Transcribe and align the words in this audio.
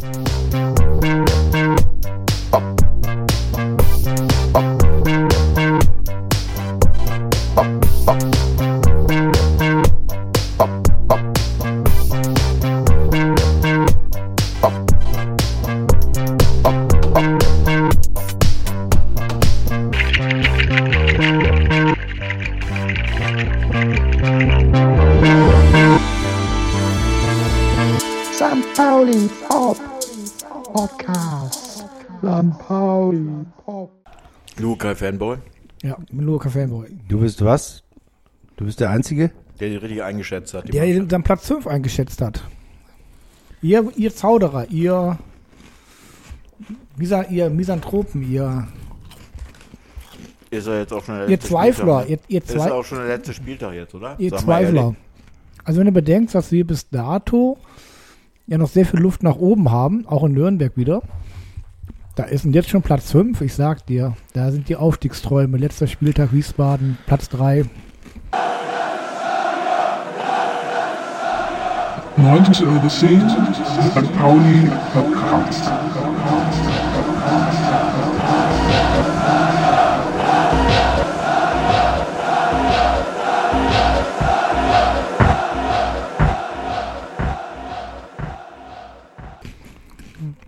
St. 0.00 0.39
was? 37.50 37.82
Du 38.56 38.64
bist 38.64 38.80
der 38.80 38.90
Einzige? 38.90 39.30
der 39.60 39.68
die 39.68 39.76
richtig 39.76 40.02
eingeschätzt 40.02 40.54
hat. 40.54 40.72
Der 40.72 40.86
Mannschaft. 40.86 41.12
dann 41.12 41.22
Platz 41.22 41.46
5 41.46 41.66
eingeschätzt 41.66 42.22
hat. 42.22 42.42
Ihr, 43.62 43.92
ihr 43.94 44.14
Zauderer, 44.14 44.66
ihr, 44.70 45.18
Misa, 46.96 47.22
ihr 47.24 47.50
Misanthropen, 47.50 48.30
ihr, 48.30 48.66
ist 50.50 50.66
er 50.66 50.80
jetzt 50.80 50.92
auch 50.92 51.04
schon 51.04 51.16
der 51.16 51.24
ihr 51.24 51.30
letzte 51.32 51.48
Zweifler, 51.50 52.02
Spieltag, 52.02 52.24
ihr, 52.28 52.40
ihr, 52.40 52.56
ne? 52.56 52.64
Ist 52.64 52.70
auch 52.72 52.84
schon 52.84 52.98
der 52.98 53.06
letzte 53.06 53.34
Spieltag 53.34 53.74
jetzt, 53.74 53.94
oder? 53.94 54.14
ihr 54.18 54.30
Sag 54.30 54.40
Zweifler. 54.40 54.96
Also 55.62 55.78
wenn 55.78 55.86
du 55.86 55.92
bedenkst, 55.92 56.34
dass 56.34 56.50
wir 56.50 56.66
bis 56.66 56.88
dato 56.88 57.58
ja 58.46 58.56
noch 58.56 58.68
sehr 58.68 58.86
viel 58.86 58.98
Luft 58.98 59.22
nach 59.22 59.36
oben 59.36 59.70
haben, 59.70 60.06
auch 60.06 60.24
in 60.24 60.32
Nürnberg 60.32 60.76
wieder. 60.76 61.02
Da 62.20 62.26
ist 62.26 62.44
jetzt 62.44 62.68
schon 62.68 62.82
Platz 62.82 63.12
5, 63.12 63.40
ich 63.40 63.54
sag 63.54 63.86
dir, 63.86 64.14
da 64.34 64.50
sind 64.50 64.68
die 64.68 64.76
Aufstiegsträume. 64.76 65.56
Letzter 65.56 65.86
Spieltag 65.86 66.34
Wiesbaden, 66.34 66.98
Platz 67.06 67.30
3. 67.30 67.64
Neuntes 72.18 72.60
Euro 72.60 72.90
Szene. 72.90 73.54
St. 73.94 74.18
Pauli 74.18 74.70
Podcast. 74.92 75.89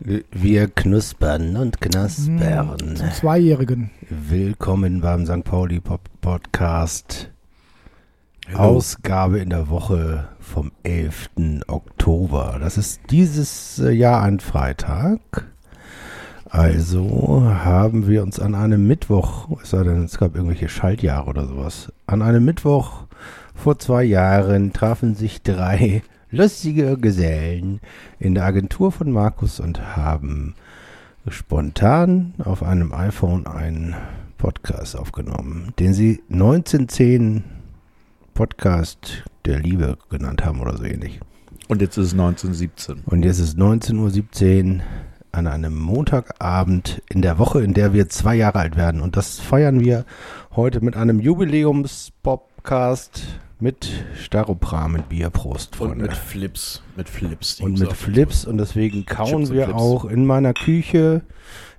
Wir 0.05 0.67
knuspern 0.67 1.57
und 1.57 1.81
knaspern. 1.81 2.97
Zum 2.97 3.13
Zweijährigen. 3.13 3.93
Willkommen 4.11 5.01
beim 5.01 5.27
St. 5.27 5.45
Pauli 5.45 5.79
Pop 5.79 6.01
Podcast. 6.21 7.31
Ausgabe 8.53 9.39
in 9.39 9.51
der 9.51 9.69
Woche 9.69 10.29
vom 10.41 10.73
11. 10.83 11.31
Oktober. 11.69 12.57
Das 12.61 12.79
ist 12.79 13.01
dieses 13.11 13.79
äh, 13.79 13.93
Jahr 13.93 14.23
ein 14.23 14.41
Freitag. 14.41 15.21
Also 16.51 17.45
haben 17.45 18.09
wir 18.09 18.25
uns 18.25 18.41
an 18.41 18.57
einem 18.57 18.89
Mittwoch, 18.89 19.49
es 19.63 19.71
sei 19.71 19.85
denn, 19.85 20.03
es 20.03 20.19
gab 20.19 20.35
irgendwelche 20.35 20.69
Schaltjahre 20.69 21.31
oder 21.31 21.47
sowas, 21.47 21.93
an 22.07 22.23
einem 22.23 22.45
Mittwoch 22.45 23.05
vor 23.55 23.79
zwei 23.79 24.03
Jahren 24.03 24.73
trafen 24.73 25.15
sich 25.15 25.43
drei 25.43 26.03
lustige 26.33 26.97
Gesellen 26.97 27.81
in 28.19 28.35
der 28.35 28.45
Agentur 28.45 28.91
von 28.91 29.13
Markus 29.13 29.61
und 29.61 29.97
haben 29.97 30.55
spontan 31.29 32.35
auf 32.43 32.63
einem 32.63 32.93
iPhone 32.93 33.47
einen 33.47 33.95
Podcast 34.39 34.97
aufgenommen, 34.97 35.73
den 35.79 35.95
sie 35.95 36.23
1910 36.33 37.45
Podcast 38.35 39.25
der 39.45 39.61
Liebe 39.61 39.99
genannt 40.09 40.45
haben 40.45 40.61
oder 40.61 40.77
so 40.77 40.85
ähnlich. 40.85 41.21
Und 41.69 41.83
jetzt 41.83 41.97
ist 41.97 42.07
es 42.07 42.13
1917. 42.13 43.03
Und 43.07 43.25
jetzt 43.25 43.39
ist 43.39 43.59
19.17 43.59 44.77
Uhr 44.77 44.83
an 45.33 45.47
einem 45.47 45.79
Montagabend 45.79 47.03
in 47.09 47.23
der 47.23 47.39
Woche, 47.39 47.63
in 47.63 47.75
der 47.75 47.93
wir 47.93 48.09
zwei 48.09 48.35
Jahre 48.35 48.59
alt 48.59 48.77
werden. 48.77 49.01
Und 49.01 49.17
das 49.17 49.39
feiern 49.39 49.79
wir 49.81 50.05
heute 50.55 50.83
mit 50.83 50.97
einem 50.97 51.21
Jubiläums-Podcast 51.21 53.23
mit 53.63 53.89
Staropramen-Bier. 54.21 55.31
Prost, 55.31 55.81
Und 55.81 55.89
Freunde. 55.89 56.05
mit 56.05 56.17
Flips. 56.17 56.83
Mit 56.97 57.09
Flips. 57.09 57.57
die 57.57 57.63
Und 57.63 57.79
mit. 57.79 57.93
Flips 57.93 58.45
und 58.45 58.59
deswegen 58.59 59.07
kauen 59.07 59.45
Chips 59.45 59.51
und 59.51 59.57
wir 59.57 59.75
auch 59.77 60.05
in 60.05 60.27
meiner 60.27 60.53
Küche. 60.53 61.23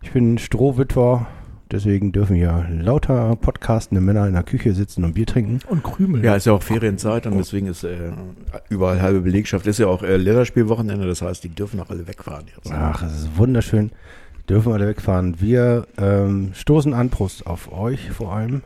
Ich 0.01 0.11
bin 0.11 0.37
Strohwitwer, 0.37 1.27
deswegen 1.69 2.13
dürfen 2.13 2.37
hier 2.37 2.65
lauter 2.71 3.35
podcastende 3.35 4.01
Männer 4.01 4.27
in 4.27 4.33
der 4.33 4.43
Küche 4.43 4.73
sitzen 4.73 5.03
und 5.03 5.13
Bier 5.13 5.25
trinken. 5.25 5.59
Und 5.67 5.83
Krümel. 5.83 6.23
Ja, 6.23 6.35
ist 6.35 6.45
ja 6.45 6.53
auch 6.53 6.63
Ferienzeit 6.63 7.27
und 7.27 7.37
deswegen 7.37 7.67
ist 7.67 7.83
äh, 7.83 8.11
überall 8.69 9.01
halbe 9.01 9.19
Belegschaft. 9.21 9.67
Ist 9.67 9.79
ja 9.79 9.87
auch 9.87 10.03
äh, 10.03 10.15
Länderspielwochenende, 10.15 11.05
das 11.05 11.21
heißt, 11.21 11.43
die 11.43 11.49
dürfen 11.49 11.81
auch 11.81 11.89
alle 11.89 12.07
wegfahren 12.07 12.45
jetzt. 12.55 12.71
Ach, 12.71 13.03
es 13.03 13.13
ist 13.13 13.37
wunderschön. 13.37 13.91
Dürfen 14.49 14.71
alle 14.71 14.87
wegfahren. 14.87 15.41
Wir 15.41 15.85
ähm, 15.97 16.51
stoßen 16.53 16.93
an, 16.93 17.09
Prost 17.09 17.45
auf 17.45 17.71
euch 17.71 18.11
vor 18.11 18.33
allem. 18.33 18.61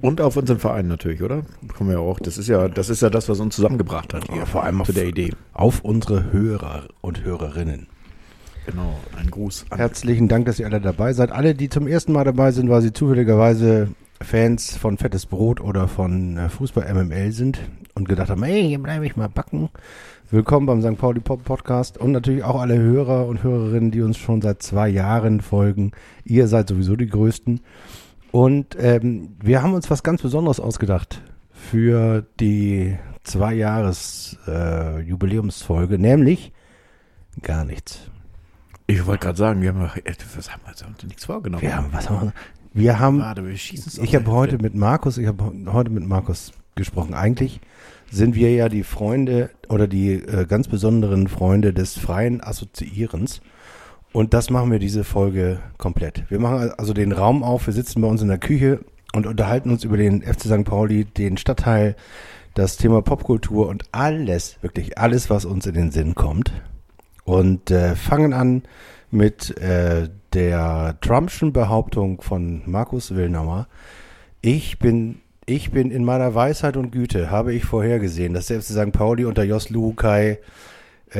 Und 0.00 0.20
auf 0.20 0.36
unseren 0.36 0.58
Verein 0.58 0.88
natürlich, 0.88 1.22
oder? 1.22 1.42
Kommen 1.76 1.90
wir 1.90 2.00
auch. 2.00 2.18
Das 2.18 2.38
ist 2.38 2.48
ja, 2.48 2.68
das 2.68 2.88
ist 2.88 3.02
ja 3.02 3.10
das, 3.10 3.28
was 3.28 3.38
uns 3.40 3.54
zusammengebracht 3.54 4.12
hat. 4.14 4.24
Ja, 4.34 4.46
vor 4.46 4.64
allem 4.64 4.80
auf- 4.80 4.86
zu 4.88 4.92
der 4.92 5.06
Idee. 5.06 5.32
Auf 5.52 5.84
unsere 5.84 6.32
Hörer 6.32 6.88
und 7.00 7.22
Hörerinnen. 7.24 7.86
Genau. 8.66 8.98
Ein 9.18 9.30
Gruß 9.30 9.66
an 9.70 9.78
Herzlichen 9.78 10.28
Dank, 10.28 10.46
dass 10.46 10.58
ihr 10.58 10.66
alle 10.66 10.80
dabei 10.80 11.12
seid. 11.12 11.32
Alle, 11.32 11.54
die 11.54 11.68
zum 11.68 11.86
ersten 11.86 12.12
Mal 12.12 12.24
dabei 12.24 12.52
sind, 12.52 12.68
weil 12.70 12.82
sie 12.82 12.92
zufälligerweise 12.92 13.88
Fans 14.20 14.76
von 14.76 14.98
Fettes 14.98 15.26
Brot 15.26 15.60
oder 15.60 15.88
von 15.88 16.36
äh, 16.36 16.48
Fußball 16.48 16.92
MML 16.94 17.32
sind 17.32 17.58
und 17.94 18.08
gedacht 18.08 18.30
haben, 18.30 18.42
ey, 18.44 18.62
hier 18.68 18.78
bleibe 18.80 19.04
ich 19.06 19.16
mal 19.16 19.28
backen. 19.28 19.68
Willkommen 20.30 20.66
beim 20.66 20.80
St. 20.80 20.96
Pauli 20.96 21.20
Pop 21.20 21.44
Podcast 21.44 21.98
und 21.98 22.12
natürlich 22.12 22.42
auch 22.44 22.60
alle 22.60 22.78
Hörer 22.78 23.26
und 23.26 23.42
Hörerinnen, 23.42 23.90
die 23.90 24.00
uns 24.00 24.16
schon 24.16 24.40
seit 24.40 24.62
zwei 24.62 24.88
Jahren 24.88 25.40
folgen. 25.40 25.90
Ihr 26.24 26.46
seid 26.48 26.68
sowieso 26.68 26.96
die 26.96 27.08
Größten. 27.08 27.60
Und 28.32 28.76
ähm, 28.78 29.36
wir 29.40 29.62
haben 29.62 29.74
uns 29.74 29.90
was 29.90 30.02
ganz 30.02 30.22
Besonderes 30.22 30.58
ausgedacht 30.58 31.22
für 31.52 32.26
die 32.40 32.96
zwei 33.22 33.54
Jahres 33.54 34.38
äh, 34.48 35.00
Jubiläumsfolge, 35.00 35.98
nämlich 35.98 36.52
gar 37.42 37.64
nichts. 37.64 38.10
Ich 38.86 39.06
wollte 39.06 39.26
gerade 39.26 39.38
sagen, 39.38 39.62
wir 39.62 39.68
haben 39.68 39.82
noch, 39.82 39.96
äh, 39.96 40.14
was 40.34 40.50
haben 40.50 40.62
wir 40.64 40.86
haben 40.86 40.94
nichts 41.06 41.26
vorgenommen. 41.26 41.62
Wir 41.62 41.76
haben, 41.76 41.92
was 41.92 42.10
haben 42.10 42.26
wir? 42.26 42.32
Wir 42.74 42.98
haben 42.98 43.18
Gerade, 43.18 43.46
wir 43.46 43.52
Ich 43.52 44.14
habe 44.14 44.30
heute 44.30 44.56
mit 44.56 44.74
Markus, 44.74 45.18
ich 45.18 45.26
habe 45.26 45.52
heute 45.70 45.90
mit 45.90 46.06
Markus 46.06 46.52
gesprochen. 46.74 47.12
Eigentlich 47.12 47.60
sind 48.10 48.34
wir 48.34 48.50
ja 48.50 48.70
die 48.70 48.82
Freunde 48.82 49.50
oder 49.68 49.86
die 49.86 50.14
äh, 50.14 50.46
ganz 50.46 50.68
besonderen 50.68 51.28
Freunde 51.28 51.74
des 51.74 51.98
freien 51.98 52.42
Assoziierens. 52.42 53.42
Und 54.12 54.34
das 54.34 54.50
machen 54.50 54.70
wir 54.70 54.78
diese 54.78 55.04
Folge 55.04 55.60
komplett. 55.78 56.30
Wir 56.30 56.38
machen 56.38 56.70
also 56.76 56.92
den 56.92 57.12
Raum 57.12 57.42
auf, 57.42 57.66
wir 57.66 57.72
sitzen 57.72 58.02
bei 58.02 58.08
uns 58.08 58.20
in 58.20 58.28
der 58.28 58.38
Küche 58.38 58.80
und 59.14 59.26
unterhalten 59.26 59.70
uns 59.70 59.84
über 59.84 59.96
den 59.96 60.22
FC 60.22 60.42
St. 60.42 60.64
Pauli, 60.64 61.04
den 61.04 61.38
Stadtteil, 61.38 61.96
das 62.54 62.76
Thema 62.76 63.00
Popkultur 63.00 63.68
und 63.68 63.84
alles, 63.92 64.58
wirklich 64.60 64.98
alles, 64.98 65.30
was 65.30 65.46
uns 65.46 65.66
in 65.66 65.74
den 65.74 65.90
Sinn 65.90 66.14
kommt. 66.14 66.52
Und 67.24 67.70
äh, 67.70 67.96
fangen 67.96 68.34
an 68.34 68.62
mit 69.10 69.56
äh, 69.58 70.08
der 70.34 70.96
Trumpschen 71.00 71.52
Behauptung 71.52 72.20
von 72.20 72.62
Markus 72.66 73.14
Willnauer. 73.14 73.68
Ich 74.42 74.78
bin, 74.78 75.20
ich 75.46 75.70
bin 75.70 75.90
in 75.90 76.04
meiner 76.04 76.34
Weisheit 76.34 76.76
und 76.76 76.90
Güte, 76.90 77.30
habe 77.30 77.54
ich 77.54 77.64
vorhergesehen, 77.64 78.34
dass 78.34 78.46
der 78.46 78.60
FC 78.60 78.72
St. 78.72 78.92
Pauli 78.92 79.24
unter 79.24 79.44
Jos 79.44 79.70
Luhukai 79.70 80.38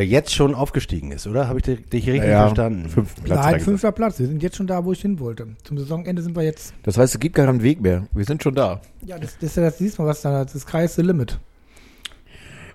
jetzt 0.00 0.32
schon 0.34 0.54
aufgestiegen 0.54 1.12
ist, 1.12 1.26
oder? 1.26 1.48
Habe 1.48 1.58
ich 1.58 1.64
dich 1.64 1.80
dich 1.88 2.08
richtig 2.08 2.30
Ja, 2.30 2.42
verstanden? 2.46 2.88
Fünften 2.88 3.22
Platz. 3.24 3.38
Nein, 3.38 3.46
gesagt. 3.54 3.64
fünfter 3.64 3.92
Platz. 3.92 4.18
Wir 4.18 4.26
sind 4.26 4.42
jetzt 4.42 4.56
schon 4.56 4.66
da, 4.66 4.84
wo 4.84 4.92
ich 4.92 5.00
hin 5.02 5.20
wollte. 5.20 5.48
Zum 5.64 5.76
Saisonende 5.78 6.22
sind 6.22 6.34
wir 6.34 6.42
jetzt. 6.42 6.72
Das 6.82 6.96
heißt, 6.96 7.14
es 7.14 7.20
gibt 7.20 7.34
gar 7.34 7.46
keinen 7.46 7.62
Weg 7.62 7.80
mehr. 7.82 8.06
Wir 8.14 8.24
sind 8.24 8.42
schon 8.42 8.54
da. 8.54 8.80
Ja, 9.04 9.18
das, 9.18 9.36
das, 9.38 9.54
das 9.54 9.78
siehst 9.78 9.98
du 9.98 10.02
mal, 10.02 10.08
was 10.08 10.22
da 10.22 10.44
das 10.44 10.64
Kreis 10.66 10.94
the 10.94 11.02
Limit. 11.02 11.38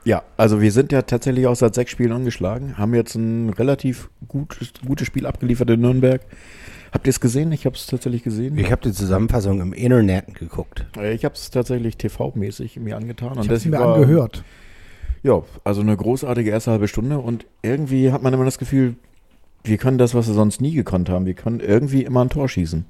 Ja, 0.03 0.23
also 0.37 0.61
wir 0.61 0.71
sind 0.71 0.91
ja 0.91 1.01
tatsächlich 1.01 1.47
auch 1.47 1.55
seit 1.55 1.75
sechs 1.75 1.91
Spielen 1.91 2.13
ungeschlagen, 2.13 2.77
haben 2.77 2.93
jetzt 2.93 3.15
ein 3.15 3.49
relativ 3.49 4.09
gutes, 4.27 4.71
gutes 4.85 5.05
Spiel 5.07 5.25
abgeliefert 5.25 5.69
in 5.69 5.81
Nürnberg. 5.81 6.21
Habt 6.93 7.05
ihr 7.07 7.09
es 7.09 7.19
gesehen? 7.19 7.51
Ich 7.51 7.65
habe 7.65 7.75
es 7.75 7.85
tatsächlich 7.87 8.23
gesehen. 8.23 8.57
Ich 8.57 8.71
habe 8.71 8.81
die 8.81 8.93
Zusammenfassung 8.93 9.59
im 9.59 9.73
Internet 9.73 10.33
geguckt. 10.35 10.85
Äh, 10.97 11.13
ich 11.13 11.25
habe 11.25 11.35
es 11.35 11.49
tatsächlich 11.49 11.95
TV-mäßig 11.97 12.79
mir 12.79 12.95
angetan. 12.95 13.31
Ich 13.33 13.37
habe 13.39 13.53
es 13.55 13.63
das 13.63 13.65
mir 13.65 13.77
war- 13.79 13.95
angehört. 13.95 14.43
Ja, 15.27 15.43
also 15.65 15.81
eine 15.81 15.97
großartige 15.97 16.49
erste 16.51 16.71
halbe 16.71 16.87
Stunde 16.87 17.19
und 17.19 17.45
irgendwie 17.61 18.13
hat 18.13 18.23
man 18.23 18.33
immer 18.33 18.45
das 18.45 18.57
Gefühl, 18.57 18.95
wir 19.61 19.77
können 19.77 19.97
das, 19.97 20.15
was 20.15 20.27
wir 20.27 20.33
sonst 20.33 20.61
nie 20.61 20.73
gekonnt 20.73 21.09
haben. 21.09 21.25
Wir 21.25 21.33
können 21.33 21.59
irgendwie 21.59 22.03
immer 22.03 22.23
ein 22.23 22.29
Tor 22.29 22.47
schießen. 22.47 22.85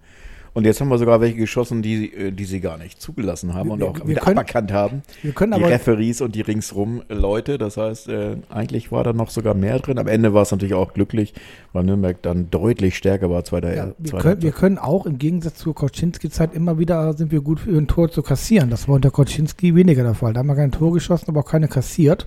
Und 0.54 0.66
jetzt 0.66 0.82
haben 0.82 0.90
wir 0.90 0.98
sogar 0.98 1.22
welche 1.22 1.38
geschossen, 1.38 1.82
die, 1.82 2.14
äh, 2.14 2.32
die 2.32 2.46
sie 2.46 2.60
gar 2.60 2.78
nicht 2.78 3.02
zugelassen 3.02 3.54
haben 3.54 3.70
Wir- 3.70 3.74
und 3.74 3.84
auch 3.84 3.96
wir 4.00 4.08
wieder 4.08 4.22
können- 4.22 4.38
aberkannt 4.38 4.72
haben. 4.74 5.02
Wir 5.22 5.32
können 5.34 5.54
Die 5.54 5.64
aber, 5.64 5.70
Referees 5.72 6.22
und 6.22 6.36
die 6.36 6.42
ringsrum 6.42 7.04
Leute. 7.10 7.58
Das 7.58 7.78
heißt, 7.78 8.08
äh, 8.10 8.38
eigentlich 8.50 8.92
war 8.92 9.04
da 9.04 9.14
noch 9.14 9.30
sogar 9.30 9.54
mehr 9.54 9.80
drin. 9.80 9.98
Am 10.00 10.08
Ende 10.08 10.34
war 10.34 10.42
es 10.44 10.52
natürlich 10.52 10.74
auch 10.74 10.94
glücklich, 10.94 11.34
weil 11.74 11.84
Nürnberg 11.84 12.22
dann 12.22 12.50
deutlich 12.50 12.98
stärker 12.98 13.30
war. 13.30 13.44
Zweiter, 13.44 13.76
ja, 13.76 13.88
wir, 13.98 14.10
zweiter 14.12 14.24
können, 14.24 14.42
wir 14.42 14.52
können 14.52 14.78
auch 14.78 15.06
im 15.06 15.18
Gegensatz 15.18 15.56
zur 15.56 15.76
Koczynski-Zeit 15.76 16.54
immer 16.54 16.80
wieder 16.80 17.14
sind 17.14 17.32
wir 17.32 17.42
gut 17.42 17.60
für 17.60 17.78
ein 17.78 17.88
Tor 17.88 18.10
zu 18.10 18.24
kassieren. 18.24 18.70
Das 18.70 18.88
war 18.88 18.96
unter 18.96 19.12
Koczynski 19.12 19.76
weniger 19.76 20.04
der 20.04 20.14
Fall. 20.16 20.34
Da 20.34 20.40
haben 20.40 20.48
wir 20.48 20.56
kein 20.56 20.72
Tor 20.72 20.94
geschossen, 20.94 21.26
aber 21.30 21.42
auch 21.42 21.46
keine 21.50 21.68
kassiert. 21.68 22.26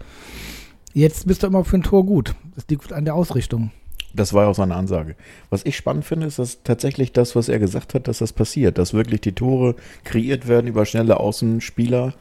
Jetzt 0.93 1.27
bist 1.27 1.43
du 1.43 1.47
immer 1.47 1.65
für 1.65 1.77
ein 1.77 1.83
Tor 1.83 2.05
gut. 2.05 2.35
Das 2.55 2.65
liegt 2.69 2.93
an 2.93 3.05
der 3.05 3.15
Ausrichtung. 3.15 3.71
Das 4.15 4.33
war 4.33 4.49
auch 4.49 4.55
seine 4.55 4.75
Ansage. 4.75 5.15
Was 5.51 5.65
ich 5.65 5.77
spannend 5.77 6.05
finde, 6.05 6.27
ist, 6.27 6.39
dass 6.39 6.63
tatsächlich 6.63 7.13
das, 7.13 7.37
was 7.37 7.49
er 7.49 7.59
gesagt 7.59 7.95
hat, 7.95 8.09
dass 8.09 8.19
das 8.19 8.33
passiert, 8.33 8.79
dass 8.79 8.95
wirklich 8.95 9.21
die 9.21 9.33
Tore 9.33 9.77
kreiert 10.05 10.49
werden 10.49 10.67
über 10.67 10.85
schnelle 10.85 11.21
Außenspieler 11.21 12.15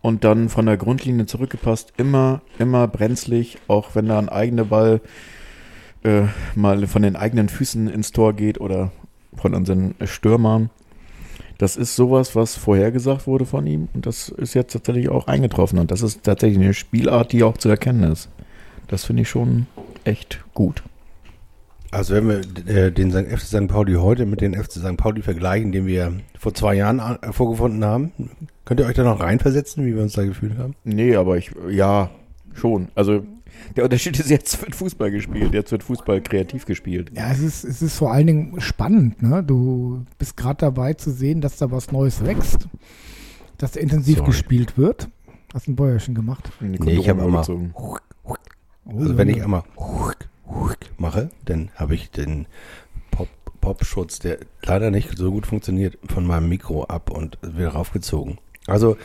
und 0.00 0.24
dann 0.24 0.48
von 0.48 0.66
der 0.66 0.76
Grundlinie 0.76 1.26
zurückgepasst, 1.26 1.92
immer, 1.96 2.42
immer 2.58 2.88
brenzlig, 2.88 3.58
auch 3.68 3.94
wenn 3.94 4.06
da 4.06 4.18
ein 4.18 4.28
eigener 4.28 4.64
Ball 4.64 5.00
äh, 6.04 6.22
mal 6.54 6.86
von 6.86 7.02
den 7.02 7.16
eigenen 7.16 7.48
Füßen 7.48 7.88
ins 7.88 8.12
Tor 8.12 8.32
geht 8.34 8.60
oder 8.60 8.92
von 9.34 9.54
unseren 9.54 9.94
Stürmern. 10.04 10.70
Das 11.58 11.76
ist 11.76 11.96
sowas, 11.96 12.36
was 12.36 12.56
vorhergesagt 12.56 13.26
wurde 13.26 13.44
von 13.44 13.66
ihm 13.66 13.88
und 13.92 14.06
das 14.06 14.28
ist 14.28 14.54
jetzt 14.54 14.72
tatsächlich 14.72 15.08
auch 15.08 15.26
eingetroffen 15.26 15.80
und 15.80 15.90
das 15.90 16.02
ist 16.02 16.22
tatsächlich 16.22 16.58
eine 16.58 16.74
Spielart, 16.74 17.32
die 17.32 17.42
auch 17.42 17.58
zu 17.58 17.68
erkennen 17.68 18.04
ist. 18.04 18.28
Das 18.86 19.04
finde 19.04 19.22
ich 19.22 19.28
schon 19.28 19.66
echt 20.04 20.44
gut. 20.54 20.82
Also 21.90 22.14
wenn 22.14 22.28
wir 22.28 22.40
äh, 22.74 22.92
den. 22.92 23.10
FC 23.12 23.40
St. 23.40 23.68
Pauli 23.68 23.94
heute 23.94 24.26
mit 24.26 24.40
den 24.40 24.54
FC 24.54 24.72
St. 24.72 24.96
Pauli 24.96 25.22
vergleichen, 25.22 25.72
den 25.72 25.86
wir 25.86 26.12
vor 26.38 26.52
zwei 26.54 26.74
Jahren 26.74 26.98
äh, 27.00 27.32
vorgefunden 27.32 27.84
haben, 27.84 28.12
könnt 28.64 28.80
ihr 28.80 28.86
euch 28.86 28.94
da 28.94 29.04
noch 29.04 29.20
reinversetzen, 29.20 29.86
wie 29.86 29.94
wir 29.94 30.02
uns 30.02 30.12
da 30.12 30.24
gefühlt 30.24 30.58
haben? 30.58 30.74
Nee, 30.84 31.16
aber 31.16 31.38
ich, 31.38 31.50
ja, 31.70 32.10
schon. 32.54 32.88
Also 32.94 33.24
der 33.76 33.84
Unterschied 33.84 34.18
ist, 34.20 34.28
jetzt 34.30 34.60
wird 34.60 34.74
Fußball 34.74 35.10
gespielt, 35.10 35.54
jetzt 35.54 35.72
wird 35.72 35.82
Fußball 35.82 36.20
kreativ 36.20 36.66
gespielt. 36.66 37.10
Ja, 37.16 37.30
es 37.32 37.40
ist, 37.40 37.64
es 37.64 37.80
ist 37.82 37.96
vor 37.96 38.12
allen 38.12 38.26
Dingen 38.26 38.60
spannend. 38.60 39.22
Ne? 39.22 39.42
Du 39.42 40.04
bist 40.18 40.36
gerade 40.36 40.58
dabei 40.58 40.92
zu 40.94 41.10
sehen, 41.10 41.40
dass 41.40 41.56
da 41.56 41.70
was 41.70 41.90
Neues 41.90 42.24
wächst, 42.24 42.68
dass 43.56 43.72
da 43.72 43.80
intensiv 43.80 44.18
Sorry. 44.18 44.26
gespielt 44.30 44.76
wird. 44.78 45.08
Hast 45.54 45.66
du 45.66 45.72
ein 45.72 45.76
Bäuerchen 45.76 46.14
gemacht? 46.14 46.50
Nee, 46.60 46.76
ich 46.92 47.08
hab 47.08 47.18
Kondome 47.18 47.42
immer-. 47.48 47.70
Oh, 47.74 48.34
Also 48.86 49.16
wenn 49.16 49.28
ich 49.28 49.36
Junge. 49.36 49.44
einmal 49.44 49.62
mache, 50.98 51.30
dann 51.44 51.70
habe 51.74 51.94
ich 51.94 52.10
den 52.10 52.46
Pop 53.10 53.28
der 54.22 54.38
leider 54.62 54.90
nicht 54.90 55.16
so 55.18 55.30
gut 55.30 55.46
funktioniert, 55.46 55.98
von 56.08 56.26
meinem 56.26 56.48
Mikro 56.48 56.84
ab 56.84 57.10
und 57.10 57.38
wieder 57.42 57.70
raufgezogen. 57.70 58.38
Also 58.66 58.96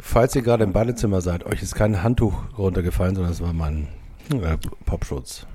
falls 0.00 0.34
ihr 0.34 0.42
gerade 0.42 0.64
im 0.64 0.72
Badezimmer 0.72 1.20
seid, 1.20 1.44
euch 1.44 1.62
ist 1.62 1.74
kein 1.74 2.02
Handtuch 2.02 2.34
runtergefallen, 2.56 3.14
sondern 3.14 3.32
es 3.32 3.40
war 3.40 3.52
mein 3.52 3.88
äh, 4.30 4.56
Popschutz. 4.86 5.46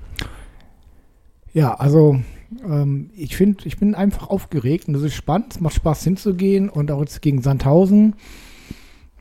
Ja, 1.52 1.74
also 1.74 2.20
ähm, 2.64 3.10
ich 3.16 3.36
finde, 3.36 3.66
ich 3.66 3.78
bin 3.78 3.94
einfach 3.94 4.28
aufgeregt 4.28 4.88
und 4.88 4.94
es 4.96 5.02
ist 5.02 5.14
spannend. 5.14 5.54
Es 5.54 5.60
macht 5.60 5.74
Spaß 5.74 6.04
hinzugehen 6.04 6.68
und 6.68 6.90
auch 6.90 7.00
jetzt 7.00 7.22
gegen 7.22 7.42
Sandhausen, 7.42 8.14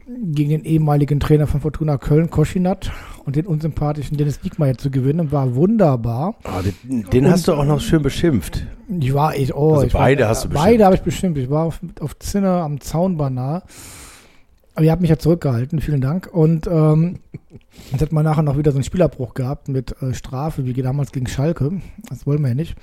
gegen 0.06 0.50
den 0.50 0.66
ehemaligen 0.66 1.20
Trainer 1.20 1.48
von 1.48 1.62
Fortuna 1.62 1.98
Köln, 1.98 2.30
Koschinat 2.30 2.92
und 3.26 3.36
den 3.36 3.46
unsympathischen 3.48 4.18
Dennis 4.18 4.40
Diekmeyer 4.40 4.78
zu 4.78 4.92
gewinnen, 4.92 5.32
war 5.32 5.56
wunderbar. 5.56 6.36
Ah, 6.44 6.62
den 6.62 7.04
den 7.10 7.30
hast 7.32 7.48
du 7.48 7.54
auch 7.54 7.66
noch 7.66 7.80
schön 7.80 8.02
beschimpft. 8.02 8.66
Ich 9.00 9.14
war, 9.14 9.36
ich, 9.36 9.54
oh, 9.56 9.74
Also 9.76 9.88
ich 9.88 9.94
beide 9.94 10.24
war, 10.24 10.30
hast 10.30 10.46
du 10.46 10.50
Beide 10.50 10.60
beschimpft. 10.64 10.84
habe 10.86 10.96
ich 10.96 11.02
bestimmt. 11.02 11.38
Ich 11.38 11.50
war 11.50 11.64
auf, 11.66 11.80
auf 12.00 12.18
Zinne 12.20 12.50
am 12.50 12.82
Zaun 12.82 13.18
beinahe. 13.18 13.64
Aber 14.76 14.86
ihr 14.86 14.92
habt 14.92 15.02
mich 15.02 15.12
ja 15.12 15.18
zurückgehalten, 15.20 15.80
vielen 15.82 16.02
Dank. 16.02 16.28
Und 16.32 16.68
ähm, 16.68 17.20
jetzt 17.92 18.02
hat 18.02 18.12
man 18.12 18.26
nachher 18.26 18.42
noch 18.42 18.58
wieder 18.58 18.72
so 18.72 18.78
einen 18.78 18.84
Spielabbruch 18.84 19.36
gehabt 19.36 19.68
mit 19.68 19.96
äh, 20.02 20.14
Strafe, 20.14 20.66
wie 20.66 20.74
damals 20.74 21.12
gegen 21.12 21.28
Schalke. 21.28 21.72
Das 22.10 22.26
wollen 22.26 22.42
wir 22.42 22.50
ja 22.50 22.56
nicht. 22.56 22.76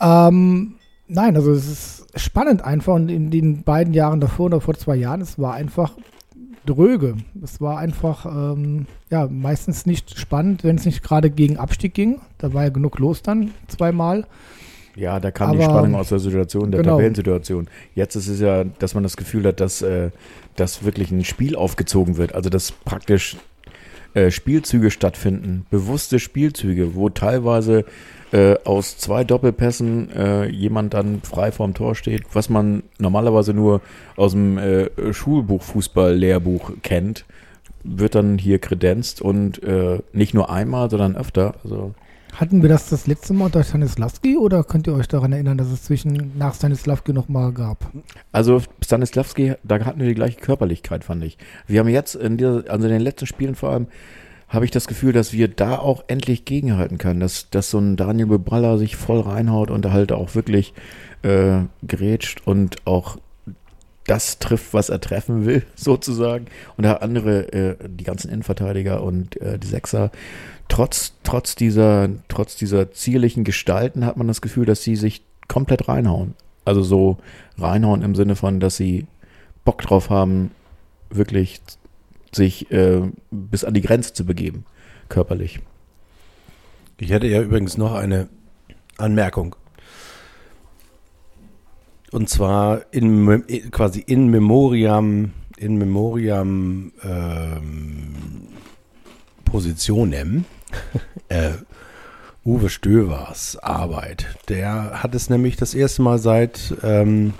Ähm, 0.00 0.76
nein, 1.06 1.36
also 1.36 1.52
es 1.52 1.68
ist 1.68 2.20
spannend 2.20 2.64
einfach. 2.64 2.94
Und 2.94 3.10
in 3.10 3.30
den 3.30 3.62
beiden 3.62 3.92
Jahren 3.92 4.20
davor 4.20 4.46
oder 4.46 4.60
vor 4.60 4.74
zwei 4.74 4.96
Jahren, 4.96 5.20
es 5.20 5.38
war 5.38 5.54
einfach 5.54 5.92
dröge. 6.66 7.16
Es 7.42 7.60
war 7.60 7.78
einfach, 7.78 8.26
ähm, 8.26 8.86
ja, 9.10 9.28
meistens 9.30 9.86
nicht 9.86 10.18
spannend, 10.18 10.64
wenn 10.64 10.76
es 10.76 10.84
nicht 10.86 11.02
gerade 11.02 11.30
gegen 11.30 11.56
Abstieg 11.58 11.94
ging. 11.94 12.20
Da 12.38 12.52
war 12.54 12.64
ja 12.64 12.68
genug 12.70 12.98
los 12.98 13.22
dann, 13.22 13.50
zweimal. 13.68 14.26
Ja, 14.96 15.18
da 15.18 15.30
kam 15.30 15.52
die 15.58 15.64
Aber- 15.64 15.72
Spannung 15.78 15.94
aus 15.96 16.08
der 16.10 16.20
Situation, 16.20 16.70
der 16.70 16.82
Genau. 16.82 16.94
Tabellensituation. 16.96 17.66
Jetzt 17.94 18.14
ist 18.14 18.28
es 18.28 18.40
ja, 18.40 18.64
dass 18.64 18.94
man 18.94 19.02
das 19.02 19.16
Gefühl 19.16 19.44
hat, 19.46 19.60
dass, 19.60 19.82
äh, 19.82 20.10
dass 20.56 20.84
wirklich 20.84 21.10
ein 21.10 21.24
Spiel 21.24 21.56
aufgezogen 21.56 22.16
wird. 22.16 22.34
Also 22.34 22.48
dass 22.50 22.70
praktisch 22.72 23.36
äh, 24.14 24.30
Spielzüge 24.30 24.92
stattfinden, 24.92 25.66
bewusste 25.70 26.20
Spielzüge, 26.20 26.94
wo 26.94 27.08
teilweise 27.08 27.84
äh, 28.34 28.56
aus 28.64 28.98
zwei 28.98 29.22
Doppelpässen 29.22 30.10
äh, 30.10 30.46
jemand 30.46 30.92
dann 30.92 31.22
frei 31.22 31.52
vorm 31.52 31.72
Tor 31.72 31.94
steht, 31.94 32.22
was 32.32 32.50
man 32.50 32.82
normalerweise 32.98 33.54
nur 33.54 33.80
aus 34.16 34.32
dem 34.32 34.58
äh, 34.58 35.12
Schulbuch-Fußball-Lehrbuch 35.12 36.72
kennt, 36.82 37.26
wird 37.84 38.16
dann 38.16 38.38
hier 38.38 38.58
kredenzt 38.58 39.22
und 39.22 39.62
äh, 39.62 40.00
nicht 40.12 40.34
nur 40.34 40.50
einmal, 40.50 40.90
sondern 40.90 41.14
öfter. 41.14 41.54
Also 41.62 41.94
Hatten 42.32 42.60
wir 42.60 42.68
das 42.68 42.88
das 42.88 43.06
letzte 43.06 43.34
Mal 43.34 43.44
unter 43.46 43.62
Stanislavski 43.62 44.36
oder 44.36 44.64
könnt 44.64 44.88
ihr 44.88 44.94
euch 44.94 45.06
daran 45.06 45.32
erinnern, 45.32 45.56
dass 45.56 45.70
es 45.70 45.84
zwischen 45.84 46.32
nach 46.36 46.56
Stanislavski 46.56 47.12
nochmal 47.12 47.52
gab? 47.52 47.88
Also 48.32 48.60
Stanislavski, 48.84 49.54
da 49.62 49.84
hatten 49.84 50.00
wir 50.00 50.08
die 50.08 50.14
gleiche 50.14 50.40
Körperlichkeit, 50.40 51.04
fand 51.04 51.22
ich. 51.22 51.38
Wir 51.68 51.78
haben 51.78 51.88
jetzt 51.88 52.16
in 52.16 52.36
dieser, 52.36 52.64
also 52.68 52.86
in 52.86 52.94
den 52.94 53.02
letzten 53.02 53.26
Spielen 53.26 53.54
vor 53.54 53.70
allem, 53.70 53.86
habe 54.54 54.64
ich 54.64 54.70
das 54.70 54.86
Gefühl, 54.86 55.12
dass 55.12 55.32
wir 55.32 55.48
da 55.48 55.78
auch 55.78 56.04
endlich 56.06 56.44
gegenhalten 56.44 56.98
können, 56.98 57.20
dass, 57.20 57.50
dass 57.50 57.70
so 57.70 57.78
ein 57.78 57.96
Daniel 57.96 58.26
Bebralla 58.26 58.78
sich 58.78 58.96
voll 58.96 59.20
reinhaut 59.20 59.70
und 59.70 59.90
halt 59.90 60.12
auch 60.12 60.34
wirklich 60.34 60.72
äh, 61.22 61.62
grätscht 61.86 62.42
und 62.46 62.76
auch 62.86 63.18
das 64.06 64.38
trifft, 64.38 64.74
was 64.74 64.90
er 64.90 65.00
treffen 65.00 65.46
will, 65.46 65.64
sozusagen. 65.74 66.46
Und 66.76 66.84
der 66.84 67.02
andere, 67.02 67.52
äh, 67.52 67.76
die 67.88 68.04
ganzen 68.04 68.30
Innenverteidiger 68.30 69.02
und 69.02 69.40
äh, 69.40 69.58
die 69.58 69.66
Sechser, 69.66 70.10
trotz, 70.68 71.14
trotz 71.22 71.54
dieser, 71.54 72.08
trotz 72.28 72.56
dieser 72.56 72.92
zierlichen 72.92 73.44
Gestalten 73.44 74.04
hat 74.04 74.16
man 74.16 74.28
das 74.28 74.40
Gefühl, 74.40 74.66
dass 74.66 74.82
sie 74.82 74.96
sich 74.96 75.22
komplett 75.48 75.88
reinhauen. 75.88 76.34
Also 76.64 76.82
so 76.82 77.18
reinhauen 77.58 78.02
im 78.02 78.14
Sinne 78.14 78.36
von, 78.36 78.60
dass 78.60 78.76
sie 78.76 79.06
Bock 79.64 79.82
drauf 79.82 80.10
haben, 80.10 80.50
wirklich 81.10 81.60
sich 82.34 82.70
äh, 82.70 83.02
bis 83.30 83.64
an 83.64 83.74
die 83.74 83.80
Grenze 83.82 84.12
zu 84.12 84.24
begeben, 84.24 84.64
körperlich. 85.08 85.60
Ich 86.98 87.10
hätte 87.10 87.26
ja 87.26 87.42
übrigens 87.42 87.76
noch 87.76 87.94
eine 87.94 88.28
Anmerkung. 88.98 89.56
Und 92.12 92.28
zwar 92.28 92.82
in, 92.92 93.24
Mem- 93.24 93.70
quasi 93.72 94.00
in 94.00 94.28
Memoriam, 94.28 95.32
in 95.56 95.76
Memoriam 95.76 96.92
ähm, 97.02 98.14
Positionem 99.44 100.44
äh, 101.28 101.52
Uwe 102.44 102.68
Stövers 102.68 103.56
Arbeit. 103.56 104.26
Der 104.48 105.02
hat 105.02 105.14
es 105.14 105.28
nämlich 105.30 105.56
das 105.56 105.74
erste 105.74 106.02
Mal 106.02 106.18
seit 106.18 106.74
ähm, 106.82 107.34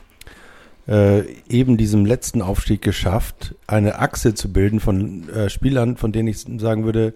äh, 0.87 1.23
eben 1.49 1.77
diesem 1.77 2.05
letzten 2.05 2.43
Aufstieg 2.43 2.83
geschafft, 2.83 3.55
eine 3.67 3.99
Achse 3.99 4.35
zu 4.35 4.53
bilden 4.53 4.81
von 4.81 5.29
äh, 5.31 5.49
Spielern, 5.49 5.97
von 5.97 6.13
denen 6.13 6.29
ich 6.29 6.41
sagen 6.59 6.85
würde, 6.85 7.15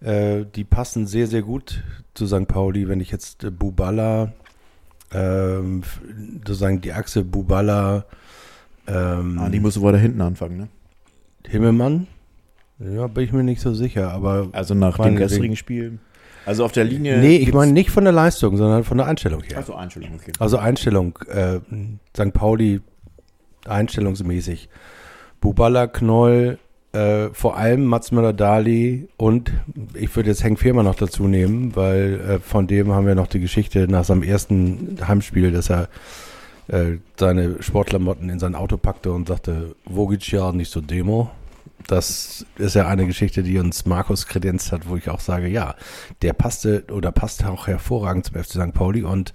äh, 0.00 0.44
die 0.54 0.64
passen 0.64 1.06
sehr, 1.06 1.26
sehr 1.26 1.42
gut 1.42 1.82
zu 2.14 2.26
St. 2.26 2.46
Pauli. 2.46 2.88
Wenn 2.88 3.00
ich 3.00 3.10
jetzt 3.10 3.44
äh, 3.44 3.50
Bubala, 3.50 4.32
ähm, 5.12 5.82
sozusagen 6.46 6.80
die 6.80 6.92
Achse 6.92 7.24
Bubala, 7.24 8.04
ähm, 8.86 9.38
Ah, 9.40 9.48
die 9.48 9.60
musst 9.60 9.76
du 9.78 9.82
weiter 9.82 9.98
hinten 9.98 10.20
anfangen, 10.20 10.56
ne? 10.58 10.68
Himmelmann, 11.46 12.06
ja, 12.78 13.06
bin 13.06 13.24
ich 13.24 13.32
mir 13.32 13.42
nicht 13.42 13.60
so 13.60 13.72
sicher, 13.72 14.12
aber 14.12 14.48
Also 14.52 14.74
nach 14.74 14.98
dem 14.98 15.16
gestrigen 15.16 15.56
Spiel. 15.56 15.98
Also 16.44 16.64
auf 16.64 16.72
der 16.72 16.84
Linie. 16.84 17.18
nee, 17.18 17.36
ich 17.38 17.52
meine 17.52 17.72
nicht 17.72 17.90
von 17.90 18.04
der 18.04 18.12
Leistung, 18.12 18.56
sondern 18.56 18.84
von 18.84 18.98
der 18.98 19.06
Einstellung 19.08 19.42
her. 19.42 19.56
Also 19.56 19.74
Einstellung, 19.74 20.10
okay. 20.14 20.32
Also 20.38 20.58
Einstellung, 20.58 21.18
äh, 21.28 21.58
St. 22.16 22.32
Pauli 22.32 22.80
einstellungsmäßig. 23.68 24.68
Bubala, 25.40 25.86
Knoll, 25.86 26.58
äh, 26.92 27.28
vor 27.32 27.56
allem 27.56 27.84
Mats 27.84 28.12
Möller-Dali 28.12 29.08
und 29.16 29.52
ich 29.94 30.14
würde 30.16 30.30
jetzt 30.30 30.42
Henk 30.42 30.58
Firma 30.58 30.82
noch 30.82 30.94
dazu 30.94 31.28
nehmen, 31.28 31.76
weil 31.76 32.20
äh, 32.20 32.38
von 32.40 32.66
dem 32.66 32.92
haben 32.92 33.06
wir 33.06 33.14
noch 33.14 33.26
die 33.26 33.40
Geschichte 33.40 33.86
nach 33.88 34.04
seinem 34.04 34.22
ersten 34.22 34.96
Heimspiel, 35.06 35.52
dass 35.52 35.70
er 35.70 35.88
äh, 36.68 36.98
seine 37.18 37.62
Sportklamotten 37.62 38.30
in 38.30 38.38
sein 38.38 38.54
Auto 38.54 38.76
packte 38.76 39.12
und 39.12 39.28
sagte, 39.28 39.76
wo 39.84 40.06
geht's 40.06 40.30
ja 40.30 40.52
nicht 40.52 40.70
so 40.70 40.80
Demo? 40.80 41.30
Das 41.86 42.46
ist 42.56 42.74
ja 42.74 42.88
eine 42.88 43.06
Geschichte, 43.06 43.42
die 43.42 43.58
uns 43.58 43.86
Markus 43.86 44.26
kredenzt 44.26 44.72
hat, 44.72 44.88
wo 44.88 44.96
ich 44.96 45.08
auch 45.10 45.20
sage, 45.20 45.46
ja, 45.46 45.76
der 46.22 46.32
passte 46.32 46.84
oder 46.90 47.12
passt 47.12 47.44
auch 47.44 47.66
hervorragend 47.66 48.26
zum 48.26 48.42
FC 48.42 48.52
St. 48.52 48.72
Pauli 48.72 49.02
und 49.02 49.32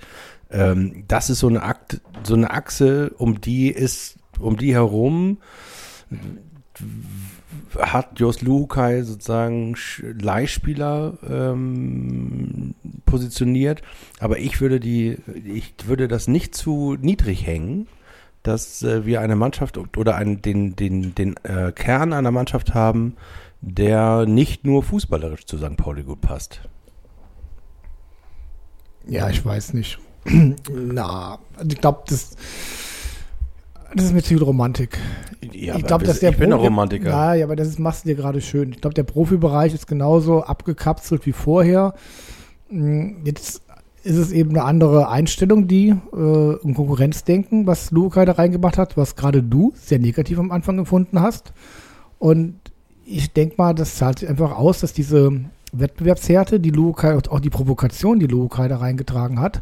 Ähm, 0.54 1.06
das 1.08 1.30
ist 1.30 1.40
so 1.40 1.48
eine, 1.48 1.64
Akt, 1.64 2.02
so 2.24 2.34
eine 2.34 2.52
Achse, 2.52 3.12
um 3.18 3.40
die 3.40 3.70
ist, 3.70 4.18
um 4.42 4.58
die 4.58 4.74
herum 4.74 5.38
hat 7.78 8.20
Jos 8.20 8.42
Lukai 8.42 9.04
sozusagen 9.04 9.76
Leihspieler 10.02 11.18
ähm, 11.30 12.76
positioniert, 13.06 13.82
aber 14.20 14.40
ich 14.40 14.62
würde 14.62 14.80
die, 14.80 15.18
ich 15.46 15.74
würde 15.86 16.08
das 16.08 16.28
nicht 16.28 16.56
zu 16.56 16.98
niedrig 17.00 17.46
hängen, 17.46 17.88
dass 18.44 18.84
äh, 18.84 19.06
wir 19.06 19.22
eine 19.22 19.36
Mannschaft 19.36 19.78
oder 19.98 20.16
einen, 20.16 20.42
den, 20.42 20.76
den, 20.76 21.16
den 21.16 21.36
äh, 21.44 21.72
Kern 21.72 22.14
einer 22.14 22.32
Mannschaft 22.32 22.74
haben, 22.74 23.16
der 23.62 24.26
nicht 24.26 24.66
nur 24.66 24.84
fußballerisch 24.84 25.46
zu 25.46 25.58
St. 25.58 25.78
Pauli 25.78 26.04
gut 26.04 26.22
passt. 26.22 26.62
Ja, 29.08 29.30
ich 29.30 29.44
weiß 29.44 29.74
nicht. 29.74 30.00
Na, 30.72 31.40
ich 31.68 31.80
glaube, 31.80 32.04
das, 32.08 32.36
das 33.96 34.06
ist 34.06 34.14
mir 34.14 34.22
zu 34.22 34.30
viel 34.30 34.44
Romantik. 34.44 34.98
Ja, 35.54 35.76
ich 35.76 35.86
glaube, 35.86 36.06
dass 36.06 36.20
der 36.20 36.32
ich 36.32 36.38
bin 36.38 36.54
ein 36.54 36.60
Romantiker. 36.60 37.10
Ja, 37.10 37.34
ja, 37.34 37.46
aber 37.46 37.56
das 37.56 37.68
ist, 37.68 37.80
machst 37.80 38.06
du 38.06 38.10
dir 38.10 38.16
gerade 38.16 38.42
schön. 38.42 38.72
Ich 38.72 38.82
glaube, 38.82 38.94
der 38.94 39.04
Profibereich 39.04 39.74
ist 39.74 39.88
genauso 39.88 40.44
abgekapselt 40.44 41.26
wie 41.26 41.34
vorher. 41.34 41.94
Mm, 42.70 43.26
Jetzt 43.26 43.62
ist 44.04 44.18
es 44.18 44.32
eben 44.32 44.52
eine 44.52 44.64
andere 44.64 45.10
Einstellung, 45.10 45.68
die 45.68 45.90
äh, 45.90 46.56
im 46.64 46.74
Konkurrenzdenken, 46.74 47.68
was 47.68 47.92
Luca 47.92 48.26
da 48.26 48.34
reingebracht 48.34 48.78
hat, 48.78 48.98
was 48.98 49.16
gerade 49.16 49.44
du 49.44 49.74
sehr 49.76 50.00
negativ 50.00 50.40
am 50.40 50.52
Anfang 50.52 50.80
empfunden 50.80 51.22
hast. 51.22 51.54
Und 52.18 52.56
ich 53.06 53.32
denke 53.34 53.56
mal, 53.58 53.74
das 53.74 53.96
zahlt 53.96 54.20
sich 54.20 54.30
einfach 54.30 54.58
aus, 54.58 54.80
dass 54.80 54.94
diese 54.94 55.32
Wettbewerbshärte, 55.74 56.60
die 56.60 56.72
Luca 56.72 57.14
und 57.14 57.32
auch 57.32 57.40
die 57.40 57.50
Provokation, 57.50 58.20
die 58.20 58.28
Luca 58.28 58.68
da 58.68 58.78
reingetragen 58.78 59.40
hat, 59.40 59.62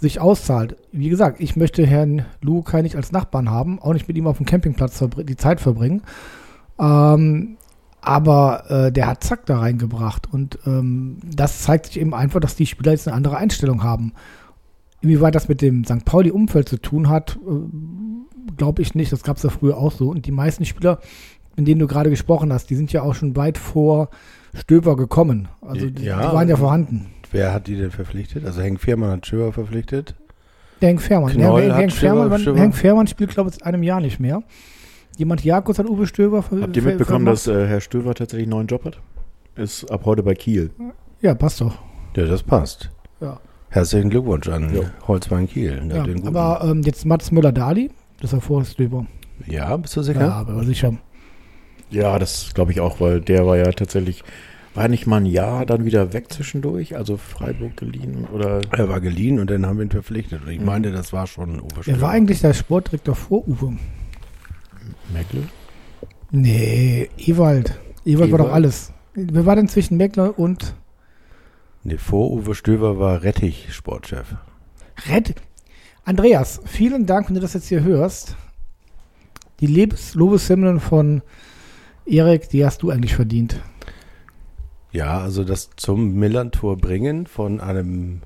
sich 0.00 0.20
auszahlt. 0.20 0.76
Wie 0.92 1.08
gesagt, 1.08 1.40
ich 1.40 1.56
möchte 1.56 1.86
Herrn 1.86 2.24
Luca 2.42 2.82
nicht 2.82 2.96
als 2.96 3.12
Nachbarn 3.12 3.50
haben, 3.50 3.78
auch 3.80 3.92
nicht 3.92 4.08
mit 4.08 4.16
ihm 4.16 4.26
auf 4.26 4.36
dem 4.36 4.46
Campingplatz 4.46 5.02
die 5.24 5.36
Zeit 5.36 5.60
verbringen. 5.60 6.02
Ähm, 6.78 7.56
aber 8.00 8.64
äh, 8.70 8.92
der 8.92 9.08
hat 9.08 9.24
Zack 9.24 9.46
da 9.46 9.58
reingebracht. 9.58 10.32
Und 10.32 10.58
ähm, 10.66 11.18
das 11.24 11.62
zeigt 11.62 11.86
sich 11.86 12.00
eben 12.00 12.14
einfach, 12.14 12.40
dass 12.40 12.54
die 12.54 12.66
Spieler 12.66 12.92
jetzt 12.92 13.08
eine 13.08 13.16
andere 13.16 13.36
Einstellung 13.36 13.82
haben. 13.82 14.12
Inwieweit 15.00 15.34
das 15.34 15.48
mit 15.48 15.60
dem 15.60 15.84
St. 15.84 16.04
Pauli-Umfeld 16.04 16.68
zu 16.68 16.80
tun 16.80 17.08
hat, 17.08 17.36
äh, 17.46 18.52
glaube 18.56 18.82
ich 18.82 18.94
nicht. 18.94 19.10
Das 19.12 19.22
gab 19.22 19.38
es 19.38 19.42
ja 19.42 19.50
früher 19.50 19.76
auch 19.76 19.92
so. 19.92 20.08
Und 20.10 20.26
die 20.26 20.32
meisten 20.32 20.64
Spieler, 20.64 21.00
in 21.56 21.64
denen 21.64 21.80
du 21.80 21.86
gerade 21.86 22.10
gesprochen 22.10 22.52
hast, 22.52 22.70
die 22.70 22.76
sind 22.76 22.92
ja 22.92 23.02
auch 23.02 23.14
schon 23.14 23.34
weit 23.34 23.58
vor 23.58 24.10
Stöber 24.54 24.96
gekommen. 24.96 25.48
Also 25.60 25.90
die, 25.90 26.04
Ja. 26.04 26.28
die 26.28 26.34
waren 26.34 26.48
ja 26.48 26.56
vorhanden. 26.56 27.06
Wer 27.36 27.52
hat 27.52 27.66
die 27.66 27.76
denn 27.76 27.90
verpflichtet? 27.90 28.44
Also 28.44 28.60
Henk 28.62 28.80
Viermann 28.80 29.10
hat 29.10 29.26
Schöber 29.26 29.52
verpflichtet. 29.52 30.14
Der 30.80 30.88
Henk 30.90 31.00
Fährmann. 31.02 31.32
Knoll 31.32 31.62
Henk, 31.62 31.72
hat 31.72 31.80
Henk, 31.80 31.92
Stöber- 31.92 31.98
Fährmann 32.22 32.40
Stöber. 32.40 32.58
Henk 32.60 32.74
Fährmann 32.74 33.06
spielt, 33.06 33.30
glaube 33.30 33.50
ich, 33.50 33.56
seit 33.56 33.64
einem 33.64 33.82
Jahr 33.82 34.00
nicht 34.00 34.20
mehr. 34.20 34.42
Jemand 35.16 35.44
Jakobs 35.44 35.78
hat 35.78 35.86
Uwe 35.88 36.06
Stöber 36.06 36.42
ver 36.42 36.60
Habt 36.62 36.76
ihr 36.76 36.82
mitbekommen, 36.82 37.24
dass 37.26 37.46
äh, 37.46 37.66
Herr 37.66 37.80
Stöver 37.80 38.14
tatsächlich 38.14 38.44
einen 38.44 38.50
neuen 38.50 38.66
Job 38.66 38.84
hat? 38.84 39.00
Ist 39.54 39.90
ab 39.90 40.02
heute 40.04 40.22
bei 40.22 40.34
Kiel. 40.34 40.70
Ja, 41.22 41.34
passt 41.34 41.60
doch. 41.62 41.78
Ja, 42.16 42.26
das 42.26 42.42
passt. 42.42 42.90
Ja. 43.20 43.40
Herzlichen 43.70 44.10
Glückwunsch 44.10 44.48
an 44.48 44.74
Jo. 44.74 44.84
Holzwein 45.08 45.48
Kiel. 45.48 45.80
Ja, 45.90 46.02
Den 46.04 46.16
guten. 46.16 46.28
aber 46.28 46.62
ähm, 46.64 46.82
jetzt 46.82 47.04
Mats 47.06 47.30
Müller-Dali, 47.32 47.90
das 48.20 48.30
ist 48.30 48.32
ja 48.34 48.40
vor 48.40 48.64
Stöber. 48.64 49.06
ja, 49.46 49.74
bist 49.78 49.96
du 49.96 50.00
Ja, 50.00 50.04
sicher? 50.04 50.32
aber 50.34 50.64
sicher. 50.64 50.94
Ja, 51.90 52.18
das 52.18 52.52
glaube 52.54 52.72
ich 52.72 52.80
auch, 52.80 53.00
weil 53.00 53.20
der 53.20 53.46
war 53.46 53.56
ja 53.56 53.70
tatsächlich, 53.72 54.22
war 54.76 54.88
nicht 54.88 55.06
mal 55.06 55.16
ein 55.18 55.26
Jahr 55.26 55.66
dann 55.66 55.84
wieder 55.84 56.12
weg 56.12 56.32
zwischendurch, 56.32 56.96
also 56.96 57.16
Freiburg 57.16 57.76
geliehen 57.76 58.26
oder 58.32 58.60
Er 58.72 58.88
war 58.88 59.00
geliehen 59.00 59.38
und 59.40 59.50
dann 59.50 59.66
haben 59.66 59.78
wir 59.78 59.84
ihn 59.86 59.90
verpflichtet. 59.90 60.42
Und 60.44 60.50
ich 60.50 60.60
Mhm. 60.60 60.66
meine, 60.66 60.92
das 60.92 61.12
war 61.12 61.26
schon 61.26 61.60
Uwe 61.60 61.80
Wer 61.84 62.00
war 62.00 62.10
eigentlich 62.10 62.40
der 62.40 62.54
Sportdirektor 62.54 63.14
vor 63.14 63.46
Uwe? 63.48 63.76
Meckle? 65.12 65.42
Nee, 66.30 67.08
Ewald. 67.18 67.78
Ewald 68.04 68.30
war 68.32 68.38
doch 68.38 68.44
Ewald? 68.46 68.54
alles. 68.54 68.92
Wer 69.14 69.46
war 69.46 69.56
denn 69.56 69.68
zwischen 69.68 69.96
Meckler 69.96 70.38
und 70.38 70.74
Nee, 71.84 71.98
vor 71.98 72.30
Uwe 72.32 72.54
Stöber 72.54 72.98
war 72.98 73.22
Rettich 73.22 73.72
Sportchef. 73.72 74.34
Red? 75.08 75.34
Andreas, 76.04 76.60
vielen 76.66 77.06
Dank, 77.06 77.28
wenn 77.28 77.34
du 77.36 77.40
das 77.40 77.54
jetzt 77.54 77.68
hier 77.68 77.82
hörst. 77.82 78.36
Die 79.60 79.68
Lobeshymnen 80.14 80.80
von 80.80 81.22
Erik, 82.04 82.48
die 82.50 82.64
hast 82.64 82.82
du 82.82 82.90
eigentlich 82.90 83.14
verdient. 83.14 83.60
Ja, 84.96 85.18
also 85.18 85.44
das 85.44 85.68
zum 85.76 86.14
Millern-Tor 86.14 86.78
bringen 86.78 87.26
von 87.26 87.60
einem 87.60 88.22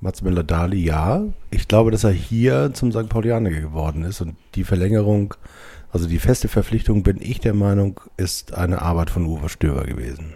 Mats 0.00 0.20
Müller-Dali, 0.20 0.84
ja. 0.84 1.22
Ich 1.52 1.68
glaube, 1.68 1.92
dass 1.92 2.02
er 2.02 2.10
hier 2.10 2.72
zum 2.74 2.90
St. 2.90 3.08
Paulianer 3.08 3.50
geworden 3.50 4.02
ist 4.02 4.20
und 4.20 4.34
die 4.56 4.64
Verlängerung, 4.64 5.34
also 5.92 6.08
die 6.08 6.18
feste 6.18 6.48
Verpflichtung, 6.48 7.04
bin 7.04 7.18
ich 7.20 7.38
der 7.38 7.54
Meinung, 7.54 8.00
ist 8.16 8.52
eine 8.52 8.82
Arbeit 8.82 9.10
von 9.10 9.24
Uwe 9.26 9.48
Stöber 9.48 9.84
gewesen. 9.84 10.34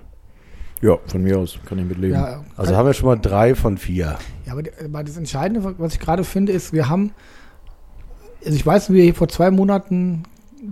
Ja, 0.82 0.98
von 1.08 1.24
mir 1.24 1.40
aus 1.40 1.58
kann 1.66 1.80
ich 1.80 1.84
mitleben. 1.84 2.14
Ja, 2.14 2.44
Also 2.56 2.76
haben 2.76 2.86
wir 2.86 2.94
schon 2.94 3.06
mal 3.06 3.16
drei 3.16 3.56
von 3.56 3.76
vier. 3.76 4.18
Ja, 4.46 4.52
aber 4.52 5.02
das 5.02 5.16
Entscheidende, 5.16 5.74
was 5.78 5.94
ich 5.94 5.98
gerade 5.98 6.22
finde, 6.22 6.52
ist, 6.52 6.72
wir 6.72 6.88
haben, 6.88 7.10
also 8.44 8.54
ich 8.54 8.64
weiß, 8.64 8.90
wie 8.90 8.94
wir 8.94 9.02
hier 9.02 9.16
vor 9.16 9.26
zwei 9.26 9.50
Monaten 9.50 10.22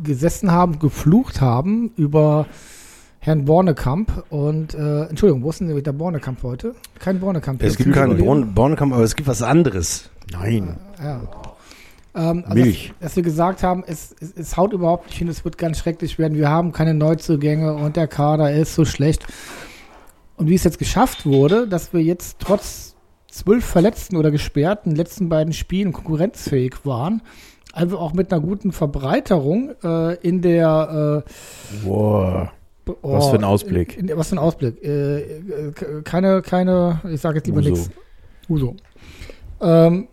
gesessen 0.04 0.52
haben, 0.52 0.78
geflucht 0.78 1.40
haben 1.40 1.90
über 1.96 2.46
Herrn 3.24 3.46
Bornekamp 3.46 4.24
und, 4.28 4.74
äh, 4.74 5.04
Entschuldigung, 5.04 5.42
wo 5.42 5.48
ist 5.48 5.58
denn 5.58 5.82
der 5.82 5.92
Bornekamp 5.92 6.42
heute? 6.42 6.74
Kein 6.98 7.20
Bornekamp. 7.20 7.62
Es 7.62 7.78
gibt 7.78 7.94
keinen. 7.94 8.18
Born 8.18 8.52
Bornekamp, 8.52 8.92
aber 8.92 9.02
es 9.02 9.16
gibt 9.16 9.26
was 9.26 9.40
anderes. 9.40 10.10
Nein. 10.30 10.76
Ja. 11.02 11.22
Ähm, 12.14 12.44
also 12.46 12.54
Milch. 12.54 12.88
Dass, 13.00 13.08
dass 13.08 13.16
wir 13.16 13.22
gesagt 13.22 13.62
haben, 13.62 13.82
es, 13.86 14.14
es, 14.20 14.34
es 14.36 14.56
haut 14.58 14.74
überhaupt 14.74 15.06
nicht 15.06 15.16
hin, 15.16 15.28
es 15.28 15.42
wird 15.42 15.56
ganz 15.56 15.78
schrecklich 15.78 16.18
werden. 16.18 16.36
Wir 16.36 16.50
haben 16.50 16.72
keine 16.72 16.92
Neuzugänge 16.92 17.72
und 17.72 17.96
der 17.96 18.08
Kader 18.08 18.52
ist 18.52 18.74
so 18.74 18.84
schlecht. 18.84 19.26
Und 20.36 20.50
wie 20.50 20.54
es 20.54 20.64
jetzt 20.64 20.78
geschafft 20.78 21.24
wurde, 21.24 21.66
dass 21.66 21.94
wir 21.94 22.02
jetzt 22.02 22.40
trotz 22.40 22.94
zwölf 23.28 23.64
Verletzten 23.64 24.18
oder 24.18 24.32
Gesperrten 24.32 24.94
letzten 24.94 25.30
beiden 25.30 25.54
Spielen 25.54 25.94
konkurrenzfähig 25.94 26.84
waren, 26.84 27.22
einfach 27.72 28.00
auch 28.00 28.12
mit 28.12 28.30
einer 28.30 28.42
guten 28.42 28.70
Verbreiterung 28.70 29.70
äh, 29.82 30.14
in 30.16 30.42
der 30.42 31.24
äh, 31.24 31.86
Wow. 31.86 32.50
Oh, 32.86 33.12
Was 33.12 33.28
für 33.28 33.36
ein 33.36 33.44
Ausblick. 33.44 33.96
In, 33.96 34.08
in, 34.08 34.16
was 34.16 34.28
für 34.28 34.36
ein 34.36 34.38
Ausblick. 34.38 34.82
Äh, 34.82 35.20
äh, 35.20 35.72
keine, 36.04 36.42
keine, 36.42 37.00
ich 37.10 37.20
sage 37.20 37.36
jetzt 37.38 37.46
lieber 37.46 37.60
nichts. 37.60 37.90
Uso. 38.48 38.76
Ähm, 39.60 40.08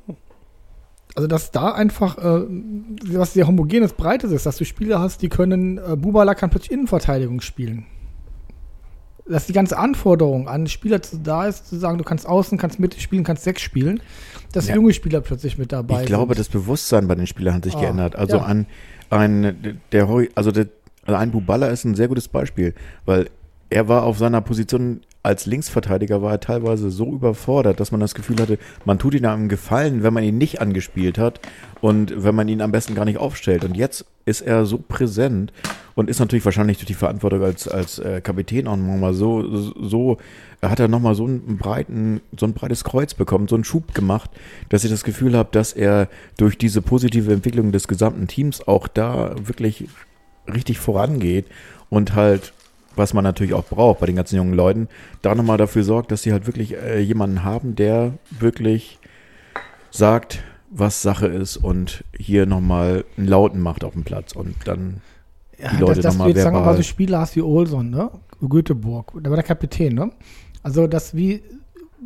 also, 1.15 1.27
dass 1.27 1.51
da 1.51 1.71
einfach 1.73 2.17
äh, 2.17 2.45
was 3.07 3.33
sehr 3.33 3.47
homogenes, 3.47 3.93
breites 3.93 4.31
ist, 4.31 4.45
dass 4.45 4.57
du 4.57 4.65
Spieler 4.65 4.99
hast, 4.99 5.21
die 5.21 5.29
können, 5.29 5.77
äh, 5.77 5.95
Bubala 5.97 6.35
kann 6.35 6.49
plötzlich 6.49 6.71
Innenverteidigung 6.71 7.41
spielen. 7.41 7.85
Dass 9.27 9.45
die 9.45 9.53
ganze 9.53 9.77
Anforderung 9.77 10.47
an 10.47 10.67
Spieler 10.67 10.99
da 11.23 11.47
ist, 11.47 11.67
zu 11.67 11.77
sagen, 11.77 11.97
du 11.97 12.03
kannst 12.03 12.27
außen, 12.27 12.57
kannst 12.57 12.79
Mitte 12.79 12.99
spielen, 12.99 13.23
kannst 13.23 13.43
sechs 13.43 13.61
spielen, 13.61 14.01
dass 14.51 14.67
Ja. 14.67 14.75
junge 14.75 14.93
Spieler 14.93 15.21
plötzlich 15.21 15.57
mit 15.57 15.71
dabei 15.71 16.01
Ich 16.01 16.07
glaube, 16.07 16.33
sind. 16.33 16.39
das 16.39 16.49
Bewusstsein 16.49 17.07
bei 17.07 17.15
den 17.15 17.27
Spielern 17.27 17.55
hat 17.55 17.63
sich 17.65 17.75
Ah, 17.75 17.81
geändert. 17.81 18.15
Also 18.15 18.37
ja. 18.37 18.43
an 18.43 18.65
ein 19.09 19.79
der 19.91 20.07
also 20.35 20.51
der, 20.51 20.67
also 21.05 21.17
ein 21.17 21.31
Buballa 21.31 21.67
ist 21.67 21.83
ein 21.85 21.95
sehr 21.95 22.07
gutes 22.07 22.27
Beispiel, 22.27 22.73
weil 23.05 23.29
er 23.69 23.87
war 23.87 24.03
auf 24.03 24.17
seiner 24.17 24.41
Position 24.41 25.01
als 25.23 25.45
Linksverteidiger 25.45 26.21
war 26.21 26.31
er 26.31 26.39
teilweise 26.39 26.89
so 26.89 27.13
überfordert, 27.13 27.79
dass 27.79 27.91
man 27.91 28.01
das 28.01 28.15
Gefühl 28.15 28.41
hatte, 28.41 28.57
man 28.85 28.97
tut 28.97 29.13
ihm 29.13 29.25
einen 29.25 29.49
Gefallen, 29.49 30.03
wenn 30.03 30.13
man 30.13 30.23
ihn 30.23 30.37
nicht 30.37 30.61
angespielt 30.61 31.17
hat 31.17 31.39
und 31.79 32.23
wenn 32.23 32.33
man 32.33 32.47
ihn 32.47 32.61
am 32.61 32.71
besten 32.71 32.95
gar 32.95 33.05
nicht 33.05 33.19
aufstellt. 33.19 33.63
Und 33.63 33.77
jetzt 33.77 34.05
ist 34.25 34.41
er 34.41 34.65
so 34.65 34.79
präsent 34.79 35.53
und 35.93 36.09
ist 36.09 36.19
natürlich 36.19 36.45
wahrscheinlich 36.45 36.77
durch 36.77 36.87
die 36.87 36.95
Verantwortung 36.95 37.43
als, 37.43 37.67
als 37.67 37.99
äh, 37.99 38.21
Kapitän 38.21 38.67
auch 38.67 38.77
nochmal 38.77 39.13
so, 39.13 39.45
so, 39.55 40.17
hat 40.61 40.79
er 40.79 40.87
nochmal 40.87 41.13
so 41.13 41.25
einen 41.25 41.57
breiten, 41.57 42.21
so 42.37 42.47
ein 42.47 42.53
breites 42.53 42.83
Kreuz 42.83 43.13
bekommen, 43.13 43.47
so 43.47 43.55
einen 43.55 43.63
Schub 43.63 43.93
gemacht, 43.93 44.31
dass 44.69 44.83
ich 44.83 44.89
das 44.89 45.03
Gefühl 45.03 45.37
habe, 45.37 45.49
dass 45.51 45.73
er 45.73 46.07
durch 46.37 46.57
diese 46.57 46.81
positive 46.81 47.31
Entwicklung 47.31 47.71
des 47.71 47.87
gesamten 47.87 48.27
Teams 48.27 48.67
auch 48.67 48.87
da 48.87 49.35
wirklich 49.43 49.87
richtig 50.47 50.79
vorangeht 50.79 51.45
und 51.89 52.15
halt, 52.15 52.53
was 52.95 53.13
man 53.13 53.23
natürlich 53.23 53.53
auch 53.53 53.65
braucht 53.65 53.99
bei 53.99 54.05
den 54.05 54.15
ganzen 54.15 54.35
jungen 54.35 54.53
Leuten, 54.53 54.87
da 55.21 55.35
nochmal 55.35 55.57
dafür 55.57 55.83
sorgt, 55.83 56.11
dass 56.11 56.23
sie 56.23 56.31
halt 56.31 56.45
wirklich 56.47 56.75
äh, 56.75 56.99
jemanden 56.99 57.43
haben, 57.43 57.75
der 57.75 58.13
wirklich 58.29 58.99
sagt, 59.91 60.43
was 60.69 61.01
Sache 61.01 61.27
ist 61.27 61.57
und 61.57 62.03
hier 62.17 62.45
nochmal 62.45 63.03
einen 63.17 63.27
Lauten 63.27 63.59
macht 63.59 63.83
auf 63.83 63.93
dem 63.93 64.03
Platz 64.03 64.33
und 64.33 64.55
dann 64.65 65.01
Ja, 65.57 65.69
die 65.69 65.77
Leute 65.77 65.95
dass, 65.95 66.03
dass 66.05 66.13
noch 66.13 66.17
du 66.17 66.17
mal 66.23 66.27
jetzt 66.29 66.41
sagen 66.43 66.55
wir 66.55 66.61
mal 66.61 66.65
verbal- 66.71 66.77
so 66.77 66.83
Spieler 66.83 67.19
hast 67.19 67.35
wie 67.35 67.41
Olson, 67.41 67.89
ne? 67.89 68.09
Göteborg, 68.47 69.11
der 69.15 69.29
war 69.31 69.35
der 69.37 69.45
Kapitän, 69.45 69.93
ne? 69.95 70.11
Also, 70.63 70.87
dass 70.87 71.15
wie 71.15 71.43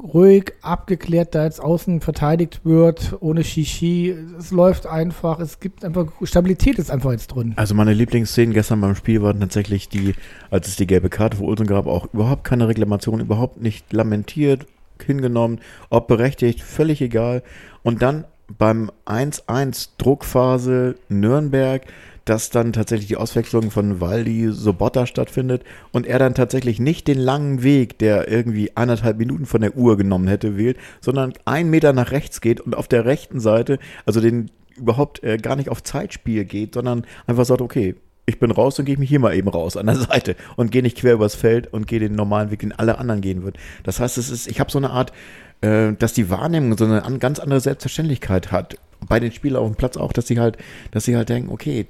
ruhig, 0.01 0.53
abgeklärt 0.61 1.35
da 1.35 1.45
jetzt 1.45 1.61
außen 1.61 2.01
verteidigt 2.01 2.61
wird, 2.63 3.15
ohne 3.19 3.43
Shishi, 3.43 4.15
es 4.37 4.51
läuft 4.51 4.87
einfach, 4.87 5.39
es 5.39 5.59
gibt 5.59 5.85
einfach, 5.85 6.07
Stabilität 6.23 6.79
ist 6.79 6.91
einfach 6.91 7.11
jetzt 7.11 7.27
drin. 7.27 7.53
Also 7.55 7.75
meine 7.75 7.93
Lieblingsszenen 7.93 8.53
gestern 8.53 8.81
beim 8.81 8.95
Spiel 8.95 9.21
waren 9.21 9.39
tatsächlich 9.39 9.89
die, 9.89 10.15
als 10.49 10.67
es 10.67 10.75
die 10.75 10.87
gelbe 10.87 11.09
Karte 11.09 11.37
für 11.37 11.43
Olsen 11.43 11.67
gab, 11.67 11.87
auch 11.87 12.13
überhaupt 12.13 12.43
keine 12.43 12.67
Reklamation, 12.67 13.19
überhaupt 13.19 13.61
nicht 13.61 13.91
lamentiert, 13.93 14.65
hingenommen, 15.03 15.59
ob 15.89 16.07
berechtigt, 16.07 16.61
völlig 16.61 17.01
egal. 17.01 17.43
Und 17.83 18.01
dann 18.01 18.25
beim 18.57 18.91
1-1 19.05 19.89
Druckphase 19.97 20.95
Nürnberg, 21.09 21.81
dass 22.25 22.49
dann 22.49 22.73
tatsächlich 22.73 23.07
die 23.07 23.17
Auswechslung 23.17 23.71
von 23.71 24.01
Waldi 24.01 24.49
Sobotta 24.51 25.05
stattfindet 25.05 25.63
und 25.91 26.07
er 26.07 26.19
dann 26.19 26.33
tatsächlich 26.35 26.79
nicht 26.79 27.07
den 27.07 27.19
langen 27.19 27.63
Weg, 27.63 27.99
der 27.99 28.29
irgendwie 28.29 28.75
eineinhalb 28.75 29.17
Minuten 29.17 29.45
von 29.45 29.61
der 29.61 29.77
Uhr 29.77 29.95
genommen 29.95 30.27
hätte, 30.27 30.57
wählt, 30.57 30.77
sondern 31.01 31.33
einen 31.45 31.69
Meter 31.69 31.93
nach 31.93 32.11
rechts 32.11 32.41
geht 32.41 32.59
und 32.59 32.75
auf 32.75 32.87
der 32.87 33.05
rechten 33.05 33.39
Seite, 33.39 33.79
also 34.05 34.19
den 34.19 34.49
überhaupt 34.75 35.23
äh, 35.23 35.37
gar 35.37 35.55
nicht 35.55 35.69
auf 35.69 35.83
Zeitspiel 35.83 36.43
geht, 36.45 36.73
sondern 36.73 37.05
einfach 37.27 37.45
sagt, 37.45 37.61
okay, 37.61 37.95
ich 38.25 38.39
bin 38.39 38.51
raus 38.51 38.79
und 38.79 38.85
gehe 38.85 38.97
mich 38.97 39.09
hier 39.09 39.19
mal 39.19 39.35
eben 39.35 39.47
raus 39.47 39.77
an 39.77 39.85
der 39.85 39.95
Seite 39.95 40.35
und 40.55 40.71
gehe 40.71 40.81
nicht 40.81 40.97
quer 40.97 41.13
übers 41.13 41.35
Feld 41.35 41.71
und 41.71 41.87
gehe 41.87 41.99
den 41.99 42.15
normalen 42.15 42.51
Weg, 42.51 42.59
den 42.59 42.71
alle 42.71 42.97
anderen 42.97 43.21
gehen 43.21 43.43
würden. 43.43 43.57
Das 43.83 43.99
heißt, 43.99 44.17
es 44.17 44.29
ist, 44.29 44.47
ich 44.47 44.59
habe 44.59 44.71
so 44.71 44.79
eine 44.79 44.89
Art, 44.89 45.13
äh, 45.61 45.93
dass 45.93 46.13
die 46.13 46.29
Wahrnehmung 46.29 46.77
so 46.77 46.85
eine 46.85 47.03
an, 47.03 47.19
ganz 47.19 47.39
andere 47.39 47.59
Selbstverständlichkeit 47.59 48.51
hat. 48.51 48.77
Bei 49.07 49.19
den 49.19 49.31
Spielern 49.31 49.61
auf 49.61 49.69
dem 49.69 49.75
Platz 49.75 49.97
auch, 49.97 50.13
dass 50.13 50.27
sie 50.27 50.39
halt, 50.39 50.57
dass 50.91 51.05
sie 51.05 51.15
halt 51.15 51.29
denken, 51.29 51.51
okay, 51.51 51.85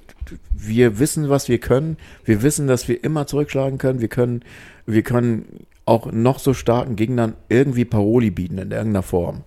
wir 0.52 0.98
wissen, 0.98 1.28
was 1.28 1.48
wir 1.48 1.58
können, 1.58 1.96
wir 2.24 2.42
wissen, 2.42 2.66
dass 2.66 2.88
wir 2.88 3.02
immer 3.02 3.26
zurückschlagen 3.26 3.78
können, 3.78 4.00
wir 4.00 4.08
können, 4.08 4.42
wir 4.86 5.02
können 5.02 5.66
auch 5.86 6.10
noch 6.12 6.38
so 6.38 6.52
starken 6.52 6.96
Gegnern 6.96 7.34
irgendwie 7.48 7.84
Paroli 7.84 8.30
bieten 8.30 8.58
in 8.58 8.70
irgendeiner 8.70 9.02
Form. 9.04 9.44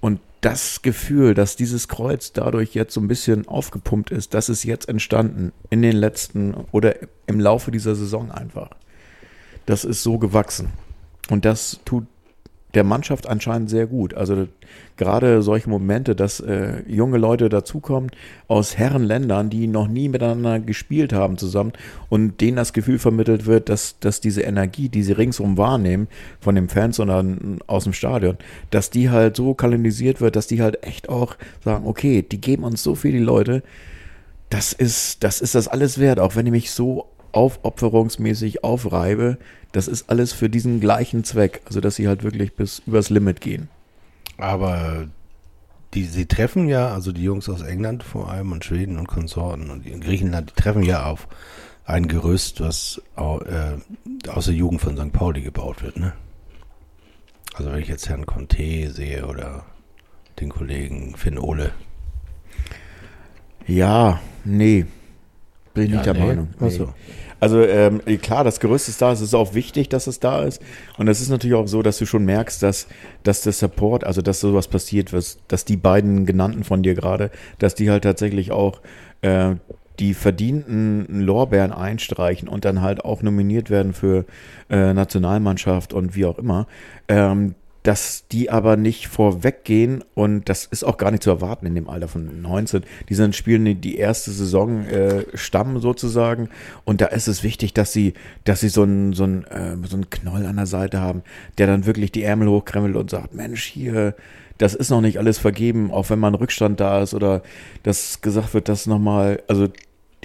Und 0.00 0.20
das 0.40 0.82
Gefühl, 0.82 1.34
dass 1.34 1.56
dieses 1.56 1.88
Kreuz 1.88 2.32
dadurch 2.32 2.74
jetzt 2.74 2.94
so 2.94 3.00
ein 3.00 3.08
bisschen 3.08 3.46
aufgepumpt 3.48 4.10
ist, 4.10 4.34
das 4.34 4.48
ist 4.48 4.64
jetzt 4.64 4.88
entstanden 4.88 5.52
in 5.70 5.82
den 5.82 5.96
letzten 5.96 6.54
oder 6.72 6.96
im 7.26 7.40
Laufe 7.40 7.70
dieser 7.70 7.94
Saison 7.94 8.30
einfach. 8.30 8.70
Das 9.66 9.84
ist 9.84 10.02
so 10.02 10.18
gewachsen. 10.18 10.68
Und 11.28 11.44
das 11.44 11.80
tut 11.84 12.06
der 12.78 12.84
Mannschaft 12.84 13.28
anscheinend 13.28 13.68
sehr 13.68 13.88
gut. 13.88 14.14
Also 14.14 14.46
gerade 14.96 15.42
solche 15.42 15.68
Momente, 15.68 16.14
dass 16.14 16.38
äh, 16.38 16.84
junge 16.86 17.18
Leute 17.18 17.48
dazukommen 17.48 18.12
aus 18.46 18.78
Herrenländern, 18.78 19.50
die 19.50 19.66
noch 19.66 19.88
nie 19.88 20.08
miteinander 20.08 20.60
gespielt 20.60 21.12
haben 21.12 21.38
zusammen 21.38 21.72
und 22.08 22.40
denen 22.40 22.56
das 22.56 22.72
Gefühl 22.72 23.00
vermittelt 23.00 23.46
wird, 23.46 23.68
dass, 23.68 23.98
dass 23.98 24.20
diese 24.20 24.42
Energie, 24.42 24.88
die 24.88 25.02
sie 25.02 25.10
ringsum 25.10 25.58
wahrnehmen, 25.58 26.06
von 26.40 26.54
den 26.54 26.68
Fans 26.68 27.00
oder 27.00 27.24
aus 27.66 27.82
dem 27.82 27.94
Stadion, 27.94 28.38
dass 28.70 28.90
die 28.90 29.10
halt 29.10 29.34
so 29.34 29.54
kanalisiert 29.54 30.20
wird, 30.20 30.36
dass 30.36 30.46
die 30.46 30.62
halt 30.62 30.84
echt 30.84 31.08
auch 31.08 31.34
sagen, 31.64 31.84
okay, 31.84 32.22
die 32.22 32.40
geben 32.40 32.62
uns 32.62 32.84
so 32.84 32.94
viel 32.94 33.10
die 33.10 33.18
Leute, 33.18 33.64
das 34.50 34.72
ist, 34.72 35.24
das 35.24 35.40
ist 35.40 35.56
das 35.56 35.66
alles 35.66 35.98
wert, 35.98 36.20
auch 36.20 36.36
wenn 36.36 36.46
ich 36.46 36.52
mich 36.52 36.70
so 36.70 37.06
aufopferungsmäßig 37.32 38.64
aufreibe, 38.64 39.38
das 39.72 39.88
ist 39.88 40.10
alles 40.10 40.32
für 40.32 40.48
diesen 40.48 40.80
gleichen 40.80 41.24
Zweck. 41.24 41.62
Also, 41.66 41.80
dass 41.80 41.96
sie 41.96 42.08
halt 42.08 42.22
wirklich 42.22 42.54
bis 42.54 42.80
übers 42.86 43.10
Limit 43.10 43.40
gehen. 43.40 43.68
Aber 44.36 45.08
die, 45.94 46.04
sie 46.04 46.26
treffen 46.26 46.68
ja, 46.68 46.88
also 46.88 47.12
die 47.12 47.22
Jungs 47.22 47.48
aus 47.48 47.62
England 47.62 48.02
vor 48.02 48.30
allem 48.30 48.52
und 48.52 48.64
Schweden 48.64 48.98
und 48.98 49.08
Konsorten 49.08 49.70
und 49.70 49.86
in 49.86 50.00
Griechenland, 50.00 50.50
die 50.50 50.60
treffen 50.60 50.82
ja 50.82 51.04
auf 51.04 51.28
ein 51.84 52.06
Gerüst, 52.06 52.60
was 52.60 53.00
äh, 53.16 54.30
aus 54.30 54.44
der 54.44 54.54
Jugend 54.54 54.80
von 54.80 54.96
St. 54.96 55.12
Pauli 55.12 55.40
gebaut 55.40 55.82
wird, 55.82 55.98
ne? 55.98 56.12
Also 57.54 57.72
wenn 57.72 57.80
ich 57.80 57.88
jetzt 57.88 58.08
Herrn 58.08 58.26
Conte 58.26 58.90
sehe 58.90 59.26
oder 59.26 59.64
den 60.38 60.50
Kollegen 60.50 61.16
Finn 61.16 61.38
Ole. 61.38 61.72
Ja, 63.66 64.20
nee. 64.44 64.86
Bin 65.74 65.84
ich 65.84 65.90
ja, 65.90 65.96
nicht 65.96 66.06
der 66.06 66.14
nee. 66.14 66.26
Meinung. 66.26 66.48
Nee. 66.60 66.66
Achso. 66.66 66.94
Also 67.40 67.62
ähm, 67.62 68.00
klar, 68.20 68.44
das 68.44 68.60
Gerüst 68.60 68.88
ist 68.88 69.00
da, 69.00 69.12
es 69.12 69.20
ist 69.20 69.34
auch 69.34 69.54
wichtig, 69.54 69.88
dass 69.88 70.06
es 70.06 70.20
da 70.20 70.42
ist. 70.42 70.60
Und 70.96 71.08
es 71.08 71.20
ist 71.20 71.28
natürlich 71.28 71.56
auch 71.56 71.68
so, 71.68 71.82
dass 71.82 71.98
du 71.98 72.06
schon 72.06 72.24
merkst, 72.24 72.62
dass, 72.62 72.86
dass 73.22 73.42
der 73.42 73.52
Support, 73.52 74.04
also 74.04 74.22
dass 74.22 74.40
sowas 74.40 74.68
passiert, 74.68 75.12
was, 75.12 75.38
dass 75.48 75.64
die 75.64 75.76
beiden 75.76 76.26
genannten 76.26 76.64
von 76.64 76.82
dir 76.82 76.94
gerade, 76.94 77.30
dass 77.58 77.74
die 77.74 77.90
halt 77.90 78.04
tatsächlich 78.04 78.50
auch 78.50 78.80
äh, 79.22 79.54
die 79.98 80.14
verdienten 80.14 81.22
Lorbeeren 81.22 81.72
einstreichen 81.72 82.48
und 82.48 82.64
dann 82.64 82.82
halt 82.82 83.04
auch 83.04 83.22
nominiert 83.22 83.68
werden 83.70 83.92
für 83.92 84.24
äh, 84.70 84.92
Nationalmannschaft 84.94 85.92
und 85.92 86.14
wie 86.14 86.24
auch 86.24 86.38
immer. 86.38 86.66
Ähm, 87.08 87.54
dass 87.88 88.28
die 88.28 88.50
aber 88.50 88.76
nicht 88.76 89.08
vorweggehen 89.08 90.04
und 90.12 90.50
das 90.50 90.66
ist 90.66 90.84
auch 90.84 90.98
gar 90.98 91.10
nicht 91.10 91.22
zu 91.22 91.30
erwarten 91.30 91.64
in 91.64 91.74
dem 91.74 91.88
Alter 91.88 92.06
von 92.06 92.42
19. 92.42 92.82
Die 93.08 93.14
sind 93.14 93.34
spielen 93.34 93.80
die 93.80 93.96
erste 93.96 94.30
Saison 94.30 94.84
äh, 94.84 95.24
Stamm 95.32 95.80
sozusagen 95.80 96.50
und 96.84 97.00
da 97.00 97.06
ist 97.06 97.28
es 97.28 97.42
wichtig, 97.42 97.72
dass 97.72 97.90
sie, 97.90 98.12
dass 98.44 98.60
sie 98.60 98.68
so 98.68 98.82
einen 98.82 99.14
so 99.14 99.24
äh, 99.24 99.74
so 99.88 99.98
Knoll 100.10 100.44
an 100.44 100.56
der 100.56 100.66
Seite 100.66 101.00
haben, 101.00 101.22
der 101.56 101.66
dann 101.66 101.86
wirklich 101.86 102.12
die 102.12 102.24
Ärmel 102.24 102.48
hochkremmelt 102.48 102.94
und 102.94 103.08
sagt, 103.08 103.32
Mensch, 103.32 103.64
hier, 103.64 104.14
das 104.58 104.74
ist 104.74 104.90
noch 104.90 105.00
nicht 105.00 105.16
alles 105.16 105.38
vergeben, 105.38 105.90
auch 105.90 106.10
wenn 106.10 106.18
mal 106.18 106.28
ein 106.28 106.34
Rückstand 106.34 106.80
da 106.80 107.00
ist 107.00 107.14
oder 107.14 107.40
dass 107.84 108.20
gesagt 108.20 108.52
wird, 108.52 108.68
dass 108.68 108.84
nochmal, 108.84 109.42
also 109.48 109.66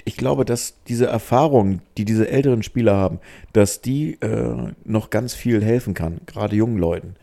ich 0.04 0.18
glaube, 0.18 0.44
dass 0.44 0.74
diese 0.86 1.06
Erfahrung, 1.06 1.80
die 1.96 2.04
diese 2.04 2.28
älteren 2.28 2.62
Spieler 2.62 2.96
haben, 2.96 3.20
dass 3.54 3.80
die 3.80 4.20
äh, 4.20 4.74
noch 4.84 5.08
ganz 5.08 5.32
viel 5.32 5.64
helfen 5.64 5.94
kann, 5.94 6.20
gerade 6.26 6.56
jungen 6.56 6.76
Leuten. 6.76 7.16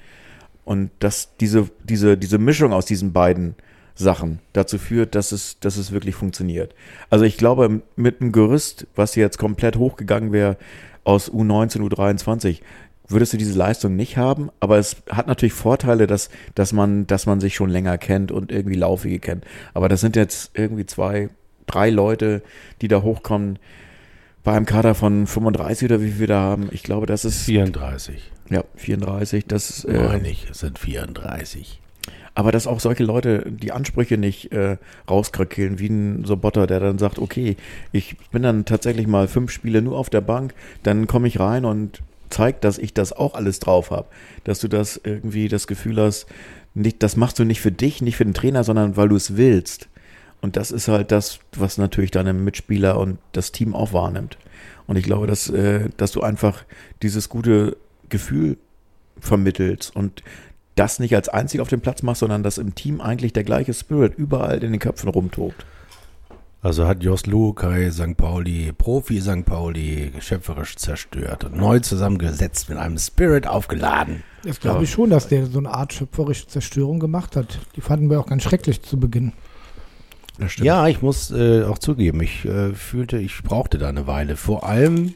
Und 0.64 0.92
dass 1.00 1.36
diese, 1.38 1.70
diese, 1.84 2.18
diese 2.18 2.38
Mischung 2.38 2.74
aus 2.74 2.86
diesen 2.86 3.14
beiden 3.14 3.56
Sachen 3.96 4.40
dazu 4.54 4.78
führt, 4.78 5.16
dass 5.16 5.32
es, 5.32 5.60
dass 5.60 5.78
es 5.78 5.92
wirklich 5.92 6.16
funktioniert. 6.16 6.74
Also 7.10 7.26
ich 7.26 7.38
glaube, 7.38 7.82
mit 7.96 8.22
einem 8.22 8.32
Gerüst, 8.32 8.88
was 8.96 9.16
jetzt 9.16 9.38
komplett 9.38 9.78
hochgegangen 9.78 10.32
wäre 10.32 10.58
aus 11.04 11.32
U19, 11.32 11.80
U23, 11.82 12.62
würdest 13.08 13.34
du 13.34 13.38
diese 13.38 13.58
Leistung 13.58 13.96
nicht 13.96 14.18
haben, 14.18 14.50
aber 14.60 14.78
es 14.78 14.98
hat 15.10 15.28
natürlich 15.28 15.54
Vorteile, 15.54 16.08
dass, 16.08 16.30
dass 16.56 16.74
man, 16.74 17.08
dass 17.08 17.26
man 17.26 17.40
sich 17.40 17.56
schon 17.56 17.70
länger 17.70 17.98
kennt 17.98 18.32
und 18.32 18.52
irgendwie 18.52 18.76
Laufige 18.76 19.20
kennt. 19.20 19.46
Aber 19.74 19.90
das 19.90 20.02
sind 20.02 20.16
jetzt 20.16 20.52
irgendwie 20.54 20.86
zwei, 20.86 21.30
drei 21.68 21.90
Leute, 21.90 22.42
die 22.82 22.88
da 22.88 23.02
hochkommen 23.02 23.60
bei 24.44 24.54
einem 24.54 24.66
Kader 24.66 24.96
von 24.96 25.28
35 25.28 25.86
oder 25.86 26.02
wie 26.02 26.12
viel 26.12 26.20
wir 26.22 26.28
da 26.28 26.40
haben. 26.40 26.70
Ich 26.72 26.84
glaube, 26.84 27.06
das 27.06 27.26
ist 27.26 27.44
34. 27.44 28.32
Ja, 28.52 28.66
34, 28.76 29.46
das 29.48 29.86
äh, 29.86 29.94
Meine 29.94 30.30
ich, 30.30 30.48
es 30.52 30.60
sind 30.60 30.78
34. 30.78 31.80
Aber 32.34 32.52
dass 32.52 32.68
auch 32.68 32.82
solche 32.82 33.04
Leute 33.04 33.46
die 33.50 33.72
Ansprüche 33.72 34.18
nicht 34.18 34.52
äh, 34.52 34.78
rauskrakeln, 35.10 35.80
wie 35.80 35.88
ein 35.88 36.26
Sobotter, 36.26 36.68
der 36.68 36.82
dann 36.82 36.98
sagt, 36.98 37.18
okay, 37.18 37.56
ich 37.94 38.18
bin 38.32 38.44
dann 38.44 38.66
tatsächlich 38.66 39.08
mal 39.08 39.30
fünf 39.30 39.52
Spiele 39.52 39.82
nur 39.82 39.98
auf 39.98 40.10
der 40.10 40.22
Bank, 40.22 40.54
dann 40.84 41.08
komme 41.08 41.30
ich 41.30 41.40
rein 41.40 41.64
und 41.64 42.02
zeigt, 42.30 42.66
dass 42.66 42.78
ich 42.78 42.94
das 42.94 43.14
auch 43.14 43.36
alles 43.36 43.60
drauf 43.60 43.90
habe. 43.90 44.08
Dass 44.44 44.60
du 44.60 44.68
das 44.68 45.00
irgendwie 45.02 45.48
das 45.48 45.66
Gefühl 45.66 46.02
hast, 46.02 46.26
nicht, 46.74 47.04
das 47.04 47.16
machst 47.16 47.40
du 47.40 47.46
nicht 47.46 47.62
für 47.62 47.72
dich, 47.72 48.02
nicht 48.02 48.18
für 48.18 48.26
den 48.26 48.34
Trainer, 48.34 48.64
sondern 48.66 48.98
weil 48.98 49.10
du 49.10 49.16
es 49.16 49.38
willst. 49.38 49.88
Und 50.42 50.58
das 50.58 50.72
ist 50.72 50.90
halt 50.90 51.12
das, 51.12 51.40
was 51.56 51.78
natürlich 51.78 52.12
deine 52.12 52.34
Mitspieler 52.34 52.98
und 52.98 53.18
das 53.32 53.54
Team 53.54 53.76
auch 53.76 53.94
wahrnimmt. 53.94 54.38
Und 54.88 54.98
ich 54.98 55.04
glaube, 55.04 55.28
dass, 55.28 55.50
äh, 55.50 55.90
dass 55.96 56.12
du 56.12 56.22
einfach 56.22 56.66
dieses 57.02 57.30
gute 57.30 57.78
Gefühl 58.12 58.58
vermittelst 59.20 59.96
und 59.96 60.24
das 60.76 61.00
nicht 61.00 61.16
als 61.16 61.30
einzig 61.30 61.60
auf 61.60 61.68
dem 61.68 61.82
Platz 61.82 62.04
machst, 62.04 62.20
sondern 62.20 62.44
dass 62.44 62.58
im 62.58 62.76
Team 62.76 63.02
eigentlich 63.02 63.34
der 63.34 63.44
gleiche 63.44 63.74
Spirit 63.74 64.14
überall 64.16 64.64
in 64.64 64.72
den 64.72 64.80
Köpfen 64.80 65.10
rumtobt. 65.10 65.66
Also 66.64 66.88
hat 66.88 67.02
Jos 67.02 67.26
Lukai 67.26 67.90
St. 67.90 68.16
Pauli, 68.16 68.72
Profi 68.72 69.20
St. 69.20 69.46
Pauli, 69.46 70.12
schöpferisch 70.20 70.76
zerstört 70.76 71.44
und 71.44 71.58
neu 71.58 71.80
zusammengesetzt 71.80 72.70
mit 72.70 72.78
einem 72.78 73.00
Spirit 73.00 73.48
aufgeladen. 73.48 74.24
Das 74.44 74.60
glaube 74.60 74.84
ich 74.84 74.92
schon, 74.92 75.10
dass 75.10 75.28
der 75.28 75.48
so 75.48 75.58
eine 75.58 75.72
Art 75.72 75.92
schöpferische 75.92 76.48
Zerstörung 76.48 77.00
gemacht 77.00 77.36
hat. 77.36 77.60
Die 77.76 77.82
fanden 77.82 78.12
wir 78.12 78.20
auch 78.20 78.28
ganz 78.28 78.44
schrecklich 78.44 78.84
zu 78.84 79.00
Beginn. 79.00 79.34
Ja, 80.58 80.88
ich 80.88 81.02
muss 81.02 81.32
äh, 81.32 81.64
auch 81.64 81.78
zugeben, 81.78 82.22
ich 82.22 82.46
äh, 82.46 82.74
fühlte, 82.74 83.18
ich 83.18 83.44
brauchte 83.44 83.78
da 83.78 83.90
eine 83.90 84.08
Weile. 84.08 84.38
Vor 84.38 84.66
allem 84.66 85.14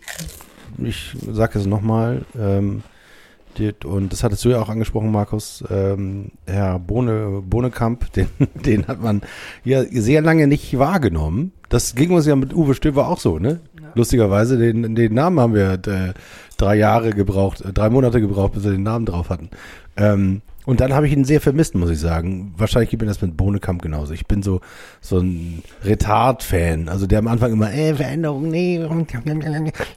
ich 0.84 1.16
sage 1.32 1.60
es 1.60 1.66
nochmal, 1.66 2.26
ähm, 2.38 2.84
und 3.86 4.12
das 4.12 4.24
hattest 4.24 4.44
du 4.44 4.50
ja 4.50 4.62
auch 4.62 4.70
angesprochen, 4.70 5.12
Markus, 5.12 5.64
ähm, 5.70 6.32
Herr 6.46 6.80
Bohne, 6.80 7.42
Bohnekamp, 7.42 8.12
den, 8.14 8.28
den 8.54 8.88
hat 8.88 9.02
man 9.02 9.22
ja 9.64 9.84
sehr 9.84 10.22
lange 10.22 10.48
nicht 10.48 10.78
wahrgenommen. 10.78 11.54
Das 11.70 11.96
ging 11.96 12.12
uns 12.12 12.26
ja 12.26 12.36
mit 12.36 12.54
Uwe 12.54 12.74
Stöber 12.74 13.08
auch 13.08 13.20
so, 13.20 13.40
ne? 13.40 13.62
Ja. 13.80 13.88
Lustigerweise, 13.96 14.58
den, 14.58 14.96
den 14.96 15.14
Namen 15.14 15.40
haben 15.40 15.54
wir 15.54 15.74
äh, 15.74 16.14
drei 16.58 16.76
Jahre 16.76 17.12
gebraucht, 17.12 17.62
äh, 17.62 17.72
drei 17.72 17.90
Monate 17.90 18.22
gebraucht, 18.22 18.54
bis 18.54 18.64
wir 18.64 18.72
den 18.72 18.84
Namen 18.84 19.06
drauf 19.06 19.30
hatten. 19.30 19.50
Ähm, 19.98 20.42
und 20.66 20.80
dann 20.80 20.94
habe 20.94 21.08
ich 21.08 21.14
ihn 21.14 21.26
sehr 21.26 21.42
vermisst, 21.42 21.76
muss 21.76 21.92
ich 21.92 22.00
sagen. 22.00 22.54
Wahrscheinlich 22.58 22.90
gibt 22.90 23.04
mir 23.04 23.08
das 23.08 23.22
mit 23.22 23.38
Bohnekamp 23.38 23.82
genauso. 23.84 24.14
Ich 24.14 24.26
bin 24.26 24.42
so, 24.42 24.62
so 25.00 25.20
ein 25.20 25.62
Retard-Fan. 25.84 26.90
Also 26.90 27.06
der 27.06 27.20
am 27.20 27.28
Anfang 27.28 27.54
immer, 27.54 27.72
äh, 27.72 27.94
Veränderung, 27.94 28.50
nee, 28.50 28.80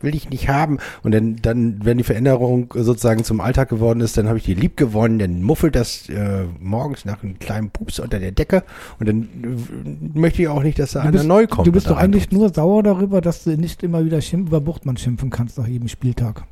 will 0.03 0.15
ich 0.15 0.29
nicht 0.29 0.49
haben. 0.49 0.79
Und 1.03 1.13
dann, 1.13 1.37
dann, 1.37 1.81
wenn 1.83 1.97
die 1.97 2.05
Veränderung 2.05 2.73
sozusagen 2.75 3.25
zum 3.25 3.41
Alltag 3.41 3.71
geworden 3.71 4.01
ist, 4.01 4.19
dann 4.19 4.29
habe 4.29 4.37
ich 4.37 4.45
die 4.45 4.55
lieb 4.55 4.77
gewonnen. 4.77 5.19
Dann 5.19 5.43
muffelt 5.43 5.75
das 5.75 6.09
äh, 6.11 6.45
morgens 6.61 7.07
nach 7.07 7.23
einem 7.23 7.39
kleinen 7.39 7.71
Pups 7.71 7.99
unter 7.99 8.19
der 8.19 8.33
Decke. 8.33 8.63
Und 9.01 9.09
dann 9.09 9.23
äh, 9.23 10.19
möchte 10.19 10.43
ich 10.43 10.49
auch 10.49 10.63
nicht, 10.63 10.79
dass 10.79 10.93
da 10.93 11.03
du 11.03 11.09
einer 11.09 11.25
neu 11.25 11.47
kommt. 11.47 11.67
Du 11.67 11.73
bist 11.73 11.89
doch 11.89 11.97
eigentlich 11.97 12.31
nur 12.31 12.53
sauer 12.53 12.83
darüber, 12.83 13.23
dass 13.23 13.45
du 13.45 13.57
nicht 13.57 13.83
immer 13.83 14.05
wieder 14.05 14.19
über 14.33 14.61
Buchtmann 14.61 14.99
schimpfen 14.99 15.31
kannst 15.31 15.57
nach 15.57 15.67
jedem 15.67 15.89
Spieltag. 15.89 16.45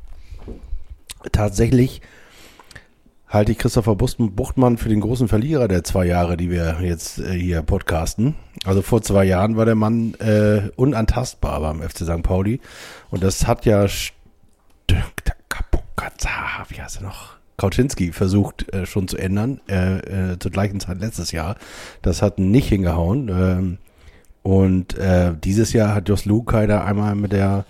Tatsächlich 1.31 2.01
halte 3.27 3.51
ich 3.51 3.57
Christopher 3.57 3.95
Buchtmann 3.95 4.77
für 4.77 4.89
den 4.89 5.01
großen 5.01 5.27
Verlierer 5.27 5.67
der 5.67 5.83
zwei 5.83 6.05
Jahre, 6.05 6.37
die 6.37 6.49
wir 6.49 6.77
jetzt 6.81 7.19
äh, 7.19 7.33
hier 7.33 7.61
podcasten. 7.61 8.35
Also 8.65 8.81
vor 8.81 9.01
zwei 9.01 9.25
Jahren 9.25 9.57
war 9.57 9.65
der 9.65 9.75
Mann 9.75 10.13
äh, 10.15 10.69
unantastbar 10.75 11.59
beim 11.59 11.81
FC 11.81 11.99
St. 11.99 12.23
Pauli. 12.23 12.59
Und 13.09 13.23
das 13.23 13.47
hat 13.47 13.65
ja 13.65 13.87
wie 16.69 16.81
heißt 16.81 16.97
er 16.97 17.03
noch? 17.03 17.37
Kauczynski 17.57 18.11
versucht 18.11 18.71
äh, 18.73 18.85
schon 18.85 19.07
zu 19.07 19.17
ändern, 19.17 19.61
äh, 19.67 20.33
äh, 20.33 20.39
zur 20.39 20.51
gleichen 20.51 20.79
Zeit 20.79 20.99
letztes 20.99 21.31
Jahr. 21.31 21.55
Das 22.03 22.21
hat 22.21 22.37
nicht 22.37 22.69
hingehauen. 22.69 23.29
Ähm, 23.29 23.77
und 24.43 24.97
äh, 24.97 25.33
dieses 25.43 25.73
Jahr 25.73 25.95
hat 25.95 26.07
Jos 26.07 26.25
Lukai 26.25 26.67
da 26.67 26.85
einmal 26.85 27.15
mit 27.15 27.31
der 27.31 27.65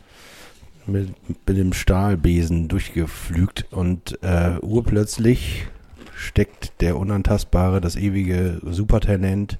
mit, 0.87 1.13
mit 1.47 1.57
dem 1.57 1.73
Stahlbesen 1.73 2.67
durchgeflügt 2.67 3.65
und 3.71 4.19
äh, 4.21 4.57
urplötzlich 4.61 5.67
steckt 6.15 6.81
der 6.81 6.97
Unantastbare, 6.97 7.81
das 7.81 7.95
ewige 7.95 8.59
Supertalent, 8.63 9.59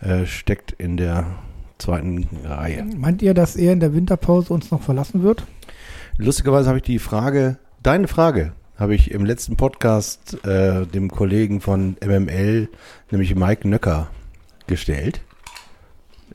äh, 0.00 0.26
steckt 0.26 0.72
in 0.72 0.96
der 0.96 1.26
zweiten 1.78 2.28
Reihe. 2.44 2.84
Meint 2.96 3.22
ihr, 3.22 3.34
dass 3.34 3.56
er 3.56 3.72
in 3.72 3.80
der 3.80 3.94
Winterpause 3.94 4.52
uns 4.52 4.70
noch 4.70 4.82
verlassen 4.82 5.22
wird? 5.22 5.44
Lustigerweise 6.16 6.68
habe 6.68 6.78
ich 6.78 6.84
die 6.84 6.98
Frage, 6.98 7.58
deine 7.82 8.08
Frage, 8.08 8.52
habe 8.76 8.94
ich 8.94 9.10
im 9.10 9.24
letzten 9.24 9.56
Podcast 9.56 10.44
äh, 10.44 10.86
dem 10.86 11.10
Kollegen 11.10 11.60
von 11.60 11.96
MML, 12.04 12.68
nämlich 13.10 13.34
Mike 13.34 13.68
Nöcker, 13.68 14.10
gestellt. 14.66 15.20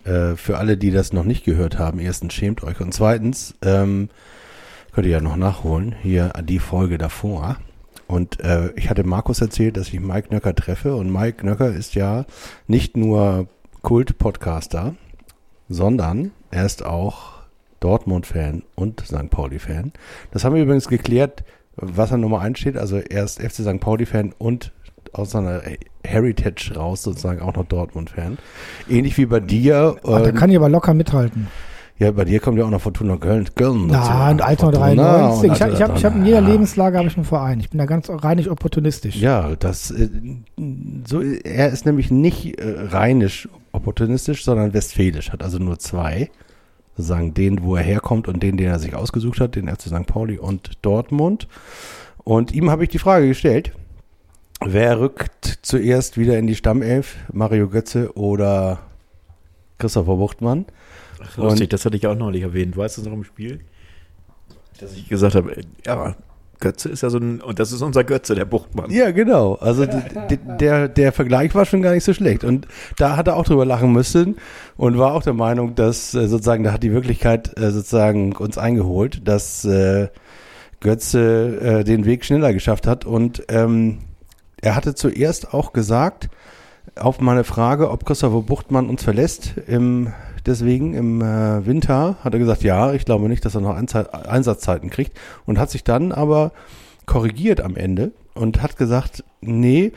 Äh, 0.07 0.37
für 0.37 0.57
alle, 0.57 0.77
die 0.77 0.91
das 0.91 1.11
noch 1.11 1.25
nicht 1.25 1.43
gehört 1.43 1.77
haben, 1.77 1.99
erstens 1.99 2.33
schämt 2.33 2.63
euch 2.63 2.79
und 2.79 2.93
zweitens 2.93 3.55
ähm, 3.61 4.09
könnt 4.93 5.05
ihr 5.05 5.13
ja 5.13 5.21
noch 5.21 5.35
nachholen, 5.35 5.95
hier 6.01 6.31
die 6.43 6.59
Folge 6.59 6.97
davor. 6.97 7.57
Und 8.07 8.39
äh, 8.39 8.71
ich 8.77 8.89
hatte 8.89 9.03
Markus 9.03 9.41
erzählt, 9.41 9.75
dass 9.75 9.89
ich 9.89 9.99
Mike 9.99 10.33
Nöcker 10.33 10.55
treffe 10.55 10.95
und 10.95 11.11
Mike 11.11 11.45
Nöcker 11.45 11.73
ist 11.73 11.93
ja 11.95 12.25
nicht 12.67 12.95
nur 12.95 13.47
Kult-Podcaster, 13.81 14.95
sondern 15.67 16.31
er 16.51 16.65
ist 16.65 16.85
auch 16.85 17.41
Dortmund-Fan 17.81 18.63
und 18.75 19.01
St. 19.01 19.29
Pauli-Fan. 19.29 19.91
Das 20.31 20.45
haben 20.45 20.55
wir 20.55 20.63
übrigens 20.63 20.87
geklärt, 20.87 21.43
was 21.75 22.13
an 22.13 22.21
Nummer 22.21 22.39
1 22.39 22.57
steht. 22.57 22.77
Also 22.77 22.97
er 22.97 23.25
ist 23.25 23.41
FC 23.41 23.55
St. 23.55 23.81
Pauli-Fan 23.81 24.33
und 24.37 24.71
aus 25.17 25.31
seiner 25.31 25.61
Heritage 26.03 26.73
raus 26.75 27.03
sozusagen 27.03 27.41
auch 27.41 27.55
noch 27.55 27.65
Dortmund-Fan. 27.65 28.37
Ähnlich 28.89 29.17
wie 29.17 29.25
bei 29.25 29.39
dir. 29.39 29.97
Da 30.03 30.25
ähm, 30.25 30.35
kann 30.35 30.49
ich 30.49 30.55
aber 30.55 30.69
locker 30.69 30.93
mithalten. 30.93 31.47
ja, 31.97 32.11
bei 32.11 32.25
dir 32.25 32.39
kommt 32.39 32.57
ja 32.57 32.65
auch 32.65 32.69
noch 32.69 32.81
Fortuna 32.81 33.17
Köln. 33.17 33.47
Köln 33.55 33.87
Na, 33.87 34.31
und 34.31 34.41
Alter 34.41 34.65
Fortuna 34.65 34.93
93. 34.93 35.49
und 35.49 35.55
Ich, 35.55 35.73
ich 35.73 35.81
habe 35.81 36.01
hab 36.01 36.15
in 36.15 36.25
jeder 36.25 36.41
Lebenslage 36.41 36.97
habe 36.97 37.07
ich 37.07 37.15
einen 37.15 37.25
Verein. 37.25 37.59
Ich 37.59 37.69
bin 37.69 37.77
da 37.77 37.85
ganz 37.85 38.09
reinig 38.09 38.49
opportunistisch. 38.49 39.15
Ja, 39.17 39.55
das 39.55 39.91
äh, 39.91 40.09
so 41.07 41.21
er 41.21 41.69
ist 41.69 41.85
nämlich 41.85 42.11
nicht 42.11 42.59
äh, 42.59 42.87
rheinisch 42.89 43.49
opportunistisch, 43.71 44.43
sondern 44.43 44.73
westfälisch, 44.73 45.31
hat 45.31 45.43
also 45.43 45.57
nur 45.59 45.79
zwei. 45.79 46.29
Sozusagen 46.95 47.35
den, 47.35 47.61
wo 47.61 47.75
er 47.75 47.83
herkommt 47.83 48.27
und 48.27 48.41
den, 48.41 48.57
den 48.57 48.67
er 48.67 48.79
sich 48.79 48.95
ausgesucht 48.95 49.39
hat, 49.39 49.55
den 49.55 49.67
FC 49.67 49.83
St. 49.83 50.07
Pauli 50.07 50.39
und 50.39 50.83
Dortmund. 50.83 51.47
Und 52.23 52.51
ihm 52.51 52.71
habe 52.71 52.83
ich 52.83 52.89
die 52.89 52.97
Frage 52.97 53.27
gestellt, 53.27 53.71
wer 54.65 54.99
rückt 54.99 55.59
zuerst 55.61 56.17
wieder 56.17 56.37
in 56.37 56.47
die 56.47 56.55
Stammelf, 56.55 57.15
Mario 57.31 57.69
Götze 57.69 58.15
oder 58.17 58.79
Christopher 59.77 60.15
Buchtmann? 60.15 60.65
Lustig, 61.35 61.69
das 61.69 61.85
hatte 61.85 61.97
ich 61.97 62.07
auch 62.07 62.15
neulich 62.15 62.43
erwähnt. 62.43 62.77
Weißt 62.77 62.97
du 62.97 63.03
noch 63.03 63.13
im 63.13 63.23
Spiel? 63.23 63.59
Dass 64.79 64.93
ich 64.93 65.09
gesagt 65.09 65.35
habe, 65.35 65.55
ja, 65.85 66.15
Götze 66.59 66.89
ist 66.89 67.03
ja 67.03 67.09
so 67.09 67.17
ein, 67.17 67.41
und 67.41 67.59
das 67.59 67.71
ist 67.71 67.81
unser 67.81 68.03
Götze, 68.03 68.35
der 68.35 68.45
Buchtmann. 68.45 68.89
Ja, 68.89 69.11
genau. 69.11 69.55
Also 69.55 69.85
der, 70.59 70.87
der 70.87 71.11
Vergleich 71.11 71.53
war 71.55 71.65
schon 71.65 71.81
gar 71.81 71.93
nicht 71.93 72.03
so 72.03 72.13
schlecht. 72.13 72.43
Und 72.43 72.67
da 72.97 73.15
hat 73.15 73.27
er 73.27 73.35
auch 73.35 73.45
drüber 73.45 73.65
lachen 73.65 73.91
müssen 73.91 74.37
und 74.75 74.97
war 74.97 75.13
auch 75.13 75.23
der 75.23 75.33
Meinung, 75.33 75.75
dass 75.75 76.13
äh, 76.13 76.27
sozusagen, 76.27 76.63
da 76.63 76.71
hat 76.71 76.83
die 76.83 76.93
Wirklichkeit 76.93 77.57
äh, 77.59 77.71
sozusagen 77.71 78.35
uns 78.35 78.57
eingeholt, 78.57 79.27
dass 79.27 79.65
äh, 79.65 80.09
Götze 80.79 81.83
den 81.85 82.05
Weg 82.05 82.23
schneller 82.23 82.53
geschafft 82.53 82.85
hat. 82.85 83.03
Und 83.03 83.43
ähm, 83.49 83.97
er 84.61 84.75
hatte 84.75 84.95
zuerst 84.95 85.53
auch 85.53 85.73
gesagt, 85.73 86.29
auf 86.95 87.19
meine 87.19 87.43
Frage, 87.43 87.91
ob 87.91 88.05
Christopher 88.05 88.41
Buchtmann 88.41 88.89
uns 88.89 89.03
verlässt, 89.03 89.53
im, 89.67 90.13
deswegen 90.45 90.93
im 90.93 91.21
äh, 91.21 91.65
Winter, 91.65 92.15
hat 92.23 92.33
er 92.33 92.39
gesagt, 92.39 92.63
ja, 92.63 92.93
ich 92.93 93.05
glaube 93.05 93.27
nicht, 93.27 93.45
dass 93.45 93.55
er 93.55 93.61
noch 93.61 93.75
Einzei- 93.75 94.09
Einsatzzeiten 94.09 94.89
kriegt 94.89 95.17
und 95.45 95.59
hat 95.59 95.69
sich 95.69 95.83
dann 95.83 96.11
aber 96.11 96.51
korrigiert 97.05 97.61
am 97.61 97.75
Ende 97.75 98.11
und 98.33 98.61
hat 98.61 98.77
gesagt, 98.77 99.23
nee, 99.41 99.91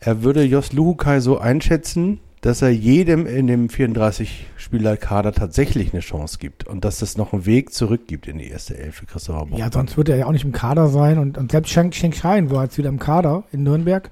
er 0.00 0.22
würde 0.22 0.42
Jos 0.42 0.72
Luhukai 0.72 1.20
so 1.20 1.38
einschätzen, 1.38 2.20
dass 2.42 2.60
er 2.60 2.70
jedem 2.70 3.24
in 3.24 3.46
dem 3.46 3.68
34-Spieler-Kader 3.68 5.32
tatsächlich 5.32 5.92
eine 5.92 6.00
Chance 6.00 6.38
gibt 6.38 6.66
und 6.66 6.84
dass 6.84 7.00
es 7.00 7.16
noch 7.16 7.32
einen 7.32 7.46
Weg 7.46 7.72
zurück 7.72 8.08
gibt 8.08 8.26
in 8.26 8.38
die 8.38 8.48
erste 8.48 8.76
Elf 8.76 8.96
für 8.96 9.06
Christopher. 9.06 9.46
Ja, 9.56 9.70
sonst 9.70 9.96
wird 9.96 10.08
er 10.08 10.16
ja 10.16 10.26
auch 10.26 10.32
nicht 10.32 10.44
im 10.44 10.50
Kader 10.50 10.88
sein. 10.88 11.18
Und, 11.18 11.38
und 11.38 11.52
selbst 11.52 11.70
Schenk 11.70 11.94
Schein 11.94 12.50
war 12.50 12.64
jetzt 12.64 12.76
wieder 12.78 12.88
im 12.88 12.98
Kader 12.98 13.44
in 13.52 13.62
Nürnberg. 13.62 14.10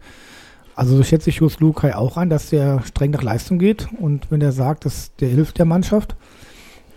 Also 0.76 0.96
so 0.96 1.02
schätze 1.02 1.28
ich 1.30 1.36
Jus 1.36 1.58
Lukai 1.58 1.92
auch 1.96 2.16
ein, 2.16 2.30
dass 2.30 2.50
der 2.50 2.82
streng 2.84 3.10
nach 3.10 3.22
Leistung 3.22 3.58
geht. 3.58 3.88
Und 3.98 4.30
wenn 4.30 4.40
er 4.40 4.52
sagt, 4.52 4.84
dass 4.84 5.12
der 5.16 5.28
hilft 5.28 5.58
der 5.58 5.66
Mannschaft, 5.66 6.14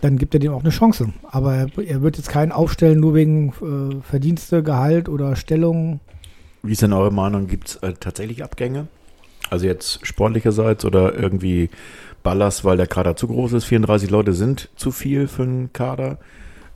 dann 0.02 0.18
gibt 0.18 0.34
er 0.34 0.40
dem 0.40 0.52
auch 0.52 0.60
eine 0.60 0.70
Chance. 0.70 1.12
Aber 1.24 1.54
er, 1.54 1.66
er 1.84 2.00
wird 2.00 2.16
jetzt 2.16 2.28
keinen 2.28 2.52
aufstellen, 2.52 3.00
nur 3.00 3.14
wegen 3.14 3.48
äh, 3.48 4.02
Verdienste, 4.08 4.62
Gehalt 4.62 5.08
oder 5.08 5.34
Stellung. 5.34 5.98
Wie 6.62 6.72
ist 6.72 6.82
denn 6.82 6.92
eure 6.92 7.12
Meinung? 7.12 7.48
Gibt 7.48 7.70
es 7.70 7.76
äh, 7.76 7.92
tatsächlich 7.98 8.44
Abgänge? 8.44 8.86
Also 9.50 9.66
jetzt 9.66 10.06
sportlicherseits 10.06 10.84
oder 10.84 11.14
irgendwie 11.14 11.70
Ballast, 12.22 12.64
weil 12.64 12.76
der 12.76 12.86
Kader 12.86 13.16
zu 13.16 13.28
groß 13.28 13.52
ist? 13.52 13.64
34 13.64 14.10
Leute 14.10 14.32
sind 14.32 14.70
zu 14.76 14.90
viel 14.90 15.28
für 15.28 15.42
einen 15.42 15.72
Kader. 15.72 16.18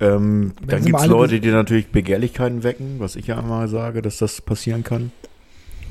Ähm, 0.00 0.52
dann 0.64 0.84
gibt 0.84 0.98
es 0.98 1.06
Leute, 1.06 1.40
die 1.40 1.50
natürlich 1.50 1.88
Begehrlichkeiten 1.88 2.62
wecken, 2.62 2.96
was 2.98 3.16
ich 3.16 3.26
ja 3.26 3.38
immer 3.38 3.66
sage, 3.66 4.00
dass 4.02 4.18
das 4.18 4.40
passieren 4.40 4.84
kann. 4.84 5.10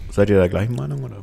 Seid 0.10 0.30
ihr 0.30 0.38
der 0.38 0.50
gleichen 0.50 0.76
Meinung? 0.76 1.04
Oder? 1.04 1.18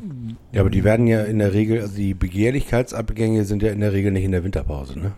Ja, 0.52 0.60
aber 0.60 0.70
die 0.70 0.84
werden 0.84 1.06
ja 1.06 1.22
in 1.22 1.38
der 1.38 1.54
Regel, 1.54 1.80
also 1.80 1.96
die 1.96 2.12
Begehrlichkeitsabgänge 2.12 3.44
sind 3.44 3.62
ja 3.62 3.70
in 3.70 3.80
der 3.80 3.92
Regel 3.92 4.12
nicht 4.12 4.24
in 4.24 4.32
der 4.32 4.44
Winterpause, 4.44 4.98
ne? 4.98 5.12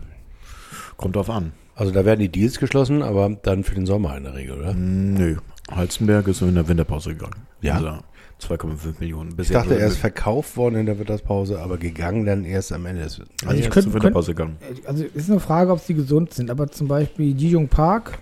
Kommt 0.95 1.15
drauf 1.15 1.29
an. 1.29 1.51
Also 1.75 1.91
da 1.91 2.05
werden 2.05 2.21
die 2.21 2.29
Deals 2.29 2.59
geschlossen, 2.59 3.03
aber 3.03 3.29
dann 3.43 3.63
für 3.63 3.75
den 3.75 3.85
Sommer 3.85 4.17
in 4.17 4.23
der 4.23 4.33
Regel, 4.33 4.57
oder? 4.57 4.73
Nö. 4.73 5.35
Halzenberg 5.69 6.27
ist 6.27 6.41
in 6.41 6.55
der 6.55 6.67
Winterpause 6.67 7.13
gegangen. 7.13 7.35
Ja. 7.61 7.75
Also 7.75 7.99
2,5 8.41 8.99
Millionen. 8.99 9.31
Ich 9.31 9.35
Bisher 9.37 9.59
dachte, 9.61 9.79
er 9.79 9.87
ist 9.87 9.97
verkauft 9.97 10.57
worden 10.57 10.75
in 10.75 10.85
der 10.85 10.99
Winterpause, 10.99 11.59
aber 11.59 11.77
gegangen 11.77 12.25
dann 12.25 12.45
erst 12.45 12.71
am 12.71 12.85
Ende. 12.85 13.03
des- 13.03 13.17
Nee, 13.19 13.25
Also 13.45 13.53
ich 13.59 13.65
ist 13.65 13.71
könnt- 13.71 13.83
zur 13.85 13.93
Winterpause 13.95 14.31
gegangen. 14.35 14.57
Also 14.85 15.03
es 15.05 15.15
ist 15.23 15.31
eine 15.31 15.39
Frage, 15.39 15.71
ob 15.71 15.79
sie 15.79 15.93
gesund 15.95 16.33
sind. 16.33 16.51
Aber 16.51 16.67
zum 16.67 16.87
Beispiel 16.87 17.35
Ji 17.35 17.49
Jung 17.49 17.67
Park, 17.67 18.19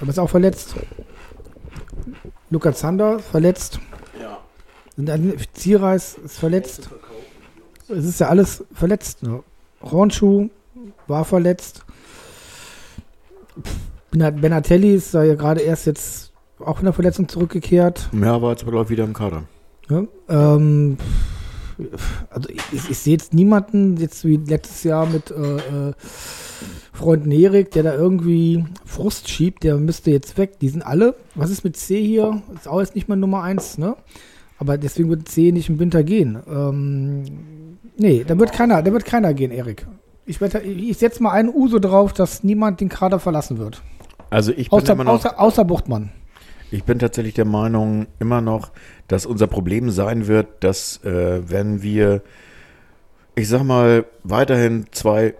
aber 0.00 0.08
ist 0.10 0.18
auch 0.18 0.30
verletzt. 0.30 0.74
Luca 2.50 2.72
Zander 2.72 3.18
verletzt. 3.18 3.78
Ja. 4.20 4.38
Und 4.96 5.06
dann 5.06 5.34
Zierreis 5.52 6.16
ist 6.24 6.38
verletzt. 6.38 6.88
Es 7.88 8.04
ist 8.06 8.20
ja 8.20 8.28
alles 8.28 8.64
verletzt. 8.72 9.22
Ne? 9.22 9.42
Hornschuh 9.82 10.48
war 11.06 11.24
verletzt. 11.26 11.84
Benat- 14.10 14.40
Benatelli 14.40 14.94
ist 14.94 15.12
da 15.14 15.22
ja 15.24 15.34
gerade 15.34 15.60
erst 15.60 15.86
jetzt 15.86 16.32
auch 16.60 16.76
von 16.76 16.84
der 16.84 16.92
Verletzung 16.92 17.28
zurückgekehrt. 17.28 18.08
Mehr 18.12 18.40
war 18.40 18.50
jetzt 18.50 18.62
aber, 18.62 18.72
glaube 18.72 18.84
ich, 18.84 18.90
wieder 18.90 19.04
im 19.04 19.12
Kader. 19.12 19.44
Ne? 19.88 20.08
Ähm, 20.28 20.96
also 22.30 22.48
ich, 22.48 22.62
ich, 22.72 22.90
ich 22.90 22.98
sehe 22.98 23.14
jetzt 23.14 23.34
niemanden, 23.34 23.96
jetzt 23.96 24.24
wie 24.24 24.36
letztes 24.36 24.84
Jahr 24.84 25.06
mit 25.06 25.30
äh, 25.30 25.56
äh, 25.56 25.92
Freund 26.92 27.26
Nerik, 27.26 27.72
der 27.72 27.82
da 27.82 27.94
irgendwie 27.94 28.64
Frust 28.84 29.28
schiebt, 29.28 29.64
der 29.64 29.76
müsste 29.76 30.10
jetzt 30.10 30.38
weg. 30.38 30.60
Die 30.60 30.68
sind 30.68 30.82
alle. 30.82 31.16
Was 31.34 31.50
ist 31.50 31.64
mit 31.64 31.76
C 31.76 32.00
hier? 32.00 32.42
Ist 32.54 32.68
auch 32.68 32.80
jetzt 32.80 32.94
nicht 32.94 33.08
mal 33.08 33.16
Nummer 33.16 33.42
eins, 33.42 33.78
ne? 33.78 33.96
Aber 34.58 34.78
deswegen 34.78 35.10
wird 35.10 35.28
C 35.28 35.50
nicht 35.50 35.68
im 35.68 35.80
Winter 35.80 36.04
gehen. 36.04 36.38
Ähm, 36.48 37.78
nee, 37.96 38.24
da 38.26 38.38
wird 38.38 38.52
keiner, 38.52 38.82
da 38.82 38.92
wird 38.92 39.04
keiner 39.04 39.34
gehen, 39.34 39.50
Erik. 39.50 39.86
Ich, 40.26 40.40
wette, 40.40 40.60
ich 40.60 40.96
setze 40.96 41.22
mal 41.22 41.32
einen 41.32 41.52
Uso 41.52 41.80
drauf, 41.80 42.12
dass 42.12 42.44
niemand 42.44 42.80
den 42.80 42.88
Kader 42.88 43.18
verlassen 43.18 43.58
wird. 43.58 43.82
Also 44.30 44.52
ich 44.52 44.70
bin 44.70 44.78
Außer, 44.78 44.92
immer 44.92 45.04
noch, 45.04 45.12
außer, 45.14 45.38
außer 45.38 45.64
Buchtmann. 45.64 46.12
Ich 46.70 46.84
bin 46.84 46.98
tatsächlich 46.98 47.34
der 47.34 47.44
Meinung 47.44 48.06
immer 48.18 48.40
noch, 48.40 48.72
dass 49.08 49.26
unser 49.26 49.46
Problem 49.46 49.90
sein 49.90 50.26
wird, 50.26 50.64
dass 50.64 51.02
äh, 51.04 51.48
wenn 51.48 51.82
wir, 51.82 52.22
ich 53.34 53.48
sag 53.48 53.62
mal, 53.62 54.06
weiterhin 54.22 54.86
zwei, 54.90 55.34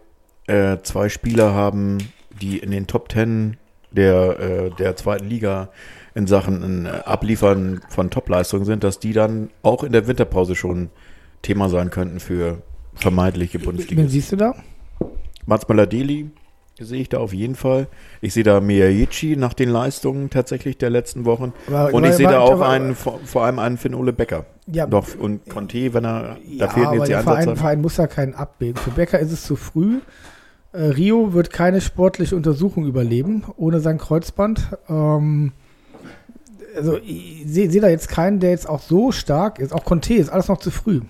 äh, 0.46 0.78
zwei 0.82 1.08
Spieler 1.08 1.54
haben, 1.54 1.98
die 2.40 2.58
in 2.58 2.70
den 2.70 2.86
Top 2.86 3.08
Ten 3.08 3.56
der, 3.90 4.38
äh, 4.40 4.70
der 4.70 4.96
zweiten 4.96 5.26
Liga 5.26 5.70
in 6.14 6.26
Sachen 6.26 6.86
äh, 6.86 6.88
Abliefern 6.88 7.80
von 7.88 8.10
Topleistungen 8.10 8.64
sind, 8.64 8.84
dass 8.84 8.98
die 8.98 9.12
dann 9.12 9.50
auch 9.62 9.82
in 9.82 9.92
der 9.92 10.06
Winterpause 10.06 10.54
schon 10.54 10.90
Thema 11.42 11.68
sein 11.68 11.90
könnten 11.90 12.20
für 12.20 12.62
vermeidliche 12.94 13.58
Wen 13.58 13.66
Bundesliga. 13.66 14.06
siehst 14.06 14.32
du 14.32 14.36
da? 14.36 14.54
Mats 15.46 15.68
Möller-Deli 15.68 16.30
sehe 16.80 17.00
ich 17.00 17.08
da 17.08 17.18
auf 17.18 17.32
jeden 17.32 17.54
Fall. 17.54 17.86
Ich 18.20 18.34
sehe 18.34 18.42
da 18.42 18.60
Miyagichi 18.60 19.36
nach 19.36 19.54
den 19.54 19.68
Leistungen 19.68 20.28
tatsächlich 20.30 20.76
der 20.78 20.90
letzten 20.90 21.24
Wochen. 21.24 21.52
Aber- 21.68 21.86
und 21.94 22.02
aber- 22.02 22.08
ich 22.08 22.14
sehe 22.14 22.26
da 22.28 22.40
auch 22.40 22.52
aber- 22.54 22.68
einen, 22.68 22.94
vor, 22.94 23.20
vor 23.24 23.44
allem 23.44 23.58
einen 23.58 23.78
Finn 23.78 23.94
Ole 23.94 24.12
Becker. 24.12 24.44
Ja. 24.66 24.86
Doch, 24.86 25.06
und 25.18 25.48
Conte, 25.48 25.94
wenn 25.94 26.04
er, 26.04 26.22
da 26.22 26.36
Ja, 26.48 26.68
fehlen 26.68 26.86
aber 26.86 26.96
jetzt 26.96 27.06
die 27.08 27.12
der 27.12 27.22
Verein, 27.22 27.36
Ansätze. 27.42 27.56
Verein 27.60 27.80
muss 27.80 27.96
ja 27.96 28.06
keinen 28.06 28.34
abwägen. 28.34 28.76
Für 28.76 28.90
Becker 28.90 29.18
ist 29.18 29.30
es 29.32 29.44
zu 29.44 29.56
früh. 29.56 30.00
Äh, 30.72 30.78
Rio 30.86 31.32
wird 31.32 31.50
keine 31.52 31.80
sportliche 31.80 32.34
Untersuchung 32.34 32.86
überleben, 32.86 33.44
ohne 33.56 33.78
sein 33.80 33.98
Kreuzband. 33.98 34.68
Ähm, 34.88 35.52
also 36.76 36.98
ich 36.98 37.44
sehe 37.46 37.70
seh 37.70 37.78
da 37.78 37.88
jetzt 37.88 38.08
keinen, 38.08 38.40
der 38.40 38.50
jetzt 38.50 38.68
auch 38.68 38.80
so 38.80 39.12
stark 39.12 39.60
ist. 39.60 39.72
Auch 39.72 39.84
Conte 39.84 40.14
ist 40.14 40.30
alles 40.30 40.48
noch 40.48 40.58
zu 40.58 40.72
früh. 40.72 41.02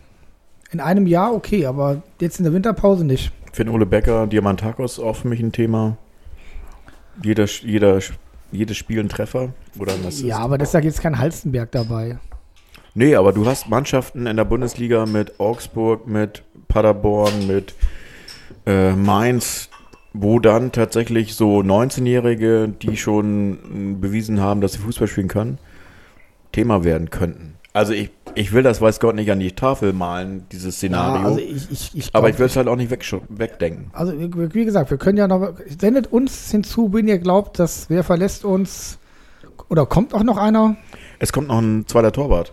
In 0.73 0.81
einem 0.81 1.07
Jahr 1.07 1.33
okay, 1.35 1.65
aber 1.67 2.03
jetzt 2.21 2.39
in 2.39 2.45
der 2.45 2.53
Winterpause 2.53 3.05
nicht. 3.05 3.33
Finn 3.55 3.69
Ole 3.69 3.87
Becker, 3.87 4.27
Diamantakos 4.27 4.99
auch 4.99 5.15
für 5.15 5.29
mich 5.29 5.39
ein 5.39 5.53
Thema. 5.53 5.97
Jeder, 7.23 7.45
jeder, 7.45 8.01
jedes 8.51 8.77
Spiel 8.77 8.99
ein 8.99 9.09
Treffer. 9.09 9.55
Oder 9.79 9.93
ein 9.93 10.05
Assist. 10.05 10.25
Ja, 10.25 10.39
aber 10.39 10.59
deshalb 10.59 10.85
jetzt 10.85 11.01
kein 11.01 11.21
Halstenberg 11.21 11.71
dabei. 11.71 12.19
Nee, 12.95 13.15
aber 13.15 13.33
du 13.33 13.47
hast 13.47 13.69
Mannschaften 13.69 14.27
in 14.27 14.37
der 14.37 14.45
Bundesliga 14.45 15.07
mit 15.07 15.39
Augsburg, 15.39 16.09
mit 16.09 16.43
Paderborn, 16.67 17.47
mit 17.47 17.75
äh, 18.67 18.91
Mainz, 18.91 19.69
wo 20.13 20.41
dann 20.41 20.73
tatsächlich 20.73 21.37
so 21.37 21.61
19-Jährige, 21.61 22.69
die 22.83 22.97
schon 22.97 23.51
mh, 23.93 23.99
bewiesen 24.01 24.41
haben, 24.41 24.63
dass 24.63 24.73
sie 24.73 24.81
Fußball 24.81 25.07
spielen 25.07 25.29
können, 25.29 25.59
Thema 26.51 26.83
werden 26.83 27.11
könnten. 27.11 27.54
Also 27.75 27.93
ich, 27.93 28.11
ich 28.37 28.53
will 28.53 28.63
das, 28.63 28.81
weiß 28.81 29.01
Gott, 29.01 29.17
nicht 29.17 29.31
an 29.33 29.41
die 29.41 29.51
Tafel 29.51 29.93
malen, 29.93 30.47
dieses 30.53 30.77
Szenario. 30.77 31.23
Ja, 31.23 31.27
also 31.27 31.41
ich, 31.41 31.71
ich, 31.73 31.91
ich 31.95 32.09
aber 32.15 32.29
glaub- 32.29 32.35
ich 32.35 32.39
will 32.39 32.47
es 32.47 32.57
halt 32.57 32.69
auch 32.69 32.77
nicht 32.77 32.93
wegsch- 32.93 33.21
wegdenken. 33.29 33.91
Also 33.93 34.13
wie 34.19 34.55
wie 34.55 34.65
gesagt, 34.65 34.91
wir 34.91 34.97
können 34.97 35.19
ja 35.19 35.27
noch, 35.27 35.55
sendet 35.79 36.07
uns 36.13 36.53
hinzu, 36.53 36.93
wenn 36.93 37.09
ihr 37.09 37.19
glaubt, 37.19 37.59
dass 37.59 37.91
wer 37.91 38.05
verlässt 38.05 38.45
uns 38.45 38.99
oder 39.69 39.87
kommt 39.87 40.15
auch 40.15 40.23
noch 40.23 40.37
einer? 40.37 40.77
Es 41.19 41.33
kommt 41.33 41.49
noch 41.49 41.59
ein 41.59 41.85
zweiter 41.89 42.13
Torwart. 42.13 42.53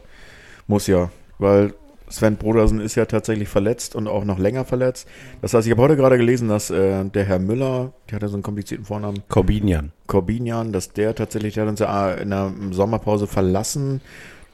Muss 0.66 0.88
ja, 0.88 1.12
weil 1.38 1.76
Sven 2.10 2.38
Brodersen 2.38 2.80
ist 2.80 2.96
ja 2.96 3.06
tatsächlich 3.06 3.48
verletzt 3.48 3.96
und 3.96 4.08
auch 4.08 4.26
noch 4.26 4.40
länger 4.40 4.66
verletzt. 4.66 5.08
Das 5.44 5.54
heißt, 5.54 5.68
ich 5.68 5.72
habe 5.72 5.84
heute 5.84 5.96
gerade 5.98 6.18
gelesen, 6.18 6.50
dass 6.50 6.72
äh, 6.72 7.06
der 7.06 7.26
Herr 7.26 7.38
Müller, 7.40 7.94
der 8.10 8.16
hat 8.16 8.24
ja 8.24 8.28
so 8.28 8.34
einen 8.34 8.44
komplizierten 8.44 8.86
Vornamen, 8.86 9.20
Corbinian. 9.30 9.92
Corbinian, 10.08 10.74
dass 10.74 10.92
der 10.94 11.14
tatsächlich, 11.14 11.54
der 11.54 11.64
hat 11.64 11.70
uns 11.70 11.80
ja 11.80 12.12
in 12.14 12.32
der 12.32 12.52
Sommerpause 12.72 13.28
verlassen, 13.28 14.02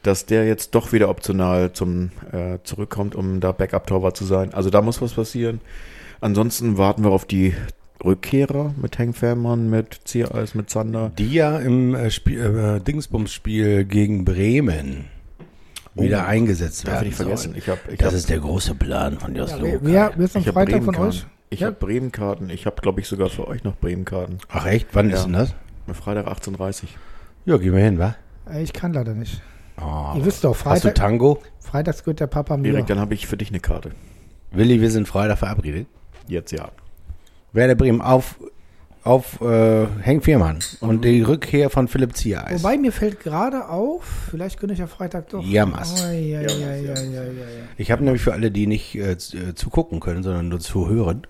dass 0.02 0.26
der 0.26 0.46
jetzt 0.46 0.74
doch 0.74 0.92
wieder 0.92 1.08
optional 1.08 1.72
zum 1.72 2.10
äh, 2.32 2.58
zurückkommt, 2.64 3.14
um 3.14 3.40
da 3.40 3.52
Backup-Torwart 3.52 4.16
zu 4.16 4.24
sein. 4.24 4.54
Also 4.54 4.70
da 4.70 4.82
muss 4.82 5.00
was 5.02 5.12
passieren. 5.14 5.60
Ansonsten 6.20 6.78
warten 6.78 7.04
wir 7.04 7.10
auf 7.10 7.24
die 7.24 7.54
Rückkehrer 8.04 8.74
mit 8.80 8.98
Henk 8.98 9.16
Fährmann, 9.16 9.70
mit 9.70 10.00
Ziereis, 10.04 10.54
mit 10.54 10.70
Zander. 10.70 11.10
Die 11.18 11.32
ja 11.32 11.58
im 11.58 11.94
äh, 11.94 12.06
äh, 12.08 12.80
Dingsbums-Spiel 12.80 13.84
gegen 13.84 14.24
Bremen 14.24 15.06
wieder 15.94 16.26
eingesetzt 16.26 16.86
Darf 16.86 16.94
werden 16.94 17.02
ich 17.04 17.08
nicht 17.08 17.16
vergessen. 17.16 17.54
Ich 17.56 17.68
habe 17.68 17.80
ich 17.90 17.98
Das 17.98 18.08
hab, 18.08 18.14
ist 18.14 18.30
der 18.30 18.38
große 18.38 18.76
Plan 18.76 19.18
von 19.18 19.34
Jos 19.34 19.50
Ja, 19.50 19.56
Luca. 19.56 19.78
wer, 19.82 20.12
wer, 20.16 20.24
ist 20.24 20.36
am 20.36 20.42
ich 20.42 20.48
hab 20.48 20.54
Freitag 20.54 20.84
von 20.84 20.94
euch? 20.96 21.26
Ich 21.50 21.60
Ja. 21.60 21.68
habe 21.68 21.76
Bremenkarten. 21.76 22.50
Ich 22.50 22.66
habe, 22.66 22.80
glaube 22.80 23.00
ich, 23.00 23.08
sogar 23.08 23.30
für 23.30 23.48
euch 23.48 23.64
noch 23.64 23.74
Bremenkarten. 23.76 24.38
Ach 24.48 24.66
echt? 24.66 24.88
Wann 24.92 25.10
Ja. 25.10 25.16
ist 25.16 25.24
denn 25.24 25.32
das? 25.32 25.54
Freitag 25.92 26.26
18.30 26.28 26.84
Ja, 27.46 27.56
gehen 27.56 27.74
wir 27.74 27.82
hin, 27.82 27.98
wa? 27.98 28.14
Äh, 28.48 28.62
Ich 28.62 28.72
kann 28.72 28.92
leider 28.92 29.14
nicht. 29.14 29.40
Oh. 29.80 30.16
Ihr 30.16 30.24
wisst 30.24 30.44
doch, 30.44 30.54
Hast 30.64 30.84
du 30.84 30.88
Freitag, 30.88 30.94
Tango? 30.96 31.38
freitags 31.60 32.02
gehört 32.02 32.20
der 32.20 32.26
Papa 32.26 32.56
mir. 32.56 32.72
Erik, 32.72 32.86
dann 32.86 32.98
habe 32.98 33.14
ich 33.14 33.26
für 33.26 33.36
dich 33.36 33.48
eine 33.50 33.60
Karte. 33.60 33.90
Willi, 34.50 34.80
wir 34.80 34.90
sind 34.90 35.06
Freitag 35.06 35.38
verabredet. 35.38 35.86
Jetzt 36.26 36.52
ja. 36.52 36.70
Werder 37.52 37.74
Bremen 37.74 38.00
auf, 38.00 38.36
auf 39.04 39.40
äh, 39.40 39.86
Henk 40.00 40.24
Fiermann 40.24 40.58
und 40.80 41.04
die 41.04 41.22
Rückkehr 41.22 41.70
von 41.70 41.88
Philipp 41.88 42.16
Ziereis. 42.16 42.62
Wobei 42.62 42.76
mir 42.76 42.92
fällt 42.92 43.20
gerade 43.20 43.68
auf, 43.68 44.04
vielleicht 44.30 44.58
könnte 44.58 44.72
ich 44.74 44.80
ja 44.80 44.86
Freitag 44.86 45.28
doch. 45.30 45.42
Jammers. 45.42 46.02
Ai, 46.04 46.38
ai. 46.38 46.94
Ich 47.76 47.90
habe 47.90 48.04
nämlich 48.04 48.22
für 48.22 48.32
alle, 48.32 48.50
die 48.50 48.66
nicht 48.66 48.94
äh, 48.94 49.16
zu 49.16 49.36
äh, 49.36 49.54
zugucken 49.54 50.00
können, 50.00 50.22
sondern 50.22 50.48
nur 50.48 50.60
zuhören. 50.60 51.26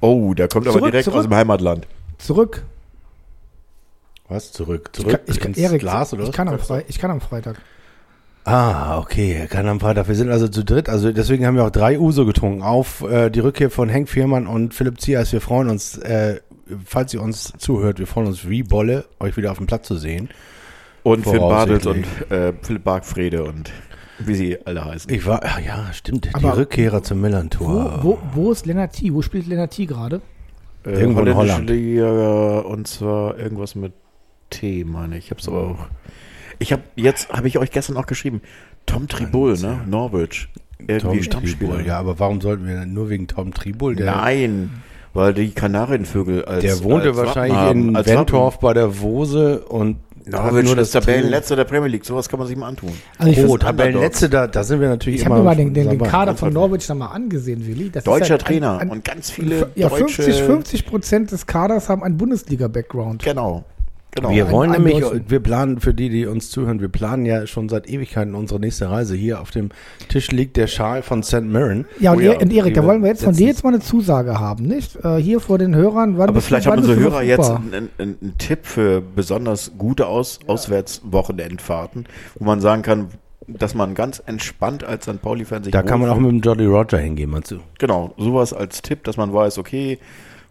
Oh, 0.00 0.34
der 0.34 0.48
kommt 0.48 0.66
aber 0.66 0.78
Zurück, 0.78 0.90
direkt 0.92 1.04
zurück. 1.04 1.18
aus 1.18 1.24
dem 1.26 1.34
Heimatland. 1.34 1.86
Zurück. 2.18 2.64
Was? 4.32 4.52
Zurück? 4.52 4.90
Ich 4.92 5.00
Zurück 5.00 5.12
kann, 5.12 5.20
ich 5.26 5.40
kann, 5.40 5.48
ins 5.52 5.58
Erik, 5.58 5.80
Glas 5.80 6.12
oder 6.12 6.22
ich 6.22 6.28
was? 6.28 6.36
kann, 6.36 6.48
am 6.48 6.58
Fre 6.58 6.84
ich 6.88 6.98
kann 6.98 7.10
am 7.10 7.20
Freitag. 7.20 7.56
Ah, 8.44 8.98
okay, 8.98 9.36
er 9.38 9.46
kann 9.46 9.68
am 9.68 9.78
Freitag. 9.78 10.08
Wir 10.08 10.16
sind 10.16 10.30
also 10.30 10.48
zu 10.48 10.64
dritt. 10.64 10.88
Also 10.88 11.12
deswegen 11.12 11.46
haben 11.46 11.54
wir 11.56 11.64
auch 11.64 11.70
drei 11.70 11.98
Uso 11.98 12.26
getrunken. 12.26 12.62
Auf 12.62 13.02
äh, 13.02 13.30
die 13.30 13.38
Rückkehr 13.40 13.70
von 13.70 13.88
Henk 13.88 14.08
Fiermann 14.08 14.46
und 14.48 14.74
Philipp 14.74 15.00
Ziereis. 15.00 15.32
Wir 15.32 15.40
freuen 15.40 15.68
uns, 15.68 15.96
äh, 15.98 16.40
falls 16.84 17.14
ihr 17.14 17.22
uns 17.22 17.52
zuhört, 17.58 17.98
wir 18.00 18.06
freuen 18.08 18.26
uns 18.26 18.48
wie 18.48 18.62
Bolle, 18.64 19.04
euch 19.20 19.36
wieder 19.36 19.52
auf 19.52 19.58
dem 19.58 19.66
Platz 19.66 19.86
zu 19.86 19.96
sehen. 19.96 20.28
Und 21.04 21.24
Finn 21.24 21.38
Bartels 21.38 21.86
und 21.86 22.04
äh, 22.30 22.52
Philipp 22.62 22.84
Bargfrede 22.84 23.44
und 23.44 23.70
wie 24.18 24.34
sie 24.34 24.58
alle 24.66 24.84
heißen. 24.84 25.12
Ich 25.12 25.26
war, 25.26 25.40
ach 25.44 25.58
ja, 25.60 25.92
stimmt, 25.92 26.24
die 26.26 26.34
Aber 26.34 26.56
Rückkehrer 26.56 27.02
zum 27.02 27.18
Wo, 27.18 27.22
Millantor. 27.22 27.98
wo, 28.02 28.18
wo 28.34 28.52
ist 28.52 28.66
Lennart 28.66 28.92
T? 28.92 29.12
Wo 29.12 29.22
spielt 29.22 29.46
Lennart 29.46 29.72
T 29.72 29.86
gerade? 29.86 30.20
Äh, 30.84 31.00
Irgendwo 31.00 31.20
in 31.22 31.34
Holland. 31.34 31.70
Liga, 31.70 32.60
und 32.60 32.86
zwar 32.88 33.38
irgendwas 33.38 33.74
mit 33.74 33.92
T, 34.52 34.84
meine 34.84 35.18
ich. 35.18 35.26
Ich 35.26 35.30
hab's 35.30 35.48
aber 35.48 35.62
auch. 35.62 35.86
Ich 36.58 36.72
habe 36.72 36.82
jetzt, 36.96 37.30
habe 37.32 37.48
ich 37.48 37.58
euch 37.58 37.70
gestern 37.70 37.96
auch 37.96 38.06
geschrieben, 38.06 38.40
Tom 38.86 39.08
Tribul, 39.08 39.58
ne? 39.58 39.80
Norwich. 39.86 40.48
Irgendwie 40.78 41.00
Tom 41.00 41.22
Stammspieler. 41.22 41.70
Tribul. 41.72 41.86
Ja, 41.86 41.98
aber 41.98 42.18
warum 42.18 42.40
sollten 42.40 42.66
wir 42.66 42.74
denn 42.80 42.92
nur 42.92 43.08
wegen 43.10 43.26
Tom 43.28 43.52
Tribul? 43.54 43.94
Der, 43.96 44.06
Nein, 44.06 44.70
weil 45.14 45.34
die 45.34 45.50
Kanarienvögel 45.50 46.44
als 46.44 46.62
der 46.62 46.82
wohnte 46.82 47.08
als 47.08 47.16
Wappen 47.16 47.26
wahrscheinlich 47.26 47.56
haben, 47.58 47.96
in 47.96 48.06
Wentorf 48.06 48.58
bei 48.60 48.74
der 48.74 49.00
Wose 49.00 49.60
und 49.60 49.96
Wappen. 50.26 50.46
Norwich 50.54 50.64
nur 50.66 50.78
ist 50.78 50.94
das 50.94 51.04
Tabellenletzter 51.04 51.56
der 51.56 51.64
Premier 51.64 51.88
League. 51.88 52.04
Sowas 52.04 52.28
kann 52.28 52.38
man 52.38 52.46
sich 52.48 52.56
mal 52.56 52.68
antun. 52.68 52.92
Also 53.18 53.32
ich 53.32 53.44
Oh, 53.44 53.56
Tabellenletzte, 53.58 54.28
da, 54.28 54.46
da 54.46 54.62
sind 54.62 54.80
wir 54.80 54.88
natürlich 54.88 55.20
ich 55.20 55.26
immer 55.26 55.34
habe 55.36 55.44
mir 55.44 55.50
mal 55.50 55.56
den, 55.56 55.74
den, 55.74 55.88
den. 55.88 55.98
Kader 56.00 56.36
von 56.36 56.52
Norwich 56.52 56.88
nochmal 56.88 57.14
angesehen, 57.14 57.66
Willi. 57.66 57.90
Das 57.90 58.02
ist 58.02 58.06
Deutscher 58.06 58.30
halt 58.30 58.42
ein- 58.42 58.46
Trainer 58.46 58.78
ein- 58.78 58.90
und 58.90 59.04
ganz 59.04 59.30
viele 59.30 59.70
ja, 59.74 59.88
deutsche. 59.88 60.22
50, 60.22 60.42
50 60.44 60.86
Prozent 60.86 61.32
des 61.32 61.46
Kaders 61.46 61.88
haben 61.88 62.04
einen 62.04 62.16
Bundesliga-Background. 62.18 63.24
Genau. 63.24 63.64
Genau. 64.12 64.30
Wir 64.30 64.46
Ein- 64.46 64.52
wollen 64.52 64.70
einen 64.72 64.84
nämlich, 64.84 65.02
Deutschen. 65.02 65.24
wir 65.28 65.40
planen 65.40 65.80
für 65.80 65.92
die, 65.94 66.08
die 66.08 66.26
uns 66.26 66.50
zuhören, 66.50 66.80
wir 66.80 66.88
planen 66.88 67.26
ja 67.26 67.46
schon 67.46 67.68
seit 67.68 67.88
Ewigkeiten 67.88 68.34
unsere 68.34 68.60
nächste 68.60 68.88
Reise. 68.90 69.14
Hier 69.16 69.40
auf 69.40 69.50
dem 69.50 69.70
Tisch 70.08 70.30
liegt 70.30 70.56
der 70.56 70.66
Schal 70.68 71.02
von 71.02 71.22
St. 71.22 71.42
Mirren. 71.42 71.86
Ja, 71.98 72.12
und, 72.12 72.18
Oh 72.18 72.20
ja, 72.20 72.32
Er- 72.34 72.40
und 72.42 72.52
Erik, 72.52 72.74
da 72.74 72.84
wollen 72.84 73.02
wir 73.02 73.08
jetzt 73.08 73.24
von 73.24 73.34
dir 73.34 73.46
jetzt 73.48 73.64
mal 73.64 73.70
eine 73.70 73.80
Zusage 73.80 74.38
haben, 74.38 74.64
nicht? 74.66 74.96
Äh, 75.04 75.16
hier 75.16 75.40
vor 75.40 75.58
den 75.58 75.74
Hörern. 75.74 76.18
Wann 76.18 76.28
Aber 76.28 76.38
du- 76.38 76.40
vielleicht 76.40 76.66
wann 76.66 76.72
haben 76.74 76.78
unsere 76.80 76.96
du 76.98 77.02
Hörer 77.02 77.22
jetzt 77.22 77.50
einen, 77.50 77.72
einen, 77.98 78.16
einen 78.22 78.38
Tipp 78.38 78.60
für 78.66 79.00
besonders 79.00 79.72
gute 79.76 80.06
Aus, 80.06 80.38
Auswärtswochenendfahrten, 80.46 82.06
wo 82.38 82.44
man 82.44 82.60
sagen 82.60 82.82
kann, 82.82 83.08
dass 83.48 83.74
man 83.74 83.94
ganz 83.94 84.22
entspannt 84.24 84.84
als 84.84 85.04
St. 85.04 85.20
Pauli-Fan 85.20 85.64
sich 85.64 85.72
Da 85.72 85.82
kann 85.82 86.00
man 86.00 86.08
auch 86.10 86.16
mit 86.18 86.30
dem 86.30 86.40
Jolly 86.40 86.64
Roger 86.66 86.98
hingehen, 86.98 87.30
meinst 87.30 87.50
du? 87.50 87.58
Genau, 87.78 88.14
sowas 88.16 88.52
als 88.52 88.82
Tipp, 88.82 89.02
dass 89.04 89.16
man 89.16 89.32
weiß, 89.34 89.58
okay, 89.58 89.98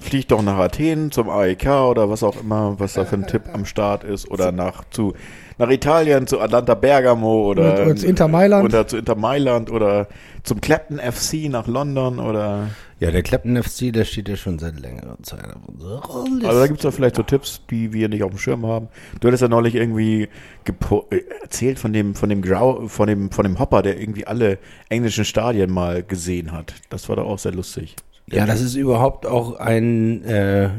fliegt 0.02 0.32
doch 0.32 0.42
nach 0.42 0.58
Athen 0.58 1.12
zum 1.12 1.30
AEK 1.30 1.68
oder 1.68 2.10
was 2.10 2.24
auch 2.24 2.40
immer, 2.42 2.76
was 2.80 2.94
da 2.94 3.06
für 3.06 3.16
ein 3.16 3.28
Tipp 3.28 3.44
am 3.54 3.66
Start 3.66 4.04
ist 4.04 4.30
oder 4.30 4.52
nach 4.52 4.84
zu 4.90 5.14
nach 5.58 5.70
Italien 5.70 6.26
zu 6.26 6.40
Atlanta 6.40 6.74
Bergamo 6.74 7.48
oder, 7.48 7.74
Oder- 7.74 7.86
oder 7.86 7.96
zu 7.96 8.08
Inter 8.08 8.28
Mailand. 8.28 8.66
oder 8.66 8.88
zu 8.88 8.98
Inter 8.98 9.16
Mailand 9.16 9.70
oder 9.72 10.08
zum 10.44 10.60
Clapton 10.60 10.98
FC 10.98 11.50
nach 11.50 11.68
London 11.68 12.18
oder 12.18 12.70
Ja, 13.00 13.12
der 13.12 13.22
Clapton 13.22 13.62
FC, 13.62 13.92
der 13.94 14.06
steht 14.06 14.28
ja 14.28 14.36
schon 14.36 14.58
seit 14.58 14.80
längerer 14.80 15.18
Zeit 15.22 15.44
auf 15.54 15.68
unserer 15.68 16.24
Liste. 16.30 16.48
Also 16.48 16.60
da 16.62 16.66
gibt 16.68 16.80
es 16.80 16.84
doch 16.84 16.94
vielleicht 16.94 17.16
so 17.16 17.22
Tipps, 17.24 17.62
die 17.70 17.94
wir 17.94 18.10
nicht 18.10 18.24
auf 18.24 18.32
dem 18.32 18.40
Schirm 18.40 18.66
haben. 18.66 18.88
Du 19.20 19.28
hattest 19.28 19.42
ja 19.42 19.48
neulich 19.50 19.76
irgendwie 19.76 20.30
gepo- 20.66 21.06
äh, 21.14 21.22
erzählt 21.44 21.78
von 21.78 21.94
dem, 21.94 22.16
von 22.16 22.30
dem 22.30 22.42
Grau, 22.42 22.88
von 22.88 23.06
dem, 23.08 23.30
von 23.30 23.44
dem 23.44 23.60
Hopper, 23.60 23.84
der 23.84 24.00
irgendwie 24.00 24.26
alle 24.26 24.58
englischen 24.90 25.26
Stadien 25.26 25.72
mal 25.72 26.02
gesehen 26.02 26.52
hat. 26.54 26.74
Das 26.90 27.08
war 27.08 27.18
doch 27.18 27.26
auch 27.28 27.38
sehr 27.40 27.54
lustig. 27.54 27.96
Ja, 28.28 28.46
das 28.46 28.62
ist 28.62 28.76
überhaupt 28.76 29.26
auch 29.26 29.60
ein 29.60 30.24
äh, 30.24 30.70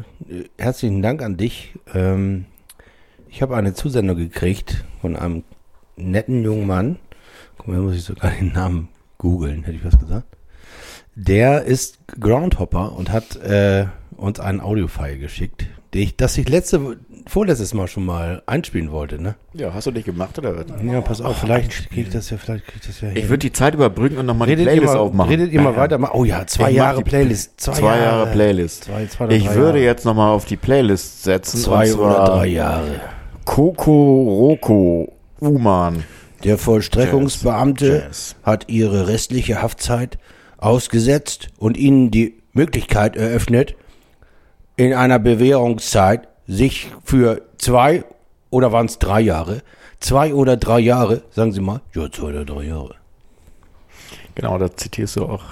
herzlichen 0.58 1.02
Dank 1.02 1.22
an 1.22 1.36
dich. 1.36 1.74
Ähm, 1.94 2.46
ich 3.28 3.42
habe 3.42 3.56
eine 3.56 3.74
Zusendung 3.74 4.16
gekriegt 4.16 4.84
von 5.00 5.16
einem 5.16 5.44
netten 5.96 6.42
jungen 6.42 6.66
Mann. 6.66 6.98
Guck 7.58 7.68
mal, 7.68 7.80
muss 7.80 7.96
ich 7.96 8.04
sogar 8.04 8.30
den 8.30 8.52
Namen 8.52 8.88
googeln, 9.18 9.64
hätte 9.64 9.76
ich 9.76 9.84
was 9.84 9.98
gesagt. 9.98 10.36
Der 11.14 11.64
ist 11.64 11.98
Groundhopper 12.18 12.92
und 12.96 13.10
hat 13.10 13.36
äh, 13.36 13.86
uns 14.16 14.40
einen 14.40 14.60
Audiofile 14.60 15.18
geschickt, 15.18 15.66
ich, 15.94 16.16
das 16.16 16.38
ich 16.38 16.48
letzte, 16.48 16.96
vorletztes 17.26 17.74
Mal 17.74 17.86
schon 17.86 18.04
mal 18.04 18.42
einspielen 18.46 18.90
wollte, 18.92 19.20
ne? 19.20 19.34
Ja, 19.52 19.74
hast 19.74 19.86
du 19.86 19.90
nicht 19.90 20.06
gemacht 20.06 20.38
oder 20.38 20.56
was? 20.56 20.66
Ja, 20.84 21.00
pass 21.02 21.20
auf, 21.20 21.38
vielleicht 21.38 21.90
kriege 21.90 22.02
ich 22.02 22.10
das 22.10 22.30
ja, 22.30 22.38
vielleicht 22.38 22.66
kriege 22.66 22.78
ich 22.80 22.86
das 22.86 23.00
ja 23.02 23.10
Ich 23.14 23.28
würde 23.28 23.38
die 23.38 23.52
Zeit 23.52 23.74
überbrücken 23.74 24.16
und 24.18 24.26
nochmal 24.26 24.48
die 24.48 24.56
Playlist 24.56 24.94
mal, 24.94 24.96
aufmachen. 24.98 25.30
redet 25.30 25.52
ihr 25.52 25.60
mal 25.60 25.76
weiter. 25.76 25.98
Oh 26.14 26.24
ja, 26.24 26.46
zwei 26.46 26.70
Ich 26.70 26.76
Jahre 26.76 27.02
Playlist. 27.02 27.60
Zwei, 27.60 27.98
Jahre 27.98 28.32
Playlist. 28.32 28.84
Zwei, 28.84 29.06
zwei 29.06 29.28
ich 29.28 29.44
drei 29.44 29.54
würde 29.54 29.78
Jahre. 29.78 29.90
jetzt 29.92 30.04
nochmal 30.04 30.30
auf 30.30 30.46
die 30.46 30.56
Playlist 30.56 31.24
setzen. 31.24 31.58
Zwei 31.58 31.92
oder 31.94 32.24
drei 32.24 32.46
Jahre. 32.46 33.00
Coco 33.44 34.22
Roko 34.22 35.12
Uman. 35.40 36.04
Der 36.44 36.58
Vollstreckungsbeamte 36.58 38.02
Jazz. 38.06 38.36
hat 38.42 38.68
ihre 38.68 39.08
restliche 39.08 39.62
Haftzeit 39.62 40.18
ausgesetzt 40.58 41.48
und 41.58 41.76
ihnen 41.76 42.10
die 42.10 42.40
Möglichkeit 42.52 43.16
eröffnet, 43.16 43.74
in 44.76 44.94
einer 44.94 45.18
Bewährungszeit 45.18 46.28
sich 46.46 46.90
für 47.04 47.42
zwei 47.58 48.04
oder 48.50 48.72
waren 48.72 48.86
es 48.86 48.98
drei 48.98 49.20
Jahre, 49.20 49.62
zwei 50.00 50.34
oder 50.34 50.56
drei 50.56 50.80
Jahre, 50.80 51.22
sagen 51.30 51.52
Sie 51.52 51.60
mal, 51.60 51.80
ja, 51.94 52.10
zwei 52.10 52.28
oder 52.28 52.44
drei 52.44 52.64
Jahre. 52.64 52.96
Genau, 54.34 54.58
da 54.58 54.74
zitierst 54.74 55.16
du 55.16 55.26
auch 55.26 55.44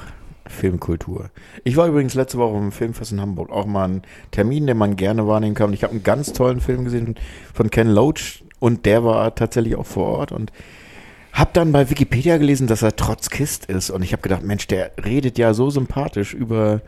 Filmkultur. 0.46 1.30
Ich 1.64 1.76
war 1.76 1.86
übrigens 1.86 2.14
letzte 2.14 2.38
Woche 2.38 2.56
im 2.56 2.72
Filmfest 2.72 3.12
in 3.12 3.20
Hamburg. 3.20 3.50
Auch 3.50 3.66
mal 3.66 3.88
ein 3.88 4.02
Termin, 4.30 4.66
den 4.66 4.76
man 4.76 4.96
gerne 4.96 5.26
wahrnehmen 5.26 5.54
kann. 5.54 5.72
Ich 5.72 5.84
habe 5.84 5.92
einen 5.92 6.02
ganz 6.02 6.32
tollen 6.32 6.60
Film 6.60 6.84
gesehen 6.84 7.14
von 7.54 7.70
Ken 7.70 7.88
Loach 7.88 8.42
und 8.58 8.84
der 8.86 9.04
war 9.04 9.34
tatsächlich 9.34 9.76
auch 9.76 9.86
vor 9.86 10.06
Ort 10.06 10.32
und 10.32 10.50
hab 11.40 11.54
dann 11.54 11.72
bei 11.72 11.88
Wikipedia 11.88 12.36
gelesen, 12.36 12.66
dass 12.66 12.82
er 12.82 12.96
Trotzkist 12.96 13.64
ist 13.64 13.88
und 13.88 14.02
ich 14.02 14.12
habe 14.12 14.20
gedacht, 14.20 14.42
Mensch, 14.42 14.66
der 14.66 14.92
redet 15.02 15.38
ja 15.38 15.54
so 15.54 15.70
sympathisch 15.70 16.34
über 16.34 16.82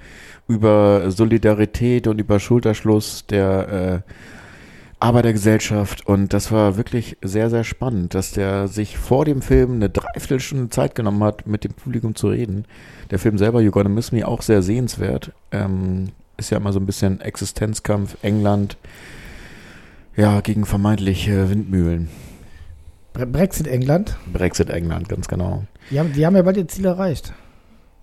über 0.46 1.10
Solidarität 1.10 2.06
und 2.06 2.20
über 2.20 2.38
Schulterschluss 2.38 3.26
der 3.26 4.02
äh, 4.04 4.12
Arbeitergesellschaft 5.00 6.06
und 6.06 6.34
das 6.34 6.52
war 6.52 6.76
wirklich 6.76 7.16
sehr, 7.22 7.48
sehr 7.48 7.64
spannend, 7.64 8.14
dass 8.14 8.32
der 8.32 8.68
sich 8.68 8.98
vor 8.98 9.24
dem 9.24 9.40
Film 9.40 9.76
eine 9.76 9.88
Dreiviertelstunde 9.88 10.68
Zeit 10.68 10.94
genommen 10.94 11.24
hat, 11.24 11.46
mit 11.46 11.64
dem 11.64 11.72
Publikum 11.72 12.14
zu 12.14 12.28
reden. 12.28 12.66
Der 13.10 13.18
Film 13.18 13.38
selber, 13.38 13.62
You 13.62 13.70
Gonna 13.70 13.88
Miss 13.88 14.12
Me, 14.12 14.28
auch 14.28 14.42
sehr 14.42 14.62
sehenswert. 14.62 15.32
Ähm, 15.50 16.10
ist 16.36 16.50
ja 16.50 16.58
immer 16.58 16.72
so 16.72 16.78
ein 16.78 16.86
bisschen 16.86 17.20
Existenzkampf, 17.20 18.16
England, 18.22 18.76
ja, 20.14 20.40
gegen 20.40 20.66
vermeintliche 20.66 21.48
Windmühlen. 21.48 22.10
Bre- 23.14 23.26
Brexit 23.26 23.66
England. 23.66 24.16
Brexit 24.32 24.70
England, 24.70 25.08
ganz 25.08 25.28
genau. 25.28 25.64
Die 25.90 25.98
haben, 25.98 26.12
die 26.12 26.24
haben 26.24 26.36
ja 26.36 26.42
bald 26.42 26.56
ihr 26.56 26.68
Ziel 26.68 26.86
erreicht. 26.86 27.32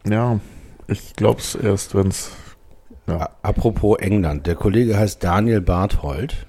Ja, 0.08 0.40
ich 0.88 1.14
glaub's 1.16 1.56
erst, 1.56 1.96
wenn's 1.96 2.32
A- 3.08 3.30
Apropos 3.42 3.98
England, 4.00 4.46
der 4.48 4.56
Kollege 4.56 4.98
heißt 4.98 5.24
Daniel 5.24 5.62
Barthold 5.62 6.46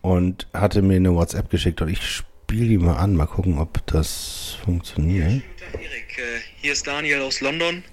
und 0.00 0.46
hatte 0.54 0.82
mir 0.82 0.96
eine 0.96 1.14
WhatsApp 1.14 1.50
geschickt 1.50 1.80
und 1.82 1.88
ich 1.88 2.02
spiele 2.02 2.68
die 2.68 2.78
mal 2.78 2.96
an, 2.96 3.14
mal 3.14 3.26
gucken, 3.26 3.58
ob 3.58 3.86
das 3.86 4.56
funktioniert. 4.64 5.28
Guten 5.28 5.42
Tag, 5.72 5.74
Erik. 5.82 6.18
Äh, 6.18 6.40
Hier 6.60 6.72
ist 6.72 6.86
Daniel 6.86 7.20
aus 7.22 7.40
London. 7.40 7.84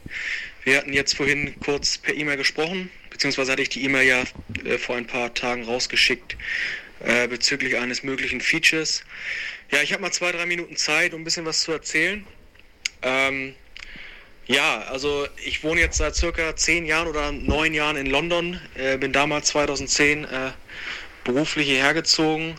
Wir 0.63 0.77
hatten 0.77 0.93
jetzt 0.93 1.15
vorhin 1.15 1.55
kurz 1.63 1.97
per 1.97 2.13
E-Mail 2.15 2.37
gesprochen, 2.37 2.89
beziehungsweise 3.09 3.51
hatte 3.51 3.61
ich 3.61 3.69
die 3.69 3.83
E-Mail 3.83 4.07
ja 4.07 4.23
äh, 4.65 4.77
vor 4.77 4.95
ein 4.95 5.07
paar 5.07 5.33
Tagen 5.33 5.63
rausgeschickt 5.63 6.35
äh, 7.01 7.27
bezüglich 7.27 7.77
eines 7.77 8.03
möglichen 8.03 8.41
Features. 8.41 9.03
Ja, 9.71 9.83
ich 9.83 9.93
habe 9.93 10.01
mal 10.01 10.11
zwei, 10.11 10.31
drei 10.31 10.47
Minuten 10.47 10.75
Zeit, 10.77 11.13
um 11.13 11.21
ein 11.21 11.23
bisschen 11.23 11.45
was 11.45 11.61
zu 11.61 11.71
erzählen. 11.71 12.25
Ähm, 13.03 13.53
ja, 14.47 14.79
also 14.89 15.27
ich 15.45 15.63
wohne 15.63 15.79
jetzt 15.79 15.97
seit 15.97 16.15
circa 16.15 16.55
zehn 16.55 16.87
Jahren 16.87 17.07
oder 17.07 17.31
neun 17.31 17.75
Jahren 17.75 17.95
in 17.95 18.07
London. 18.07 18.59
Äh, 18.73 18.97
bin 18.97 19.13
damals 19.13 19.49
2010 19.49 20.23
äh, 20.23 20.51
beruflich 21.23 21.67
hierher 21.67 21.93
gezogen. 21.93 22.55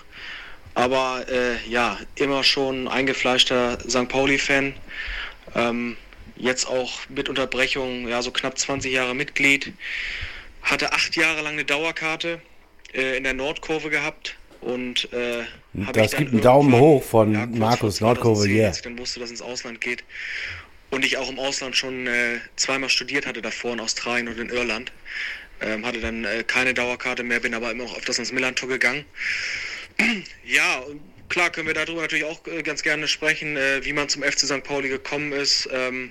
Aber 0.74 1.26
äh, 1.28 1.56
ja, 1.68 1.98
immer 2.14 2.44
schon 2.44 2.86
eingefleischter 2.86 3.80
St. 3.88 4.08
Pauli-Fan. 4.08 4.74
Ähm, 5.56 5.96
jetzt 6.36 6.68
auch 6.68 7.00
mit 7.08 7.28
Unterbrechung, 7.28 8.06
ja, 8.06 8.22
so 8.22 8.30
knapp 8.30 8.56
20 8.56 8.92
Jahre 8.92 9.16
Mitglied. 9.16 9.72
Hatte 10.62 10.92
acht 10.92 11.16
Jahre 11.16 11.40
lang 11.40 11.54
eine 11.54 11.64
Dauerkarte 11.64 12.40
äh, 12.94 13.16
in 13.16 13.24
der 13.24 13.34
Nordkurve 13.34 13.90
gehabt. 13.90 14.36
Und 14.60 15.12
äh, 15.12 15.42
Das 15.72 16.16
gibt 16.16 16.32
einen 16.32 16.40
Daumen 16.40 16.74
hoch 16.74 17.02
von 17.02 17.34
kurz 17.34 17.58
Markus 17.58 17.98
vor 17.98 18.08
Nordkurve, 18.08 18.40
2010, 18.42 18.56
yeah. 18.56 18.68
Als 18.68 18.76
ich 18.78 18.82
dann 18.82 18.98
wusste, 18.98 19.20
dass 19.20 19.26
es 19.26 19.40
ins 19.40 19.42
Ausland 19.42 19.80
geht. 19.80 20.04
Und 20.90 21.04
ich 21.04 21.16
auch 21.18 21.30
im 21.30 21.38
Ausland 21.38 21.76
schon 21.76 22.08
äh, 22.08 22.38
zweimal 22.56 22.88
studiert 22.88 23.26
hatte 23.26 23.40
davor 23.40 23.74
in 23.74 23.80
Australien 23.80 24.28
und 24.28 24.38
in 24.38 24.48
Irland. 24.48 24.90
Ähm, 25.60 25.86
hatte 25.86 26.00
dann 26.00 26.24
äh, 26.24 26.42
keine 26.44 26.74
Dauerkarte 26.74 27.22
mehr, 27.22 27.38
bin 27.38 27.54
aber 27.54 27.70
immer 27.70 27.84
noch 27.84 27.96
öfters 27.96 28.18
ins 28.18 28.32
Millantor 28.32 28.68
gegangen. 28.68 29.04
Ja, 30.44 30.82
klar 31.28 31.50
können 31.50 31.68
wir 31.68 31.74
darüber 31.74 32.00
natürlich 32.00 32.24
auch 32.24 32.44
äh, 32.46 32.62
ganz 32.62 32.82
gerne 32.82 33.06
sprechen, 33.06 33.56
äh, 33.56 33.84
wie 33.84 33.92
man 33.92 34.08
zum 34.08 34.22
FC 34.22 34.40
St. 34.40 34.64
Pauli 34.64 34.88
gekommen 34.88 35.32
ist. 35.32 35.68
Ähm, 35.70 36.10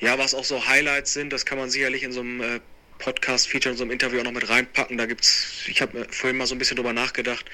ja, 0.00 0.18
was 0.18 0.34
auch 0.34 0.44
so 0.44 0.66
Highlights 0.66 1.12
sind, 1.12 1.32
das 1.32 1.46
kann 1.46 1.58
man 1.58 1.70
sicherlich 1.70 2.02
in 2.02 2.12
so 2.12 2.20
einem 2.20 2.42
äh, 2.42 2.60
Podcast-Feature, 3.00 3.72
in 3.72 3.76
so 3.76 3.82
einem 3.82 3.90
Interview 3.90 4.20
auch 4.20 4.24
noch 4.24 4.32
mit 4.32 4.48
reinpacken. 4.48 4.96
Da 4.96 5.06
gibt's, 5.06 5.64
ich 5.66 5.82
habe 5.82 6.06
vorhin 6.10 6.36
mal 6.36 6.46
so 6.46 6.54
ein 6.54 6.58
bisschen 6.58 6.76
drüber 6.76 6.92
nachgedacht, 6.92 7.44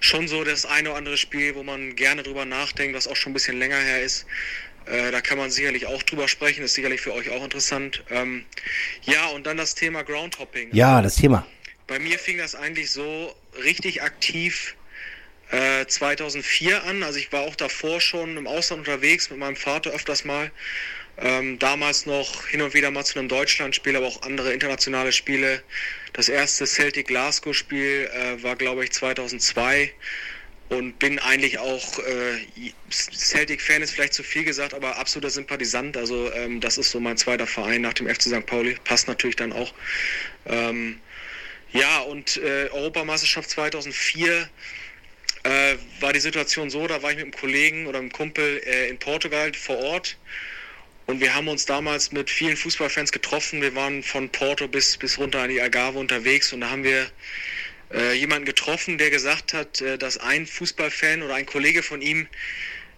schon 0.00 0.28
so 0.28 0.42
das 0.44 0.64
eine 0.64 0.90
oder 0.90 0.98
andere 0.98 1.16
Spiel, 1.18 1.54
wo 1.54 1.62
man 1.62 1.94
gerne 1.96 2.22
drüber 2.22 2.44
nachdenkt, 2.44 2.96
was 2.96 3.06
auch 3.06 3.16
schon 3.16 3.32
ein 3.32 3.34
bisschen 3.34 3.58
länger 3.58 3.78
her 3.78 4.02
ist. 4.02 4.26
Äh, 4.86 5.10
da 5.10 5.20
kann 5.20 5.36
man 5.36 5.50
sicherlich 5.50 5.86
auch 5.86 6.02
drüber 6.02 6.28
sprechen, 6.28 6.64
ist 6.64 6.74
sicherlich 6.74 7.00
für 7.00 7.12
euch 7.12 7.30
auch 7.30 7.42
interessant. 7.42 8.04
Ähm, 8.10 8.46
ja, 9.02 9.26
und 9.26 9.46
dann 9.46 9.56
das 9.56 9.74
Thema 9.74 10.02
Groundhopping. 10.02 10.70
Ja, 10.72 11.02
das 11.02 11.16
Thema. 11.16 11.46
Bei 11.86 11.98
mir 11.98 12.18
fing 12.18 12.38
das 12.38 12.54
eigentlich 12.54 12.90
so 12.90 13.34
richtig 13.62 14.02
aktiv 14.02 14.76
äh, 15.50 15.86
2004 15.86 16.84
an. 16.84 17.02
Also 17.02 17.18
ich 17.18 17.32
war 17.32 17.42
auch 17.42 17.56
davor 17.56 18.00
schon 18.00 18.36
im 18.36 18.46
Ausland 18.46 18.86
unterwegs 18.86 19.30
mit 19.30 19.38
meinem 19.38 19.56
Vater 19.56 19.90
öfters 19.90 20.24
mal. 20.24 20.50
Ähm, 21.18 21.58
damals 21.58 22.04
noch 22.04 22.46
hin 22.46 22.60
und 22.60 22.74
wieder 22.74 22.90
mal 22.90 23.04
zu 23.04 23.18
einem 23.18 23.28
Deutschlandspiel, 23.28 23.96
aber 23.96 24.06
auch 24.06 24.22
andere 24.22 24.52
internationale 24.52 25.12
Spiele. 25.12 25.62
Das 26.12 26.28
erste 26.28 26.66
Celtic 26.66 27.08
Glasgow 27.08 27.54
Spiel 27.54 28.10
äh, 28.12 28.42
war, 28.42 28.56
glaube 28.56 28.84
ich, 28.84 28.92
2002 28.92 29.92
und 30.68 30.98
bin 30.98 31.18
eigentlich 31.18 31.58
auch 31.58 31.98
äh, 32.00 32.72
Celtic-Fan 32.90 33.82
ist 33.82 33.92
vielleicht 33.92 34.14
zu 34.14 34.22
viel 34.22 34.44
gesagt, 34.44 34.74
aber 34.74 34.98
absoluter 34.98 35.30
Sympathisant. 35.30 35.96
Also 35.96 36.32
ähm, 36.32 36.60
das 36.60 36.76
ist 36.76 36.90
so 36.90 37.00
mein 37.00 37.16
zweiter 37.16 37.46
Verein 37.46 37.82
nach 37.82 37.94
dem 37.94 38.08
FC 38.08 38.22
St. 38.22 38.46
Pauli. 38.46 38.76
Passt 38.84 39.08
natürlich 39.08 39.36
dann 39.36 39.52
auch. 39.52 39.72
Ähm, 40.46 41.00
ja, 41.72 42.00
und 42.00 42.36
äh, 42.38 42.68
Europameisterschaft 42.72 43.50
2004 43.50 44.48
äh, 45.44 45.76
war 46.00 46.12
die 46.12 46.20
Situation 46.20 46.70
so, 46.70 46.86
da 46.86 47.02
war 47.02 47.10
ich 47.10 47.16
mit 47.16 47.24
einem 47.24 47.32
Kollegen 47.32 47.86
oder 47.86 47.98
einem 47.98 48.10
Kumpel 48.10 48.60
äh, 48.66 48.88
in 48.88 48.98
Portugal 48.98 49.52
vor 49.54 49.78
Ort 49.78 50.16
und 51.06 51.20
wir 51.20 51.34
haben 51.34 51.48
uns 51.48 51.66
damals 51.66 52.10
mit 52.10 52.30
vielen 52.30 52.56
Fußballfans 52.56 53.12
getroffen. 53.12 53.62
Wir 53.62 53.74
waren 53.74 54.02
von 54.02 54.28
Porto 54.28 54.66
bis, 54.66 54.96
bis 54.96 55.18
runter 55.18 55.40
an 55.40 55.50
die 55.50 55.60
Algarve 55.60 55.98
unterwegs 55.98 56.52
und 56.52 56.62
da 56.62 56.70
haben 56.70 56.82
wir 56.82 57.06
äh, 57.92 58.14
jemanden 58.14 58.44
getroffen, 58.44 58.98
der 58.98 59.10
gesagt 59.10 59.52
hat, 59.52 59.80
äh, 59.80 59.98
dass 59.98 60.18
ein 60.18 60.46
Fußballfan 60.46 61.22
oder 61.22 61.36
ein 61.36 61.46
Kollege 61.46 61.84
von 61.84 62.02
ihm 62.02 62.26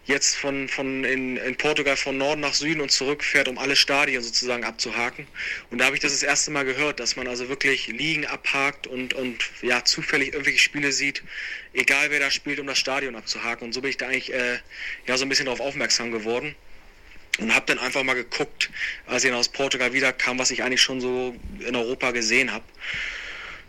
jetzt 0.06 0.36
von, 0.36 0.68
von 0.68 1.04
in, 1.04 1.36
in 1.36 1.56
Portugal 1.56 1.98
von 1.98 2.16
Norden 2.16 2.40
nach 2.40 2.54
Süden 2.54 2.80
und 2.80 2.90
zurück 2.90 3.22
fährt, 3.22 3.46
um 3.46 3.58
alle 3.58 3.76
Stadien 3.76 4.22
sozusagen 4.22 4.64
abzuhaken. 4.64 5.26
Und 5.70 5.76
da 5.76 5.84
habe 5.84 5.96
ich 5.96 6.00
das 6.00 6.12
das 6.12 6.22
erste 6.22 6.50
Mal 6.50 6.64
gehört, 6.64 6.98
dass 6.98 7.16
man 7.16 7.28
also 7.28 7.50
wirklich 7.50 7.88
Ligen 7.88 8.24
abhakt 8.24 8.86
und, 8.86 9.12
und 9.12 9.36
ja, 9.60 9.84
zufällig 9.84 10.32
irgendwelche 10.32 10.60
Spiele 10.60 10.92
sieht, 10.92 11.22
egal 11.74 12.10
wer 12.10 12.20
da 12.20 12.30
spielt, 12.30 12.58
um 12.58 12.66
das 12.66 12.78
Stadion 12.78 13.16
abzuhaken. 13.16 13.66
Und 13.66 13.74
so 13.74 13.82
bin 13.82 13.90
ich 13.90 13.98
da 13.98 14.06
eigentlich 14.06 14.32
äh, 14.32 14.60
ja 15.06 15.18
so 15.18 15.26
ein 15.26 15.28
bisschen 15.28 15.44
darauf 15.44 15.60
aufmerksam 15.60 16.10
geworden 16.10 16.56
und 17.38 17.54
habe 17.54 17.66
dann 17.66 17.78
einfach 17.78 18.02
mal 18.02 18.14
geguckt, 18.14 18.70
als 19.06 19.24
ich 19.24 19.32
aus 19.32 19.48
Portugal 19.48 19.92
wiederkam, 19.92 20.38
was 20.38 20.50
ich 20.50 20.62
eigentlich 20.62 20.82
schon 20.82 21.00
so 21.00 21.36
in 21.60 21.76
Europa 21.76 22.10
gesehen 22.10 22.52
habe. 22.52 22.64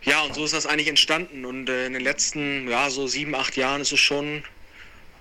Ja, 0.02 0.22
und 0.22 0.34
so 0.34 0.44
ist 0.44 0.54
das 0.54 0.66
eigentlich 0.66 0.88
entstanden. 0.88 1.44
Und 1.44 1.68
äh, 1.68 1.86
in 1.86 1.92
den 1.92 2.02
letzten, 2.02 2.68
ja, 2.68 2.90
so 2.90 3.06
sieben, 3.06 3.34
acht 3.34 3.56
Jahren 3.56 3.80
ist 3.80 3.92
es 3.92 4.00
schon, 4.00 4.42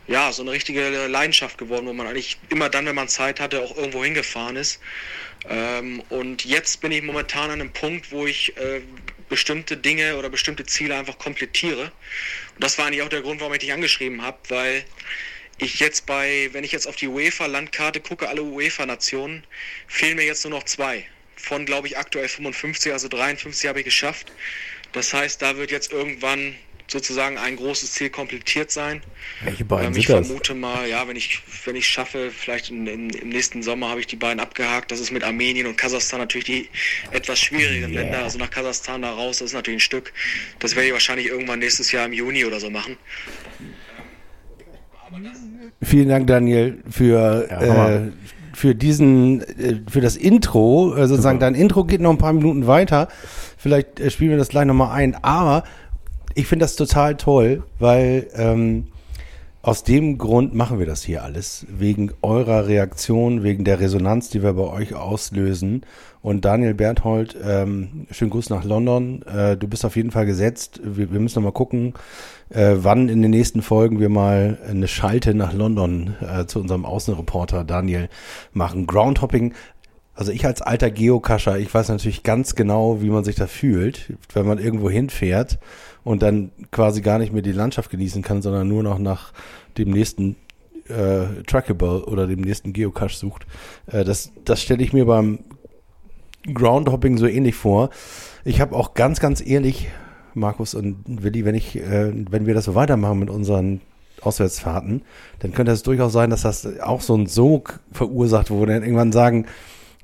ja, 0.07 0.31
so 0.31 0.41
eine 0.41 0.51
richtige 0.51 1.07
Leidenschaft 1.07 1.57
geworden, 1.57 1.85
wo 1.85 1.93
man 1.93 2.07
eigentlich 2.07 2.37
immer 2.49 2.69
dann, 2.69 2.85
wenn 2.85 2.95
man 2.95 3.07
Zeit 3.07 3.39
hatte, 3.39 3.61
auch 3.61 3.75
irgendwo 3.75 4.03
hingefahren 4.03 4.55
ist. 4.55 4.79
Ähm, 5.47 6.01
und 6.09 6.45
jetzt 6.45 6.81
bin 6.81 6.91
ich 6.91 7.03
momentan 7.03 7.51
an 7.51 7.61
einem 7.61 7.71
Punkt, 7.71 8.11
wo 8.11 8.25
ich 8.25 8.57
äh, 8.57 8.81
bestimmte 9.29 9.77
Dinge 9.77 10.17
oder 10.17 10.29
bestimmte 10.29 10.65
Ziele 10.65 10.97
einfach 10.97 11.17
komplettiere. 11.17 11.91
Und 12.55 12.63
das 12.63 12.77
war 12.77 12.87
eigentlich 12.87 13.03
auch 13.03 13.09
der 13.09 13.21
Grund, 13.21 13.39
warum 13.39 13.53
ich 13.53 13.59
dich 13.59 13.73
angeschrieben 13.73 14.21
habe, 14.21 14.37
weil 14.49 14.83
ich 15.59 15.79
jetzt 15.79 16.05
bei, 16.05 16.49
wenn 16.53 16.63
ich 16.63 16.71
jetzt 16.71 16.87
auf 16.87 16.95
die 16.95 17.07
UEFA-Landkarte 17.07 17.99
gucke, 17.99 18.27
alle 18.29 18.43
UEFA-Nationen, 18.43 19.43
fehlen 19.87 20.15
mir 20.17 20.25
jetzt 20.25 20.43
nur 20.43 20.51
noch 20.51 20.63
zwei. 20.63 21.05
Von, 21.35 21.65
glaube 21.65 21.87
ich, 21.87 21.97
aktuell 21.97 22.27
55, 22.27 22.91
also 22.91 23.07
53 23.07 23.67
habe 23.69 23.79
ich 23.79 23.85
geschafft. 23.85 24.31
Das 24.91 25.13
heißt, 25.13 25.41
da 25.41 25.57
wird 25.57 25.71
jetzt 25.71 25.91
irgendwann 25.91 26.55
sozusagen 26.87 27.37
ein 27.37 27.55
großes 27.55 27.91
Ziel 27.93 28.09
komplettiert 28.09 28.71
sein. 28.71 29.03
Welche 29.43 29.63
beiden 29.63 29.93
Ähm, 29.93 29.99
ich 29.99 30.07
sind 30.07 30.17
das? 30.17 30.27
vermute 30.27 30.55
mal, 30.55 30.89
ja, 30.89 31.07
wenn 31.07 31.15
ich 31.15 31.39
wenn 31.65 31.75
ich 31.75 31.87
schaffe, 31.87 32.31
vielleicht 32.31 32.71
in, 32.71 32.87
in, 32.87 33.09
im 33.11 33.29
nächsten 33.29 33.61
Sommer 33.61 33.89
habe 33.89 33.99
ich 33.99 34.07
die 34.07 34.15
beiden 34.15 34.39
abgehakt. 34.39 34.91
Das 34.91 34.99
ist 34.99 35.11
mit 35.11 35.23
Armenien 35.23 35.67
und 35.67 35.77
Kasachstan 35.77 36.19
natürlich 36.19 36.45
die 36.45 36.69
etwas 37.11 37.39
schwierigeren 37.39 37.91
Yeah. 37.93 38.01
Länder. 38.01 38.23
Also 38.23 38.39
nach 38.39 38.49
Kasachstan 38.49 39.03
da 39.03 39.11
raus, 39.11 39.37
das 39.37 39.49
ist 39.49 39.53
natürlich 39.53 39.77
ein 39.77 39.81
Stück. 39.81 40.13
Das 40.57 40.75
werde 40.75 40.87
ich 40.87 40.93
wahrscheinlich 40.93 41.27
irgendwann 41.27 41.59
nächstes 41.59 41.91
Jahr 41.91 42.05
im 42.07 42.13
Juni 42.13 42.43
oder 42.45 42.59
so 42.59 42.71
machen. 42.71 42.97
Vielen 45.81 46.09
Dank, 46.09 46.27
Daniel, 46.27 46.79
für, 46.89 47.47
Ja, 47.49 47.89
äh, 47.89 48.11
für 48.53 48.75
diesen, 48.75 49.41
äh, 49.41 49.81
für 49.89 50.01
das 50.01 50.17
Intro. 50.17 50.93
Äh, 50.95 51.07
sozusagen, 51.07 51.37
Super. 51.37 51.51
dein 51.51 51.55
Intro 51.55 51.83
geht 51.85 52.01
noch 52.01 52.11
ein 52.11 52.17
paar 52.17 52.33
Minuten 52.33 52.67
weiter. 52.67 53.07
Vielleicht 53.57 53.99
äh, 53.99 54.09
spielen 54.11 54.31
wir 54.31 54.37
das 54.37 54.49
gleich 54.49 54.65
nochmal 54.65 54.91
ein. 54.95 55.15
Aber 55.23 55.63
ich 56.35 56.47
finde 56.47 56.63
das 56.65 56.75
total 56.75 57.15
toll, 57.15 57.63
weil 57.79 58.27
ähm, 58.35 58.87
Aus 59.61 59.83
dem 59.83 60.17
Grund 60.17 60.55
machen 60.55 60.79
wir 60.79 60.85
das 60.85 61.03
hier 61.03 61.21
alles. 61.21 61.65
Wegen 61.69 62.11
eurer 62.21 62.67
Reaktion, 62.67 63.43
wegen 63.43 63.65
der 63.65 63.81
Resonanz, 63.81 64.29
die 64.29 64.41
wir 64.41 64.53
bei 64.53 64.63
euch 64.63 64.93
auslösen. 64.95 65.81
Und 66.21 66.45
Daniel 66.45 66.73
Berthold, 66.73 67.35
ähm, 67.45 68.07
schönen 68.09 68.31
Gruß 68.31 68.49
nach 68.49 68.63
London. 68.63 69.21
Äh, 69.23 69.57
du 69.57 69.67
bist 69.67 69.83
auf 69.83 69.97
jeden 69.97 70.11
Fall 70.11 70.25
gesetzt. 70.25 70.79
Wir, 70.83 71.11
wir 71.11 71.19
müssen 71.19 71.39
noch 71.39 71.43
mal 71.43 71.51
gucken, 71.53 71.93
äh, 72.49 72.75
wann 72.77 73.09
in 73.09 73.21
den 73.21 73.31
nächsten 73.31 73.61
Folgen 73.61 73.99
wir 73.99 74.09
mal 74.09 74.57
eine 74.67 74.87
Schalte 74.87 75.33
nach 75.33 75.53
London 75.53 76.15
äh, 76.21 76.45
zu 76.45 76.59
unserem 76.59 76.85
Außenreporter 76.85 77.63
Daniel 77.63 78.09
machen. 78.53 78.87
Groundhopping. 78.87 79.53
Also 80.13 80.31
ich 80.31 80.45
als 80.45 80.61
alter 80.61 80.91
Geocacher, 80.91 81.59
ich 81.59 81.73
weiß 81.73 81.89
natürlich 81.89 82.23
ganz 82.23 82.55
genau, 82.55 83.01
wie 83.01 83.09
man 83.09 83.23
sich 83.23 83.35
da 83.35 83.47
fühlt, 83.47 84.13
wenn 84.33 84.45
man 84.45 84.57
irgendwo 84.57 84.89
hinfährt 84.89 85.59
und 86.03 86.21
dann 86.21 86.51
quasi 86.71 87.01
gar 87.01 87.19
nicht 87.19 87.31
mehr 87.31 87.41
die 87.41 87.53
Landschaft 87.53 87.89
genießen 87.89 88.21
kann, 88.21 88.41
sondern 88.41 88.67
nur 88.67 88.83
noch 88.83 88.99
nach 88.99 89.31
dem 89.77 89.91
nächsten 89.91 90.35
äh, 90.89 91.43
Trackable 91.47 92.05
oder 92.05 92.27
dem 92.27 92.41
nächsten 92.41 92.73
Geocache 92.73 93.15
sucht. 93.15 93.45
Äh, 93.87 94.03
das 94.03 94.31
das 94.43 94.61
stelle 94.61 94.83
ich 94.83 94.91
mir 94.91 95.05
beim 95.05 95.39
Groundhopping 96.53 97.17
so 97.17 97.27
ähnlich 97.27 97.55
vor. 97.55 97.89
Ich 98.43 98.59
habe 98.59 98.75
auch 98.75 98.93
ganz, 98.93 99.19
ganz 99.19 99.45
ehrlich, 99.45 99.89
Markus 100.33 100.73
und 100.73 101.03
Willi, 101.05 101.45
wenn 101.45 101.55
ich, 101.55 101.75
äh, 101.75 102.11
wenn 102.29 102.45
wir 102.45 102.53
das 102.53 102.65
so 102.65 102.75
weitermachen 102.75 103.19
mit 103.19 103.29
unseren 103.29 103.81
Auswärtsfahrten, 104.21 105.03
dann 105.39 105.53
könnte 105.53 105.71
es 105.71 105.83
durchaus 105.83 106.13
sein, 106.13 106.29
dass 106.29 106.41
das 106.41 106.79
auch 106.79 107.01
so 107.01 107.15
ein 107.15 107.27
Sog 107.27 107.79
verursacht, 107.91 108.51
wo 108.51 108.59
wir 108.59 108.67
dann 108.67 108.83
irgendwann 108.83 109.11
sagen, 109.11 109.45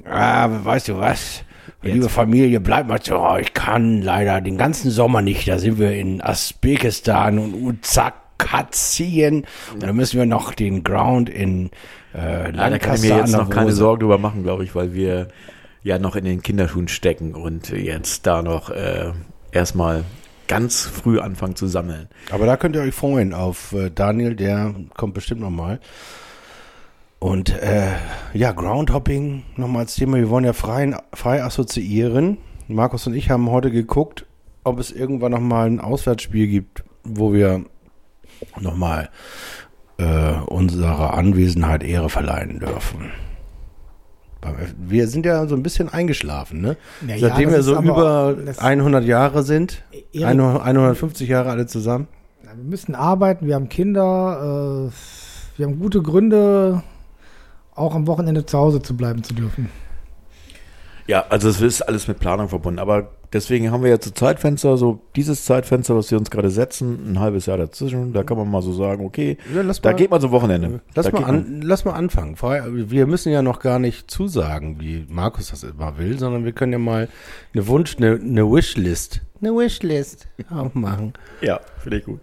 ah, 0.05 0.49
weißt 0.63 0.89
du 0.89 0.97
was, 0.97 1.43
liebe 1.82 2.09
Familie, 2.09 2.59
bleibt 2.59 2.88
mal 2.88 3.01
zu 3.01 3.15
Hause. 3.15 3.41
Ich 3.41 3.53
kann 3.53 4.01
leider 4.01 4.41
den 4.41 4.57
ganzen 4.57 4.91
Sommer 4.91 5.21
nicht. 5.21 5.47
Da 5.47 5.59
sind 5.59 5.80
wir 5.80 5.91
in 5.91 6.21
Usbekistan 6.21 7.39
und 7.39 7.53
Uzakazien. 7.53 9.45
Da 9.80 9.93
müssen 9.93 10.17
wir 10.17 10.26
noch 10.26 10.53
den 10.53 10.84
Ground 10.84 11.30
in 11.30 11.69
äh, 12.13 12.55
Ja, 12.55 12.69
da 12.69 12.78
kann 12.80 12.95
ich 12.95 13.01
mir 13.01 13.17
jetzt 13.17 13.34
noch 13.34 13.49
keine 13.49 13.71
Sorgen 13.71 14.01
drüber 14.01 14.17
machen, 14.17 14.43
glaube 14.43 14.63
ich, 14.63 14.76
weil 14.76 14.93
wir 14.93 15.28
ja 15.84 15.99
noch 15.99 16.15
in 16.15 16.26
den 16.26 16.41
Kinderschuhen 16.41 16.88
stecken 16.88 17.36
und 17.36 17.69
jetzt 17.69 18.26
da 18.26 18.41
noch 18.41 18.71
äh, 18.71 19.11
erstmal 19.55 20.03
ganz 20.47 20.85
früh 20.85 21.19
anfangen 21.19 21.55
zu 21.55 21.67
sammeln. 21.67 22.07
Aber 22.29 22.45
da 22.45 22.57
könnt 22.57 22.75
ihr 22.75 22.81
euch 22.81 22.93
freuen 22.93 23.33
auf 23.33 23.73
äh, 23.73 23.89
Daniel, 23.89 24.35
der 24.35 24.75
kommt 24.95 25.13
bestimmt 25.13 25.41
nochmal. 25.41 25.79
Und 27.19 27.49
äh, 27.61 27.93
ja, 28.33 28.51
Groundhopping 28.51 29.43
nochmal 29.55 29.83
als 29.83 29.95
Thema. 29.95 30.17
Wir 30.17 30.29
wollen 30.29 30.45
ja 30.45 30.53
frei, 30.53 30.95
frei 31.13 31.43
assoziieren. 31.43 32.37
Markus 32.67 33.07
und 33.07 33.15
ich 33.15 33.29
haben 33.29 33.49
heute 33.49 33.71
geguckt, 33.71 34.25
ob 34.63 34.79
es 34.79 34.91
irgendwann 34.91 35.31
nochmal 35.31 35.67
ein 35.67 35.79
Auswärtsspiel 35.79 36.47
gibt, 36.47 36.83
wo 37.03 37.33
wir 37.33 37.65
nochmal 38.59 39.09
äh, 39.97 40.33
unserer 40.47 41.13
Anwesenheit 41.13 41.83
Ehre 41.83 42.09
verleihen 42.09 42.59
dürfen. 42.59 43.11
Wir 44.77 45.07
sind 45.07 45.25
ja 45.25 45.45
so 45.47 45.55
ein 45.55 45.63
bisschen 45.63 45.89
eingeschlafen, 45.89 46.61
ne? 46.61 46.77
Ja, 47.07 47.17
Seitdem 47.19 47.51
wir 47.51 47.61
so 47.63 47.77
über 47.79 48.35
das- 48.45 48.59
100 48.59 49.05
Jahre 49.05 49.43
sind, 49.43 49.83
Erik- 50.13 50.25
100 50.27 50.63
150 50.63 51.27
Jahre 51.29 51.49
alle 51.49 51.65
zusammen. 51.67 52.07
Wir 52.43 52.63
müssen 52.63 52.95
arbeiten, 52.95 53.47
wir 53.47 53.55
haben 53.55 53.67
Kinder, 53.69 54.87
äh, 54.89 55.57
wir 55.57 55.65
haben 55.65 55.79
gute 55.79 56.01
Gründe, 56.01 56.83
auch 57.75 57.93
am 57.95 58.07
Wochenende 58.07 58.45
zu 58.45 58.57
Hause 58.57 58.81
zu 58.81 58.95
bleiben 58.95 59.23
zu 59.23 59.33
dürfen. 59.33 59.69
Ja, 61.07 61.25
also 61.29 61.49
es 61.49 61.61
ist 61.61 61.81
alles 61.81 62.07
mit 62.07 62.19
Planung 62.19 62.49
verbunden, 62.49 62.79
aber 62.79 63.09
deswegen 63.36 63.71
haben 63.71 63.83
wir 63.83 63.91
jetzt 63.91 64.05
so 64.05 64.11
Zeitfenster, 64.11 64.77
so 64.77 65.01
dieses 65.15 65.45
Zeitfenster, 65.45 65.95
was 65.95 66.09
wir 66.09 66.17
uns 66.17 66.31
gerade 66.31 66.49
setzen, 66.49 67.11
ein 67.11 67.19
halbes 67.19 67.45
Jahr 67.45 67.57
dazwischen, 67.57 68.13
da 68.13 68.23
kann 68.23 68.38
man 68.38 68.49
mal 68.49 68.61
so 68.63 68.73
sagen, 68.73 69.05
okay, 69.05 69.38
Ja, 69.53 69.61
lass 69.61 69.81
da 69.81 69.91
mal- 69.91 69.95
geht 69.97 70.09
man 70.09 70.21
so 70.21 70.31
Wochenende. 70.31 70.79
Lass 70.95 71.05
da 71.05 71.11
mal, 71.19 71.25
an, 71.25 71.61
lass 71.61 71.86
mal 71.86 71.93
anfangen. 71.93 72.36
Wir 72.89 73.05
müssen 73.05 73.31
ja 73.31 73.41
noch 73.43 73.59
gar 73.59 73.77
nicht 73.77 74.09
zusagen, 74.09 74.79
wie 74.79 75.05
Markus 75.09 75.49
das 75.51 75.63
immer 75.63 75.97
will, 75.99 76.17
sondern 76.17 76.45
wir 76.45 76.53
können 76.53 76.71
ja 76.71 76.79
mal 76.79 77.09
eine 77.53 77.67
Wunsch, 77.67 77.97
eine, 77.97 78.15
eine 78.15 78.49
Wishlist, 78.51 79.21
eine 79.41 79.51
Wishlist 79.51 80.27
aufmachen. 80.49 81.13
Ja, 81.41 81.59
finde 81.79 81.97
ich 81.99 82.05
gut. 82.05 82.21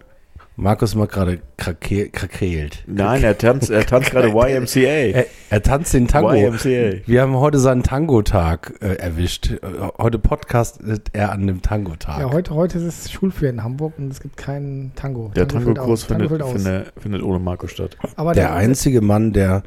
Markus 0.55 0.93
macht 0.93 1.11
gerade 1.11 1.39
krake, 1.57 2.09
krakeelt. 2.09 2.83
Nein, 2.85 3.23
er 3.23 3.35
tanzt, 3.35 3.71
er 3.71 3.87
tanzt 3.87 4.11
gerade 4.11 4.27
YMCA. 4.35 4.79
Er, 4.79 5.25
er 5.49 5.63
tanzt 5.63 5.95
den 5.95 6.07
Tango. 6.07 6.31
YMCA. 6.31 7.01
Wir 7.07 7.21
haben 7.21 7.35
heute 7.37 7.57
seinen 7.57 7.81
Tango-Tag 7.81 8.75
äh, 8.81 8.93
erwischt. 8.95 9.49
Heute 9.97 10.19
podcastet 10.19 11.09
er 11.13 11.31
an 11.31 11.47
dem 11.47 11.63
Tango-Tag. 11.63 12.19
Ja, 12.19 12.31
heute, 12.31 12.53
heute 12.53 12.77
ist 12.77 12.83
es 12.83 13.11
Schulferien 13.11 13.55
in 13.55 13.63
Hamburg 13.63 13.93
und 13.97 14.11
es 14.11 14.19
gibt 14.19 14.37
keinen 14.37 14.93
Tango. 14.95 15.31
Der 15.35 15.47
Tango-Kurs. 15.47 16.05
Tango 16.05 16.29
findet, 16.29 16.47
findet, 16.47 16.93
findet 17.01 17.23
ohne 17.23 17.39
Marco 17.39 17.65
statt. 17.65 17.97
Aber 18.15 18.33
der 18.33 18.53
einzige 18.53 19.01
Mann, 19.01 19.33
der 19.33 19.63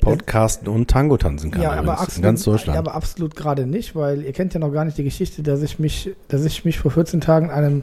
podcasten 0.00 0.68
und 0.68 0.88
Tango 0.88 1.16
tanzen 1.16 1.50
kann. 1.50 1.62
Ja, 1.62 1.70
aber 1.72 1.80
übrigens, 1.80 2.00
absolut, 2.00 2.16
in 2.16 2.22
ganz 2.22 2.44
Deutschland. 2.44 2.74
Ja, 2.74 2.78
aber 2.78 2.94
absolut 2.94 3.34
gerade 3.34 3.66
nicht, 3.66 3.96
weil 3.96 4.22
ihr 4.22 4.32
kennt 4.32 4.54
ja 4.54 4.60
noch 4.60 4.70
gar 4.70 4.84
nicht 4.84 4.96
die 4.98 5.02
Geschichte, 5.04 5.42
dass 5.42 5.62
ich 5.62 5.80
mich, 5.80 6.14
dass 6.28 6.44
ich 6.44 6.64
mich 6.64 6.78
vor 6.78 6.92
14 6.92 7.20
Tagen 7.20 7.46
in 7.46 7.52
einem 7.52 7.82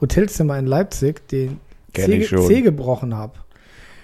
Hotelzimmer 0.00 0.58
in 0.58 0.66
Leipzig 0.66 1.28
den 1.28 1.60
Zeh. 1.94 2.24
Zeh 2.24 2.62
gebrochen 2.62 3.16
habe. 3.16 3.34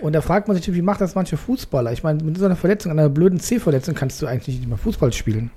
Und 0.00 0.14
da 0.14 0.22
fragt 0.22 0.48
man 0.48 0.56
sich, 0.56 0.72
wie 0.72 0.82
macht 0.82 1.00
das 1.00 1.14
manche 1.14 1.36
Fußballer? 1.36 1.92
Ich 1.92 2.02
meine, 2.02 2.24
mit 2.24 2.38
so 2.38 2.46
einer 2.46 2.56
Verletzung, 2.56 2.92
einer 2.92 3.08
blöden 3.08 3.38
C-Verletzung 3.38 3.94
kannst 3.94 4.20
du 4.22 4.26
eigentlich 4.26 4.56
nicht 4.56 4.68
mehr 4.68 4.78
Fußball 4.78 5.12
spielen. 5.12 5.50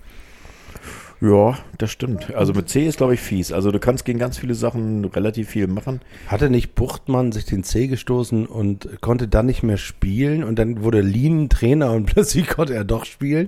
Ja, 1.22 1.58
das 1.78 1.90
stimmt. 1.90 2.36
Also 2.36 2.52
mit 2.52 2.68
C 2.68 2.86
ist, 2.86 2.98
glaube 2.98 3.14
ich, 3.14 3.22
fies. 3.22 3.54
Also 3.54 3.72
du 3.72 3.80
kannst 3.80 4.04
gegen 4.04 4.20
ganz 4.20 4.38
viele 4.38 4.56
Sachen 4.56 5.06
relativ 5.06 5.48
viel 5.50 5.68
machen. 5.68 6.02
Hatte 6.28 6.50
nicht 6.50 6.76
Buchtmann 6.76 7.32
sich 7.32 7.46
den 7.46 7.64
Zeh 7.64 7.88
gestoßen 7.88 8.46
und 8.46 9.00
konnte 9.00 9.30
dann 9.30 9.46
nicht 9.46 9.64
mehr 9.64 9.78
spielen 9.78 10.44
und 10.44 10.60
dann 10.60 10.84
wurde 10.84 11.00
Lien 11.00 11.48
Trainer 11.48 11.94
und 11.94 12.06
plötzlich 12.14 12.48
konnte 12.48 12.74
er 12.74 12.84
doch 12.84 13.06
spielen? 13.06 13.48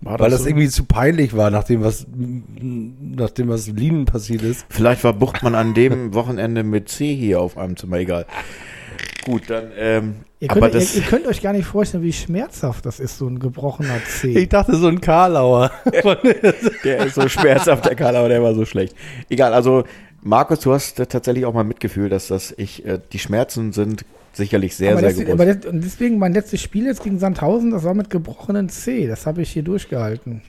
War 0.00 0.18
Weil 0.18 0.30
das 0.30 0.42
so? 0.42 0.48
irgendwie 0.48 0.68
zu 0.68 0.84
peinlich 0.84 1.36
war, 1.36 1.50
nachdem 1.50 1.82
was, 1.82 2.06
nachdem 2.08 3.48
was 3.48 3.68
Lien 3.68 4.04
passiert 4.04 4.42
ist. 4.42 4.66
Vielleicht 4.68 5.04
war 5.04 5.12
Buchtmann 5.12 5.54
an 5.54 5.74
dem 5.74 6.14
Wochenende 6.14 6.62
mit 6.62 6.88
C 6.88 7.14
hier 7.14 7.40
auf 7.40 7.56
einem 7.56 7.76
Zimmer, 7.76 7.98
egal. 7.98 8.26
Gut, 9.24 9.44
dann, 9.48 9.70
ähm, 9.76 10.14
Ihr 10.38 10.48
könnt, 10.48 10.64
aber 10.64 10.72
das, 10.72 10.94
ihr, 10.94 11.02
ihr 11.02 11.08
könnt 11.08 11.26
euch 11.26 11.40
gar 11.40 11.54
nicht 11.54 11.64
vorstellen, 11.64 12.02
wie 12.02 12.12
schmerzhaft 12.12 12.84
das 12.84 13.00
ist, 13.00 13.16
so 13.16 13.26
ein 13.26 13.38
gebrochener 13.38 14.00
C. 14.04 14.28
Ich 14.38 14.48
dachte, 14.50 14.76
so 14.76 14.86
ein 14.86 15.00
Karlauer. 15.00 15.70
der 16.84 17.06
ist 17.06 17.14
so 17.14 17.26
schmerzhaft, 17.28 17.86
der 17.86 17.94
Karl, 17.94 18.16
aber 18.16 18.28
der 18.28 18.42
war 18.42 18.54
so 18.54 18.66
schlecht. 18.66 18.94
Egal, 19.30 19.54
also 19.54 19.84
Markus, 20.20 20.60
du 20.60 20.74
hast 20.74 20.96
tatsächlich 20.96 21.46
auch 21.46 21.54
mal 21.54 21.64
Mitgefühl, 21.64 22.10
dass 22.10 22.28
das 22.28 22.52
ich, 22.56 22.84
äh, 22.84 22.98
die 23.12 23.18
Schmerzen 23.18 23.72
sind 23.72 24.04
sicherlich 24.36 24.76
sehr, 24.76 24.92
aber, 24.92 25.00
sehr 25.00 25.10
das, 25.10 25.18
groß. 25.24 25.32
aber 25.32 25.46
das, 25.54 25.66
und 25.66 25.82
deswegen 25.84 26.18
mein 26.18 26.32
letztes 26.34 26.60
Spiel 26.62 26.84
jetzt 26.86 27.02
gegen 27.02 27.18
Sandhausen, 27.18 27.70
das 27.70 27.84
war 27.84 27.94
mit 27.94 28.10
gebrochenen 28.10 28.68
C. 28.68 29.06
Das 29.06 29.26
habe 29.26 29.42
ich 29.42 29.50
hier 29.50 29.62
durchgehalten. 29.62 30.42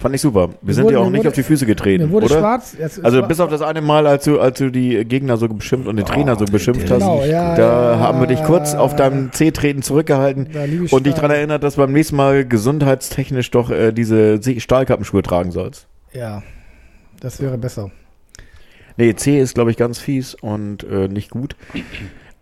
Fand 0.00 0.16
ich 0.16 0.20
super. 0.20 0.48
Wir 0.48 0.56
Mir 0.62 0.74
sind 0.74 0.84
wurde- 0.84 0.94
dir 0.96 1.00
auch 1.00 1.10
nicht 1.10 1.18
wurde- 1.20 1.28
auf 1.28 1.34
die 1.34 1.42
Füße 1.44 1.64
getreten, 1.64 2.06
Mir 2.06 2.10
wurde 2.10 2.26
oder? 2.26 2.38
schwarz. 2.40 2.76
Also 3.04 3.22
bis 3.22 3.38
auf 3.38 3.48
das 3.50 3.62
eine 3.62 3.80
Mal, 3.80 4.08
als 4.08 4.24
du, 4.24 4.40
als 4.40 4.58
du 4.58 4.70
die 4.70 5.04
Gegner 5.04 5.36
so 5.36 5.46
beschimpft 5.46 5.86
und 5.86 5.94
den 5.96 6.04
Trainer 6.04 6.34
so 6.34 6.44
beschimpft 6.44 6.90
hast, 6.90 6.98
Genau, 6.98 7.22
ja, 7.24 7.54
da 7.54 7.92
ja, 7.92 7.98
haben 8.00 8.18
wir 8.18 8.26
dich 8.26 8.42
kurz 8.42 8.74
auf 8.74 8.96
deinem 8.96 9.30
C-Treten 9.30 9.82
zurückgehalten 9.82 10.48
und 10.90 11.06
dich 11.06 11.14
daran 11.14 11.30
erinnert, 11.30 11.62
dass 11.62 11.76
du 11.76 11.82
beim 11.82 11.92
nächsten 11.92 12.16
Mal 12.16 12.44
gesundheitstechnisch 12.44 13.52
doch 13.52 13.70
äh, 13.70 13.92
diese 13.92 14.42
Se- 14.42 14.58
Stahlkappenschuhe 14.58 15.22
tragen 15.22 15.52
sollst. 15.52 15.86
Ja, 16.12 16.42
das 17.20 17.40
wäre 17.40 17.56
besser. 17.56 17.92
Nee, 18.96 19.14
C 19.14 19.38
ist, 19.40 19.54
glaube 19.54 19.70
ich, 19.70 19.76
ganz 19.76 20.00
fies 20.00 20.34
und 20.34 20.82
äh, 20.82 21.06
nicht 21.06 21.30
gut. 21.30 21.54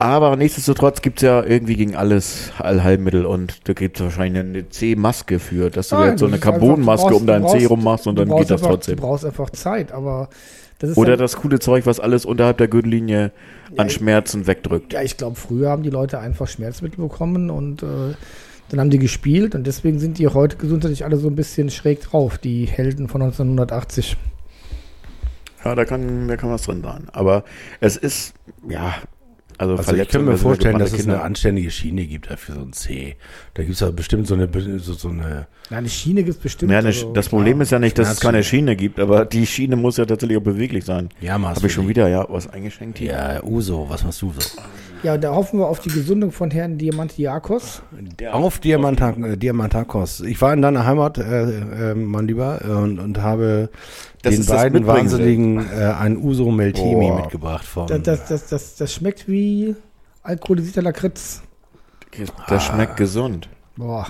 Aber 0.00 0.34
nichtsdestotrotz 0.34 1.02
gibt's 1.02 1.20
ja 1.20 1.44
irgendwie 1.44 1.76
gegen 1.76 1.94
alles 1.94 2.52
Allheilmittel 2.58 3.26
und 3.26 3.68
da 3.68 3.74
gibt's 3.74 4.00
wahrscheinlich 4.00 4.42
eine 4.42 4.66
C-Maske 4.66 5.38
für, 5.38 5.68
dass 5.68 5.90
du 5.90 5.96
Nein, 5.96 6.10
jetzt 6.12 6.20
so 6.20 6.26
eine 6.26 6.38
Carbonmaske 6.38 7.14
um 7.14 7.26
deinen 7.26 7.42
du 7.42 7.50
C 7.50 7.66
rummachst 7.66 8.06
und 8.06 8.18
dann 8.18 8.28
geht 8.28 8.50
das 8.50 8.62
einfach, 8.62 8.68
trotzdem. 8.68 8.96
Du 8.96 9.02
brauchst 9.02 9.26
einfach 9.26 9.50
Zeit, 9.50 9.92
aber 9.92 10.30
das 10.78 10.90
ist 10.90 10.96
Oder 10.96 11.18
das 11.18 11.36
coole 11.36 11.58
Zeug, 11.58 11.84
was 11.84 12.00
alles 12.00 12.24
unterhalb 12.24 12.56
der 12.56 12.68
Gürtellinie 12.68 13.30
an 13.76 13.90
Schmerzen 13.90 14.46
wegdrückt. 14.46 14.94
Ja, 14.94 15.02
ich 15.02 15.18
glaube, 15.18 15.36
früher 15.36 15.68
haben 15.68 15.82
die 15.82 15.90
Leute 15.90 16.18
einfach 16.18 16.48
Schmerzmittel 16.48 17.06
bekommen 17.06 17.50
und 17.50 17.82
äh, 17.82 18.14
dann 18.70 18.80
haben 18.80 18.88
die 18.88 18.98
gespielt 18.98 19.54
und 19.54 19.66
deswegen 19.66 19.98
sind 19.98 20.16
die 20.16 20.28
heute 20.28 20.56
gesundheitlich 20.56 21.04
alle 21.04 21.18
so 21.18 21.28
ein 21.28 21.36
bisschen 21.36 21.68
schräg 21.68 22.00
drauf, 22.00 22.38
die 22.38 22.64
Helden 22.64 23.06
von 23.08 23.20
1980. 23.20 24.16
Ja, 25.62 25.74
da 25.74 25.84
kann, 25.84 26.26
da 26.26 26.38
kann 26.38 26.50
was 26.50 26.62
drin 26.62 26.80
sein. 26.82 27.08
Aber 27.12 27.44
es 27.80 27.98
ist, 27.98 28.32
ja, 28.66 28.94
also, 29.60 29.76
Also 29.76 29.94
ich 29.94 30.08
kann 30.08 30.24
mir 30.24 30.38
vorstellen, 30.38 30.78
dass 30.78 30.92
es 30.92 31.00
Kinder. 31.00 31.16
eine 31.16 31.22
anständige 31.22 31.70
Schiene 31.70 32.06
gibt 32.06 32.26
für 32.26 32.52
so 32.52 32.60
ein 32.60 32.72
C. 32.72 33.16
Da 33.52 33.62
gibt 33.62 33.74
es 33.74 33.80
ja 33.80 33.90
bestimmt 33.90 34.26
so 34.26 34.34
eine, 34.34 34.48
so, 34.78 34.94
so 34.94 35.08
eine 35.10 35.46
Ja, 35.68 35.76
eine 35.76 35.88
Schiene 35.90 36.22
gibt 36.24 36.36
es 36.38 36.42
bestimmt. 36.42 36.72
Ja, 36.72 36.78
eine, 36.78 36.88
also, 36.88 37.12
das 37.12 37.28
Problem 37.28 37.60
ist 37.60 37.70
ja 37.70 37.78
nicht, 37.78 37.98
dass 37.98 38.10
es 38.10 38.20
keine. 38.20 38.42
Schiene 38.42 38.74
gibt, 38.74 38.98
aber 38.98 39.26
die 39.26 39.46
Schiene 39.46 39.76
muss 39.76 39.98
ja 39.98 40.06
tatsächlich 40.06 40.38
auch 40.38 40.42
beweglich 40.42 40.86
sein. 40.86 41.10
Ja, 41.20 41.36
machst 41.36 41.56
Habe 41.56 41.66
ich 41.66 41.74
schon 41.74 41.88
wieder 41.88 42.08
ja 42.08 42.24
was 42.30 42.48
eingeschenkt 42.48 42.98
hier. 42.98 43.12
Ja, 43.12 43.42
Uso, 43.44 43.86
was 43.88 44.02
machst 44.02 44.22
du 44.22 44.32
so? 44.32 44.40
Ja, 45.02 45.16
da 45.16 45.34
hoffen 45.34 45.58
wir 45.58 45.66
auf 45.66 45.80
die 45.80 45.88
Gesundung 45.88 46.30
von 46.30 46.50
Herrn 46.50 46.76
Diamantiakos. 46.76 47.82
Auf 48.32 48.58
Diamantak 48.58 49.16
äh, 49.18 49.36
Diamantakos. 49.36 50.20
Ich 50.20 50.40
war 50.42 50.52
in 50.52 50.60
deiner 50.62 50.84
Heimat, 50.84 51.16
äh, 51.18 51.90
äh, 51.90 51.94
mein 51.94 52.26
Lieber, 52.26 52.60
äh, 52.62 52.68
und, 52.68 52.98
und 52.98 53.22
habe 53.22 53.70
Das 54.22 54.34
den 54.36 54.46
beiden. 54.46 54.86
Wahnsinnigen 54.86 55.58
äh, 55.70 55.84
ein 55.98 56.18
Uso 56.18 56.50
Meltemi 56.50 56.94
Boah. 56.94 57.20
mitgebracht 57.22 57.64
vom. 57.64 57.86
Das, 57.86 58.02
das, 58.02 58.28
das, 58.28 58.46
das, 58.48 58.76
das 58.76 58.92
schmeckt 58.92 59.26
wie 59.28 59.74
alkoholisierter 60.22 60.82
Lakritz. 60.82 61.42
Das 62.48 62.64
schmeckt 62.64 62.96
gesund. 62.96 63.48
Boah. 63.76 64.06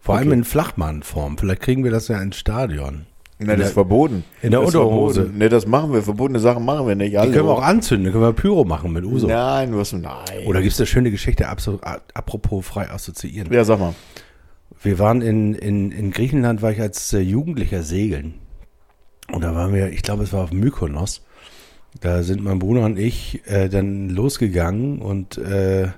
Vor 0.00 0.16
allem 0.16 0.28
Okay. 0.28 0.38
in 0.38 0.44
Flachmannform. 0.44 1.38
Vielleicht 1.38 1.62
kriegen 1.62 1.84
wir 1.84 1.90
das 1.90 2.08
ja 2.08 2.20
ins 2.20 2.36
Stadion. 2.36 3.06
Ne, 3.40 3.56
das 3.56 3.68
ist 3.68 3.72
verboten. 3.74 4.24
in 4.42 4.50
der 4.50 4.60
das 4.60 4.74
Unterhose. 4.74 5.30
Ne, 5.32 5.48
das 5.48 5.66
machen 5.66 5.92
wir. 5.92 6.02
Verbotene 6.02 6.40
Sachen 6.40 6.64
machen 6.64 6.88
wir 6.88 6.96
nicht. 6.96 7.12
Die 7.12 7.18
Hallo. 7.18 7.30
können 7.32 7.46
wir 7.46 7.52
auch 7.52 7.62
anzünden, 7.62 8.10
können 8.10 8.24
wir 8.24 8.32
Pyro 8.32 8.64
machen 8.64 8.92
mit 8.92 9.04
Uso. 9.04 9.28
Nein, 9.28 9.76
was? 9.76 9.92
Nein. 9.92 10.46
Oder 10.46 10.60
gibt 10.60 10.72
es 10.72 10.80
eine 10.80 10.86
schöne 10.86 11.10
Geschichte, 11.12 11.46
apropos 11.48 12.66
frei 12.66 12.90
assoziieren? 12.90 13.52
Ja, 13.52 13.64
sag 13.64 13.78
mal. 13.78 13.94
Wir 14.82 14.98
waren 14.98 15.22
in, 15.22 15.54
in, 15.54 15.92
in 15.92 16.10
Griechenland, 16.10 16.62
war 16.62 16.72
ich 16.72 16.80
als 16.80 17.12
äh, 17.12 17.20
Jugendlicher 17.20 17.82
segeln. 17.82 18.34
Und 19.32 19.42
da 19.42 19.54
waren 19.54 19.72
wir, 19.72 19.90
ich 19.90 20.02
glaube, 20.02 20.24
es 20.24 20.32
war 20.32 20.44
auf 20.44 20.52
Mykonos. 20.52 21.22
Da 22.00 22.22
sind 22.22 22.42
mein 22.42 22.58
Bruder 22.58 22.84
und 22.84 22.98
ich 22.98 23.42
äh, 23.46 23.68
dann 23.68 24.08
losgegangen 24.08 25.00
und 25.00 25.38
äh, 25.38 25.88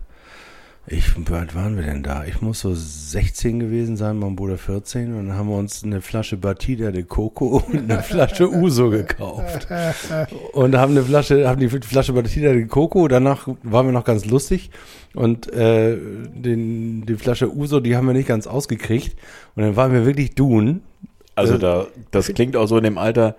ich, 0.93 1.17
wie 1.17 1.33
alt 1.33 1.55
waren 1.55 1.77
wir 1.77 1.85
denn 1.85 2.03
da? 2.03 2.25
Ich 2.25 2.43
muss 2.43 2.61
so 2.61 2.75
16 2.75 3.61
gewesen 3.61 3.97
sein, 3.97 4.19
mein 4.19 4.35
Bruder 4.35 4.59
14. 4.59 5.15
Und 5.15 5.29
dann 5.29 5.37
haben 5.37 5.49
wir 5.49 5.57
uns 5.57 5.85
eine 5.85 6.01
Flasche 6.01 6.37
Batida 6.37 6.91
de 6.91 7.05
Coco 7.05 7.63
und 7.69 7.91
eine 7.91 8.03
Flasche 8.03 8.51
Uso 8.51 8.91
gekauft. 8.91 9.69
Und 10.53 10.77
haben 10.77 10.93
eine 10.93 11.05
Flasche, 11.05 11.49
haben 11.49 11.61
die 11.61 11.69
Flasche 11.69 12.13
Batida 12.13 12.53
de 12.53 12.67
Coco. 12.67 13.07
Danach 13.07 13.47
waren 13.63 13.87
wir 13.87 13.93
noch 13.93 14.05
ganz 14.05 14.25
lustig. 14.25 14.71
Und 15.15 15.53
äh, 15.53 15.97
den, 15.97 17.07
die 17.07 17.15
Flasche 17.15 17.55
Uso, 17.55 17.79
die 17.79 17.97
haben 17.97 18.09
wir 18.09 18.15
nicht 18.15 18.29
ganz 18.29 18.49
ausgekriegt. 18.49 19.17
Und 19.55 19.63
dann 19.63 19.77
waren 19.77 19.93
wir 19.93 20.05
wirklich 20.05 20.35
dun. 20.35 20.83
Also 21.37 21.55
Äh, 21.55 21.59
da, 21.61 21.87
das 22.11 22.35
klingt 22.35 22.57
auch 22.57 22.67
so 22.67 22.77
in 22.79 22.85
dem 22.85 22.99
Alter, 22.99 23.37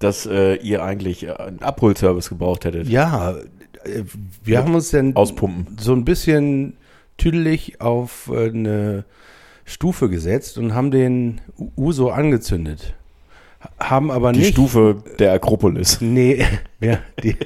dass 0.00 0.26
äh, 0.26 0.56
ihr 0.56 0.82
eigentlich 0.82 1.24
äh, 1.24 1.32
einen 1.32 1.62
Abholservice 1.62 2.28
gebraucht 2.28 2.64
hättet. 2.64 2.88
Ja, 2.88 3.36
äh, 3.84 4.02
wir 4.42 4.58
haben 4.58 4.74
uns 4.74 4.90
dann 4.90 5.14
Auspumpen. 5.14 5.76
so 5.78 5.92
ein 5.92 6.04
bisschen 6.04 6.74
tüdelig 7.18 7.80
auf 7.80 8.30
äh, 8.32 8.48
eine 8.48 9.04
Stufe 9.66 10.08
gesetzt 10.08 10.56
und 10.56 10.74
haben 10.74 10.90
den 10.90 11.40
Uso 11.76 12.08
angezündet. 12.08 12.94
Ha- 13.60 13.90
Haben 13.90 14.10
aber 14.10 14.32
Die 14.32 14.38
nicht. 14.40 14.52
Stufe 14.52 15.02
der 15.18 15.32
Akropolis. 15.34 16.00
Nee, 16.00 16.44
ja, 16.80 17.00
die, 17.22 17.36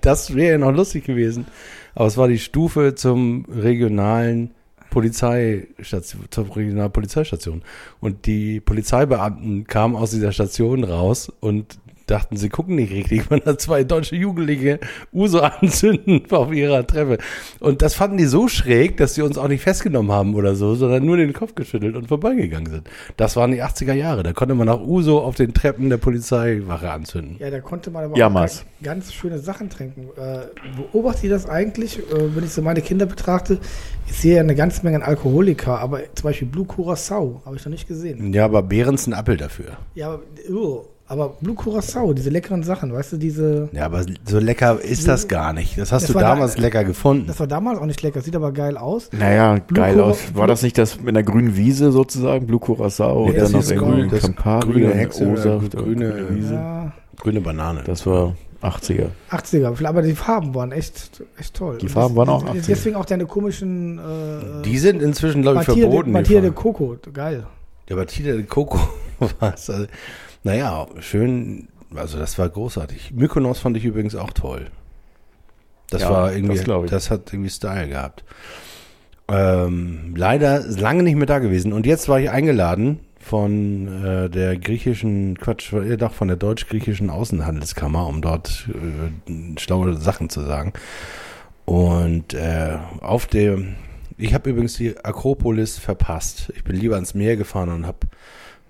das 0.00 0.34
wäre 0.34 0.52
ja 0.52 0.58
noch 0.58 0.72
lustig 0.72 1.04
gewesen. 1.04 1.46
Aber 1.94 2.06
es 2.06 2.16
war 2.16 2.26
die 2.26 2.38
Stufe 2.40 2.94
zum 2.96 3.44
regionalen 3.48 4.50
Polizeistation, 4.90 6.24
zur 6.30 6.56
regionalen 6.56 6.90
Polizeistation. 6.92 7.62
Und 8.00 8.26
die 8.26 8.60
Polizeibeamten 8.60 9.64
kamen 9.66 9.94
aus 9.96 10.10
dieser 10.10 10.32
Station 10.32 10.82
raus 10.84 11.30
und 11.40 11.78
dachten, 12.06 12.36
sie 12.36 12.48
gucken 12.48 12.76
nicht 12.76 12.92
richtig, 12.92 13.22
wenn 13.30 13.40
da 13.44 13.56
zwei 13.58 13.84
deutsche 13.84 14.16
Jugendliche 14.16 14.78
Uso 15.12 15.40
anzünden 15.40 16.22
auf 16.30 16.52
ihrer 16.52 16.86
Treppe. 16.86 17.18
Und 17.60 17.82
das 17.82 17.94
fanden 17.94 18.16
die 18.18 18.26
so 18.26 18.48
schräg, 18.48 18.96
dass 18.96 19.14
sie 19.14 19.22
uns 19.22 19.38
auch 19.38 19.48
nicht 19.48 19.62
festgenommen 19.62 20.12
haben 20.12 20.34
oder 20.34 20.54
so, 20.54 20.74
sondern 20.74 21.04
nur 21.04 21.16
den 21.16 21.32
Kopf 21.32 21.54
geschüttelt 21.54 21.96
und 21.96 22.08
vorbeigegangen 22.08 22.70
sind. 22.70 22.88
Das 23.16 23.36
waren 23.36 23.50
die 23.52 23.62
80er 23.62 23.94
Jahre. 23.94 24.22
Da 24.22 24.32
konnte 24.32 24.54
man 24.54 24.68
auch 24.68 24.80
Uso 24.86 25.18
auf 25.20 25.34
den 25.36 25.54
Treppen 25.54 25.90
der 25.90 25.96
Polizeiwache 25.98 26.90
anzünden. 26.90 27.36
Ja, 27.38 27.50
da 27.50 27.60
konnte 27.60 27.90
man 27.90 28.04
aber 28.04 28.16
Jammers. 28.16 28.60
auch 28.60 28.64
ga- 28.84 28.92
ganz 28.94 29.12
schöne 29.12 29.38
Sachen 29.38 29.70
trinken. 29.70 30.08
Äh, 30.16 30.40
beobachte 30.92 31.26
ich 31.26 31.30
das 31.32 31.46
eigentlich, 31.48 31.98
äh, 31.98 32.34
wenn 32.36 32.44
ich 32.44 32.50
so 32.50 32.62
meine 32.62 32.80
Kinder 32.82 33.06
betrachte? 33.06 33.58
Ich 34.06 34.18
sehe 34.18 34.34
ja 34.36 34.40
eine 34.42 34.54
ganze 34.54 34.82
Menge 34.84 34.98
an 34.98 35.02
Alkoholiker, 35.02 35.78
aber 35.78 36.00
zum 36.14 36.24
Beispiel 36.24 36.46
Blue 36.48 36.66
Curacao 36.66 37.40
habe 37.46 37.56
ich 37.56 37.64
noch 37.64 37.70
nicht 37.70 37.88
gesehen. 37.88 38.32
Ja, 38.34 38.44
aber 38.44 38.62
Behrens 38.62 39.06
ein 39.06 39.14
Appel 39.14 39.36
dafür. 39.36 39.78
Ja, 39.94 40.08
aber, 40.14 40.22
oh, 40.52 40.84
aber 41.06 41.30
Blue 41.40 41.54
Curacao, 41.54 42.12
diese 42.14 42.30
leckeren 42.30 42.62
Sachen, 42.62 42.92
weißt 42.92 43.12
du, 43.12 43.16
diese. 43.18 43.68
Ja, 43.72 43.84
aber 43.86 44.04
so 44.24 44.38
lecker 44.38 44.80
ist 44.80 45.06
das 45.06 45.28
gar 45.28 45.52
nicht. 45.52 45.76
Das 45.78 45.92
hast 45.92 46.02
Das 46.04 46.08
du 46.08 46.14
war 46.14 46.22
da- 46.22 46.28
damals 46.30 46.56
lecker 46.58 46.82
gefunden. 46.84 47.26
Das 47.26 47.38
war 47.40 47.46
damals 47.46 47.78
auch 47.78 47.86
nicht 47.86 48.02
lecker, 48.02 48.20
sieht 48.22 48.34
aber 48.36 48.52
geil 48.52 48.76
aus. 48.78 49.10
Naja, 49.12 49.58
geil 49.72 49.96
Cura- 49.96 50.02
aus. 50.02 50.18
War 50.34 50.46
das 50.46 50.62
nicht 50.62 50.78
das 50.78 50.98
mit 51.00 51.08
einer 51.08 51.22
grünen 51.22 51.56
Wiese 51.56 51.92
sozusagen? 51.92 52.46
Blue 52.46 52.58
Curacao 52.60 53.24
Nee, 53.26 53.30
und 53.32 53.36
das 53.38 53.52
dann 53.52 53.60
noch 53.60 53.70
irgendwie 53.70 54.08
grün, 54.08 54.20
Campari 54.20 54.72
grüne 54.72 54.94
Hexe 54.94 55.26
oder 55.26 55.58
grüne- 55.58 56.14
und 56.28 56.36
Wiese. 56.36 56.54
Ja, 56.54 56.92
Grüne 57.18 57.40
Banane. 57.40 57.82
Das 57.86 58.06
war 58.06 58.34
80er. 58.62 59.10
80er, 59.30 59.86
aber 59.86 60.00
die 60.02 60.14
Farben 60.14 60.54
waren 60.54 60.72
echt, 60.72 61.22
echt 61.38 61.54
toll. 61.54 61.76
Die 61.82 61.88
Farben 61.88 62.16
waren 62.16 62.30
auch 62.30 62.44
80er. 62.44 62.66
Deswegen 62.66 62.96
auch 62.96 63.04
deine 63.04 63.26
komischen. 63.26 63.98
Äh, 63.98 64.62
die 64.64 64.78
sind 64.78 65.02
inzwischen, 65.02 65.42
glaube 65.42 65.60
ich, 65.60 65.64
verboten. 65.66 66.12
Matia 66.12 66.40
de. 66.40 66.50
Coco, 66.50 66.96
geil. 67.12 67.44
Der 67.90 67.96
Batida 67.96 68.32
de 68.32 68.44
Coco 68.44 68.78
war 69.40 69.52
es. 69.54 69.68
Also, 69.68 69.86
naja, 70.44 70.86
schön. 71.00 71.68
Also, 71.94 72.18
das 72.18 72.38
war 72.38 72.48
großartig. 72.48 73.12
Mykonos 73.14 73.58
fand 73.58 73.76
ich 73.76 73.84
übrigens 73.84 74.14
auch 74.14 74.32
toll. 74.32 74.70
Das 75.90 76.02
Ja, 76.02 76.10
war 76.10 76.32
irgendwie, 76.32 76.56
das 76.56 76.90
das, 76.90 77.10
hat 77.10 77.32
irgendwie 77.32 77.50
Style 77.50 77.88
gehabt. 77.88 78.24
Ähm, 79.28 80.14
leider 80.16 80.60
lange 80.66 81.02
nicht 81.02 81.16
mehr 81.16 81.26
da 81.26 81.38
gewesen. 81.38 81.72
Und 81.72 81.86
jetzt 81.86 82.08
war 82.08 82.20
ich 82.20 82.30
eingeladen 82.30 83.00
von 83.18 84.04
äh, 84.04 84.28
der 84.28 84.56
griechischen, 84.58 85.38
Quatsch, 85.38 85.72
äh, 85.72 85.96
doch 85.96 86.12
von 86.12 86.28
der 86.28 86.36
deutsch-griechischen 86.36 87.08
Außenhandelskammer, 87.10 88.06
um 88.06 88.20
dort 88.20 88.68
äh, 88.70 89.58
schlaue 89.58 89.96
Sachen 89.96 90.28
zu 90.28 90.42
sagen. 90.42 90.74
Und 91.64 92.34
äh, 92.34 92.76
auf 93.00 93.26
dem, 93.26 93.76
ich 94.18 94.34
habe 94.34 94.50
übrigens 94.50 94.74
die 94.74 94.98
Akropolis 95.02 95.78
verpasst. 95.78 96.52
Ich 96.56 96.64
bin 96.64 96.76
lieber 96.76 96.96
ans 96.96 97.14
Meer 97.14 97.36
gefahren 97.36 97.70
und 97.70 97.86
habe 97.86 98.00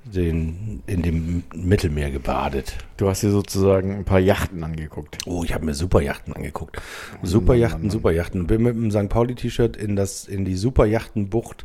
den 0.05 0.83
in 0.87 1.03
dem 1.03 1.45
Mittelmeer 1.55 2.11
gebadet. 2.11 2.77
Du 2.97 3.09
hast 3.09 3.23
dir 3.23 3.31
sozusagen 3.31 3.97
ein 3.97 4.05
paar 4.05 4.21
Yachten 4.21 4.63
angeguckt. 4.63 5.19
Oh, 5.27 5.43
ich 5.45 5.55
habe 5.55 5.65
mir 5.65 5.75
Superjachten 5.75 6.35
angeguckt. 6.35 6.81
Superjachten, 7.23 7.91
Superjachten. 7.91 8.47
Bin 8.47 8.63
mit 8.63 8.77
einem 8.77 8.91
St. 8.91 9.09
Pauli-T-Shirt 9.09 9.77
in 9.77 9.97
das 9.97 10.27
in 10.27 10.45
die 10.45 10.57
Superjachtenbucht. 10.57 11.65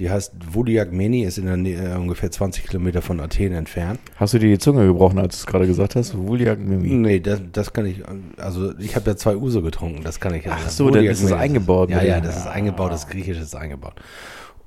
Die 0.00 0.10
heißt 0.10 0.32
Vuliagmeni, 0.52 1.22
ist 1.22 1.38
in 1.38 1.46
der 1.46 1.56
Nähe, 1.56 1.92
äh, 1.92 1.96
ungefähr 1.96 2.28
20 2.28 2.66
Kilometer 2.66 3.00
von 3.00 3.20
Athen 3.20 3.52
entfernt. 3.52 4.00
Hast 4.16 4.34
du 4.34 4.38
dir 4.40 4.48
die 4.48 4.58
Zunge 4.58 4.86
gebrochen, 4.86 5.20
als 5.20 5.36
du 5.36 5.40
es 5.42 5.46
gerade 5.46 5.68
gesagt 5.68 5.94
hast? 5.94 6.16
Wuliak 6.16 6.58
Mimi. 6.58 6.88
Nee, 6.88 7.20
das, 7.20 7.40
das 7.52 7.72
kann 7.72 7.86
ich, 7.86 8.02
also 8.36 8.76
ich 8.80 8.96
habe 8.96 9.10
ja 9.10 9.16
zwei 9.16 9.36
Uso 9.36 9.62
getrunken, 9.62 10.02
das 10.02 10.18
kann 10.18 10.34
ich. 10.34 10.50
Ach 10.50 10.68
so, 10.68 10.90
dann 10.90 11.04
ist 11.04 11.22
es 11.22 11.30
eingebaut 11.30 11.90
Ja, 11.90 12.02
ja, 12.02 12.20
das 12.20 12.38
ist 12.38 12.46
eingebaut, 12.48 12.90
das 12.90 13.06
Griechische 13.06 13.42
ist 13.42 13.54
eingebaut. 13.54 13.94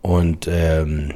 Und 0.01 0.47
ähm, 0.49 1.11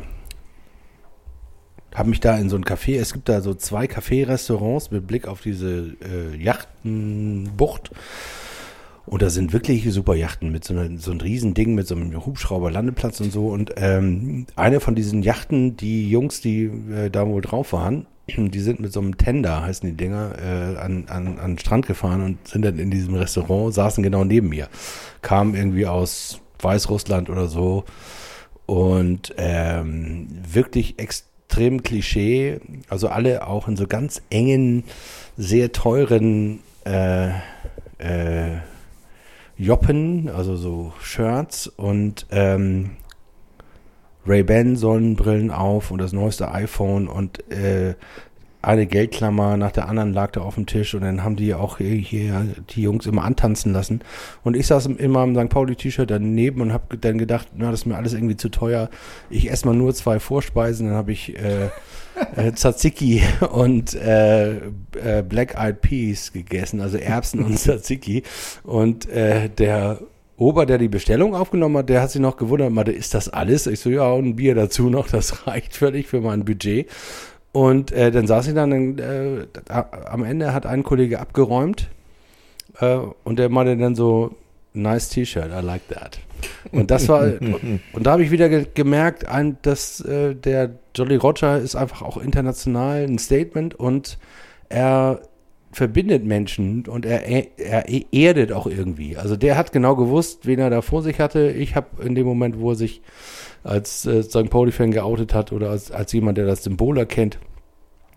habe 1.94 2.10
mich 2.10 2.20
da 2.20 2.38
in 2.38 2.50
so 2.50 2.56
ein 2.56 2.64
Café, 2.64 3.00
es 3.00 3.14
gibt 3.14 3.30
da 3.30 3.42
so 3.42 3.54
zwei 3.54 3.86
Café-Restaurants 3.86 4.92
mit 4.92 5.08
Blick 5.08 5.28
auf 5.28 5.42
diese 5.42 5.96
äh, 6.02 6.36
Yachtenbucht. 6.42 7.92
Und 9.06 9.22
da 9.22 9.30
sind 9.30 9.52
wirklich 9.52 9.92
super 9.92 10.16
Yachten 10.16 10.52
mit 10.52 10.64
so, 10.64 10.74
einer, 10.74 10.98
so 10.98 11.12
einem 11.12 11.22
riesen 11.22 11.54
Ding 11.54 11.76
mit 11.76 11.88
so 11.88 11.96
einem 11.96 12.14
Hubschrauber-Landeplatz 12.26 13.20
und 13.20 13.32
so. 13.32 13.48
Und 13.48 13.74
ähm, 13.76 14.46
eine 14.56 14.80
von 14.80 14.96
diesen 14.96 15.24
Yachten, 15.24 15.76
die 15.76 16.10
Jungs, 16.10 16.40
die 16.40 16.66
äh, 16.66 17.10
da 17.10 17.28
wohl 17.28 17.42
drauf 17.42 17.74
waren, 17.74 18.06
die 18.28 18.60
sind 18.60 18.80
mit 18.80 18.94
so 18.94 19.02
einem 19.02 19.18
Tender, 19.18 19.64
heißen 19.64 19.90
die 19.90 19.98
Dinger, 19.98 20.36
äh, 20.40 20.78
an, 20.78 21.06
an, 21.08 21.40
an 21.40 21.52
den 21.52 21.60
Strand 21.60 21.88
gefahren 21.88 22.24
und 22.24 22.48
sind 22.48 22.64
dann 22.64 22.80
in 22.80 22.92
diesem 22.92 23.16
Restaurant, 23.16 23.74
saßen 23.74 24.04
genau 24.04 24.24
neben 24.24 24.50
mir. 24.50 24.70
Kamen 25.22 25.56
irgendwie 25.56 25.88
aus 25.88 26.40
Weißrussland 26.60 27.30
oder 27.30 27.48
so. 27.48 27.84
Und 28.66 29.34
ähm, 29.38 30.28
wirklich 30.50 31.00
extrem 31.00 31.31
Klischee. 31.84 32.60
Also 32.90 33.08
alle 33.08 33.48
auch 33.48 33.68
in 33.68 33.78
so 33.78 33.88
ganz 33.88 34.22
engen, 34.30 34.84
sehr 35.38 35.72
teuren 35.72 36.60
äh, 36.86 37.30
äh, 38.00 38.60
Joppen, 39.58 40.30
also 40.30 40.56
so 40.56 40.94
Shirts 41.02 41.68
und 41.68 42.26
ähm, 42.32 42.92
Ray-Ban 44.26 44.76
Sonnenbrillen 44.76 45.52
auf 45.52 45.92
und 45.92 46.00
das 46.00 46.14
neueste 46.14 46.52
iPhone 46.52 47.08
und 47.08 47.50
äh, 47.52 47.96
eine 48.62 48.86
Geldklammer 48.86 49.58
nach 49.58 49.72
der 49.72 49.88
anderen 49.88 50.14
lag 50.14 50.32
da 50.32 50.42
auf 50.42 50.56
dem 50.56 50.66
Tisch 50.66 50.94
und 50.94 51.02
dann 51.02 51.24
haben 51.24 51.36
die 51.36 51.54
auch 51.54 51.78
hier, 51.78 51.96
hier 51.96 52.46
die 52.70 52.84
Jungs 52.84 53.06
immer 53.06 53.24
antanzen 53.24 53.74
lassen 53.74 54.02
und 54.44 54.56
ich 54.56 54.68
saß 54.68 54.86
immer 54.86 55.24
im 55.24 55.36
St. 55.36 55.50
Pauli-T-Shirt 55.50 56.10
daneben 56.10 56.62
und 56.62 56.74
habe 56.74 56.98
dann 56.98 57.18
gedacht, 57.18 57.48
na, 57.56 57.72
das 57.72 57.82
ist 57.82 57.86
mir 57.86 57.96
alles 57.96 58.14
irgendwie 58.14 58.38
zu 58.38 58.50
teuer. 58.50 58.90
Ich 59.30 59.50
esse 59.50 59.66
mal 59.66 59.74
nur 59.74 59.94
zwei 59.94 60.20
Vorspeisen, 60.20 60.88
dann 60.88 60.96
habe 60.96 61.12
ich 61.12 61.36
äh, 61.38 61.70
äh, 62.36 62.52
Tzatziki 62.52 63.24
und 63.52 63.96
äh, 63.96 64.58
äh, 64.58 65.24
Black 65.28 65.56
Eyed 65.56 65.82
Peas 65.82 66.32
gegessen, 66.32 66.82
also 66.82 66.98
Erbsen 66.98 67.44
und 67.44 67.56
Tzatziki 67.58 68.24
und 68.64 69.10
äh, 69.10 69.50
der 69.50 70.00
Ober, 70.42 70.66
der 70.66 70.80
die 70.80 70.88
Bestellung 70.88 71.36
aufgenommen 71.36 71.78
hat, 71.78 71.90
der 71.90 72.02
hat 72.02 72.10
sich 72.10 72.20
noch 72.20 72.36
gewundert, 72.36 72.72
meinte, 72.72 72.92
ist 72.92 73.14
das 73.14 73.30
alles? 73.30 73.68
Ich 73.68 73.80
so, 73.80 73.92
ja, 73.92 74.10
und 74.12 74.26
ein 74.26 74.36
Bier 74.38 74.56
dazu 74.56 74.90
noch, 74.90 75.08
das 75.08 75.46
reicht 75.46 75.76
völlig 75.76 76.08
für 76.08 76.20
mein 76.20 76.46
Budget. 76.46 76.90
Und 77.52 77.92
äh, 77.92 78.12
dann 78.12 78.28
saß 78.28 78.48
ich 78.48 78.54
dann, 78.54 78.98
äh, 78.98 79.46
am 79.70 80.24
Ende 80.24 80.54
hat 80.54 80.66
ein 80.66 80.84
Kollege 80.84 81.20
abgeräumt 81.20 81.90
äh, 82.80 82.98
und 83.24 83.40
der 83.40 83.50
meinte 83.50 83.76
dann 83.78 83.96
so, 83.96 84.36
nice 84.74 85.10
T-Shirt, 85.10 85.52
I 85.52 85.66
like 85.66 85.88
that. 85.90 86.20
Und 86.72 86.92
das 86.92 87.10
war, 87.10 87.24
und 87.94 88.06
da 88.06 88.12
habe 88.12 88.24
ich 88.24 88.32
wieder 88.32 88.48
ge 88.48 88.68
gemerkt, 88.74 89.28
ein, 89.28 89.58
dass 89.64 90.00
äh, 90.02 90.34
der 90.34 90.72
Jolly 90.96 91.18
Roger 91.18 91.60
ist 91.60 91.76
einfach 91.76 92.02
auch 92.02 92.18
international 92.18 93.04
ein 93.04 93.20
Statement 93.20 93.76
und 93.76 94.18
er 94.70 95.22
verbindet 95.74 96.26
Menschen 96.26 96.86
und 96.88 97.06
er, 97.06 97.26
er 97.26 97.86
erdet 98.14 98.52
auch 98.52 98.68
irgendwie. 98.68 99.16
Also 99.16 99.38
der 99.38 99.58
hat 99.58 99.72
genau 99.72 99.96
gewusst, 99.96 100.46
wen 100.46 100.60
er 100.60 100.70
da 100.70 100.82
vor 100.82 101.02
sich 101.02 101.20
hatte. 101.20 101.50
Ich 101.50 101.76
habe 101.76 102.04
in 102.04 102.16
dem 102.16 102.26
Moment, 102.26 102.60
wo 102.60 102.72
er 102.72 102.76
sich 102.76 103.02
als 103.64 104.06
äh, 104.06 104.24
St. 104.24 104.50
Pauli-Fan 104.50 104.92
geoutet 104.92 105.34
hat 105.34 105.52
oder 105.52 105.70
als, 105.70 105.92
als 105.92 106.12
jemand, 106.14 106.38
der 106.38 106.46
das 106.46 106.64
Symbol 106.64 106.98
erkennt, 106.98 107.38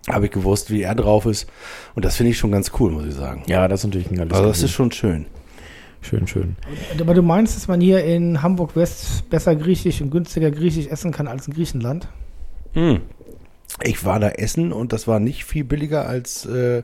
habe 0.08 0.26
ich 0.26 0.32
gewusst, 0.32 0.70
wie 0.70 0.82
er 0.82 0.94
drauf 0.94 1.26
ist. 1.26 1.48
Und 1.94 2.04
das 2.04 2.16
finde 2.16 2.30
ich 2.32 2.38
schon 2.38 2.52
ganz 2.52 2.72
cool, 2.78 2.90
muss 2.90 3.06
ich 3.06 3.14
sagen. 3.14 3.42
Ja, 3.46 3.68
das 3.68 3.80
ist 3.80 3.86
natürlich 3.86 4.10
ein 4.10 4.16
geiles 4.16 4.32
Also 4.32 4.44
das 4.48 4.56
Gefühl. 4.56 4.64
ist 4.66 4.72
schon 4.74 4.92
schön. 4.92 5.26
schön, 6.02 6.26
schön. 6.26 6.56
Aber 7.00 7.14
du 7.14 7.22
meinst, 7.22 7.56
dass 7.56 7.68
man 7.68 7.80
hier 7.80 8.04
in 8.04 8.42
Hamburg 8.42 8.76
West 8.76 9.28
besser 9.30 9.56
griechisch 9.56 10.00
und 10.02 10.10
günstiger 10.10 10.50
griechisch 10.50 10.86
essen 10.88 11.10
kann 11.12 11.26
als 11.26 11.46
in 11.48 11.54
Griechenland? 11.54 12.08
Hm. 12.74 13.00
Ich 13.82 14.04
war 14.04 14.20
da 14.20 14.28
essen 14.28 14.72
und 14.72 14.92
das 14.92 15.08
war 15.08 15.18
nicht 15.20 15.44
viel 15.44 15.64
billiger 15.64 16.06
als 16.06 16.44
äh, 16.46 16.82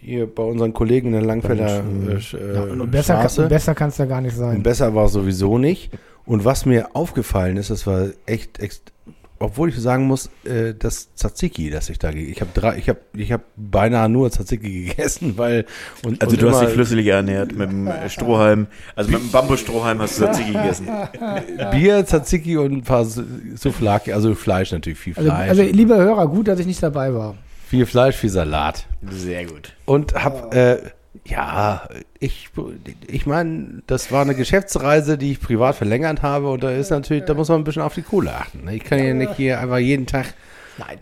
hier 0.00 0.26
bei 0.26 0.42
unseren 0.42 0.72
Kollegen 0.72 1.08
in 1.08 1.12
der 1.14 1.22
Langfelder 1.22 1.82
äh, 2.08 2.54
Ja, 2.54 2.62
und 2.62 2.90
besser, 2.90 3.14
Straße. 3.18 3.42
kann, 3.42 3.48
besser 3.50 3.74
kann 3.74 3.88
es 3.90 3.98
ja 3.98 4.04
gar 4.06 4.20
nicht 4.20 4.32
Und 4.34 4.38
sein. 4.40 4.62
besser 4.62 4.94
war 4.94 5.06
es 5.06 5.12
sowieso 5.12 5.58
nicht. 5.58 5.90
Und 6.24 6.44
was 6.44 6.66
mir 6.66 6.94
aufgefallen 6.94 7.56
ist, 7.56 7.70
das 7.70 7.86
war 7.86 8.08
echt, 8.26 8.60
echt 8.60 8.92
obwohl 9.42 9.70
ich 9.70 9.76
sagen 9.76 10.06
muss, 10.06 10.30
äh, 10.44 10.72
das 10.78 11.14
Tzatziki, 11.14 11.68
das 11.70 11.90
ich 11.90 11.98
da, 11.98 12.10
ich 12.10 12.40
habe 12.40 12.50
drei, 12.54 12.76
ich 12.76 12.88
habe, 12.88 13.00
ich 13.16 13.32
habe 13.32 13.42
beinahe 13.56 14.08
nur 14.08 14.30
Tzatziki 14.30 14.86
gegessen, 14.86 15.36
weil 15.36 15.66
und, 16.04 16.22
Also 16.22 16.34
und 16.34 16.42
du 16.42 16.50
hast 16.50 16.62
dich 16.62 16.68
flüssig 16.68 17.06
ernährt 17.06 17.52
mit 17.52 17.70
dem 17.70 17.88
äh, 17.88 18.08
Strohhalm, 18.08 18.68
also 18.94 19.10
mit 19.10 19.20
dem 19.20 19.30
Bambusstrohhalm 19.30 20.00
hast 20.00 20.18
du 20.20 20.24
Tzatziki 20.26 20.52
gegessen. 20.52 20.88
Bier, 21.72 22.06
Tzatziki 22.06 22.56
und 22.56 22.72
ein 22.72 22.82
paar 22.82 23.04
Souflaki, 23.04 24.12
also 24.12 24.34
Fleisch 24.34 24.70
natürlich, 24.70 24.98
viel 24.98 25.14
Also, 25.16 25.28
Fleisch, 25.28 25.48
also 25.50 25.62
lieber 25.62 25.96
Hörer, 25.96 26.28
gut, 26.28 26.46
dass 26.48 26.60
ich 26.60 26.66
nicht 26.66 26.82
dabei 26.82 27.12
war. 27.12 27.34
viel 27.68 27.86
Fleisch, 27.86 28.16
viel 28.16 28.30
Salat. 28.30 28.86
Sehr 29.10 29.44
gut. 29.46 29.72
Und 29.86 30.14
hab, 30.14 30.54
äh, 30.54 30.78
ja, 31.26 31.88
ich, 32.18 32.48
ich 33.06 33.26
meine, 33.26 33.82
das 33.86 34.10
war 34.10 34.22
eine 34.22 34.34
Geschäftsreise, 34.34 35.16
die 35.16 35.32
ich 35.32 35.40
privat 35.40 35.76
verlängert 35.76 36.22
habe 36.22 36.50
und 36.50 36.62
da 36.64 36.70
ist 36.70 36.90
natürlich, 36.90 37.24
da 37.24 37.34
muss 37.34 37.48
man 37.48 37.60
ein 37.60 37.64
bisschen 37.64 37.82
auf 37.82 37.94
die 37.94 38.02
Kohle 38.02 38.34
achten. 38.34 38.64
Ne? 38.64 38.74
Ich 38.76 38.84
kann 38.84 38.98
ja 39.02 39.14
nicht 39.14 39.34
hier 39.36 39.60
einfach 39.60 39.78
jeden 39.78 40.06
Tag 40.06 40.34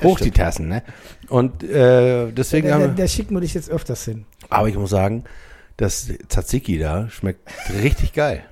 hoch 0.02 0.20
die 0.20 0.30
Tassen, 0.30 0.68
ne? 0.68 0.82
Und 1.28 1.62
äh, 1.62 2.30
deswegen 2.32 2.68
Da, 2.68 2.74
haben 2.74 2.80
da, 2.82 2.88
wir, 2.88 2.94
da 3.04 3.08
schicken 3.08 3.34
wir 3.34 3.40
dich 3.40 3.54
jetzt 3.54 3.70
öfters 3.70 4.04
hin. 4.04 4.26
aber 4.50 4.68
ich 4.68 4.76
muss 4.76 4.90
sagen, 4.90 5.24
das 5.78 6.08
Tzatziki 6.28 6.78
da 6.78 7.08
schmeckt 7.08 7.48
richtig 7.82 8.12
geil. 8.12 8.44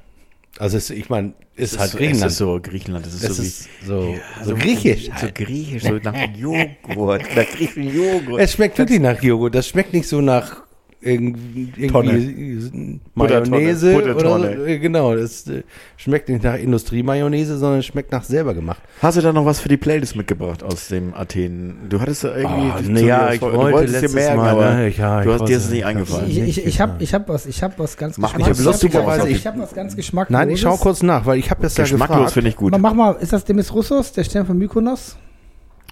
Also 0.59 0.77
es, 0.79 0.89
ich 0.91 1.11
meine, 1.11 1.35
ist 1.55 1.79
halt 1.79 1.91
Es 1.91 1.97
Griechenland. 1.99 2.31
ist 2.33 2.39
so 2.39 2.61
Griechenland, 2.63 3.05
das 3.07 3.15
ist 3.15 3.25
Es 3.25 3.37
so 3.37 3.43
wie 3.43 3.47
ist 3.47 3.69
so, 3.85 4.15
so 4.45 4.55
griechisch 4.55 5.07
So 5.07 5.13
halt. 5.13 5.35
griechisch, 5.35 5.83
so 5.83 5.95
nach 6.03 6.15
Joghurt, 6.35 7.23
nach 7.37 7.47
griechischen 7.47 7.95
Joghurt. 7.95 8.41
Es 8.41 8.53
schmeckt 8.55 8.79
wirklich 8.79 9.01
nach 9.01 9.23
Joghurt. 9.23 9.55
Das 9.55 9.69
schmeckt 9.69 9.93
nicht 9.93 10.09
so 10.09 10.21
nach 10.23 10.63
irgendwie, 11.01 11.73
irgendwie 11.77 13.01
Mayonnaise 13.15 13.93
Buttertonne. 13.95 14.51
oder 14.51 14.57
so. 14.59 14.65
Äh, 14.65 14.79
Genau, 14.79 15.15
das 15.15 15.47
äh, 15.47 15.63
schmeckt 15.97 16.29
nicht 16.29 16.43
nach 16.43 16.57
Industriemayonnaise, 16.57 17.57
sondern 17.59 17.81
es 17.81 17.87
schmeckt 17.87 18.11
nach 18.11 18.25
selber 18.25 18.53
gemacht. 18.55 18.83
Hast 19.01 19.17
du 19.17 19.21
da 19.21 19.33
noch 19.33 19.45
was 19.45 19.61
für 19.61 19.69
die 19.69 19.77
Playlist 19.77 20.17
mitgebracht 20.17 20.63
aus 20.63 20.89
dem 20.89 21.15
Athen? 21.15 21.77
Du 21.89 22.01
hattest 22.01 22.25
da 22.25 22.37
irgendwie. 22.37 22.73
Oh, 22.77 22.81
nee, 22.91 23.07
ja, 23.07 23.33
ich 23.33 23.41
wollte 23.41 23.57
du 23.57 23.63
wolltest 23.63 23.95
dir 23.95 24.01
letztes 24.01 24.15
merken, 24.15 24.37
Mal, 24.39 24.49
aber 24.51 24.75
ne, 24.75 24.89
ja, 24.89 25.21
du 25.23 25.29
ich 25.31 25.35
hast 25.41 25.49
dir 25.49 25.55
das 25.57 25.65
es 25.67 25.71
nicht 25.71 25.85
eingefallen. 25.85 26.31
Ich, 26.31 26.39
ich, 26.39 26.67
ich 26.67 26.81
habe 26.81 26.93
ich 27.03 27.15
hab 27.15 27.29
was, 27.29 27.47
ich 27.47 27.63
hab 27.63 27.79
was 27.79 27.97
ganz 27.97 28.19
Mach- 28.19 28.31
ich 28.31 28.45
Geschmackloses. 28.47 28.67
hab 28.67 28.73
lustigerweise- 28.73 29.29
ich 29.29 29.47
habe 29.47 29.59
was 29.61 29.75
ganz 29.75 29.95
Geschmackloses. 29.97 30.39
Nein, 30.47 30.51
ich 30.51 30.61
schau 30.61 30.77
kurz 30.77 31.03
nach, 31.03 31.27
weil 31.27 31.39
ich 31.39 31.51
habe 31.51 31.63
das 31.63 31.77
ja 31.77 31.85
Geschmacklos 31.85 32.33
finde 32.33 32.51
ich 32.51 32.57
gut. 32.57 32.77
Mach 32.79 32.95
mal, 32.95 33.13
ist 33.21 33.33
das 33.33 33.45
Demis 33.45 33.73
Russos, 33.73 34.13
der 34.13 34.25
Stern 34.25 34.47
von 34.47 34.59
Mykonos? 34.59 35.17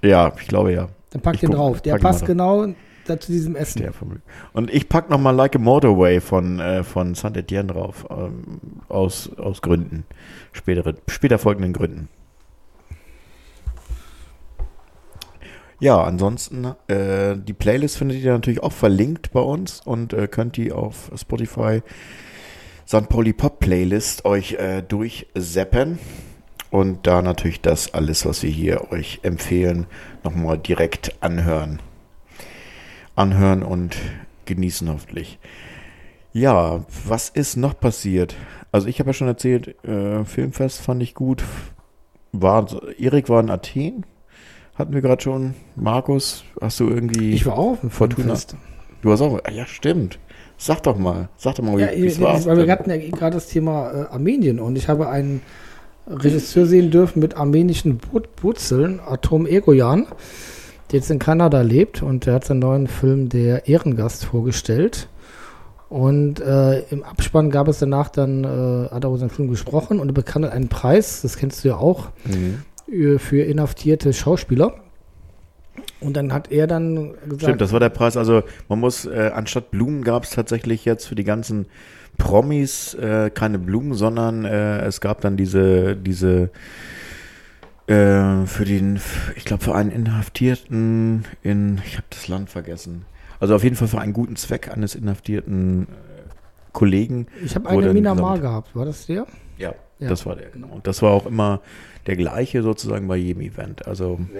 Ja, 0.02 0.32
ich 0.40 0.48
glaube 0.48 0.72
ja. 0.72 0.88
Dann 1.10 1.22
pack 1.22 1.34
Ich 1.34 1.40
den 1.40 1.50
guck- 1.50 1.56
drauf. 1.58 1.80
Der 1.80 1.96
passt 1.98 2.26
genau 2.26 2.66
da 3.06 3.18
zu 3.18 3.32
diesem 3.32 3.56
Essen. 3.56 3.82
Und 4.52 4.70
ich 4.70 4.88
pack 4.88 5.10
noch 5.10 5.18
mal 5.18 5.30
Like 5.30 5.56
a 5.56 5.58
Motorway 5.58 6.20
von, 6.20 6.60
äh, 6.60 6.84
von 6.84 7.14
Saint 7.14 7.36
Etienne 7.36 7.72
drauf. 7.72 8.06
Ähm, 8.10 8.58
aus, 8.88 9.30
aus 9.36 9.62
Gründen. 9.62 10.04
Spätere, 10.52 10.94
später 11.08 11.38
folgenden 11.38 11.72
Gründen. 11.72 12.08
Ja, 15.78 16.02
ansonsten, 16.02 16.72
äh, 16.88 17.36
die 17.36 17.52
Playlist 17.52 17.98
findet 17.98 18.22
ihr 18.22 18.32
natürlich 18.32 18.62
auch 18.62 18.72
verlinkt 18.72 19.32
bei 19.32 19.40
uns 19.40 19.80
und 19.80 20.14
äh, 20.14 20.26
könnt 20.26 20.56
die 20.56 20.72
auf 20.72 21.10
Spotify 21.14 21.82
St. 22.88 23.08
Pauli 23.08 23.34
Pop 23.34 23.60
Playlist 23.60 24.24
euch 24.24 24.54
äh, 24.54 24.80
durchseppen 24.80 25.98
und 26.70 27.06
da 27.06 27.20
natürlich 27.20 27.60
das 27.60 27.92
alles, 27.92 28.24
was 28.24 28.42
wir 28.42 28.50
hier 28.50 28.90
euch 28.90 29.20
empfehlen, 29.22 29.86
nochmal 30.24 30.56
direkt 30.56 31.14
anhören. 31.20 31.80
Anhören 33.16 33.62
und 33.62 33.96
genießen 34.44 34.88
hoffentlich. 34.88 35.38
Ja, 36.32 36.84
was 37.06 37.30
ist 37.30 37.56
noch 37.56 37.78
passiert? 37.80 38.36
Also 38.72 38.88
ich 38.88 39.00
habe 39.00 39.08
ja 39.10 39.14
schon 39.14 39.26
erzählt, 39.28 39.74
äh, 39.84 40.24
Filmfest 40.24 40.80
fand 40.82 41.02
ich 41.02 41.14
gut. 41.14 41.42
War, 42.32 42.66
Erik 42.98 43.28
war 43.30 43.40
in 43.40 43.50
Athen, 43.50 44.04
hatten 44.74 44.92
wir 44.92 45.00
gerade 45.00 45.22
schon. 45.22 45.54
Markus, 45.74 46.44
hast 46.60 46.78
du 46.80 46.88
irgendwie... 46.88 47.32
Ich 47.32 47.46
war 47.46 47.56
auch 47.58 47.78
dem 47.80 47.90
Fortuna. 47.90 48.24
Filmfest. 48.26 48.56
Du 49.00 49.10
hast 49.10 49.22
auch... 49.22 49.40
Ja, 49.50 49.66
stimmt. 49.66 50.18
Sag 50.58 50.82
doch 50.82 50.98
mal. 50.98 51.28
Sag 51.38 51.54
doch 51.54 51.64
mal, 51.64 51.80
Ja, 51.80 51.88
wie 51.92 52.06
es 52.06 52.18
ja, 52.18 52.24
war. 52.24 52.44
weil 52.44 52.66
wir 52.66 52.72
hatten 52.72 52.90
ja 52.90 52.96
gerade 52.98 53.34
das 53.36 53.46
Thema 53.48 53.90
äh, 53.92 54.06
Armenien 54.12 54.60
und 54.60 54.76
ich 54.76 54.88
habe 54.88 55.08
einen 55.08 55.40
Regisseur 56.06 56.66
sehen 56.66 56.90
dürfen 56.90 57.20
mit 57.20 57.36
armenischen 57.36 57.98
Wur- 58.12 58.28
Wurzeln, 58.42 59.00
Atom 59.00 59.46
Egoyan, 59.46 60.06
der 60.90 61.00
jetzt 61.00 61.10
in 61.10 61.18
Kanada 61.18 61.60
lebt 61.62 62.02
und 62.02 62.26
der 62.26 62.34
hat 62.34 62.44
seinen 62.44 62.60
neuen 62.60 62.86
Film 62.86 63.28
Der 63.28 63.68
Ehrengast 63.68 64.24
vorgestellt. 64.24 65.08
Und 65.88 66.40
äh, 66.40 66.80
im 66.90 67.04
Abspann 67.04 67.50
gab 67.50 67.68
es 67.68 67.78
danach 67.78 68.08
dann, 68.08 68.42
äh, 68.44 68.88
hat 68.90 69.04
er 69.04 69.08
über 69.08 69.18
seinen 69.18 69.30
Film 69.30 69.48
gesprochen 69.48 70.00
und 70.00 70.08
er 70.08 70.14
bekam 70.14 70.42
dann 70.42 70.50
einen 70.50 70.68
Preis, 70.68 71.22
das 71.22 71.36
kennst 71.36 71.64
du 71.64 71.68
ja 71.68 71.76
auch, 71.76 72.08
Mhm. 72.24 72.62
äh, 72.92 73.18
für 73.18 73.42
inhaftierte 73.42 74.12
Schauspieler. 74.12 74.74
Und 76.00 76.16
dann 76.16 76.32
hat 76.32 76.50
er 76.50 76.66
dann 76.66 77.12
gesagt, 77.24 77.42
Stimmt, 77.42 77.60
das 77.60 77.72
war 77.72 77.80
der 77.80 77.88
Preis. 77.90 78.16
Also 78.16 78.42
man 78.68 78.80
muss, 78.80 79.04
äh, 79.06 79.30
anstatt 79.34 79.70
Blumen 79.70 80.02
gab 80.02 80.24
es 80.24 80.30
tatsächlich 80.30 80.84
jetzt 80.84 81.06
für 81.06 81.14
die 81.14 81.24
ganzen 81.24 81.66
Promis 82.18 82.94
äh, 82.94 83.30
keine 83.30 83.58
Blumen, 83.58 83.94
sondern 83.94 84.44
äh, 84.44 84.80
es 84.80 85.00
gab 85.00 85.20
dann 85.20 85.36
diese, 85.36 85.94
diese 85.96 86.50
äh, 87.86 88.46
für 88.46 88.64
den, 88.64 89.00
ich 89.36 89.44
glaube 89.44 89.62
für 89.64 89.74
einen 89.74 89.90
Inhaftierten 89.90 91.24
in, 91.42 91.80
ich 91.86 91.96
habe 91.96 92.06
das 92.10 92.28
Land 92.28 92.50
vergessen. 92.50 93.04
Also 93.40 93.54
auf 93.54 93.62
jeden 93.64 93.76
Fall 93.76 93.88
für 93.88 94.00
einen 94.00 94.12
guten 94.12 94.36
Zweck 94.36 94.70
eines 94.72 94.94
inhaftierten 94.94 95.84
äh, 95.84 95.86
Kollegen. 96.72 97.26
ich 97.44 97.54
habe 97.54 97.68
einen 97.68 97.82
in 97.88 97.92
Minamar 97.92 98.34
gesammelt. 98.36 98.42
gehabt, 98.42 98.76
war 98.76 98.84
das 98.86 99.06
der? 99.06 99.26
Ja, 99.58 99.74
Ja. 99.98 100.08
das 100.08 100.26
war 100.26 100.36
der, 100.36 100.50
genau. 100.50 100.68
Und 100.68 100.86
das 100.86 101.02
war 101.02 101.10
auch 101.12 101.26
immer 101.26 101.60
der 102.06 102.16
gleiche 102.16 102.62
sozusagen 102.62 103.06
bei 103.08 103.16
jedem 103.16 103.42
Event. 103.42 103.86
Also 103.86 104.18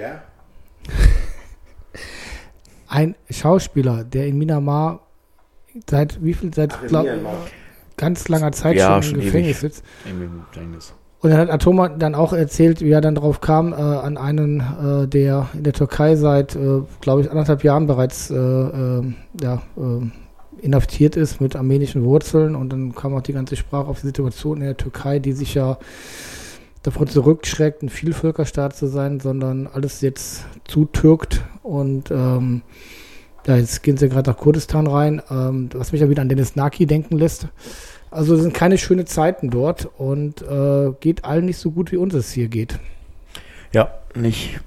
Ein 2.88 3.16
Schauspieler, 3.30 4.04
der 4.04 4.26
in 4.28 4.38
Minamar 4.38 5.00
seit 5.88 6.22
wie 6.22 6.34
viel, 6.34 6.54
seit 6.54 6.86
glaub, 6.88 7.06
ganz 7.96 8.28
langer 8.28 8.52
Zeit 8.52 8.76
Ja, 8.76 9.02
schon 9.02 9.10
schon 9.12 9.20
im 9.20 9.24
Gefängnis 9.26 9.50
ewig. 9.62 9.74
sitzt. 9.74 9.84
im 10.08 10.42
Gefängnis. 10.52 10.94
Und 11.26 11.32
dann 11.32 11.40
hat 11.40 11.50
Atoma 11.50 11.88
dann 11.88 12.14
auch 12.14 12.32
erzählt, 12.32 12.82
wie 12.82 12.92
er 12.92 13.00
dann 13.00 13.16
drauf 13.16 13.40
kam, 13.40 13.72
äh, 13.72 13.76
an 13.78 14.16
einen, 14.16 14.60
äh, 14.60 15.08
der 15.08 15.48
in 15.54 15.64
der 15.64 15.72
Türkei 15.72 16.14
seit, 16.14 16.54
äh, 16.54 16.82
glaube 17.00 17.22
ich, 17.22 17.30
anderthalb 17.32 17.64
Jahren 17.64 17.88
bereits 17.88 18.30
äh, 18.30 18.36
äh, 18.36 19.02
ja, 19.42 19.60
äh, 19.76 20.64
inhaftiert 20.64 21.16
ist 21.16 21.40
mit 21.40 21.56
armenischen 21.56 22.04
Wurzeln. 22.04 22.54
Und 22.54 22.72
dann 22.72 22.94
kam 22.94 23.12
auch 23.12 23.22
die 23.22 23.32
ganze 23.32 23.56
Sprache 23.56 23.88
auf 23.88 24.02
die 24.02 24.06
Situation 24.06 24.58
in 24.58 24.66
der 24.66 24.76
Türkei, 24.76 25.18
die 25.18 25.32
sich 25.32 25.54
ja 25.54 25.78
davon 26.84 27.08
zurückschreckt, 27.08 27.82
ein 27.82 27.88
Vielvölkerstaat 27.88 28.76
zu 28.76 28.86
sein, 28.86 29.18
sondern 29.18 29.66
alles 29.66 30.02
jetzt 30.02 30.44
zutürkt. 30.62 31.42
Und 31.64 32.12
ähm, 32.12 32.62
ja, 33.48 33.56
jetzt 33.56 33.82
gehen 33.82 33.96
sie 33.96 34.08
gerade 34.08 34.30
nach 34.30 34.38
Kurdistan 34.38 34.86
rein, 34.86 35.20
ähm, 35.28 35.70
was 35.74 35.90
mich 35.90 36.02
ja 36.02 36.08
wieder 36.08 36.22
an 36.22 36.28
Dennis 36.28 36.54
Naki 36.54 36.86
denken 36.86 37.18
lässt. 37.18 37.48
Also 38.10 38.34
es 38.34 38.42
sind 38.42 38.54
keine 38.54 38.78
schönen 38.78 39.06
Zeiten 39.06 39.50
dort 39.50 39.88
und 39.98 40.42
äh, 40.42 40.92
geht 41.00 41.24
allen 41.24 41.46
nicht 41.46 41.58
so 41.58 41.70
gut, 41.70 41.92
wie 41.92 41.96
uns 41.96 42.14
es 42.14 42.32
hier 42.32 42.48
geht. 42.48 42.78
Ja, 43.72 43.90
nicht, 44.14 44.60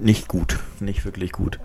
nicht 0.00 0.28
gut. 0.28 0.58
Nicht 0.80 1.04
wirklich 1.04 1.32
gut. 1.32 1.60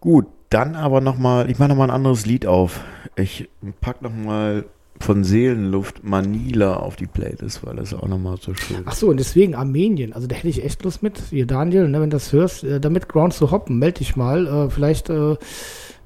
Gut, 0.00 0.26
dann 0.48 0.76
aber 0.76 1.00
nochmal, 1.00 1.50
ich 1.50 1.58
mache 1.58 1.68
nochmal 1.68 1.88
ein 1.88 1.94
anderes 1.94 2.26
Lied 2.26 2.46
auf. 2.46 2.80
Ich 3.16 3.48
pack 3.80 4.02
nochmal 4.02 4.64
von 4.98 5.24
Seelenluft 5.24 6.04
Manila 6.04 6.76
auf 6.76 6.96
die 6.96 7.06
Playlist, 7.06 7.64
weil 7.64 7.76
das 7.76 7.94
auch 7.94 8.06
nochmal 8.06 8.36
so 8.38 8.54
schön 8.54 8.82
Ach 8.84 8.94
so, 8.94 9.08
und 9.08 9.18
deswegen 9.18 9.54
Armenien. 9.54 10.12
Also 10.12 10.26
da 10.26 10.36
hätte 10.36 10.48
ich 10.48 10.62
echt 10.62 10.84
Lust 10.84 11.02
mit. 11.02 11.18
Hier, 11.30 11.46
Daniel, 11.46 11.88
ne, 11.88 12.00
wenn 12.00 12.10
du 12.10 12.16
das 12.16 12.32
hörst, 12.32 12.64
äh, 12.64 12.80
damit 12.80 13.08
Ground 13.08 13.32
zu 13.32 13.50
hoppen, 13.50 13.78
melde 13.78 13.98
dich 13.98 14.16
mal. 14.16 14.46
Äh, 14.46 14.70
vielleicht 14.70 15.08
äh, 15.08 15.36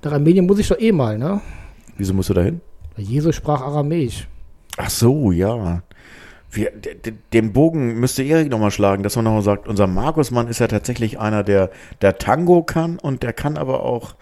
nach 0.03 0.13
Armenien 0.13 0.47
muss 0.47 0.59
ich 0.59 0.69
doch 0.69 0.79
eh 0.79 0.93
mal, 0.93 1.19
ne? 1.19 1.41
Wieso 1.97 2.15
musst 2.15 2.31
du 2.31 2.35
da 2.35 2.43
hin? 2.43 2.61
Weil 2.97 3.05
Jesus 3.05 3.35
sprach 3.37 3.61
Aramäisch. 3.63 4.27
Ach 4.77 4.91
so, 4.91 5.33
ja. 5.33 5.83
Wir, 6.51 6.71
de- 6.71 6.95
de- 6.95 7.15
den 7.33 7.53
Bogen 7.53 7.99
müsste 7.99 8.23
Erik 8.23 8.49
nochmal 8.51 8.71
schlagen, 8.71 9.03
dass 9.03 9.17
man 9.17 9.25
nochmal 9.25 9.43
sagt, 9.43 9.67
unser 9.67 9.87
Markusmann 9.89 10.47
ist 10.49 10.61
ja 10.61 10.69
tatsächlich 10.69 11.19
einer, 11.19 11.43
der, 11.43 11.71
der 12.01 12.19
Tango 12.19 12.63
kann 12.63 12.99
und 12.99 13.23
der 13.25 13.33
kann 13.33 13.57
aber 13.57 13.83
auch 13.85 14.15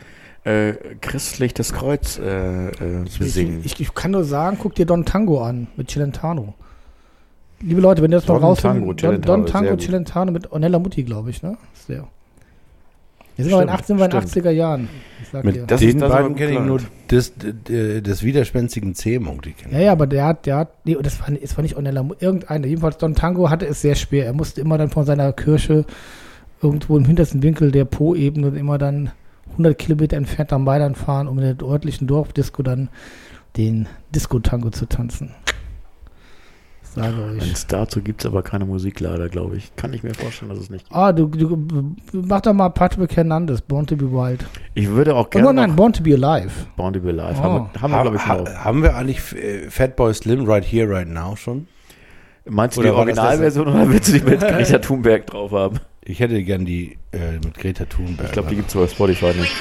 äh, 0.45 0.73
christlich 1.03 1.53
das 1.55 1.73
Kreuz 1.75 2.19
äh, 2.19 2.69
äh, 2.69 3.05
besingen. 3.19 3.61
Ich, 3.65 3.75
ich, 3.75 3.81
ich 3.81 3.95
kann 3.95 4.11
nur 4.13 4.25
sagen, 4.25 4.57
guck 4.61 4.75
dir 4.75 4.87
Don 4.87 5.05
Tango 5.05 5.43
an 5.45 5.69
mit 5.77 5.91
Celentano. 5.91 6.55
Liebe 7.61 7.81
Leute, 7.81 8.03
wenn 8.03 8.11
ihr 8.11 8.17
das 8.17 8.25
Don 8.27 8.39
raus 8.43 8.61
Tango, 8.61 8.93
Don, 8.95 9.21
Don 9.21 9.43
sehr 9.45 9.53
Tango. 9.53 9.77
Celentano 9.77 10.33
mit 10.33 10.51
Ornella 10.51 10.79
Mutti, 10.79 11.03
glaube 11.05 11.31
ich, 11.31 11.43
ne? 11.43 11.57
Der. 11.89 12.09
Jetzt 13.37 13.49
sind 13.49 13.57
Stimmt, 13.57 13.71
18, 13.71 13.99
wir 13.99 14.05
in 14.05 14.11
stimmt. 14.29 14.47
80er 14.47 14.51
Jahren. 14.51 14.89
Mit. 15.43 15.71
Das 15.71 15.81
ist 15.81 15.95
den 15.95 16.01
das 16.01 16.11
beiden 16.11 16.27
aber 16.27 16.35
kenne 16.35 16.53
ich 16.53 16.61
nur 16.61 16.81
des, 17.11 17.33
des, 17.37 18.03
des 18.03 18.23
widerspenstigen 18.23 18.95
C-Munk. 18.95 19.43
Die 19.43 19.55
Ja, 19.71 19.79
ja, 19.81 19.93
aber 19.93 20.07
der 20.07 20.27
hat, 20.27 20.45
der 20.45 20.57
hat, 20.57 20.69
nee, 20.85 20.97
das 21.01 21.21
war, 21.21 21.29
es 21.41 21.57
war 21.57 21.63
nicht 21.63 21.77
Ornella, 21.77 22.03
Mu- 22.03 22.15
irgendeiner. 22.21 22.67
Jedenfalls 22.67 22.99
Don 22.99 23.15
Tango 23.15 23.49
hatte 23.49 23.67
es 23.67 23.81
sehr 23.81 23.95
schwer. 23.95 24.27
Er 24.27 24.35
musste 24.35 24.61
immer 24.61 24.77
dann 24.77 24.91
von 24.91 25.07
seiner 25.07 25.33
Kirche 25.33 25.87
irgendwo 26.61 26.99
im 26.99 27.07
hintersten 27.07 27.43
Winkel 27.43 27.71
der 27.73 27.87
Po-Ebene 27.87 28.49
immer 28.49 28.77
dann 28.77 29.11
100 29.53 29.79
Kilometer 29.79 30.19
entfernt 30.19 30.53
am 30.53 30.65
Mailand 30.65 30.99
fahren, 30.99 31.27
um 31.29 31.39
in 31.39 31.57
der 31.57 31.67
örtlichen 31.67 32.07
Dorfdisco 32.07 32.63
dann 32.63 32.91
den 33.57 33.89
Disco-Tango 34.15 34.69
zu 34.71 34.85
tanzen. 34.87 35.31
Sage 36.95 37.23
euch. 37.25 37.41
Wenn's 37.41 37.67
dazu 37.67 38.03
gibt 38.03 38.21
es 38.21 38.27
aber 38.27 38.43
keine 38.43 38.65
Musik 38.67 39.01
leider, 39.01 39.29
glaube 39.29 39.57
ich. 39.57 39.75
Kann 39.77 39.93
ich 39.95 40.03
mir 40.03 40.13
vorstellen, 40.15 40.51
dass 40.51 40.59
es 40.59 40.69
nicht 40.71 40.85
gibt. 40.89 40.95
Ah, 40.97 41.13
du, 41.13 41.27
du 41.27 41.57
mach 42.13 42.41
doch 42.43 42.53
mal 42.53 42.69
Patrick 42.69 43.17
Hernandez, 43.17 43.63
Born 43.63 43.87
to 43.87 43.97
be 43.97 44.11
Wild. 44.13 44.45
Ich 44.75 44.89
würde 44.89 45.15
auch 45.15 45.27
Oh, 45.27 45.31
gerne 45.31 45.47
nein, 45.47 45.57
nein, 45.57 45.71
noch 45.71 45.77
Born 45.77 45.93
to 45.95 46.03
be 46.03 46.13
Alive. 46.15 46.51
Born 46.77 46.93
to 46.93 47.01
be 47.01 47.09
Alive. 47.09 47.39
Oh. 47.39 47.43
Haben 47.43 47.71
wir, 47.73 47.81
haben 47.83 47.91
wir 47.93 48.03
glaube 48.03 48.17
ich, 48.17 48.27
ha, 48.27 48.45
ha, 48.45 48.65
haben 48.65 48.83
wir 48.83 48.95
eigentlich 48.97 49.35
äh, 49.35 49.71
Fatboy 49.71 50.13
Slim 50.13 50.45
Right 50.45 50.65
Here, 50.65 50.89
Right 50.89 51.09
Now 51.09 51.35
schon? 51.37 51.67
Meinst 52.45 52.77
du 52.77 52.81
oder 52.81 52.91
die 52.91 52.97
Originalversion 52.97 53.69
oder 53.69 53.89
willst 53.89 54.09
du 54.09 54.19
die 54.19 54.25
mit 54.29 54.41
Greta 54.41 54.79
Thunberg 54.79 55.27
drauf 55.27 55.53
haben? 55.53 55.79
Ich 56.05 56.19
hätte 56.21 56.43
gern 56.43 56.65
die 56.65 56.99
äh, 57.13 57.35
mit 57.35 57.55
Greta 57.55 57.85
Thunberg. 57.85 58.27
Ich 58.27 58.33
glaube, 58.33 58.49
die 58.51 58.57
gibt 58.57 58.69
es 58.69 58.75
bei 58.75 58.87
Spotify 58.89 59.33
nicht. 59.39 59.53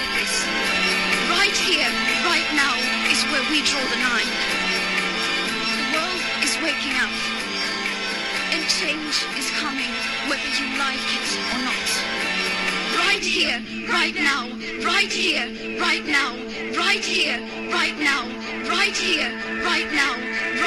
Right 14.02 14.16
now, 14.16 14.47
right 14.84 15.12
here, 15.12 15.45
right 15.80 16.06
now, 16.08 16.34
right 16.76 17.04
here, 17.04 17.38
right 17.72 17.97
now, 17.99 18.22
right 18.68 18.95
here, 18.95 19.30
right 19.64 19.91
now, 19.93 20.14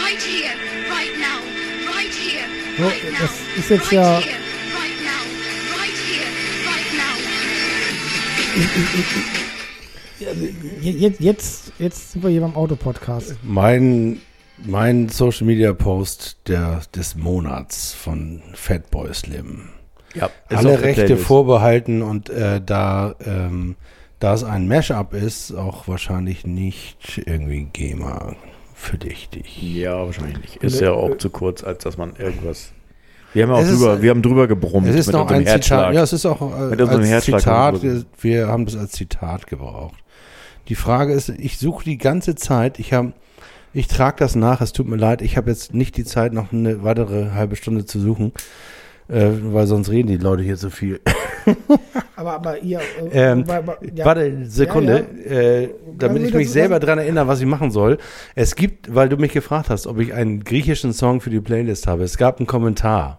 right 0.01 0.23
here, 0.23 0.55
right 0.87 1.17
now, 1.19 1.19
right 1.19 1.19
here, 1.19 1.19
right 1.19 1.19
now, 1.19 1.39
right 1.91 2.15
here, 2.15 2.47
right 2.79 3.03
now. 3.99 4.23
Jetzt, 10.81 11.21
jetzt, 11.21 11.73
jetzt 11.79 12.13
sind 12.13 12.23
wir 12.23 12.31
hier 12.31 12.41
beim 12.41 12.55
Autopodcast. 12.55 13.35
Mein, 13.43 14.21
mein 14.65 15.09
Social 15.09 15.45
Media 15.45 15.73
Post 15.73 16.37
der, 16.47 16.83
des 16.95 17.17
Monats 17.17 17.93
von 17.95 18.43
Fatboy 18.55 19.13
Slim. 19.13 19.74
Ja, 20.15 20.31
Alle 20.49 20.81
Rechte 20.83 21.17
vorbehalten 21.17 22.03
und 22.03 22.31
äh, 22.31 22.61
da, 22.65 23.15
ähm, 23.25 23.77
da 24.21 24.35
es 24.35 24.45
ein 24.45 24.69
Mashup 24.69 25.13
ist, 25.13 25.53
auch 25.53 25.89
wahrscheinlich 25.89 26.47
nicht 26.47 27.21
irgendwie 27.27 27.67
GEMA 27.73 28.37
verdächtig. 28.75 29.61
Ja, 29.63 30.05
wahrscheinlich 30.07 30.39
nicht. 30.39 30.57
Ist 30.63 30.81
ja 30.81 30.93
auch 30.93 31.17
zu 31.19 31.31
kurz, 31.31 31.65
als 31.65 31.83
dass 31.85 31.97
man 31.97 32.15
irgendwas. 32.17 32.73
Wir 33.33 33.43
haben 33.43 33.51
ja 33.51 33.57
auch 33.57 33.63
Es 33.63 33.71
ist- 33.71 33.81
drüber, 33.81 34.03
wir 34.03 34.11
haben 34.11 34.23
drüber 34.23 34.47
gebrummt 34.47 34.87
Es 34.87 34.95
ist 34.95 35.07
mit 35.09 35.15
noch 35.15 35.23
unserem 35.23 35.41
ein 35.41 35.47
Herzschlag. 35.47 35.81
Zitat. 35.81 35.95
Ja, 35.95 36.03
es 36.03 36.13
ist 36.13 36.27
auch 36.27 36.41
äh, 36.41 36.71
Mit 36.71 36.81
unserem 36.81 37.01
als 37.01 37.09
Herzschlag 37.09 37.41
Zitat. 37.41 37.83
Wir, 37.83 38.05
wir 38.21 38.47
haben 38.49 38.65
das 38.67 38.77
als 38.77 38.93
Zitat 38.93 39.47
gebraucht. 39.49 39.97
Die 40.69 40.77
Frage 40.77 41.13
ist, 41.13 41.29
ich 41.31 41.59
suche 41.59 41.85
die 41.85 41.99
ganze 41.99 42.37
Zeit. 42.37 42.79
Ich 42.79 42.93
habe, 42.93 43.13
ich 43.73 43.89
trage 43.89 44.17
das 44.19 44.37
nach. 44.37 44.61
Es 44.61 44.73
tut 44.73 44.87
mir 44.87 44.97
leid. 44.97 45.21
Ich 45.23 45.37
habe 45.37 45.51
jetzt 45.51 45.75
nicht 45.75 45.97
die 45.97 46.05
Zeit, 46.05 46.33
noch 46.33 46.53
eine 46.53 46.85
weitere 46.85 47.33
halbe 47.33 47.57
Stunde 47.57 47.85
zu 47.85 47.99
suchen, 48.01 48.33
äh, 49.09 49.31
weil 49.43 49.67
sonst 49.67 49.91
reden 49.91 50.09
die 50.09 50.17
Leute 50.17 50.43
hier 50.43 50.57
so 50.57 50.71
viel. 50.71 51.01
Aber, 52.17 52.33
aber 52.35 52.59
ihr. 52.61 52.79
äh, 53.13 53.33
Ähm, 53.33 53.45
bei- 53.45 53.63
ja. 53.95 54.05
Warte, 54.07 54.47
Sekunde, 54.47 55.01
Äh, 55.27 55.69
damit 55.99 56.23
ich 56.23 56.33
mich 56.33 56.51
selber 56.51 56.79
dran 56.81 56.99
erinnere, 56.99 57.27
was 57.27 57.41
ich 57.41 57.47
machen 57.47 57.71
soll. 57.71 57.99
Es 58.35 58.55
gibt, 58.55 58.95
weil 58.95 59.09
du 59.11 59.17
mich 59.17 59.33
gefragt 59.33 59.69
hast, 59.69 59.87
ob 59.87 59.99
ich 59.99 60.15
einen 60.15 60.43
griechischen 60.45 60.93
Song 60.95 61.21
für 61.21 61.29
die 61.31 61.41
Playlist 61.41 61.87
habe. 61.87 62.05
Es 62.05 62.17
gab 62.17 62.39
einen 62.39 62.47
Kommentar 62.47 63.19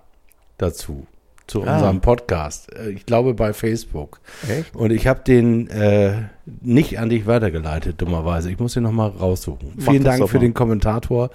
dazu, 0.57 1.05
zu 1.47 1.63
Ah. 1.63 1.73
unserem 1.75 2.01
Podcast. 2.01 2.73
Äh, 2.75 2.89
Ich 2.91 3.05
glaube 3.05 3.33
bei 3.33 3.53
Facebook. 3.53 4.19
Echt? 4.49 4.75
Und 4.75 4.91
ich 4.91 5.07
habe 5.07 5.21
den 5.25 5.67
äh, 5.69 6.13
nicht 6.61 6.99
an 6.99 7.09
dich 7.09 7.25
weitergeleitet, 7.27 8.01
dummerweise. 8.01 8.51
Ich 8.51 8.59
muss 8.59 8.73
den 8.73 8.83
nochmal 8.83 9.09
raussuchen. 9.09 9.73
Mach 9.75 9.91
Vielen 9.91 10.03
Dank 10.03 10.27
für 10.29 10.37
mal. 10.37 10.41
den 10.41 10.53
Kommentator. 10.53 11.29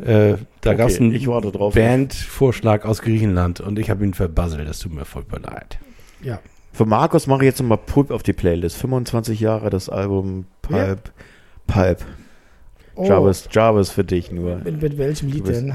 Äh, 0.00 0.34
da 0.60 0.70
Okay, 0.70 0.76
gab 0.78 0.88
es 0.90 1.00
einen 1.00 1.12
ich 1.14 1.26
warte 1.26 1.50
drauf. 1.50 1.74
Bandvorschlag 1.74 2.84
aus 2.84 3.02
Griechenland 3.02 3.60
und 3.60 3.78
ich 3.80 3.90
habe 3.90 4.04
ihn 4.04 4.14
verbasselt. 4.14 4.68
Das 4.68 4.78
tut 4.78 4.92
mir 4.94 5.04
furchtbar 5.04 5.40
leid. 5.40 5.78
ja. 6.22 6.38
Für 6.70 6.84
Markus 6.86 7.26
mache 7.26 7.40
ich 7.40 7.46
jetzt 7.46 7.60
nochmal 7.60 7.78
Pulp 7.78 8.12
auf 8.12 8.22
die 8.22 8.32
Playlist. 8.34 8.76
25 8.76 9.40
Jahre 9.40 9.68
das 9.68 9.88
Album 9.88 10.44
Pulp. 10.62 11.10
Pulp. 11.66 12.04
Oh, 12.94 13.04
Jarvis, 13.04 13.48
Jarvis 13.50 13.90
für 13.90 14.04
dich 14.04 14.30
nur. 14.30 14.58
mit, 14.58 14.80
mit 14.80 14.96
welchem 14.98 15.28
Lied 15.30 15.48
denn? 15.48 15.74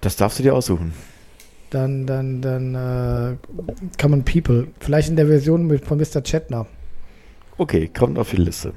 Das 0.00 0.14
darfst 0.14 0.38
du 0.38 0.44
dir 0.44 0.54
aussuchen. 0.54 0.92
Dann, 1.70 2.06
dann, 2.06 2.42
dann, 2.42 2.74
äh, 2.74 3.36
Common 4.00 4.24
People. 4.24 4.66
Vielleicht 4.80 5.08
in 5.08 5.16
der 5.16 5.26
Version 5.26 5.66
mit, 5.66 5.84
von 5.84 5.98
Mr. 5.98 6.20
Chetner. 6.22 6.66
Okay, 7.58 7.88
kommt 7.88 8.18
auf 8.18 8.30
die 8.30 8.36
Liste. 8.38 8.72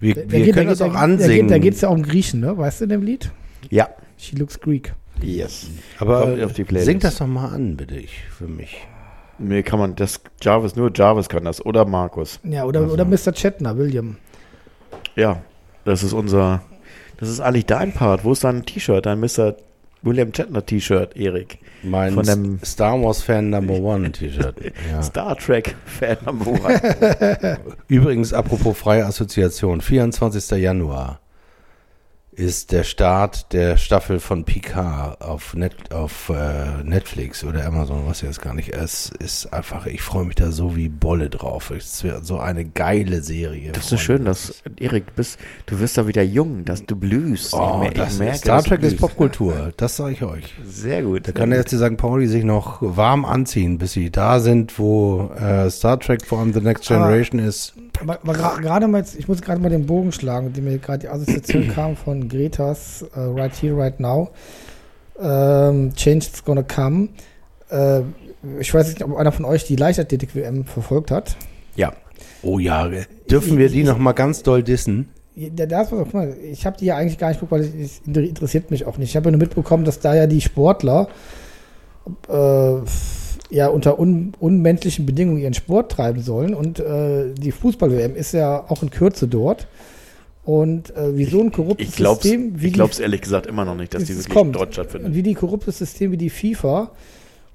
Wir, 0.00 0.14
Der- 0.14 0.24
der 0.24 0.32
wir 0.38 0.44
geht- 0.46 0.54
können 0.54 0.68
das 0.68 0.82
auch 0.82 0.92
geht- 1.06 1.50
Da 1.50 1.58
geht 1.58 1.74
es 1.74 1.82
ja 1.82 1.88
auch 1.88 1.94
um 1.94 2.02
Griechen, 2.02 2.40
ne? 2.40 2.56
Weißt 2.56 2.80
du 2.80 2.84
in 2.84 2.90
dem 2.90 3.02
Lied? 3.02 3.30
Ja. 3.68 3.88
She 4.16 4.34
looks 4.36 4.58
Greek. 4.60 4.94
Yes. 5.22 5.68
Aber 5.98 6.22
Kommt 6.22 6.42
auf 6.42 6.52
die 6.54 6.64
Playlist. 6.64 6.86
sing 6.86 6.98
das 6.98 7.18
doch 7.18 7.26
mal 7.26 7.48
an, 7.48 7.76
bitte 7.76 7.96
ich, 7.96 8.22
für 8.30 8.48
mich. 8.48 8.78
Nee, 9.38 9.62
kann 9.62 9.78
man, 9.78 9.94
das 9.96 10.20
Jarvis, 10.40 10.76
nur 10.76 10.90
Jarvis 10.94 11.28
kann 11.28 11.44
das. 11.44 11.64
Oder 11.64 11.84
Markus. 11.84 12.40
Ja, 12.42 12.64
oder, 12.64 12.90
oder 12.90 13.04
Mr. 13.04 13.32
Chetner, 13.32 13.76
William. 13.76 14.16
Ja, 15.16 15.42
das 15.84 16.02
ist 16.02 16.12
unser, 16.14 16.62
das 17.18 17.28
ist 17.28 17.40
eigentlich 17.40 17.66
dein 17.66 17.92
Part. 17.92 18.24
Wo 18.24 18.32
ist 18.32 18.44
dein 18.44 18.64
T-Shirt, 18.64 19.04
dein 19.06 19.20
Mr. 19.20 19.54
William 20.02 20.32
Shatner 20.32 20.64
T-Shirt, 20.64 21.16
Erik? 21.16 21.58
Mein 21.82 22.14
Von 22.14 22.24
dem- 22.26 22.58
Star 22.64 23.00
Wars 23.02 23.22
Fan 23.22 23.50
Number 23.50 23.74
One 23.74 24.10
T-Shirt. 24.12 24.56
Ja. 24.90 25.02
Star 25.02 25.36
Trek 25.36 25.74
Fan 25.86 26.16
Number 26.24 26.52
One. 26.52 27.58
Übrigens, 27.88 28.32
apropos 28.32 28.76
freie 28.78 29.04
Assoziation, 29.04 29.80
24. 29.80 30.50
Januar 30.58 31.20
ist 32.32 32.70
der 32.72 32.84
Start 32.84 33.52
der 33.52 33.76
Staffel 33.76 34.20
von 34.20 34.44
Picard 34.44 35.20
auf, 35.20 35.54
Net, 35.54 35.92
auf 35.92 36.28
äh, 36.30 36.82
Netflix 36.84 37.42
oder 37.44 37.66
Amazon, 37.66 38.04
was 38.06 38.20
jetzt 38.22 38.40
gar 38.40 38.54
nicht. 38.54 38.70
Es 38.70 39.10
ist 39.18 39.52
einfach, 39.52 39.86
ich 39.86 40.00
freue 40.00 40.24
mich 40.24 40.36
da 40.36 40.50
so 40.52 40.76
wie 40.76 40.88
Bolle 40.88 41.28
drauf. 41.28 41.70
Es 41.70 42.02
wird 42.04 42.24
so 42.24 42.38
eine 42.38 42.64
geile 42.64 43.20
Serie. 43.22 43.72
Das 43.72 43.84
ist 43.84 43.90
so 43.90 43.96
schön, 43.96 44.24
dass, 44.24 44.62
Erik, 44.78 45.08
du 45.08 45.12
bist, 45.16 45.38
du 45.66 45.80
wirst 45.80 45.98
da 45.98 46.06
wieder 46.06 46.22
jung, 46.22 46.64
dass 46.64 46.86
du 46.86 46.94
blühst. 46.96 47.52
Oh, 47.52 47.78
mer- 47.78 47.90
das 47.90 48.18
merke, 48.18 48.38
Star 48.38 48.62
Trek 48.62 48.82
ist. 48.84 48.98
Popkultur, 48.98 49.72
das 49.76 49.96
sage 49.96 50.12
ich 50.12 50.22
euch. 50.22 50.54
Sehr 50.64 51.02
gut. 51.02 51.26
Da 51.26 51.32
kann 51.32 51.50
der 51.50 51.62
FC 51.64 51.70
St. 51.72 51.96
Pauli 51.96 52.28
sich 52.28 52.44
noch 52.44 52.78
warm 52.80 53.24
anziehen, 53.24 53.76
bis 53.78 53.92
sie 53.92 54.10
da 54.10 54.38
sind, 54.40 54.78
wo 54.78 55.30
äh, 55.38 55.68
Star 55.68 55.98
Trek 55.98 56.24
vor 56.24 56.38
allem 56.38 56.52
The 56.54 56.60
Next 56.60 56.90
Aber- 56.90 57.06
Generation 57.06 57.40
ist. 57.40 57.74
Aber, 58.00 58.18
aber 58.22 58.32
gerade 58.60 58.88
mal, 58.88 58.98
jetzt, 58.98 59.16
ich 59.16 59.28
muss 59.28 59.42
gerade 59.42 59.60
mal 59.60 59.68
den 59.68 59.86
Bogen 59.86 60.12
schlagen, 60.12 60.52
die 60.52 60.60
mir 60.60 60.78
gerade 60.78 61.00
die 61.00 61.08
Assoziation 61.08 61.68
kam 61.74 61.96
von 61.96 62.28
Gretas 62.28 63.04
äh, 63.14 63.20
Right 63.20 63.52
Here, 63.60 63.76
Right 63.76 64.00
Now. 64.00 64.30
Ähm, 65.20 65.94
Change 65.94 66.26
is 66.32 66.44
gonna 66.44 66.62
come. 66.62 67.08
Äh, 67.70 68.02
ich 68.58 68.72
weiß 68.72 68.88
nicht, 68.88 69.02
ob 69.04 69.16
einer 69.16 69.32
von 69.32 69.44
euch 69.44 69.64
die 69.64 69.76
Leichtathletik-WM 69.76 70.64
verfolgt 70.64 71.10
hat. 71.10 71.36
Ja. 71.76 71.92
Oh 72.42 72.58
ja, 72.58 72.88
dürfen 73.30 73.58
wir 73.58 73.68
die 73.68 73.84
noch 73.84 73.98
mal 73.98 74.12
ganz 74.12 74.42
doll 74.42 74.62
dissen? 74.62 75.10
Ja, 75.34 75.48
das 75.50 75.92
war, 75.92 76.04
guck 76.04 76.14
mal, 76.14 76.34
ich 76.42 76.64
habe 76.66 76.76
die 76.78 76.86
ja 76.86 76.96
eigentlich 76.96 77.18
gar 77.18 77.28
nicht 77.28 77.40
geguckt, 77.40 77.52
weil 77.52 77.60
es 77.62 78.00
es 78.00 78.00
interessiert 78.06 78.70
mich 78.70 78.86
auch 78.86 78.98
nicht. 78.98 79.10
Ich 79.10 79.16
habe 79.16 79.26
ja 79.26 79.30
nur 79.32 79.40
mitbekommen, 79.40 79.84
dass 79.84 80.00
da 80.00 80.14
ja 80.14 80.26
die 80.26 80.40
Sportler 80.40 81.08
äh, 82.28 82.76
ja 83.50 83.68
unter 83.68 83.98
un, 83.98 84.32
unmenschlichen 84.40 85.06
Bedingungen 85.06 85.38
ihren 85.38 85.54
Sport 85.54 85.92
treiben 85.92 86.22
sollen 86.22 86.54
und 86.54 86.78
äh, 86.80 87.32
die 87.34 87.52
Fußball-WM 87.52 88.14
ist 88.16 88.32
ja 88.32 88.64
auch 88.68 88.82
in 88.82 88.90
Kürze 88.90 89.28
dort. 89.28 89.66
Und 90.44 90.96
äh, 90.96 91.16
wie 91.16 91.26
so 91.26 91.40
ein 91.40 91.52
korruptes 91.52 91.88
Ich 91.88 91.96
glaub's, 91.96 92.22
System, 92.22 92.60
wie 92.60 92.68
ich 92.68 92.72
glaub's 92.72 92.98
ehrlich 92.98 93.20
gesagt 93.20 93.46
immer 93.46 93.64
noch 93.64 93.76
nicht, 93.76 93.92
dass 93.94 94.04
die 94.04 94.12
Es 94.12 94.18
wirklich 94.20 94.34
kommt. 94.34 94.56
dort 94.56 94.70
die, 94.70 94.74
stattfindet. 94.74 95.14
wie 95.14 95.22
die 95.22 95.34
korruptes 95.34 95.78
System 95.78 96.12
wie 96.12 96.16
die 96.16 96.30
FIFA 96.30 96.90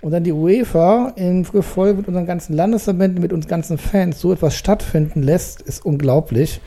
und 0.02 0.12
dann 0.12 0.24
die 0.24 0.32
UEFA 0.32 1.14
in 1.16 1.44
Gefolge 1.44 1.98
mit 1.98 2.08
unseren 2.08 2.28
ganzen 2.28 2.56
Landesverbänden, 2.56 3.22
mit 3.22 3.34
uns 3.34 3.48
ganzen 3.48 3.78
Fans 3.80 4.20
so 4.22 4.32
etwas 4.32 4.56
stattfinden 4.56 5.24
lässt, 5.24 5.62
ist 5.62 5.84
unglaublich. 5.86 6.62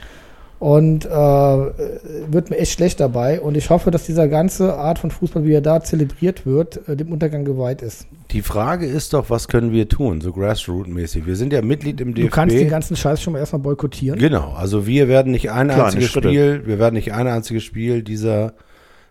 Und 0.59 1.07
äh, 1.07 1.09
wird 1.09 2.51
mir 2.51 2.59
echt 2.59 2.73
schlecht 2.73 2.99
dabei. 2.99 3.41
Und 3.41 3.57
ich 3.57 3.71
hoffe, 3.71 3.93
dass 3.93 4.07
dieser 4.07 4.27
ganze 4.27 4.75
Art 4.75 4.99
von 4.99 5.11
Fußball, 5.11 5.45
wie 5.45 5.53
er 5.53 5.61
da 5.61 5.81
zelebriert 5.83 6.47
wird, 6.47 6.89
äh, 6.89 6.97
dem 6.97 7.13
Untergang 7.13 7.45
geweiht 7.45 7.81
ist. 7.81 8.07
Die 8.33 8.43
Frage 8.43 8.87
ist 8.87 9.13
doch, 9.13 9.31
was 9.31 9.47
können 9.47 9.73
wir 9.73 9.89
tun, 9.89 10.21
so 10.21 10.33
Grassroot-mäßig? 10.33 11.27
Wir 11.27 11.37
sind 11.37 11.53
ja 11.53 11.63
Mitglied 11.63 12.01
im 12.01 12.13
DFB. 12.13 12.27
Du 12.27 12.35
kannst 12.35 12.57
den 12.57 12.69
ganzen 12.69 12.97
Scheiß 12.97 13.23
schon 13.23 13.35
mal 13.35 13.39
erstmal 13.39 13.63
boykottieren. 13.63 14.19
Genau, 14.19 14.53
also 14.53 14.87
wir 14.87 15.07
werden 15.07 15.31
nicht 15.31 15.51
ein 15.51 15.69
Kleine 15.69 15.85
einziges 15.85 16.11
Schritte. 16.11 16.29
Spiel, 16.29 16.67
wir 16.67 16.79
werden 16.81 16.95
nicht 16.95 17.13
ein 17.13 17.29
einziges 17.29 17.63
Spiel 17.63 18.03
dieser 18.03 18.55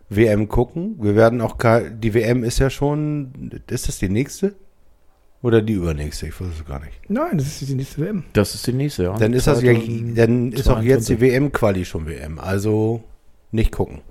WM 0.10 0.50
gucken. 0.50 0.98
Wir 1.00 1.16
werden 1.16 1.42
auch 1.42 1.58
die 2.02 2.14
WM 2.14 2.44
ist 2.44 2.60
ja 2.60 2.70
schon, 2.70 3.52
ist 3.70 3.88
das 3.88 4.00
die 4.00 4.10
nächste? 4.10 4.54
Oder 5.44 5.62
die 5.62 5.74
übernächste? 5.74 6.28
Ich 6.28 6.40
weiß 6.42 6.48
es 6.60 6.66
gar 6.66 6.80
nicht. 6.80 6.94
Nein, 7.10 7.38
das 7.38 7.62
ist 7.62 7.70
die 7.70 7.76
nächste 7.76 8.02
WM. 8.02 8.24
Das 8.34 8.56
ist 8.56 8.66
die 8.66 8.74
nächste, 8.74 9.04
ja. 9.04 9.18
Dann 9.18 9.34
ist 9.34 9.46
das 9.48 9.62
ja, 9.62 9.72
2022. 9.74 10.16
dann 10.16 10.52
ist 10.52 10.68
auch 10.70 10.82
jetzt 10.82 11.10
die 11.10 11.22
WM-Quali 11.22 11.86
schon 11.86 12.08
WM. 12.08 12.40
Also 12.40 13.04
nicht 13.52 13.72
gucken. 13.72 14.02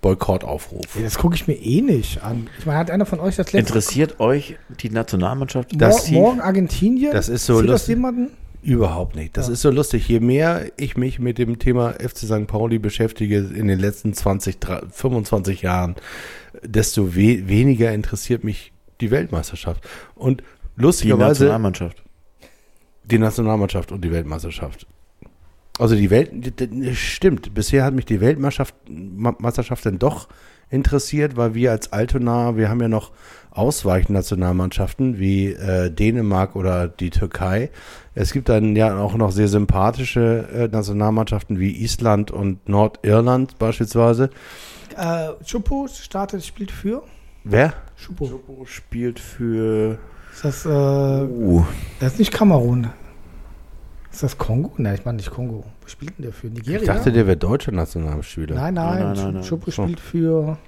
Boykottaufruf. 0.00 0.96
Ja, 0.96 1.02
das 1.02 1.16
gucke 1.18 1.36
ich 1.36 1.46
mir 1.46 1.54
eh 1.54 1.80
nicht 1.80 2.22
an. 2.22 2.48
Ich 2.58 2.66
meine, 2.66 2.78
hat 2.78 2.90
einer 2.90 3.06
von 3.06 3.20
euch 3.20 3.36
das 3.36 3.52
letzte 3.52 3.58
Interessiert 3.58 4.18
euch 4.18 4.56
die 4.80 4.90
Nationalmannschaft? 4.90 5.70
Das- 5.80 6.10
Mor 6.10 6.22
morgen 6.28 6.40
Argentinien? 6.40 7.12
Das 7.12 7.28
ist 7.28 7.46
so 7.46 7.58
Sieht 7.60 7.66
das 7.68 7.82
lustig. 7.82 7.88
jemanden? 7.96 8.28
Überhaupt 8.62 9.14
nicht. 9.14 9.36
Das 9.36 9.46
Ja. 9.46 9.52
ist 9.54 9.62
so 9.62 9.70
lustig. 9.70 10.08
Je 10.08 10.20
mehr 10.20 10.66
ich 10.76 10.96
mich 10.96 11.18
mit 11.20 11.38
dem 11.38 11.58
Thema 11.58 11.94
FC 12.00 12.26
St. 12.26 12.46
Pauli 12.46 12.78
beschäftige 12.78 13.38
in 13.38 13.68
den 13.68 13.78
letzten 13.78 14.12
20, 14.14 14.58
30, 14.58 14.88
25 14.92 15.62
Jahren, 15.62 15.94
desto 16.64 17.14
we 17.14 17.48
weniger 17.48 17.92
interessiert 17.92 18.42
mich 18.44 18.72
die 19.00 19.10
Weltmeisterschaft. 19.10 19.84
Und 20.14 20.42
Die 20.76 20.82
lustigerweise 20.82 21.44
Nationalmannschaft. 21.44 22.02
die 23.04 23.18
Nationalmannschaft 23.18 23.92
und 23.92 24.02
die 24.04 24.12
Weltmeisterschaft. 24.12 24.86
Also 25.78 25.96
die 25.96 26.10
Welt, 26.10 26.30
stimmt. 26.94 27.54
Bisher 27.54 27.84
hat 27.84 27.94
mich 27.94 28.04
die 28.04 28.20
Weltmeisterschaft 28.20 28.74
Meisterschaft 28.88 29.86
dann 29.86 29.98
doch 29.98 30.28
interessiert, 30.70 31.36
weil 31.36 31.54
wir 31.54 31.70
als 31.70 31.92
Altona, 31.92 32.56
wir 32.56 32.68
haben 32.68 32.80
ja 32.80 32.88
noch 32.88 33.12
Ausweichnationalmannschaften 33.50 35.18
wie 35.18 35.52
äh, 35.52 35.90
Dänemark 35.90 36.56
oder 36.56 36.88
die 36.88 37.10
Türkei. 37.10 37.70
Es 38.14 38.32
gibt 38.32 38.48
dann 38.48 38.76
ja 38.76 38.96
auch 38.98 39.14
noch 39.14 39.32
sehr 39.32 39.48
sympathische 39.48 40.48
äh, 40.54 40.68
Nationalmannschaften 40.68 41.58
wie 41.58 41.82
Island 41.82 42.30
und 42.30 42.66
Nordirland 42.68 43.58
beispielsweise. 43.58 44.30
Äh, 44.96 45.30
Chupo 45.44 45.88
startet, 45.88 46.44
spielt 46.44 46.70
für? 46.70 47.02
Wer? 47.44 47.74
Chupo. 47.96 48.28
Chopo 48.28 48.64
spielt 48.66 49.20
für. 49.20 49.98
Ist 50.32 50.44
das, 50.44 50.66
äh, 50.66 50.68
Uh, 50.68 51.64
das 52.00 52.14
ist 52.14 52.18
nicht 52.18 52.32
Kamerun. 52.32 52.88
Ist 54.10 54.22
das 54.22 54.36
Kongo? 54.36 54.72
Nein, 54.76 54.94
ich 54.94 55.04
meine 55.04 55.16
nicht 55.16 55.30
Kongo. 55.30 55.64
Wo 55.80 55.88
spielt 55.88 56.18
denn 56.18 56.24
der 56.24 56.32
für? 56.32 56.48
Nigeria? 56.48 56.80
Ich 56.80 56.86
dachte, 56.86 57.12
der 57.12 57.26
wäre 57.26 57.36
deutscher 57.36 57.72
Nationalspieler. 57.72 58.54
nein, 58.56 58.74
nein, 58.74 58.98
Nein, 58.98 59.16
nein, 59.16 59.34
nein, 59.34 59.42
Schon. 59.44 59.62
spielt 59.70 60.00
für. 60.00 60.58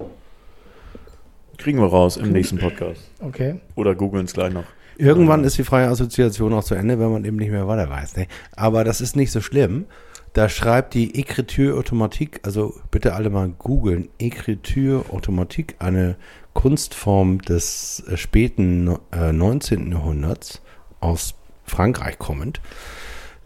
kriegen 1.57 1.79
wir 1.79 1.87
raus 1.87 2.17
im 2.17 2.31
nächsten 2.31 2.57
Podcast. 2.57 3.01
Okay. 3.19 3.59
Oder 3.75 3.95
googeln 3.95 4.25
es 4.25 4.33
gleich 4.33 4.53
noch. 4.53 4.65
Irgendwann 4.97 5.43
ist 5.43 5.57
die 5.57 5.63
freie 5.63 5.87
Assoziation 5.89 6.53
auch 6.53 6.63
zu 6.63 6.73
Ende, 6.75 6.97
wenn 6.99 7.11
man 7.11 7.25
eben 7.25 7.35
nicht 7.37 7.51
mehr 7.51 7.67
weiter 7.67 7.89
weiß. 7.89 8.15
Ne? 8.17 8.27
Aber 8.55 8.83
das 8.83 9.01
ist 9.01 9.15
nicht 9.15 9.31
so 9.31 9.41
schlimm. 9.41 9.85
Da 10.33 10.49
schreibt 10.49 10.93
die 10.93 11.13
Écriture 11.15 11.77
Automatique, 11.77 12.39
also 12.43 12.73
bitte 12.91 13.13
alle 13.13 13.29
mal 13.29 13.49
googeln, 13.49 14.09
Écriture 14.19 15.09
Automatique, 15.11 15.75
eine 15.79 16.15
Kunstform 16.55 17.41
des 17.41 18.03
äh, 18.09 18.17
späten 18.17 18.97
äh, 19.11 19.31
19. 19.31 19.91
Jahrhunderts 19.91 20.61
aus 20.99 21.35
Frankreich 21.65 22.17
kommend, 22.17 22.61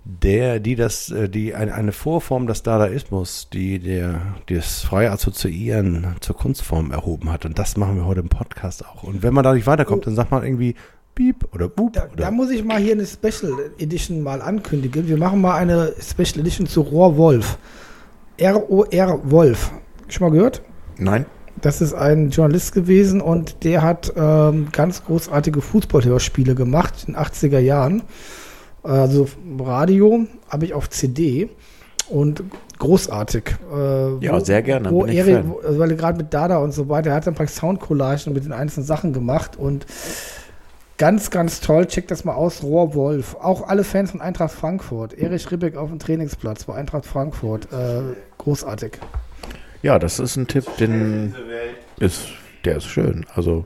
der, 0.06 0.60
die 0.62 0.76
das, 0.76 1.10
äh, 1.10 1.28
die 1.28 1.54
eine, 1.54 1.74
eine 1.74 1.92
Vorform 1.92 2.48
des 2.48 2.64
Dadaismus, 2.64 3.50
die 3.52 3.80
der, 3.80 4.22
das 4.48 4.84
freie 4.84 5.12
Assoziieren 5.12 6.16
zur 6.22 6.38
Kunstform 6.38 6.92
erhoben 6.92 7.30
hat. 7.32 7.46
Und 7.46 7.60
das 7.60 7.76
machen 7.76 7.98
wir 7.98 8.06
heute 8.06 8.22
im 8.22 8.30
Podcast 8.30 8.86
auch. 8.86 9.04
Und 9.04 9.22
wenn 9.22 9.34
man 9.34 9.44
da 9.44 9.54
nicht 9.54 9.68
weiterkommt, 9.68 10.08
dann 10.08 10.16
sagt 10.16 10.32
man 10.32 10.44
irgendwie 10.44 10.76
Piep 11.16 11.48
oder 11.54 11.68
Boop 11.68 11.94
Da, 11.94 12.06
oder 12.06 12.16
da 12.16 12.32
muss 12.32 12.52
ich 12.52 12.64
mal 12.64 12.80
hier 12.80 12.94
eine 12.94 13.06
Special 13.06 13.72
Edition 13.80 14.22
mal 14.22 14.42
ankündigen. 14.42 15.08
Wir 15.08 15.18
machen 15.18 15.42
mal 15.42 15.56
eine 15.56 15.94
Special 16.00 16.40
Edition 16.40 16.68
zu 16.68 16.82
Rohr 16.82 17.18
Wolf. 17.18 17.58
R-O-R 18.38 19.20
Wolf. 19.30 19.72
Schon 20.08 20.28
mal 20.28 20.32
gehört? 20.32 20.62
Nein? 20.98 21.26
Das 21.62 21.82
ist 21.82 21.94
ein 21.94 22.30
Journalist 22.30 22.74
gewesen 22.74 23.22
und 23.22 23.64
der 23.64 23.82
hat 23.82 24.14
ähm, 24.16 24.68
ganz 24.72 25.04
großartige 25.04 25.62
Fußballhörspiele 25.62 26.56
gemacht 26.56 27.06
in 27.08 27.14
den 27.14 27.22
80er 27.24 27.60
Jahren. 27.60 28.04
Also 28.84 29.28
Radio 29.60 30.26
habe 30.50 30.66
ich 30.66 30.74
auf 30.74 30.90
CD 30.90 31.50
und 32.10 32.44
großartig. 32.78 33.56
Äh, 33.76 34.26
Ja, 34.26 34.40
sehr 34.40 34.62
gerne, 34.62 34.90
Wo 34.90 35.06
Erik, 35.06 35.44
wo- 35.48 35.60
weil 35.80 35.92
er 35.92 35.98
gerade 35.98 36.18
mit 36.18 36.34
Dada 36.34 36.58
und 36.60 36.74
so 36.74 36.88
weiter, 36.88 37.10
er 37.10 37.18
hat 37.18 37.28
dann 37.28 37.36
praktisch 37.36 37.58
Soundcollagen 37.58 38.34
mit 38.34 38.46
den 38.46 38.54
einzelnen 38.54 38.86
Sachen 38.86 39.12
gemacht 39.12 39.58
und 39.58 39.86
ganz, 40.98 41.30
ganz 41.30 41.60
toll. 41.60 41.86
Checkt 41.88 42.10
das 42.12 42.24
mal 42.26 42.34
aus. 42.36 42.64
Rohrwolf. 42.64 43.36
Auch 43.42 43.68
alle 43.68 43.84
Fans 43.84 44.12
von 44.12 44.22
Eintracht 44.22 44.52
Frankfurt. 44.54 45.14
Erich 45.14 45.52
Ribbeck 45.52 45.76
auf 45.76 45.90
dem 45.90 46.00
Trainingsplatz 46.00 46.64
bei 46.64 46.76
Eintracht 46.76 47.06
Frankfurt. 47.06 47.66
Äh, 47.74 48.02
großartig. 48.38 48.94
Ja, 49.82 50.00
das 50.00 50.20
ist 50.20 50.36
ein 50.36 50.48
Tipp, 50.48 50.66
den 50.78 51.34
ist, 52.00 52.28
der 52.66 52.78
ist 52.78 52.86
schön. 52.86 53.26
Also 53.34 53.66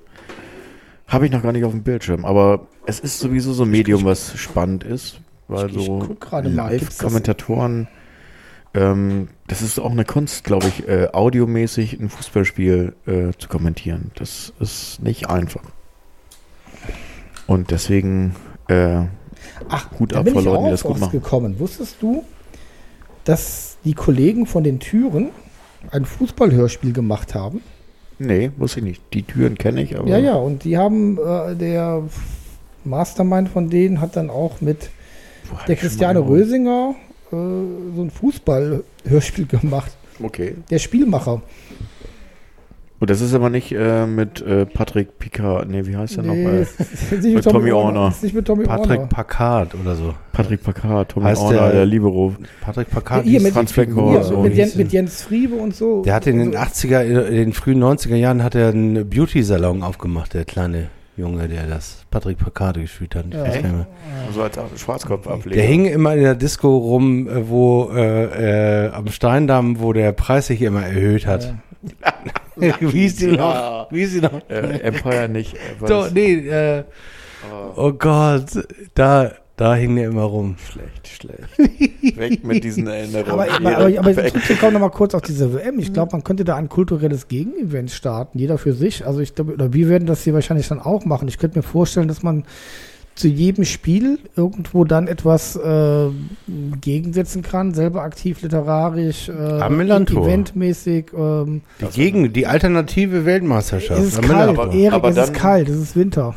habe 1.07 1.26
ich 1.26 1.32
noch 1.32 1.41
gar 1.43 1.51
nicht 1.51 1.64
auf 1.66 1.72
dem 1.72 1.84
Bildschirm, 1.84 2.26
aber 2.26 2.68
es 2.86 2.99
ist 2.99 3.20
sowieso 3.20 3.53
so 3.53 3.64
ein 3.64 3.72
Medium, 3.72 4.03
was 4.05 4.38
spannend 4.38 4.84
ist, 4.84 5.20
weil 5.47 5.70
Ich- 5.70 5.78
ich 5.78 5.86
so 5.86 5.99
guck 5.99 6.22
gerade 6.22 6.49
mal, 6.49 6.70
gibt's 6.70 6.86
das- 6.97 6.97
Live-Kommentatoren, 7.03 7.88
ähm, 8.76 9.28
das 9.47 9.61
ist 9.61 9.80
auch 9.80 9.91
eine 9.91 10.05
Kunst, 10.05 10.43
glaube 10.43 10.68
ich, 10.68 10.88
äh, 10.88 11.09
audiomäßig 11.11 11.99
ein 11.99 12.09
Fußballspiel 12.09 12.95
äh, 13.05 13.32
zu 13.38 13.47
kommentieren. 13.47 14.11
Das 14.16 14.53
ist 14.59 15.01
nicht 15.03 15.30
einfach. 15.30 15.61
Und 17.47 17.72
deswegen 17.72 18.36
äh, 18.68 19.01
Ach, 19.70 19.89
Hut 19.99 20.14
da 20.14 20.20
ab 20.20 20.26
bin 20.26 20.34
vor 20.34 20.41
Leuten, 20.43 20.66
die 20.66 20.72
das 20.72 20.84
gut 20.84 20.99
machen. 20.99 21.11
gekommen. 21.11 21.59
Wusstest 21.59 21.97
du, 22.01 22.24
dass 23.26 23.78
die 23.84 23.93
Kollegen 23.93 24.45
von 24.45 24.64
den 24.64 24.80
Türen 24.80 25.30
ein 25.91 26.05
Fußballhörspiel 26.05 26.93
gemacht 26.93 27.36
haben? 27.36 27.61
nee, 28.19 28.51
wusste 28.57 28.79
ich 28.79 28.86
nicht. 28.86 29.01
Die 29.13 29.23
Türen 29.23 29.57
kenne 29.57 29.81
ich, 29.84 29.97
aber 29.97 30.07
Ja, 30.07 30.17
ja, 30.17 30.36
und 30.36 30.63
die 30.63 30.77
haben, 30.77 31.17
äh, 31.17 31.55
der 31.55 32.03
Mastermind 32.86 33.49
von 33.49 33.69
denen 33.69 33.99
hat 33.99 34.15
dann 34.15 34.29
auch 34.29 34.61
mit 34.61 34.89
hab 35.51 35.65
der 35.65 35.75
Christiane? 35.75 36.19
Rösinger 36.19 36.95
äh, 37.31 37.36
so 37.36 38.01
ein 38.01 38.11
Fußballhörspiel 38.11 39.45
gemacht. 39.47 39.91
Okay. 40.21 40.55
Der 40.69 40.79
Spielmacher. 40.79 41.41
Und 43.04 43.10
das 43.10 43.20
ist 43.20 43.34
aber 43.34 43.49
nicht 43.49 43.74
äh, 43.74 44.06
mit 44.06 44.41
äh, 44.41 44.66
Patrick 44.66 45.20
Picard, 45.20 45.68
nee, 45.68 45.86
wie 45.86 45.97
heißt 45.97 46.16
der 46.16 46.24
noch? 46.24 46.36
Nee, 46.36 46.45
Äh, 46.45 46.60
es 46.62 46.80
ist 47.12 47.22
nicht 47.22 47.36
mit 47.36 47.43
Tommy 47.43 47.70
Orner. 47.74 48.14
Nicht 48.22 48.34
mit 48.34 48.45
Tommy 48.47 48.64
Patrick 48.64 48.97
Orner. 49.01 49.10
Packard 49.10 49.76
oder 49.76 49.95
so. 49.97 50.14
Patrick 50.32 50.64
Picard, 50.64 51.12
Tommy 51.12 51.26
Heißt 51.26 51.41
Orner, 51.41 51.60
der- 51.64 51.72
der, 51.74 51.86
Libero. 51.86 52.34
Patrick 52.62 52.88
Ja, 52.88 52.93
Packard 52.93 53.26
hier 53.26 53.41
hieß- 53.41 53.43
mit, 53.43 53.51
Franz 53.54 53.74
Beckenbauer, 53.74 54.24
so 54.24 54.39
mit, 54.39 54.56
Jens, 54.56 54.76
mit 54.78 54.93
Jens 54.93 55.22
Friebe 55.22 55.56
und 55.56 55.76
so. 55.76 56.01
Der 56.04 56.14
hat 56.14 56.28
in 56.28 56.38
den 56.39 56.54
so, 56.54 56.58
80er, 56.60 57.01
in 57.28 57.36
den 57.36 57.51
frühen 57.51 57.84
90er 57.84 58.16
Jahren 58.16 58.41
hat 58.41 58.56
er 58.56 58.70
einen 58.70 59.10
Beauty-Salon 59.10 59.84
aufgemacht, 59.84 60.34
der 60.34 60.45
kleine 60.45 60.88
Junge, 61.18 61.49
der 61.49 61.68
das 61.68 62.06
Patrick 62.10 62.38
Packard 62.38 62.78
gespielt 62.78 63.16
hat. 63.16 63.26
Ja. 63.34 63.43
So 64.34 64.43
als 64.43 64.58
Schwarzkopfableger. 64.80 65.58
Der 65.58 65.66
hing 65.66 65.88
immer 65.88 66.14
in 66.16 66.22
der 66.24 66.36
Disco 66.36 66.78
rum, 66.78 67.28
äh, 67.28 67.49
wo 67.49 67.91
äh, 67.93 68.86
äh, 68.86 68.91
am 68.93 69.10
Steindamm, 69.10 69.82
wo 69.82 69.91
der 69.91 70.14
Preis 70.14 70.47
sich 70.47 70.62
immer 70.62 70.84
erhöht 70.86 71.28
hat. 71.28 71.54
Wie 72.80 72.88
hieß 72.88 73.16
die 73.18 73.28
noch? 73.28 73.91
Wie 73.91 73.99
hieß 73.99 74.14
die 74.14 74.22
noch? 74.22 74.49
Äh, 74.49 74.80
Empire 74.82 75.30
nicht. 75.30 75.56
Äh? 75.56 75.88
So, 75.88 76.08
nee, 76.14 76.34
äh, 76.47 76.84
oh 77.76 77.91
Gott, 77.93 78.45
da, 78.93 79.32
da 79.56 79.76
hing 79.76 79.95
der 79.95 80.08
immer 80.08 80.24
rum. 80.24 80.56
Schlecht, 80.72 81.08
schlecht. 81.08 81.58
Weg 82.18 82.43
mit 82.43 82.64
diesen 82.64 82.88
Erinnerungen. 82.88 83.32
Aber, 83.32 83.51
aber, 83.51 83.78
aber, 83.78 83.99
aber 83.99 84.16
weg. 84.16 84.34
trotzdem 84.34 84.58
kommen 84.58 84.74
wir 84.74 84.80
noch 84.80 84.88
mal 84.88 84.95
kurz 84.95 85.14
auf 85.14 85.22
diese 85.22 85.54
WM. 85.54 85.80
Ich 85.80 85.93
glaube, 85.93 86.12
man 86.12 86.24
könnte 86.24 86.43
da 86.43 86.56
ein 86.56 86.70
kulturelles 86.70 87.28
Gegenevent 87.28 87.91
starten, 87.91 88.39
jeder 88.39 88.58
für 88.58 88.74
sich. 88.74 89.06
Also 89.06 89.20
ich 89.20 89.36
glaube, 89.36 89.54
oder 89.54 89.74
wir 89.74 89.89
werden 89.89 90.06
das 90.06 90.24
hier 90.24 90.34
wahrscheinlich 90.34 90.68
dann 90.68 90.80
auch 90.80 91.06
machen. 91.06 91.28
Ich 91.28 91.38
könnte 91.38 91.60
mir 91.60 91.64
vorstellen, 91.64 92.08
dass 92.08 92.24
man 92.24 92.45
zu 93.16 93.28
jedem 93.28 93.64
Spiel 93.64 94.18
irgendwo 94.36 94.86
dann 94.86 95.07
etwas 95.07 95.55
äh, 95.55 96.09
gegensetzen 96.82 97.41
kann, 97.43 97.74
selber 97.74 98.01
aktiv 98.01 98.41
literarisch, 98.41 99.30
äh, 99.30 99.59
eventmäßig. 99.61 101.07
Ähm, 101.16 101.61
Die 101.80 101.86
Gegen, 101.93 102.34
die 102.34 102.47
alternative 102.47 103.26
Weltmeisterschaft. 103.26 103.99
es 103.99 104.07
ist 104.07 104.18
am 104.18 104.26
kalt, 104.28 104.51
Millantor. 104.51 104.74
Erik, 104.74 104.93
Aber 104.93 105.09
es 105.09 105.18
ist 105.18 105.34
kalt, 105.34 105.70
es 105.70 105.78
ist 105.78 105.95
Winter. 105.95 106.34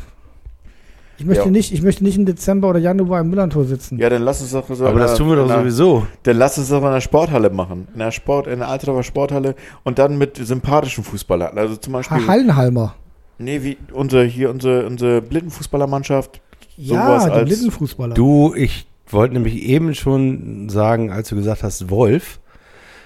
Ich 1.19 1.25
möchte, 1.25 1.45
Ja. 1.45 1.49
nicht, 1.49 1.73
ich 1.73 1.81
möchte 1.81 2.03
nicht 2.03 2.15
im 2.15 2.27
Dezember 2.27 2.69
oder 2.69 2.77
Januar 2.77 3.21
im 3.21 3.31
Millantor 3.31 3.63
sitzen. 3.65 3.97
Ja, 3.97 4.07
dann 4.07 4.21
lass 4.21 4.39
uns 4.39 4.51
doch 4.51 4.67
so. 4.67 4.83
Aber 4.85 4.93
in 4.93 4.99
das 4.99 5.15
tun 5.15 5.29
wir 5.29 5.35
doch 5.35 5.49
sowieso. 5.49 6.05
Dann 6.21 6.37
lass 6.37 6.59
uns 6.59 6.69
doch 6.69 6.83
in 6.83 6.91
der 6.91 7.01
Sporthalle 7.01 7.49
machen. 7.49 7.87
In 7.93 7.99
der 7.99 8.11
Sport, 8.11 8.45
in 8.45 8.59
der 8.59 8.67
Alterdorfer 8.67 9.01
Sporthalle 9.01 9.55
und 9.83 9.97
dann 9.97 10.19
mit 10.19 10.37
sympathischen 10.37 11.03
Fußballern. 11.03 11.57
Also 11.57 11.75
zum 11.77 11.93
Beispiel. 11.93 12.17
Ha- 12.17 12.27
Hallenhalmer. 12.27 12.93
Nee, 13.39 13.63
wie 13.63 13.77
unsere, 13.93 14.25
hier 14.25 14.51
unsere, 14.51 14.85
unsere 14.85 15.23
Blindenfußballermannschaft. 15.23 16.39
Ja, 16.77 17.17
als- 17.17 17.45
Blindenfußballer. 17.45 18.13
Du, 18.13 18.53
ich 18.55 18.85
wollte 19.09 19.33
nämlich 19.33 19.63
eben 19.63 19.93
schon 19.95 20.69
sagen, 20.69 21.11
als 21.11 21.29
du 21.29 21.35
gesagt 21.35 21.63
hast, 21.63 21.89
Wolf, 21.89 22.39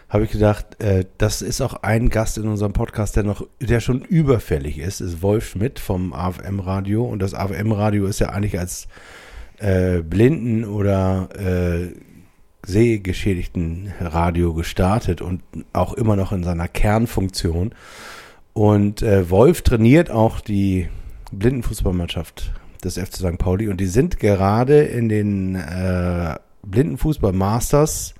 habe 0.09 0.25
ich 0.25 0.31
gedacht, 0.31 0.81
äh, 0.83 1.05
das 1.17 1.41
ist 1.41 1.61
auch 1.61 1.75
ein 1.83 2.09
Gast 2.09 2.37
in 2.37 2.47
unserem 2.47 2.73
Podcast, 2.73 3.15
der 3.15 3.23
noch, 3.23 3.47
der 3.61 3.79
schon 3.79 4.01
überfällig 4.01 4.77
ist, 4.77 4.99
ist 4.99 5.21
Wolf 5.21 5.47
Schmidt 5.49 5.79
vom 5.79 6.11
AFM-Radio. 6.11 7.05
Und 7.05 7.21
das 7.21 7.33
AFM-Radio 7.33 8.05
ist 8.07 8.19
ja 8.19 8.29
eigentlich 8.29 8.59
als 8.59 8.87
äh, 9.59 10.01
Blinden 10.01 10.65
oder 10.65 11.29
äh, 11.39 11.93
sehgeschädigten 12.65 13.93
Radio 14.01 14.53
gestartet 14.53 15.21
und 15.21 15.41
auch 15.71 15.93
immer 15.93 16.15
noch 16.15 16.31
in 16.31 16.43
seiner 16.43 16.67
Kernfunktion. 16.67 17.73
Und 18.53 19.01
äh, 19.01 19.29
Wolf 19.29 19.61
trainiert 19.61 20.11
auch 20.11 20.41
die 20.41 20.89
Blindenfußballmannschaft 21.31 22.51
des 22.81 22.97
FC 22.97 23.15
St. 23.15 23.37
Pauli 23.37 23.67
und 23.69 23.77
die 23.79 23.85
sind 23.87 24.19
gerade 24.19 24.81
in 24.83 25.09
den 25.09 25.55
äh, 25.55 26.35
Blindenfußball 26.63 27.33
Masters 27.33 28.13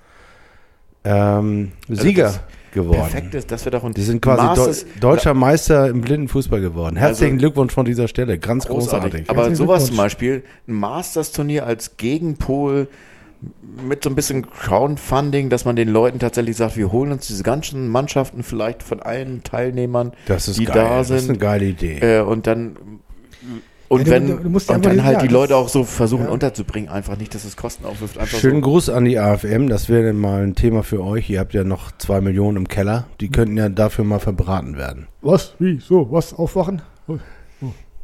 ähm, 1.03 1.71
Sieger 1.89 2.23
das 2.25 2.39
geworden. 2.73 2.99
Perfekt 2.99 3.35
ist, 3.35 3.51
das 3.51 3.65
wird 3.65 3.75
auch 3.75 3.83
ein 3.83 3.93
Die 3.93 4.01
sind 4.03 4.21
quasi 4.21 4.43
Masters- 4.43 4.85
Deu 4.99 5.09
deutscher 5.11 5.33
Meister 5.33 5.87
im 5.89 6.01
Blindenfußball 6.01 6.61
geworden. 6.61 6.95
Herzlichen 6.95 7.33
Also- 7.33 7.39
Glückwunsch 7.39 7.73
von 7.73 7.85
dieser 7.85 8.07
Stelle. 8.07 8.37
Ganz 8.37 8.67
großartig. 8.67 9.25
Großartig. 9.25 9.29
Aber 9.29 9.55
sowas 9.55 9.87
zum 9.87 9.97
Beispiel, 9.97 10.43
ein 10.67 10.73
Masters-Turnier 10.75 11.65
als 11.65 11.97
Gegenpol 11.97 12.87
mit 13.87 14.03
so 14.03 14.09
ein 14.11 14.15
bisschen 14.15 14.47
Crowdfunding, 14.51 15.49
dass 15.49 15.65
man 15.65 15.75
den 15.75 15.89
Leuten 15.89 16.19
tatsächlich 16.19 16.55
sagt, 16.55 16.77
wir 16.77 16.91
holen 16.91 17.11
uns 17.11 17.25
diese 17.25 17.41
ganzen 17.41 17.87
Mannschaften 17.89 18.43
vielleicht 18.43 18.83
von 18.83 19.01
allen 19.01 19.41
Teilnehmern, 19.43 20.13
das 20.27 20.47
ist 20.47 20.59
die 20.59 20.65
geil. 20.65 20.75
da 20.75 20.97
Das 20.99 21.07
ist 21.09 21.11
eine 21.13 21.21
sind, 21.21 21.39
geile 21.39 21.65
Idee. 21.65 21.97
äh, 21.99 22.21
und 22.21 22.45
dann 22.45 22.75
und 23.91 24.07
Ja, 24.07 24.13
wenn 24.13 24.27
du- 24.27 24.35
du 24.37 24.49
musst 24.49 24.69
ja 24.69 24.75
und 24.75 24.85
dann 24.85 25.03
halt 25.03 25.17
ja, 25.17 25.21
die 25.23 25.27
Leute 25.33 25.55
auch 25.57 25.67
so 25.67 25.83
versuchen 25.83 26.23
ja. 26.25 26.29
unterzubringen, 26.31 26.89
einfach 26.89 27.17
nicht, 27.17 27.35
dass 27.35 27.43
es 27.43 27.57
Kosten 27.57 27.83
aufwirft, 27.85 28.17
einfach 28.17 28.37
Schönen 28.39 28.63
so. 28.63 28.69
Gruß 28.69 28.89
an 28.89 29.03
die 29.03 29.19
AFM. 29.19 29.67
Das 29.67 29.89
wäre 29.89 30.07
dann 30.07 30.17
mal 30.17 30.41
ein 30.43 30.55
Thema 30.55 30.81
für 30.83 31.03
euch. 31.03 31.29
Ihr 31.29 31.39
habt 31.41 31.53
ja 31.53 31.63
noch 31.65 31.91
zwei 31.97 32.21
Millionen 32.21 32.55
im 32.57 32.67
Keller. 32.69 33.07
Die 33.19 33.29
könnten 33.29 33.57
ja 33.57 33.67
dafür 33.67 34.05
mal 34.05 34.19
verbraten 34.19 34.77
werden. 34.77 35.07
Was? 35.21 35.55
Wie? 35.59 35.79
So? 35.79 36.07
Was? 36.09 36.33
Aufwachen? 36.33 36.81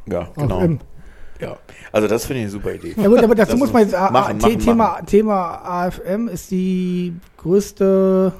Ja, 0.09 0.27
genau. 0.35 0.59
AFM. 0.59 0.79
Ja. 1.39 1.55
Also 1.91 2.07
das 2.07 2.25
finde 2.25 2.39
ich 2.39 2.43
eine 2.45 2.51
super 2.51 2.73
Idee. 2.73 2.93
Ja 2.97 3.07
gut, 3.07 3.23
aber 3.23 3.35
dazu 3.35 3.51
Das 3.51 3.59
muss 3.59 3.71
man 3.71 3.83
jetzt, 3.83 3.91
machen, 3.93 4.07
A- 4.15 4.33
machen, 4.43 4.59
Thema, 4.59 5.01
Thema 5.05 5.61
AFM 5.63 6.27
ist 6.27 6.51
die 6.51 7.13
größte 7.37 8.33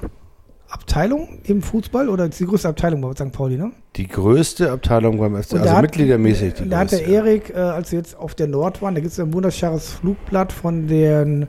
Abteilung 0.70 1.38
im 1.44 1.62
Fußball 1.62 2.08
oder 2.08 2.26
ist 2.26 2.38
die 2.40 2.44
größte 2.46 2.68
Abteilung 2.68 3.00
bei 3.00 3.12
St. 3.12 3.32
Pauli, 3.32 3.56
ne? 3.56 3.72
Die 3.96 4.06
größte 4.06 4.70
Abteilung 4.70 5.18
beim 5.18 5.34
FC, 5.42 5.54
also 5.54 5.70
hat- 5.70 5.82
mitgliedermäßig 5.82 6.54
die 6.54 6.68
Da 6.68 6.80
hat 6.80 6.92
der 6.92 6.98
größte. 6.98 7.12
Erik, 7.14 7.50
äh, 7.50 7.58
als 7.58 7.90
wir 7.92 7.98
jetzt 7.98 8.16
auf 8.18 8.34
der 8.34 8.48
Nord 8.48 8.82
waren, 8.82 8.94
da 8.94 9.00
gibt 9.00 9.12
es 9.12 9.18
ein 9.18 9.32
wunderschönes 9.32 9.92
Flugblatt 9.94 10.52
von 10.52 10.86
den, 10.86 11.46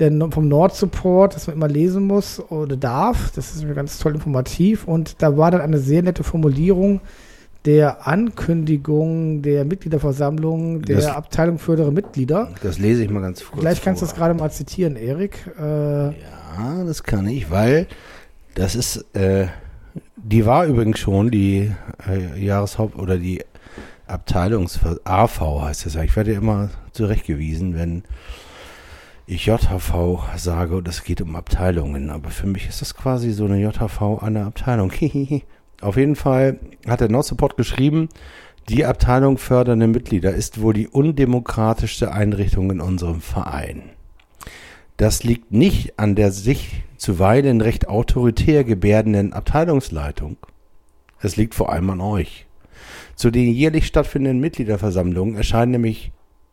der, 0.00 0.10
vom 0.30 0.48
Nord-Support, 0.48 1.34
das 1.36 1.46
man 1.46 1.56
immer 1.56 1.68
lesen 1.68 2.04
muss 2.04 2.40
oder 2.50 2.76
darf. 2.76 3.30
Das 3.36 3.54
ist 3.54 3.64
mir 3.64 3.74
ganz 3.74 3.98
toll 3.98 4.14
informativ. 4.14 4.88
Und 4.88 5.20
da 5.22 5.36
war 5.36 5.50
dann 5.50 5.60
eine 5.60 5.78
sehr 5.78 6.02
nette 6.02 6.24
Formulierung 6.24 7.00
der 7.66 8.06
Ankündigung 8.06 9.40
der 9.42 9.64
Mitgliederversammlung 9.64 10.82
der 10.82 10.96
Das- 10.96 11.06
Abteilung 11.06 11.58
fördere 11.58 11.92
Mitglieder. 11.92 12.50
Das 12.62 12.78
lese 12.78 13.04
ich 13.04 13.10
mal 13.10 13.20
ganz 13.20 13.44
kurz 13.44 13.60
Gleich 13.60 13.82
kannst 13.82 14.02
du 14.02 14.06
das 14.06 14.14
gerade 14.14 14.34
mal 14.34 14.50
zitieren, 14.50 14.96
Erik. 14.96 15.38
Äh, 15.58 15.62
Ja, 16.56 16.84
das 16.86 17.02
kann 17.02 17.26
ich, 17.26 17.50
weil 17.50 17.86
das 18.54 18.74
ist, 18.74 19.04
äh, 19.14 19.48
die 20.16 20.46
war 20.46 20.66
übrigens 20.66 20.98
schon 20.98 21.30
die 21.30 21.72
äh, 22.08 22.40
Jahreshaupt- 22.40 22.96
oder 22.96 23.18
die 23.18 23.42
Abteilungs 24.06 24.80
AV 25.04 25.62
heißt 25.62 25.86
das 25.86 25.94
ja. 25.94 26.02
Ich 26.02 26.14
werde 26.14 26.32
immer 26.32 26.70
zurechtgewiesen, 26.92 27.74
wenn 27.74 28.04
ich 29.26 29.46
JHV 29.46 30.22
sage 30.36 30.76
und 30.76 30.88
es 30.88 31.04
geht 31.04 31.22
um 31.22 31.34
Abteilungen. 31.36 32.10
Aber 32.10 32.30
für 32.30 32.46
mich 32.46 32.68
ist 32.68 32.82
das 32.82 32.94
quasi 32.94 33.32
so 33.32 33.46
eine 33.46 33.60
JHV 33.60 34.22
eine 34.22 34.44
Abteilung. 34.44 34.92
Auf 35.80 35.96
jeden 35.96 36.16
Fall 36.16 36.58
hat 36.86 37.00
der 37.00 37.10
Nordsupport 37.10 37.56
geschrieben, 37.56 38.08
die 38.68 38.84
Abteilung 38.84 39.36
fördernde 39.36 39.86
Mitglieder 39.86 40.32
ist 40.32 40.60
wohl 40.60 40.72
die 40.72 40.88
undemokratischste 40.88 42.12
Einrichtung 42.12 42.70
in 42.70 42.80
unserem 42.80 43.20
Verein. 43.20 43.90
Das 44.96 45.24
liegt 45.24 45.52
nicht 45.52 45.98
an 45.98 46.14
der 46.14 46.30
sich 46.30 46.82
zuweilen 47.04 47.60
recht 47.60 47.86
autoritär 47.86 48.64
gebärdenden 48.64 49.34
Abteilungsleitung. 49.34 50.38
Es 51.20 51.36
liegt 51.36 51.54
vor 51.54 51.70
allem 51.70 51.90
an 51.90 52.00
euch. 52.00 52.46
Zu 53.14 53.30
den 53.30 53.52
jährlich 53.52 53.86
stattfindenden 53.86 54.40
Mitgliederversammlungen 54.40 55.36
erscheinen 55.36 55.72
nämlich 55.72 56.12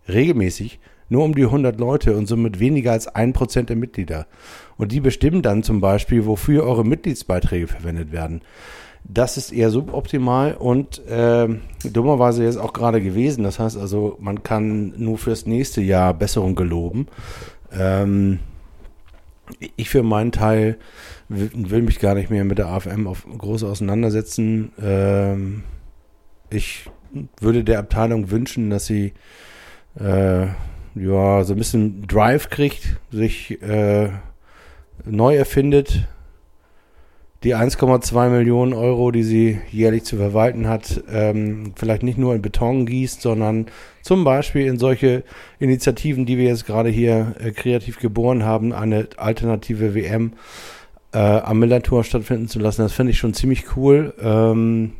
regelmäßig 0.09 0.79
nur 1.07 1.23
um 1.23 1.35
die 1.35 1.45
100 1.45 1.79
Leute 1.79 2.17
und 2.17 2.27
somit 2.27 2.59
weniger 2.59 2.91
als 2.91 3.07
ein 3.07 3.31
Prozent 3.31 3.69
der 3.69 3.77
Mitglieder. 3.77 4.27
Und 4.77 4.91
die 4.91 4.99
bestimmen 4.99 5.41
dann 5.41 5.63
zum 5.63 5.79
Beispiel, 5.79 6.25
wofür 6.25 6.63
eure 6.65 6.83
Mitgliedsbeiträge 6.83 7.67
verwendet 7.67 8.11
werden. 8.11 8.41
Das 9.05 9.37
ist 9.37 9.53
eher 9.53 9.69
suboptimal 9.69 10.55
und 10.55 11.01
ähm, 11.09 11.61
dummerweise 11.83 12.43
jetzt 12.43 12.57
auch 12.57 12.73
gerade 12.73 13.01
gewesen. 13.01 13.45
Das 13.45 13.57
heißt 13.57 13.77
also, 13.77 14.17
man 14.19 14.43
kann 14.43 14.93
nur 14.97 15.17
fürs 15.17 15.45
nächste 15.45 15.81
Jahr 15.81 16.13
Besserung 16.13 16.55
geloben. 16.55 17.07
Ähm, 17.71 18.39
ich 19.75 19.89
für 19.89 20.03
meinen 20.03 20.31
Teil 20.31 20.77
will, 21.29 21.81
mich 21.81 21.99
gar 21.99 22.15
nicht 22.15 22.29
mehr 22.29 22.43
mit 22.43 22.57
der 22.57 22.67
AFM 22.67 23.07
auf, 23.07 23.25
groß 23.25 23.63
auseinandersetzen. 23.63 24.71
Ähm, 24.81 25.63
ich 26.49 26.89
würde 27.39 27.63
der 27.63 27.79
Abteilung 27.79 28.31
wünschen, 28.31 28.69
dass 28.69 28.85
sie 28.85 29.13
äh, 29.99 30.47
ja 30.95 31.43
so 31.43 31.53
ein 31.53 31.57
bisschen 31.57 32.07
Drive 32.07 32.49
kriegt, 32.49 32.99
sich 33.11 33.61
äh, 33.61 34.09
neu 35.05 35.35
erfindet. 35.35 36.07
Die 37.43 37.55
1,2 37.55 38.29
Millionen 38.29 38.73
Euro, 38.73 39.09
die 39.09 39.23
sie 39.23 39.59
jährlich 39.71 40.03
zu 40.03 40.17
verwalten 40.17 40.67
hat, 40.67 41.03
ähm, 41.11 41.73
vielleicht 41.75 42.03
nicht 42.03 42.19
nur 42.19 42.35
in 42.35 42.43
Beton 42.43 42.85
gießt, 42.85 43.19
sondern 43.19 43.65
zum 44.03 44.23
Beispiel 44.23 44.67
in 44.67 44.77
solche 44.77 45.23
Initiativen, 45.57 46.27
die 46.27 46.37
wir 46.37 46.45
jetzt 46.45 46.67
gerade 46.67 46.89
hier 46.89 47.35
äh, 47.39 47.49
kreativ 47.49 47.97
geboren 47.97 48.43
haben, 48.43 48.73
eine 48.73 49.07
alternative 49.17 49.95
WM 49.95 50.33
äh, 51.13 51.17
am 51.17 51.57
Millantor 51.57 52.03
stattfinden 52.03 52.47
zu 52.47 52.59
lassen. 52.59 52.83
Das 52.83 52.93
finde 52.93 53.11
ich 53.11 53.17
schon 53.17 53.33
ziemlich 53.33 53.75
cool. 53.75 54.13
Ähm, 54.21 54.93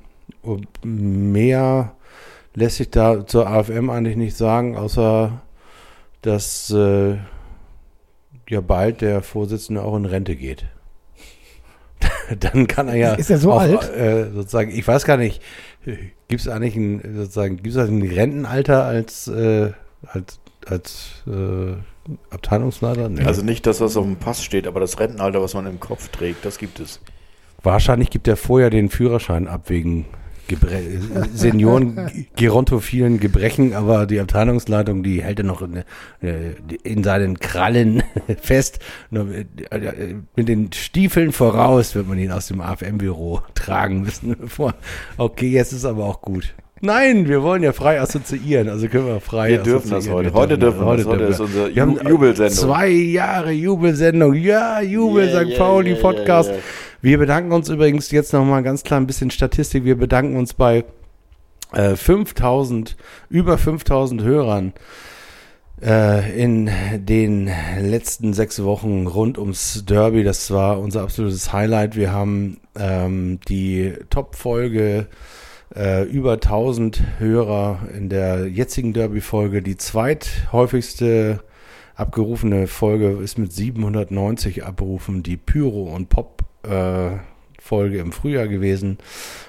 mehr 0.84 1.94
lässt 2.56 2.78
sich 2.78 2.90
da 2.90 3.26
zur 3.28 3.48
AFM 3.48 3.92
eigentlich 3.92 4.18
nicht 4.18 4.36
sagen, 4.36 4.78
außer 4.78 5.42
dass 6.24 6.72
äh, 6.72 7.18
ja 8.50 8.62
bald 8.62 9.02
der 9.02 9.22
Vorsitzende 9.22 9.84
auch 9.84 9.96
in 9.96 10.06
Rente 10.06 10.36
geht. 10.36 10.66
Dann 12.40 12.68
kann 12.68 12.88
er 12.88 12.96
ja 12.96 13.14
Ist 13.14 13.30
er 13.30 13.38
so 13.38 13.52
auch, 13.52 13.62
alt? 13.62 13.90
Äh, 13.96 14.32
sozusagen, 14.32 14.72
ich 14.72 14.88
weiß 14.88 15.06
gar 15.06 15.18
nicht, 15.18 15.42
gibt 16.28 16.42
es 16.42 16.48
eigentlich 16.48 16.76
ein 16.76 17.02
sozusagen, 17.16 17.58
gibt 17.58 17.76
es 17.76 17.78
ein 17.78 18.02
Rentenalter 18.02 18.86
als 18.86 19.28
äh, 19.28 19.72
als 20.06 20.40
als 20.66 21.24
äh, 21.28 21.74
Abteilungsleiter? 22.30 23.10
Nee. 23.10 23.24
Also 23.24 23.42
nicht 23.42 23.66
das, 23.66 23.82
was 23.82 23.98
auf 23.98 24.06
dem 24.06 24.16
Pass 24.16 24.44
steht, 24.44 24.68
aber 24.68 24.80
das 24.80 25.00
Rentenalter, 25.00 25.42
was 25.42 25.54
man 25.54 25.66
im 25.66 25.80
Kopf 25.80 26.10
trägt, 26.10 26.46
das 26.46 26.58
gibt 26.58 26.80
es. 26.80 27.00
Wahrscheinlich 27.64 28.10
gibt 28.10 28.28
er 28.28 28.38
vorher 28.38 28.70
den 28.70 28.90
Führerschein 28.90 29.48
ab 29.48 29.70
wegen 29.70 30.06
Gebre 30.52 30.82
Senioren 31.34 32.26
gerontophilen 32.36 33.22
Gebrechen, 33.22 33.74
aber 33.74 34.06
die 34.06 34.20
Abteilungsleitung, 34.20 35.02
die 35.02 35.24
hält 35.24 35.40
er 35.40 35.46
noch 35.46 35.62
in, 35.62 35.84
äh, 36.22 36.56
in 36.84 37.06
seinen 37.06 37.40
Krallen 37.40 38.04
fest. 38.42 38.80
Äh, 39.12 39.46
mit 40.36 40.50
den 40.50 40.74
Stiefeln 40.74 41.32
voraus 41.32 41.96
wird 41.96 42.10
man 42.10 42.20
ihn 42.20 42.32
aus 42.32 42.48
dem 42.48 42.60
AFM-Büro 42.60 43.42
tragen 43.56 44.02
müssen. 44.02 44.36
Okay, 45.18 45.50
jetzt 45.50 45.72
ist 45.72 45.86
aber 45.86 46.06
auch 46.06 46.22
gut. 46.22 46.54
Nein, 46.84 47.28
wir 47.28 47.44
wollen 47.44 47.62
ja 47.62 47.74
frei 47.74 48.02
assoziieren, 48.02 48.68
also 48.68 48.88
können 48.88 49.06
wir 49.06 49.20
frei 49.22 49.50
Wir 49.50 49.58
dürfen 49.60 49.92
das 49.92 50.10
heute. 50.10 50.34
Heute 50.34 50.58
dürfen 50.58 50.84
wir 50.84 50.98
das. 50.98 51.06
Heute 51.06 51.24
ist 51.26 51.40
unsere 51.40 51.76
wir 51.76 51.82
haben 51.82 52.00
Ju- 52.00 52.10
Jubelsendung. 52.10 52.58
Zwei 52.58 52.88
Jahre 52.90 53.52
Jubelsendung. 53.52 54.34
Ja, 54.34 54.82
Jubel 54.82 55.28
Yeah, 55.28 55.42
St. 55.44 55.50
yeah, 55.52 55.58
Pauli 55.60 55.92
yeah, 55.92 56.02
Podcast. 56.02 56.52
Wir 57.02 57.18
bedanken 57.20 57.52
uns 57.52 57.70
übrigens 57.70 58.10
jetzt 58.10 58.34
noch 58.34 58.44
mal 58.46 58.62
ganz 58.64 58.84
klar 58.84 59.00
ein 59.00 59.06
bisschen 59.08 59.30
Statistik. 59.30 59.86
Wir 59.86 59.96
bedanken 59.96 60.36
uns 60.38 60.56
bei 60.56 60.84
äh, 61.74 61.96
5000, 61.96 62.98
über 63.30 63.60
5000 63.60 64.24
Hörern 64.24 64.74
äh, 65.84 66.42
in 66.42 66.70
den 66.96 67.50
letzten 67.80 68.34
sechs 68.34 68.64
Wochen 68.64 69.06
rund 69.06 69.38
ums 69.38 69.84
Derby. 69.86 70.24
Das 70.24 70.50
war 70.50 70.80
unser 70.80 71.04
absolutes 71.04 71.54
Highlight. 71.54 71.96
Wir 71.96 72.12
haben 72.12 72.58
ähm, 72.76 73.40
die 73.48 73.94
Top-Folge 74.10 75.08
äh, 75.76 76.04
über 76.04 76.34
1000 76.34 77.02
Hörer 77.20 77.80
in 77.96 78.10
der 78.10 78.48
jetzigen 78.48 78.94
Derby-Folge. 78.94 79.62
Die 79.62 79.78
zweithäufigste 79.78 81.40
abgerufene 81.96 82.68
Folge 82.68 83.12
ist 83.24 83.38
mit 83.38 83.54
790 83.54 84.64
Abrufen 84.64 85.24
die 85.24 85.38
Pyro 85.38 85.84
und 85.94 86.10
Pop 86.10 86.44
äh, 86.64 87.12
Folge 87.62 88.00
im 88.00 88.12
Frühjahr 88.12 88.48
gewesen. 88.48 88.98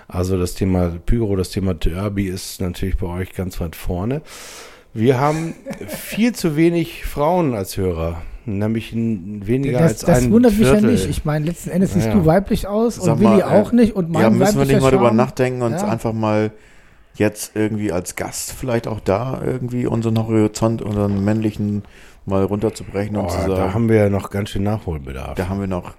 Also 0.07 0.39
das 0.39 0.55
Thema 0.55 0.91
Pyro, 1.07 1.35
das 1.37 1.51
Thema 1.51 1.75
Derby 1.75 2.27
ist 2.27 2.61
natürlich 2.61 2.99
bei 2.99 3.07
euch 3.07 3.33
ganz 3.33 3.59
weit 3.61 3.75
vorne. 3.75 4.21
Wir 4.93 5.19
haben 5.19 5.55
viel 5.87 6.35
zu 6.35 6.57
wenig 6.57 7.07
Frauen 7.07 7.55
als 7.55 7.77
Hörer. 7.79 8.23
Nämlich 8.47 8.93
ein, 8.93 9.47
weniger 9.47 9.79
Das, 9.81 9.91
als 9.93 10.01
das 10.01 10.19
ein 10.25 10.33
wundert 10.33 10.53
mich 10.53 10.67
ja 10.67 10.73
Viertel. 10.75 10.91
nicht. 10.93 11.09
Ich 11.09 11.25
meine, 11.25 11.47
letzten 11.47 11.71
Endes 11.71 11.93
siehst 11.95 12.07
Ja. 12.07 12.15
du 12.15 12.27
weiblich 12.27 12.67
aus 12.67 12.97
Sag 12.97 13.15
und 13.15 13.21
Willi 13.21 13.31
mal, 13.39 13.43
auch 13.45 13.73
äh, 13.73 13.77
nicht 13.77 13.95
und 13.95 14.11
mein 14.11 14.23
Ja, 14.23 14.31
müssen 14.31 14.59
wir 14.59 14.67
nicht 14.67 14.81
mal 14.81 14.91
drüber 14.91 15.13
nachdenken 15.13 15.63
und 15.63 15.73
Ja. 15.73 15.85
einfach 15.89 16.13
mal 16.13 16.51
jetzt 17.15 17.55
irgendwie 17.57 17.93
als 17.93 18.17
Gast 18.17 18.53
vielleicht 18.53 18.87
auch 18.89 19.01
da 19.01 19.41
irgendwie 19.45 19.87
unseren 19.87 20.19
Horizont, 20.19 20.83
unseren 20.83 21.25
männlichen 21.25 21.83
mal 22.25 22.43
runterzubrechen 22.45 23.17
und 23.17 23.25
Oh, 23.27 23.29
zu 23.29 23.49
da 23.49 23.57
sagen, 23.57 23.75
haben 23.75 23.89
wir 23.89 23.97
ja 23.97 24.09
noch 24.09 24.31
ganz 24.31 24.51
schön 24.51 24.63
Nachholbedarf. 24.63 25.35
da 25.35 25.49
haben 25.49 25.61
wir 25.61 25.67
noch 25.67 25.95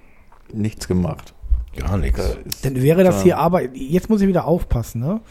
nichts 0.54 0.88
gemacht. 0.88 1.34
Gar 1.78 1.98
nichts. 1.98 2.20
Da 2.62 2.70
Dann 2.70 2.82
wäre 2.82 3.04
das 3.04 3.24
hier 3.24 3.38
aber, 3.40 3.62
jetzt 3.76 4.10
muss 4.10 4.22
ich 4.22 4.28
wieder 4.28 4.46
aufpassen, 4.46 5.02
ne? 5.02 5.22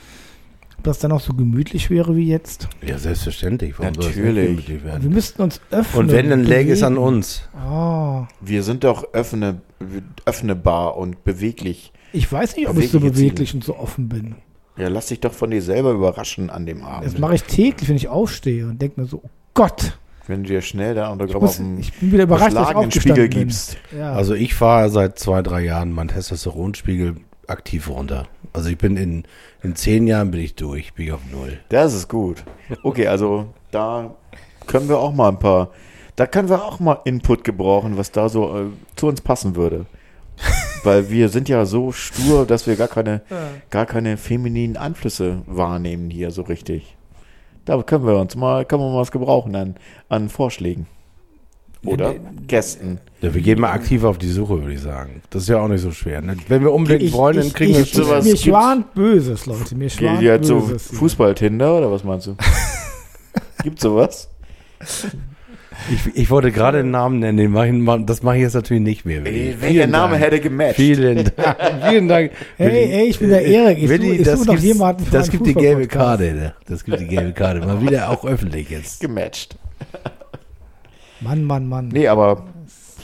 Ob 0.82 0.86
das 0.86 0.98
dann 0.98 1.12
auch 1.12 1.20
so 1.20 1.32
gemütlich 1.32 1.90
wäre 1.90 2.16
wie 2.16 2.26
jetzt. 2.26 2.68
Ja, 2.84 2.98
selbstverständlich. 2.98 3.78
Warum 3.78 3.94
soll 3.94 4.02
das 4.02 4.16
nicht 4.16 4.24
Natürlich. 4.26 4.48
gemütlich 4.48 4.84
werden? 4.84 5.02
Wir 5.04 5.10
müssten 5.10 5.40
uns 5.42 5.60
öffnen. 5.70 6.06
Und 6.06 6.10
wenn, 6.10 6.28
dann 6.28 6.42
läge 6.42 6.72
es 6.72 6.82
an 6.82 6.98
uns. 6.98 7.48
Oh, 7.64 8.24
Wir 8.40 8.64
sind 8.64 8.82
doch 8.82 9.04
öffne, 9.14 9.60
öffnebar 10.24 10.96
und 10.96 11.22
beweglich. 11.22 11.92
ich 12.12 12.32
weiß 12.32 12.56
nicht, 12.56 12.68
ob 12.68 12.78
ich 12.78 12.90
so 12.90 12.98
beweglich 12.98 13.54
und 13.54 13.62
so 13.62 13.76
offen 13.78 14.08
bin. 14.08 14.34
Ja, 14.76 14.88
lass 14.88 15.06
dich 15.06 15.20
doch 15.20 15.32
von 15.32 15.52
dir 15.52 15.62
selber 15.62 15.92
überraschen 15.92 16.50
an 16.50 16.66
dem 16.66 16.82
Abend. 16.82 17.06
Das 17.06 17.16
mache 17.16 17.36
ich 17.36 17.44
täglich, 17.44 17.88
wenn 17.88 17.94
ich 17.94 18.08
aufstehe 18.08 18.66
und 18.66 18.82
denke 18.82 19.00
mir 19.02 19.06
so, 19.06 19.20
oh 19.22 19.30
Gott, 19.54 19.96
Wenn 20.26 20.42
du 20.42 20.48
dir 20.48 20.62
schnell 20.62 20.96
da 20.96 21.10
unter 21.10 21.26
ich, 21.26 21.34
auf 21.36 21.58
dem 21.58 21.78
ich 21.78 21.92
bin 21.92 22.10
wieder 22.10 22.24
überrascht, 22.24 22.56
dass 22.56 22.70
ich 22.70 22.70
Spiegel 22.70 22.86
aufgestanden 22.86 23.30
bin. 23.30 23.38
gibst. 23.38 23.76
Ja. 23.96 24.14
Also 24.14 24.34
ich 24.34 24.54
fahre 24.54 24.88
seit 24.90 25.16
zwei, 25.16 25.42
drei 25.42 25.60
Jahren 25.60 25.92
meinen 25.92 26.08
Testosteronspiegel 26.08 27.14
aktiv 27.46 27.88
runter. 27.88 28.26
Also 28.52 28.68
ich 28.68 28.78
bin 28.78 28.96
in, 28.96 29.24
in 29.62 29.74
zehn 29.76 30.06
Jahren 30.06 30.30
bin 30.30 30.40
ich 30.40 30.54
durch, 30.54 30.92
bin 30.94 31.06
ich 31.06 31.12
auf 31.12 31.20
null. 31.30 31.58
Das 31.68 31.94
ist 31.94 32.08
gut. 32.08 32.44
Okay, 32.82 33.06
also 33.06 33.46
da 33.70 34.14
können 34.66 34.88
wir 34.88 34.98
auch 34.98 35.12
mal 35.12 35.28
ein 35.28 35.38
paar, 35.38 35.70
da 36.16 36.26
können 36.26 36.48
wir 36.48 36.62
auch 36.62 36.78
mal 36.78 37.00
Input 37.04 37.44
gebrauchen, 37.44 37.96
was 37.96 38.12
da 38.12 38.28
so 38.28 38.58
äh, 38.58 38.66
zu 38.96 39.06
uns 39.06 39.20
passen 39.20 39.56
würde. 39.56 39.86
Weil 40.84 41.10
wir 41.10 41.28
sind 41.28 41.48
ja 41.48 41.64
so 41.64 41.92
stur, 41.92 42.44
dass 42.44 42.66
wir 42.66 42.76
gar 42.76 42.88
keine, 42.88 43.22
gar 43.70 43.86
keine 43.86 44.16
femininen 44.16 44.76
Einflüsse 44.76 45.42
wahrnehmen 45.46 46.10
hier 46.10 46.30
so 46.30 46.42
richtig. 46.42 46.96
Da 47.64 47.80
können 47.82 48.04
wir 48.04 48.18
uns 48.18 48.34
mal, 48.34 48.64
können 48.64 48.82
wir 48.82 48.90
mal 48.90 49.00
was 49.00 49.12
gebrauchen 49.12 49.54
an, 49.54 49.76
an 50.08 50.28
Vorschlägen. 50.28 50.88
Oder 51.84 52.14
Gästen. 52.46 52.98
Ja, 53.22 53.34
wir 53.34 53.40
gehen 53.40 53.60
mal 53.60 53.72
aktiv 53.72 54.04
auf 54.04 54.18
die 54.18 54.28
Suche, 54.28 54.60
würde 54.60 54.74
ich 54.74 54.80
sagen. 54.80 55.22
Das 55.30 55.42
ist 55.42 55.48
ja 55.48 55.58
auch 55.60 55.68
nicht 55.68 55.80
so 55.80 55.90
schwer. 55.90 56.20
Ne? 56.22 56.36
Wenn 56.48 56.62
wir 56.62 56.72
unbedingt 56.72 57.02
ich, 57.02 57.12
wollen, 57.12 57.36
dann 57.36 57.46
ich, 57.46 57.54
kriegen 57.54 57.74
wir 57.74 57.80
ich, 57.80 57.92
sowas. 57.92 58.24
Mir 58.24 58.36
schwant 58.36 58.94
Böses, 58.94 59.46
Leute. 59.46 59.74
Mir 59.74 59.90
schwant 59.90 60.22
jetzt 60.22 60.46
so 60.46 60.60
Böses. 60.60 60.90
hier. 60.90 60.98
Fußball-Tinder 60.98 61.78
oder 61.78 61.90
was 61.90 62.04
meinst 62.04 62.26
du? 62.28 62.36
Gibt 63.62 63.80
sowas? 63.80 64.28
Ich, 65.90 66.16
ich 66.16 66.30
wollte 66.30 66.52
gerade 66.52 66.78
einen 66.78 66.90
Namen 66.90 67.18
nennen, 67.18 67.38
den 67.38 67.50
mach 67.50 67.64
ich, 67.64 68.06
das 68.06 68.22
mache 68.22 68.36
ich 68.36 68.42
jetzt 68.42 68.54
natürlich 68.54 68.82
nicht 68.82 69.04
mehr. 69.04 69.24
Willi. 69.24 69.56
Welcher 69.60 69.86
Name 69.86 70.12
Dank. 70.12 70.24
hätte 70.24 70.40
gematcht? 70.40 70.76
Vielen 70.76 71.24
Dank. 71.36 71.56
Vielen 71.88 72.08
Dank. 72.08 72.32
Hey, 72.56 72.88
hey, 72.88 73.04
ich 73.08 73.18
bin 73.18 73.30
der 73.30 73.44
Erik. 73.44 73.78
Ich 73.78 73.88
Willi, 73.88 74.08
suche- 74.08 74.16
ich 74.18 74.22
das, 74.24 74.40
suche 74.42 74.56
jemanden 74.58 75.06
das 75.10 75.30
gibt 75.30 75.46
die 75.46 75.54
gelbe. 75.54 75.86
Karte. 75.88 76.32
Ne? 76.32 76.54
Das 76.68 76.84
gibt 76.84 77.00
die 77.00 77.06
gelbe 77.08 77.32
Karte. 77.32 77.60
Mal 77.60 77.80
wieder 77.80 78.10
auch 78.10 78.24
öffentlich 78.24 78.70
jetzt. 78.70 79.00
Gematcht. 79.00 79.56
Mann, 81.22 81.44
Mann, 81.44 81.68
Mann. 81.68 81.88
Nee, 81.88 82.08
aber 82.08 82.44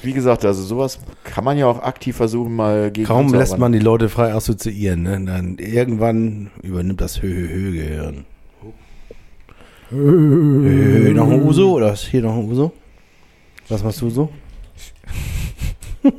wie 0.02 0.12
gesagt, 0.12 0.44
also 0.44 0.62
sowas 0.62 0.98
kann 1.24 1.44
man 1.44 1.58
ja 1.58 1.66
auch 1.66 1.82
aktiv 1.82 2.16
versuchen, 2.16 2.54
mal 2.54 2.90
gegen 2.90 3.06
Kaum 3.06 3.32
lässt 3.34 3.58
man 3.58 3.72
die 3.72 3.78
Leute 3.78 4.08
frei 4.08 4.32
assoziieren. 4.32 5.02
Ne? 5.02 5.20
Dann 5.24 5.58
irgendwann 5.58 6.50
übernimmt 6.62 7.00
das 7.00 7.20
Hö-Hö-Hö-Gehirn. 7.22 8.24
Hö, 9.90 11.12
noch 11.14 11.30
ein 11.30 11.42
Uso 11.42 11.72
oder 11.72 11.92
ist 11.94 12.04
hier 12.06 12.22
noch 12.22 12.34
ein 12.36 12.44
Uso? 12.48 12.72
Was 13.68 13.82
machst 13.82 14.00
du 14.02 14.10
so? 14.10 14.28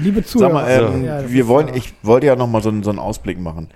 Liebe 0.00 0.24
Zuhörer. 0.24 0.50
Sag 0.50 0.52
mal, 0.90 0.94
ähm, 0.96 1.04
Ja, 1.04 1.30
wir 1.30 1.46
wollen, 1.48 1.68
ja- 1.68 1.74
ich 1.76 1.94
wollte 2.02 2.26
ja 2.26 2.36
noch 2.36 2.48
mal 2.48 2.62
so, 2.62 2.68
einen- 2.70 2.82
so 2.82 2.90
einen 2.90 2.98
Ausblick 2.98 3.38
machen. 3.38 3.68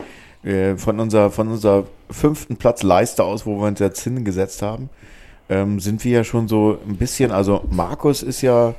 Äh, 0.44 0.76
von, 0.76 0.98
unserer, 1.00 1.30
von 1.30 1.48
unserer 1.48 1.84
fünften 2.10 2.56
Platz 2.56 2.82
Leiste 2.82 3.24
aus, 3.24 3.46
wo 3.46 3.60
wir 3.60 3.66
uns 3.68 3.78
jetzt 3.80 4.02
hingesetzt 4.02 4.62
haben, 4.62 4.88
ähm, 5.48 5.80
sind 5.80 6.04
wir 6.04 6.12
ja 6.12 6.24
schon 6.24 6.48
so 6.48 6.78
ein 6.86 6.96
bisschen, 6.96 7.32
also 7.32 7.64
Markus 7.70 8.22
ist 8.22 8.42
ja, 8.42 8.74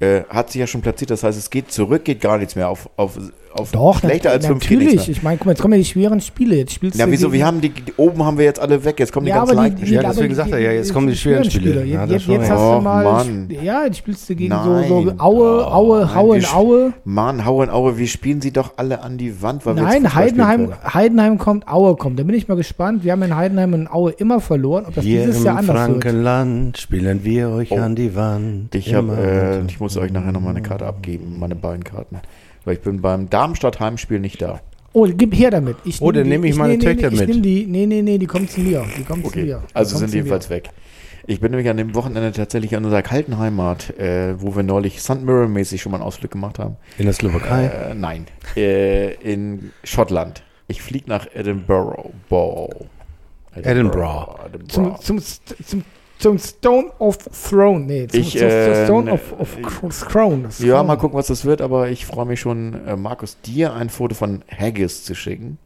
äh, 0.00 0.22
hat 0.28 0.50
sich 0.50 0.60
ja 0.60 0.66
schon 0.66 0.82
platziert, 0.82 1.10
das 1.10 1.22
heißt, 1.22 1.38
es 1.38 1.50
geht 1.50 1.72
zurück, 1.72 2.04
geht 2.04 2.20
gar 2.20 2.38
nichts 2.38 2.56
mehr 2.56 2.68
auf, 2.68 2.88
auf, 2.96 3.18
auf 3.52 3.72
Doch, 3.72 3.98
schlechter 4.00 4.30
als 4.30 4.46
fünf 4.46 4.62
natürlich. 4.62 5.08
Ich 5.08 5.22
meine, 5.22 5.36
guck 5.38 5.46
mal, 5.46 5.52
jetzt 5.52 5.60
kommen 5.62 5.72
ja 5.74 5.78
die 5.78 5.84
schweren 5.84 6.20
Spiele. 6.20 6.56
Jetzt 6.56 6.72
spielst 6.74 6.98
Ja, 6.98 7.06
du 7.06 7.12
wieso? 7.12 7.28
gegen- 7.28 7.38
Wir 7.40 7.46
haben 7.46 7.60
die, 7.60 7.70
die, 7.70 7.92
oben 7.96 8.24
haben 8.24 8.38
wir 8.38 8.44
jetzt 8.44 8.60
alle 8.60 8.84
weg, 8.84 8.98
jetzt 9.00 9.12
kommen 9.12 9.26
die 9.26 9.30
ja, 9.30 9.38
ganz 9.38 9.50
aber 9.50 9.62
leichten 9.62 9.80
die, 9.80 9.86
die, 9.86 9.94
Ja, 9.94 10.02
deswegen 10.02 10.28
die- 10.28 10.34
sagt 10.36 10.52
er 10.52 10.58
ja, 10.60 10.70
jetzt 10.72 10.92
kommen 10.94 11.08
die 11.08 11.16
schweren 11.16 11.44
Spiele. 11.50 11.84
Ja, 11.84 12.06
das 12.06 12.26
Jetzt, 12.26 12.28
jetzt 12.28 12.50
hast 12.50 12.60
Och, 12.60 12.76
du 12.78 12.82
mal, 12.82 13.04
Mann. 13.04 13.48
ja, 13.62 13.84
jetzt 13.84 13.98
spielst 13.98 14.28
du 14.30 14.34
gegen 14.36 14.50
Nein. 14.50 14.88
so, 14.88 15.02
so 15.02 15.12
Aue, 15.18 15.66
Aue, 15.72 16.00
Nein, 16.00 16.14
Hauen, 16.14 16.40
wir 16.40 16.54
Aue. 16.56 16.92
Mann, 17.04 17.44
hau 17.44 17.62
in 17.62 17.70
Aue, 17.70 17.98
wir 17.98 18.06
spielen 18.06 18.40
sie 18.40 18.52
doch 18.52 18.72
alle 18.76 19.02
an 19.02 19.18
die 19.18 19.42
Wand, 19.42 19.66
weil 19.66 19.76
wir 19.76 19.82
Nein, 19.82 19.92
spielen 20.06 20.14
Heidenheim. 20.14 20.68
Heidenheim 20.94 21.38
kommt, 21.38 21.66
Aue 21.68 21.96
kommt. 21.96 22.18
Da 22.18 22.22
bin 22.22 22.34
ich 22.36 22.46
mal 22.48 22.54
gespannt. 22.56 23.04
Wir 23.04 23.12
haben 23.12 23.22
in 23.22 23.34
Heidenheim 23.36 23.72
und 23.74 23.88
Aue 23.92 24.12
immer 24.12 24.40
verloren. 24.40 24.84
Ob 24.86 24.94
das 24.94 25.04
Hier 25.04 25.22
dieses 25.26 25.38
im 25.38 25.44
Jahr 25.46 25.58
anders 25.58 25.76
wird. 25.88 26.02
Frankenland 26.04 26.78
spielen 26.78 27.24
wir 27.24 27.48
euch 27.50 27.72
Oh. 27.72 27.76
an 27.78 27.96
die 27.96 28.14
Wand. 28.14 28.74
Ich, 28.74 28.94
hab, 28.94 29.08
äh, 29.16 29.60
ich 29.66 29.80
muss 29.80 29.96
euch 29.96 30.12
nachher 30.12 30.32
noch 30.32 30.40
mal 30.40 30.50
eine 30.50 30.62
Karte 30.62 30.86
abgeben, 30.86 31.36
meine 31.38 31.56
beiden 31.56 31.82
Karten. 31.84 32.16
Weil 32.64 32.74
ich 32.74 32.80
bin 32.80 33.00
beim 33.00 33.28
Darmstadt-Heimspiel 33.30 34.20
nicht 34.20 34.42
da. 34.42 34.60
Oh, 34.92 35.06
gib 35.08 35.34
her 35.34 35.50
damit. 35.50 35.76
Ich 35.84 36.00
Oh, 36.02 36.10
dann 36.10 36.24
die- 36.24 36.30
nehm 36.30 36.44
ich 36.44 36.56
meine 36.56 36.74
nee, 36.74 36.78
Töchter 36.80 37.08
nee, 37.10 37.14
Ich 37.14 37.20
mit. 37.20 37.28
nehm 37.30 37.42
die, 37.42 37.66
nee, 37.66 37.86
nee, 37.86 38.02
nee, 38.02 38.18
die 38.18 38.26
kommen 38.26 38.48
zu 38.48 38.60
mir. 38.60 38.84
Die 38.98 39.04
kommen 39.04 39.22
zu 39.22 39.28
Okay, 39.28 39.42
mir. 39.44 39.62
Die 39.70 39.76
also 39.76 39.92
kommen 39.94 39.98
sind 40.00 40.08
zu 40.08 40.12
die 40.12 40.16
jedenfalls 40.18 40.48
mir. 40.48 40.56
weg. 40.56 40.70
Ich 41.26 41.38
bin 41.38 41.50
nämlich 41.52 41.68
an 41.68 41.76
dem 41.76 41.94
Wochenende 41.94 42.32
tatsächlich 42.32 42.72
in 42.72 42.84
unserer 42.84 43.02
kalten 43.02 43.38
Heimat, 43.38 43.90
äh, 43.98 44.40
wo 44.40 44.56
wir 44.56 44.62
neulich 44.64 45.00
St. 45.00 45.22
Mirror-mäßig 45.22 45.80
schon 45.80 45.92
mal 45.92 45.98
einen 45.98 46.06
Ausflug 46.06 46.32
gemacht 46.32 46.58
haben. 46.58 46.76
In 46.98 47.04
der 47.04 47.14
Slowakei. 47.14 47.66
Äh, 47.66 47.94
nein, 47.94 48.26
äh, 48.56 49.14
in 49.14 49.70
Schottland. 49.84 50.42
Ich 50.66 50.82
fliege 50.82 51.08
nach 51.08 51.26
Edinburgh. 51.34 52.10
Edinburgh. 53.54 54.36
Zum, 54.68 54.84
Edinburgh. 54.84 55.00
zum, 55.02 55.18
St- 55.18 55.64
zum, 55.64 55.84
zum 56.20 56.38
Stone 56.38 56.90
of 56.98 57.16
Throne. 57.48 57.86
Nee, 57.86 58.06
zum, 58.06 58.20
Ich, 58.20 58.36
zum, 58.36 58.46
äh, 58.46 58.84
Stone 58.84 59.04
ne- 59.06 59.12
of, 59.14 59.32
of. 59.38 59.56
Das 60.44 60.58
Ja, 60.60 60.82
mal 60.82 60.96
gucken, 60.96 61.18
was 61.18 61.28
das 61.28 61.44
wird, 61.44 61.60
aber 61.62 61.88
ich 61.88 62.06
freue 62.06 62.26
mich 62.26 62.40
schon, 62.40 62.86
äh, 62.86 62.96
Markus, 62.96 63.40
dir 63.40 63.72
ein 63.74 63.88
Foto 63.88 64.14
von 64.14 64.42
Haggis 64.56 65.04
zu 65.04 65.14
schicken. 65.14 65.58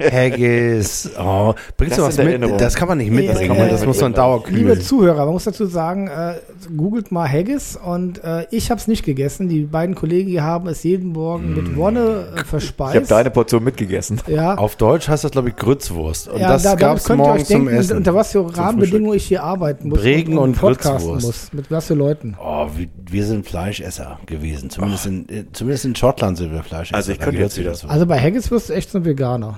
Haggis. 0.00 1.10
Oh, 1.18 1.54
bringst 1.76 1.98
du 1.98 2.02
Das 2.02 2.10
was 2.10 2.18
in 2.18 2.24
mit? 2.24 2.32
Erinnerung. 2.34 2.58
Das 2.58 2.74
kann 2.76 2.88
man 2.88 2.98
nicht 2.98 3.10
mitbringen. 3.10 3.56
äh, 3.56 3.68
das 3.68 3.84
muss 3.84 4.00
man 4.00 4.12
dauerkühlen. 4.14 4.58
Liebe 4.68 4.78
Zuhörer, 4.78 5.24
man 5.24 5.34
muss 5.34 5.44
dazu 5.44 5.66
sagen, 5.66 6.08
äh, 6.08 6.34
googelt 6.76 7.10
mal 7.10 7.28
Haggis 7.28 7.76
und 7.76 8.22
äh, 8.22 8.46
ich 8.50 8.70
habe 8.70 8.80
es 8.80 8.86
nicht 8.86 9.04
gegessen. 9.04 9.48
Die 9.48 9.62
beiden 9.62 9.94
Kollegen 9.94 10.40
haben 10.42 10.68
es 10.68 10.82
jeden 10.84 11.12
Morgen 11.12 11.54
mit 11.54 11.76
Wonne 11.76 12.28
äh, 12.36 12.44
verspeist. 12.44 12.94
Ich 12.94 13.00
habe 13.00 13.06
deine 13.08 13.30
Portion 13.30 13.64
mitgegessen. 13.64 14.20
ja, 14.26 14.54
Auf 14.54 14.76
Deutsch 14.76 15.08
heißt 15.08 15.24
das, 15.24 15.30
glaube 15.32 15.48
ich, 15.48 15.56
Grützwurst. 15.56 16.28
Und 16.28 16.40
ja, 16.40 16.48
das 16.48 16.62
da, 16.62 16.74
gab 16.74 16.98
es 16.98 17.04
könnt 17.04 17.18
ihr 17.20 17.22
euch 17.24 17.28
morgens 17.28 17.48
zum 17.48 17.64
denken, 17.66 17.80
Essen. 17.80 17.96
unter 17.98 18.14
was 18.14 18.32
für 18.32 18.56
Rahmenbedingungen 18.56 19.16
ich 19.16 19.26
hier 19.26 19.42
arbeiten 19.42 19.88
muss 19.88 20.00
Bregen 20.00 20.38
und 20.38 20.56
podcasten 20.58 21.10
Grützwurst. 21.12 21.26
muss. 21.26 21.52
Mit 21.52 21.70
was 21.70 21.86
für 21.86 21.94
Leuten. 21.94 22.36
Oh, 22.40 22.66
wir, 22.76 22.86
wir 23.10 23.24
sind 23.24 23.46
Fleischesser 23.46 24.20
gewesen. 24.26 24.70
Zumindest 24.70 25.06
in, 25.06 25.28
äh, 25.28 25.44
zumindest 25.52 25.84
in 25.84 25.96
Schottland 25.96 26.38
sind 26.38 26.52
wir 26.52 26.62
Fleischesser. 26.62 26.94
Also 26.96 27.12
ich 27.12 27.18
könnte 27.18 27.40
jetzt 27.40 27.58
wieder- 27.58 27.70
das 27.70 27.80
so. 27.80 27.88
Also 27.88 28.06
bei 28.06 28.20
Haggis 28.20 28.50
wirst 28.50 28.68
du 28.68 28.74
echt 28.74 28.90
zum 28.90 29.04
Veganer. 29.04 29.57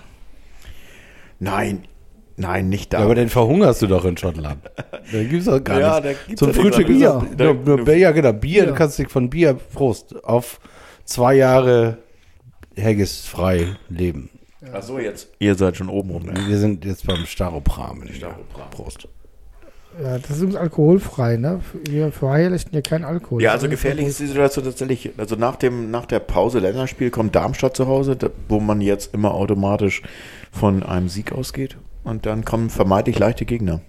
Nein, 1.41 1.87
nein, 2.37 2.69
nicht 2.69 2.93
da. 2.93 2.99
ja, 2.99 3.05
aber 3.05 3.15
dann 3.17 3.29
verhungerst 3.29 3.83
du 3.83 3.87
doch 3.89 4.05
in 4.05 4.17
Schottland. 4.17 4.61
Da 5.13 5.25
gibt's 5.25 5.47
doch 5.47 5.65
gar 5.65 5.81
Ja, 5.81 6.01
nichts. 6.01 6.05
da 6.21 6.27
gibt's 6.29 6.39
Zum 6.39 6.49
ja 6.49 6.55
Frühstück 6.55 6.89
nichts 6.89 7.01
Bier. 7.03 7.13
Nur, 7.15 7.37
Da- 7.37 7.53
nur, 7.77 7.85
Bier, 7.85 7.97
ja, 7.97 8.11
genau. 8.13 8.33
Bier, 8.33 8.63
Bier. 8.63 8.67
du 8.67 8.75
kannst 8.75 8.99
dich 8.99 9.09
von 9.09 9.29
Bier, 9.29 9.55
Prost, 9.55 10.25
auf 10.25 10.61
zwei 11.05 11.35
Jahre 11.35 11.99
Haggis 12.79 13.27
frei 13.27 13.77
leben. 13.89 14.31
Ach 14.73 14.83
so, 14.83 14.99
jetzt. 15.01 15.31
Ihr 15.41 15.55
seid 15.57 15.77
schon 15.79 15.89
oben 15.89 16.11
rum. 16.11 16.23
Ne? 16.25 16.35
Wir 16.47 16.59
sind 16.59 16.85
jetzt 16.85 17.07
beim 17.07 17.25
Staropram. 17.27 18.05
Prost. 18.71 19.09
Ja, 20.03 20.19
das 20.19 20.31
ist 20.31 20.39
übrigens 20.39 20.57
alkoholfrei, 20.57 21.37
ne? 21.37 21.61
Wir 21.89 22.13
verheirachten 22.13 22.71
hier 22.71 22.83
keinen 22.83 23.05
Alkohol. 23.05 23.43
Ja, 23.43 23.53
also 23.53 23.69
gefährlich 23.69 24.07
ist 24.07 24.21
die 24.21 24.27
Situation 24.27 24.65
tatsächlich. 24.65 25.11
Also 25.17 25.37
nach 25.37 25.57
dem 25.57 25.91
nach 25.91 26.07
der 26.07 26.21
Pause 26.21 26.61
Länderspiel 26.61 27.11
kommt 27.11 27.35
Darmstadt 27.35 27.77
zu 27.77 27.87
Hause, 27.87 28.17
wo 28.49 28.61
man 28.61 28.81
jetzt 28.81 29.15
immer 29.15 29.35
automatisch 29.35 30.03
von 30.53 30.83
einem 30.83 31.09
Sieg 31.09 31.33
ausgeht. 31.33 31.77
Und 32.05 32.25
dann 32.25 32.45
kommen 32.45 32.71
vermeintlich 32.71 33.19
leichte 33.19 33.45
Gegner. 33.45 33.81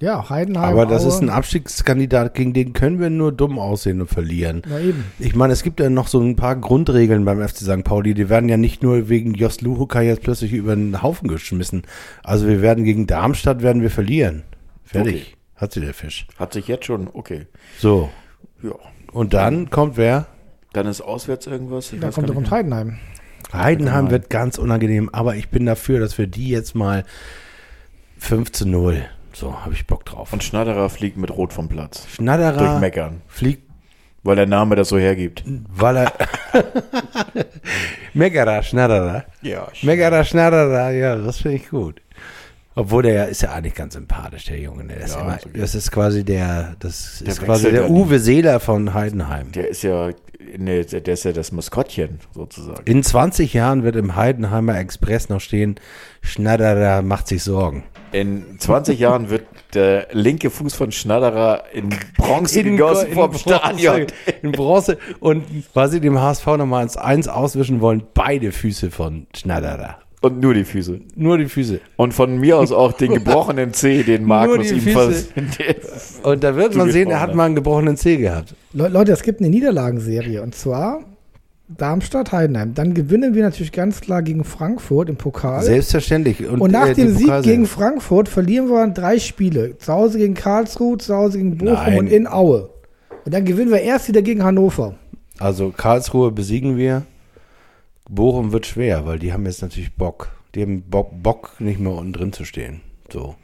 Ja, 0.00 0.28
Heidenheim. 0.28 0.72
Aber 0.72 0.84
das 0.84 1.04
Aue. 1.04 1.08
ist 1.08 1.22
ein 1.22 1.30
Abstiegskandidat, 1.30 2.34
gegen 2.34 2.52
den 2.52 2.74
können 2.74 3.00
wir 3.00 3.08
nur 3.08 3.32
dumm 3.32 3.58
aussehen 3.58 4.02
und 4.02 4.08
verlieren. 4.08 4.60
Na 4.68 4.78
eben. 4.78 5.04
Ich 5.18 5.34
meine, 5.34 5.54
es 5.54 5.62
gibt 5.62 5.80
ja 5.80 5.88
noch 5.88 6.08
so 6.08 6.20
ein 6.20 6.36
paar 6.36 6.56
Grundregeln 6.56 7.24
beim 7.24 7.40
FC 7.40 7.58
St. 7.58 7.82
Pauli. 7.84 8.12
Die 8.12 8.28
werden 8.28 8.50
ja 8.50 8.58
nicht 8.58 8.82
nur 8.82 9.08
wegen 9.08 9.32
Jost 9.32 9.62
Luhuka 9.62 10.02
jetzt 10.02 10.22
plötzlich 10.22 10.52
über 10.52 10.76
den 10.76 11.02
Haufen 11.02 11.28
geschmissen. 11.28 11.82
Also 12.22 12.46
wir 12.46 12.60
werden 12.60 12.84
gegen 12.84 13.06
Darmstadt 13.06 13.62
werden 13.62 13.80
wir 13.80 13.90
verlieren. 13.90 14.42
Fertig. 14.86 15.14
Okay. 15.14 15.36
Hat 15.56 15.72
sie 15.72 15.80
der 15.80 15.94
Fisch. 15.94 16.26
Hat 16.38 16.52
sich 16.52 16.68
jetzt 16.68 16.84
schon, 16.86 17.08
okay. 17.12 17.46
So. 17.78 18.10
Ja. 18.62 18.72
Und 19.12 19.34
dann 19.34 19.70
kommt 19.70 19.96
wer? 19.96 20.26
Dann 20.72 20.86
ist 20.86 21.00
auswärts 21.00 21.46
irgendwas. 21.46 21.92
Ich 21.92 22.00
Da 22.00 22.08
weiß 22.08 22.14
kommt 22.14 22.28
mehr. 22.28 22.50
Heidenheim. 22.50 22.98
Heidenheim 23.52 24.10
wird 24.10 24.28
ganz 24.28 24.58
unangenehm, 24.58 25.08
aber 25.12 25.36
ich 25.36 25.48
bin 25.48 25.64
dafür, 25.66 26.00
dass 26.00 26.18
wir 26.18 26.26
die 26.26 26.48
jetzt 26.50 26.74
mal 26.74 27.04
5 28.18 28.52
zu 28.52 28.68
0 28.68 29.04
So, 29.32 29.64
habe 29.64 29.72
ich 29.74 29.86
Bock 29.86 30.04
drauf. 30.04 30.32
Und 30.32 30.42
Schnatterer 30.44 30.90
fliegt 30.90 31.16
mit 31.16 31.30
Rot 31.30 31.52
vom 31.52 31.68
Platz. 31.68 32.02
Durch 32.02 32.14
Schnatterer 32.16 32.78
Meckern. 32.80 33.22
fliegt, 33.28 33.62
Weil 34.24 34.36
der 34.36 34.46
Name 34.46 34.74
das 34.76 34.88
so 34.88 34.98
hergibt. 34.98 35.42
weil 35.46 35.96
er. 35.98 36.12
Meckerer, 38.14 38.62
Schnatterer. 38.62 39.24
Ja. 39.42 39.68
Meckerer, 39.82 40.24
Schnatterer, 40.24 40.90
ja, 40.90 41.16
das 41.16 41.38
finde 41.38 41.56
ich 41.58 41.68
gut. 41.68 42.00
Obwohl 42.78 43.02
der 43.02 43.14
ja 43.14 43.24
ist 43.24 43.40
ja 43.40 43.52
eigentlich 43.52 43.74
ganz 43.74 43.94
sympathisch, 43.94 44.44
der 44.44 44.58
Junge. 44.60 44.84
Ne? 44.84 44.96
Das, 45.00 45.10
ist 45.10 45.16
Ja, 45.16 45.22
immer, 45.22 45.38
das 45.54 45.74
ist 45.74 45.90
quasi 45.90 46.24
der, 46.24 46.76
das 46.78 47.22
Der 47.24 47.32
ist 47.32 47.42
quasi 47.42 47.70
der. 47.70 47.90
Uwe 47.90 48.18
Seeler 48.18 48.60
von 48.60 48.92
Heidenheim. 48.92 49.50
Der 49.52 49.68
ist 49.68 49.82
ja, 49.82 50.10
ne, 50.58 50.84
der 50.84 51.08
ist 51.08 51.24
ja 51.24 51.32
das 51.32 51.52
Maskottchen 51.52 52.20
sozusagen. 52.34 52.82
In 52.84 53.02
20 53.02 53.54
Jahren 53.54 53.82
wird 53.82 53.96
im 53.96 54.14
Heidenheimer 54.14 54.78
Express 54.78 55.30
noch 55.30 55.40
stehen, 55.40 55.76
Schnatterer 56.20 57.00
macht 57.00 57.28
sich 57.28 57.42
Sorgen. 57.42 57.84
In 58.12 58.58
20 58.58 58.98
Jahren 58.98 59.30
wird 59.30 59.46
der 59.72 60.08
linke 60.12 60.50
Fuß 60.50 60.74
von 60.74 60.92
Schnatterer 60.92 61.64
in 61.72 61.88
Bronze 62.18 62.62
gegossen 62.62 63.12
vom 63.12 63.32
Stadion. 63.34 64.06
In 64.42 64.52
Bronze. 64.52 64.98
Und 65.18 65.44
weil 65.72 65.88
sie 65.88 66.00
dem 66.00 66.20
HSV 66.20 66.46
nochmal 66.46 66.82
ins 66.82 66.98
Eins 66.98 67.26
auswischen 67.26 67.80
wollen, 67.80 68.02
beide 68.12 68.52
Füße 68.52 68.90
von 68.90 69.26
Schnatterer. 69.34 69.98
Und 70.22 70.40
nur 70.40 70.54
die 70.54 70.64
Füße. 70.64 71.00
Nur 71.14 71.38
die 71.38 71.46
Füße. 71.46 71.80
Und 71.96 72.14
von 72.14 72.38
mir 72.38 72.58
aus 72.58 72.72
auch 72.72 72.92
den 72.92 73.14
gebrochenen 73.14 73.72
Zeh, 73.72 74.02
den 74.02 74.24
Markus 74.24 74.72
ihm 74.72 74.80
vers 74.80 75.28
Und 76.22 76.42
da 76.42 76.56
wird 76.56 76.74
man 76.74 76.90
sehen, 76.90 77.10
er 77.10 77.20
hat 77.20 77.34
mal 77.34 77.44
einen 77.44 77.54
gebrochenen 77.54 77.96
Zeh 77.96 78.16
gehabt. 78.16 78.54
Le 78.72 78.88
Leute, 78.88 79.12
es 79.12 79.22
gibt 79.22 79.40
eine 79.40 79.50
Niederlagenserie 79.50 80.42
und 80.42 80.54
zwar 80.54 81.00
Darmstadt, 81.68 82.30
Heidenheim. 82.30 82.74
Dann 82.74 82.94
gewinnen 82.94 83.34
wir 83.34 83.42
natürlich 83.42 83.72
ganz 83.72 84.00
klar 84.00 84.22
gegen 84.22 84.44
Frankfurt 84.44 85.08
im 85.08 85.16
Pokal. 85.16 85.64
Selbstverständlich. 85.64 86.48
und 86.48 86.70
nach 86.70 86.88
äh, 86.88 86.94
dem 86.94 87.16
Sieg 87.16 87.42
gegen 87.42 87.66
Frankfurt 87.66 88.28
verlieren 88.28 88.68
wir 88.68 88.86
drei 88.88 89.18
Spiele. 89.18 89.76
Zu 89.78 89.92
Hause 89.92 90.18
gegen 90.18 90.34
Karlsruhe, 90.34 90.96
zu 90.98 91.14
Hause 91.14 91.38
gegen 91.38 91.58
Bochum 91.58 91.74
Nein. 91.74 91.98
und 91.98 92.06
in 92.06 92.28
Aue. 92.28 92.70
Und 93.24 93.34
dann 93.34 93.44
gewinnen 93.44 93.70
wir 93.70 93.80
erst 93.80 94.08
wieder 94.08 94.22
gegen 94.22 94.44
Hannover. 94.44 94.94
Also 95.38 95.72
Karlsruhe 95.76 96.30
besiegen 96.30 96.76
wir. 96.76 97.02
Bochum 98.08 98.52
wird 98.52 98.66
schwer, 98.66 99.06
weil 99.06 99.18
die 99.18 99.32
haben 99.32 99.46
jetzt 99.46 99.62
natürlich 99.62 99.94
Bock. 99.94 100.28
Die 100.54 100.62
haben 100.62 100.82
Bock, 100.82 101.10
Bock 101.22 101.60
nicht 101.60 101.80
mehr 101.80 101.92
unten 101.92 102.12
drin 102.12 102.32
zu 102.32 102.44
stehen. 102.44 102.80
So. 103.12 103.34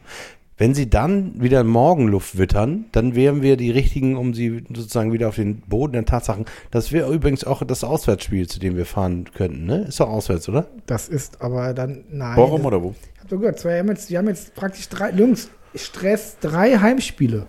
Wenn 0.58 0.74
sie 0.74 0.88
dann 0.88 1.42
wieder 1.42 1.64
Morgenluft 1.64 2.38
wittern, 2.38 2.84
dann 2.92 3.16
wären 3.16 3.42
wir 3.42 3.56
die 3.56 3.70
richtigen, 3.70 4.16
um 4.16 4.32
sie 4.34 4.64
sozusagen 4.68 5.12
wieder 5.12 5.28
auf 5.28 5.34
den 5.34 5.60
Boden 5.62 5.94
der 5.94 6.04
Tatsachen. 6.04 6.44
Das 6.70 6.92
wäre 6.92 7.12
übrigens 7.12 7.42
auch 7.42 7.64
das 7.64 7.82
Auswärtsspiel, 7.82 8.46
zu 8.46 8.60
dem 8.60 8.76
wir 8.76 8.86
fahren 8.86 9.24
könnten, 9.34 9.64
ne? 9.66 9.86
Ist 9.88 9.98
doch 9.98 10.08
auswärts, 10.08 10.48
oder? 10.48 10.66
Das 10.86 11.08
ist 11.08 11.42
aber 11.42 11.74
dann, 11.74 12.04
nein. 12.10 12.36
Bochum 12.36 12.58
das- 12.58 12.66
oder 12.66 12.82
wo? 12.82 12.94
Ich 13.14 13.20
hab 13.20 13.28
doch 13.28 13.38
gehört, 13.38 13.58
zwei, 13.58 13.70
wir, 13.70 13.78
haben 13.80 13.88
jetzt, 13.88 14.10
wir 14.10 14.18
haben 14.18 14.28
jetzt 14.28 14.54
praktisch 14.54 14.88
drei, 14.88 15.10
Jungs, 15.10 15.48
Stress, 15.74 16.36
drei 16.40 16.78
Heimspiele. 16.78 17.46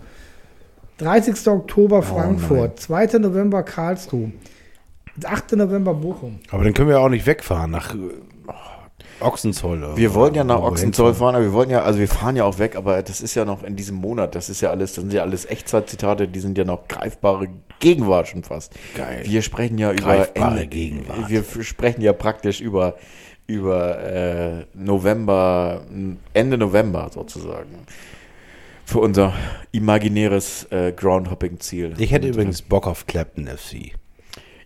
30. 0.98 1.46
Oktober 1.48 2.02
Frankfurt, 2.02 2.78
2. 2.80 3.18
November 3.18 3.62
Karlsruhe, 3.64 4.32
8. 5.22 5.52
November 5.52 5.94
Bochum. 5.94 6.40
Aber 6.50 6.64
dann 6.64 6.74
können 6.74 6.88
wir 6.88 7.00
auch 7.00 7.08
nicht 7.08 7.26
wegfahren 7.26 7.70
nach 7.70 7.94
äh, 7.94 7.98
Ochsenzoll. 9.20 9.78
oder 9.78 9.96
Wir 9.96 10.14
wollten 10.14 10.36
ja 10.36 10.44
nach 10.44 10.60
Ochsenzoll 10.60 11.06
hinfahren. 11.06 11.14
fahren, 11.14 11.34
aber 11.36 11.44
wir 11.44 11.52
wollten 11.52 11.70
ja, 11.70 11.82
also 11.82 11.98
wir 11.98 12.08
fahren 12.08 12.36
ja 12.36 12.44
auch 12.44 12.58
weg, 12.58 12.76
aber 12.76 13.02
das 13.02 13.20
ist 13.20 13.34
ja 13.34 13.44
noch 13.44 13.62
in 13.62 13.76
diesem 13.76 13.96
Monat, 13.96 14.34
das 14.34 14.48
ist 14.48 14.60
ja 14.60 14.70
alles, 14.70 14.94
das 14.94 15.02
sind 15.02 15.12
ja 15.12 15.22
alles 15.22 15.46
Echtzeitzitate, 15.46 16.28
die 16.28 16.40
sind 16.40 16.58
ja 16.58 16.64
noch 16.64 16.88
greifbare 16.88 17.48
Gegenwart 17.80 18.28
schon 18.28 18.42
fast. 18.42 18.72
Geil. 18.96 19.22
Wir 19.24 19.42
sprechen 19.42 19.78
ja 19.78 19.92
über 19.92 20.02
Greifbare 20.02 20.66
Gegenwart. 20.66 21.28
Wir 21.28 21.44
sprechen 21.62 22.00
ja 22.02 22.12
praktisch 22.12 22.60
über 22.60 22.96
über 23.46 23.98
äh, 24.02 24.64
November, 24.74 25.82
Ende 26.32 26.56
November 26.56 27.10
sozusagen. 27.12 27.86
Für 28.86 29.00
unser 29.00 29.32
imaginäres 29.72 30.64
äh, 30.70 30.92
Groundhopping-Ziel. 30.92 31.94
Ich 31.98 32.10
hätte 32.10 32.28
übrigens 32.28 32.62
Bock 32.62 32.86
auf 32.86 33.06
Clapton 33.06 33.46
FC. 33.46 33.92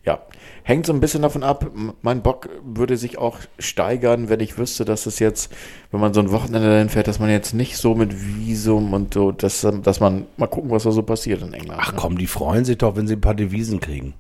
Ja, 0.04 0.20
hängt 0.69 0.85
so 0.85 0.93
ein 0.93 1.01
bisschen 1.01 1.23
davon 1.23 1.43
ab. 1.43 1.70
Mein 2.03 2.20
Bock 2.20 2.51
würde 2.62 2.99
sich 2.99 3.16
auch 3.16 3.39
steigern, 3.59 4.28
wenn 4.28 4.40
ich 4.40 4.59
wüsste, 4.59 4.85
dass 4.85 5.07
es 5.07 5.19
jetzt, 5.19 5.51
wenn 5.90 5.99
man 6.01 6.12
so 6.12 6.20
ein 6.20 6.31
Wochenende 6.31 6.69
dahin 6.69 6.90
fährt, 6.90 7.09
dass 7.09 7.19
man 7.19 7.31
jetzt 7.31 7.55
nicht 7.55 7.78
so 7.78 7.95
mit 7.95 8.12
Visum 8.15 8.93
und 8.93 9.15
so, 9.15 9.32
dass, 9.32 9.66
dass 9.82 10.01
man 10.01 10.27
mal 10.36 10.47
gucken, 10.47 10.70
was 10.70 10.82
da 10.82 10.90
so 10.90 11.03
passiert 11.03 11.40
in 11.43 11.55
England. 11.55 11.81
Ach 11.82 11.93
ne? 11.93 11.99
komm, 11.99 12.19
die 12.19 12.27
freuen 12.27 12.66
sich 12.66 12.77
doch, 12.77 12.97
wenn 12.97 13.07
sie 13.09 13.15
ein 13.15 13.20
paar 13.23 13.35
Devisen 13.35 13.81
kriegen. 13.81 14.12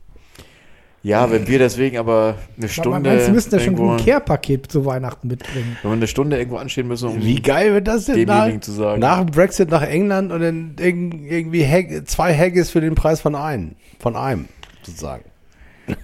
Ja, 1.02 1.30
wenn 1.30 1.46
wir 1.46 1.58
deswegen 1.58 1.98
aber 1.98 2.36
eine 2.56 2.68
Stunde. 2.68 3.24
Du, 3.26 3.30
müssen 3.30 3.50
da 3.50 3.58
schon 3.60 3.74
irgendwo, 3.74 3.92
ein 3.92 4.04
Care-Paket 4.04 4.72
zu 4.72 4.84
Weihnachten 4.86 5.28
mitbringen? 5.28 5.76
wenn 5.82 5.90
wir 5.92 5.96
eine 5.96 6.06
Stunde 6.08 6.38
irgendwo 6.38 6.56
anstehen 6.56 6.88
müssen, 6.88 7.10
um 7.10 7.22
Wie 7.22 7.40
geil 7.40 7.72
wird 7.74 7.86
das 7.86 8.06
denn 8.06 8.24
nach, 8.26 8.36
demjenigen 8.36 8.62
zu 8.62 8.72
sagen. 8.72 9.00
nach 9.00 9.18
dem 9.18 9.26
Brexit 9.26 9.70
nach 9.70 9.82
England 9.82 10.32
und 10.32 10.40
dann 10.40 10.74
irg- 10.76 11.24
irgendwie 11.28 11.64
Hag, 11.66 12.08
zwei 12.08 12.34
Haggis 12.34 12.70
für 12.70 12.80
den 12.80 12.94
Preis 12.94 13.20
von 13.20 13.34
einem, 13.36 13.76
von 14.00 14.16
einem 14.16 14.46
sozusagen. 14.82 15.24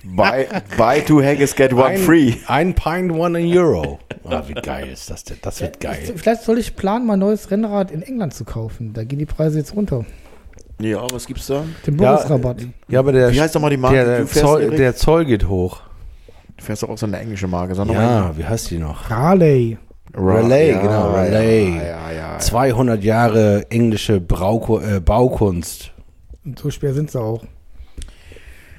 Buy, 0.05 0.47
buy 0.77 1.01
two 1.01 1.23
haggis, 1.23 1.55
get 1.55 1.73
one 1.73 1.85
ein, 1.87 1.99
free. 1.99 2.35
Ein 2.47 2.75
Pint, 2.75 3.13
one 3.13 3.39
Euro. 3.39 3.99
Ah, 4.25 4.43
wie 4.47 4.55
geil 4.55 4.89
ist 4.89 5.11
das 5.11 5.25
denn? 5.25 5.39
Das 5.43 5.61
wird 5.61 5.81
geil. 5.81 5.99
Vielleicht 6.17 6.43
soll 6.43 6.59
ich 6.59 6.77
planen, 6.77 7.07
mal 7.07 7.15
ein 7.15 7.19
neues 7.21 7.51
Rennrad 7.51 7.91
in 7.91 8.03
England 8.03 8.35
zu 8.35 8.45
kaufen. 8.45 8.93
Da 8.93 9.05
gehen 9.05 9.19
die 9.19 9.27
Preise 9.27 9.59
jetzt 9.59 9.75
runter. 9.75 10.05
Ja, 10.81 11.07
was 11.13 11.27
gibt's 11.27 11.47
da? 11.47 11.65
Den 11.87 11.99
Ja, 11.99 12.17
Bonusrabatt. 12.17 12.67
Ja, 12.89 12.99
aber 13.01 13.13
der, 13.13 13.33
Wie 13.33 13.41
heißt 13.41 13.55
nochmal 13.55 13.71
die 13.71 13.77
Marke, 13.77 13.97
der, 13.97 14.05
der, 14.07 14.19
du 14.21 14.27
fährst, 14.27 14.47
Zoll, 14.47 14.71
der 14.71 14.97
Zoll 14.97 15.25
geht 15.25 15.49
hoch. 15.49 15.83
Du 16.57 16.65
fährst 16.65 16.83
doch 16.83 16.89
auch 16.89 16.99
so 16.99 17.07
eine 17.07 17.19
englische 17.19 17.47
Marke. 17.47 17.75
Sag 17.75 17.89
Ja, 17.89 18.37
wie 18.37 18.45
heißt 18.45 18.71
die 18.71 18.79
noch? 18.79 19.09
Relay, 20.17 20.71
Ja, 20.71 20.81
genau, 20.81 21.15
ja, 21.15 21.23
Relay. 21.23 21.77
Ja, 21.77 21.83
ja, 21.83 22.13
ja. 22.13 22.39
200 22.39 23.03
Jahre 23.03 23.67
englische 23.71 24.21
Brauko 24.21 24.81
äh, 24.81 25.01
Baukunst. 25.01 25.93
Und 26.45 26.59
so 26.59 26.71
schwer 26.71 26.95
sind 26.95 27.11
sie 27.11 27.21
auch. 27.21 27.43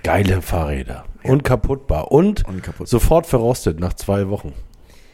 Geile 0.05 0.41
Fahrräder. 0.41 1.05
Unkaputtbar. 1.23 2.11
Und 2.11 2.47
Und 2.47 2.61
kaputt. 2.61 2.87
sofort 2.87 3.25
verrostet 3.25 3.79
nach 3.79 3.93
zwei 3.93 4.29
Wochen. 4.29 4.49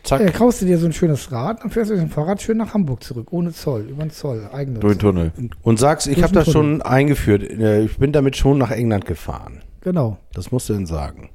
Ja, 0.05 0.18
Zack. 0.18 0.34
kaufst 0.34 0.61
du 0.61 0.65
dir 0.65 0.77
so 0.80 0.85
ein 0.88 0.93
schönes 0.93 1.31
Rad, 1.31 1.61
dann 1.63 1.69
fährst 1.69 1.91
du 1.91 1.95
mit 1.95 2.03
dem 2.03 2.09
Fahrrad 2.09 2.41
schön 2.41 2.57
nach 2.57 2.73
Hamburg 2.73 3.03
zurück. 3.03 3.27
Ohne 3.31 3.53
Zoll, 3.53 3.84
über 3.84 4.03
den 4.03 4.11
Zoll. 4.11 4.49
Eigenes. 4.51 4.80
Durch 4.81 4.95
den 4.97 4.99
Tunnel. 4.99 5.31
Und 5.61 5.80
sagst, 5.80 6.07
ich 6.07 6.22
habe 6.23 6.34
das 6.34 6.51
schon 6.51 6.81
eingeführt. 6.81 7.43
Äh, 7.43 7.84
Ich 7.84 7.97
bin 7.97 8.11
damit 8.11 8.35
schon 8.35 8.57
nach 8.57 8.72
England 8.72 9.05
gefahren. 9.05 9.61
Genau. 9.81 10.18
Das 10.34 10.51
musst 10.51 10.68
du 10.69 10.73
denn 10.73 10.85
sagen. 10.88 11.30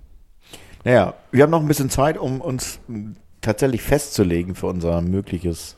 Naja, 0.85 1.15
wir 1.33 1.43
haben 1.45 1.51
noch 1.51 1.61
ein 1.61 1.69
bisschen 1.69 1.91
Zeit, 1.91 2.19
um 2.19 2.41
uns 2.41 2.79
tatsächlich 3.41 3.83
festzulegen 3.83 4.55
für 4.55 4.67
unser 4.67 5.01
mögliches 5.01 5.77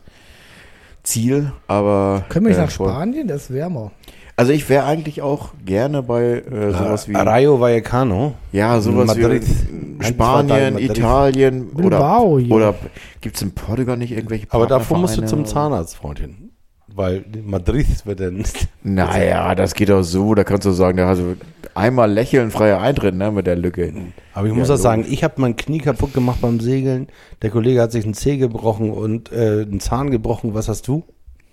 Ziel, 1.03 1.53
aber. 1.67 2.25
Können 2.29 2.47
wir 2.47 2.51
nicht 2.51 2.59
äh, 2.59 2.63
nach 2.65 2.71
Spanien? 2.71 3.29
Das 3.29 3.45
ist 3.45 3.53
wärmer. 3.55 3.93
Also 4.39 4.53
ich 4.53 4.69
wäre 4.69 4.85
eigentlich 4.85 5.21
auch 5.21 5.49
gerne 5.67 6.01
bei 6.01 6.23
äh, 6.23 6.71
sowas 6.71 7.09
wie. 7.09 7.15
Rayo 7.15 7.59
Vallecano. 7.59 8.35
Ja, 8.53 8.81
sowas 8.81 9.09
Madrid. 9.09 9.43
wie 9.43 10.05
Spanien, 10.05 10.75
Madrid. 10.75 10.97
Italien 10.97 11.75
Bilbao 11.75 12.35
oder, 12.35 12.45
hier. 12.45 12.55
oder 12.55 12.75
gibt 13.21 13.35
es 13.35 13.43
in 13.43 13.51
Portugal 13.51 13.97
nicht 13.97 14.13
irgendwelche 14.13 14.47
Aber 14.51 14.69
davor 14.69 14.99
musst 14.99 15.17
du 15.17 15.27
zum 15.27 15.45
Zahnarzt, 15.45 15.97
Freundchen. 15.97 16.53
Weil 16.87 17.25
Madrid 17.45 18.07
wird 18.07 18.21
dann. 18.21 18.45
Naja, 18.85 19.57
das 19.57 19.75
geht 19.75 19.91
auch 19.91 20.03
so, 20.03 20.37
da 20.37 20.45
kannst 20.45 20.67
du 20.67 20.71
sagen, 20.71 20.99
da 20.99 21.09
hast 21.09 21.19
du 21.19 21.35
einmal 21.75 22.09
lächeln, 22.09 22.53
freier 22.53 22.81
Eintritt, 22.81 23.17
ne, 23.17 23.33
mit 23.33 23.49
der 23.49 23.57
Lücke. 23.57 23.93
Aber 24.35 24.47
ich 24.47 24.53
Ja, 24.53 24.59
muss 24.61 24.71
auch 24.71 24.77
sagen, 24.77 25.05
ich 25.09 25.25
habe 25.25 25.35
mein 25.39 25.57
Knie 25.57 25.79
kaputt 25.79 26.15
gemacht 26.15 26.39
beim 26.41 26.61
Segeln. 26.61 27.09
Der 27.43 27.51
Kollege 27.51 27.83
hat 27.83 27.91
sich 27.91 28.05
einen 28.05 28.15
Zeh 28.15 28.37
gebrochen 28.37 28.93
und 28.93 29.33
äh, 29.33 29.63
einen 29.63 29.81
Zahn 29.81 30.13
gebrochen. 30.13 30.55
Was 30.55 30.69
hast 30.69 30.87
du? 30.87 31.03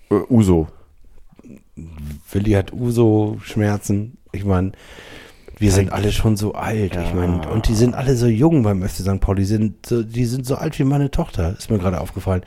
Äh, 0.08 0.20
Uso. 0.30 0.68
Willi 2.30 2.52
hat 2.52 2.72
Uso-Schmerzen. 2.72 4.18
Ich 4.32 4.44
meine, 4.44 4.72
wir 5.58 5.72
sind 5.72 5.92
alle 5.92 6.12
schon 6.12 6.36
so 6.36 6.52
alt. 6.54 6.94
Ja. 6.94 7.02
Ich 7.02 7.14
meine, 7.14 7.48
und 7.48 7.68
die 7.68 7.74
sind 7.74 7.94
alle 7.94 8.16
so 8.16 8.26
jung 8.26 8.62
beim 8.62 8.82
FC 8.82 8.96
St. 8.96 9.20
Pauli. 9.20 9.42
Die 9.42 9.46
sind, 9.46 9.86
so, 9.86 10.02
die 10.02 10.26
sind 10.26 10.46
so 10.46 10.56
alt 10.56 10.78
wie 10.78 10.84
meine 10.84 11.10
Tochter. 11.10 11.54
Ist 11.56 11.70
mir 11.70 11.78
gerade 11.78 12.00
aufgefallen. 12.00 12.42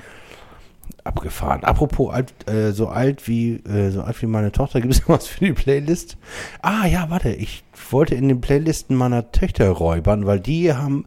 Abgefahren. 1.04 1.64
Apropos 1.64 2.14
alt, 2.14 2.34
äh, 2.50 2.72
so 2.72 2.88
alt 2.88 3.28
wie 3.28 3.56
äh, 3.58 3.90
so 3.92 4.02
alt 4.02 4.22
wie 4.22 4.28
meine 4.28 4.52
Tochter, 4.52 4.82
gibt 4.82 4.94
es 4.94 5.02
was 5.08 5.28
für 5.28 5.46
die 5.46 5.54
Playlist? 5.54 6.18
Ah 6.62 6.86
ja, 6.88 7.10
warte, 7.10 7.30
ich 7.30 7.64
wollte 7.90 8.16
in 8.16 8.28
den 8.28 8.42
Playlisten 8.42 8.96
meiner 8.96 9.32
Töchter 9.32 9.70
räubern, 9.70 10.26
weil 10.26 10.40
die 10.40 10.74
haben, 10.74 11.06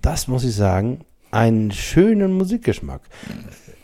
das 0.00 0.28
muss 0.28 0.44
ich 0.44 0.54
sagen, 0.54 1.00
einen 1.32 1.72
schönen 1.72 2.32
Musikgeschmack. 2.34 3.00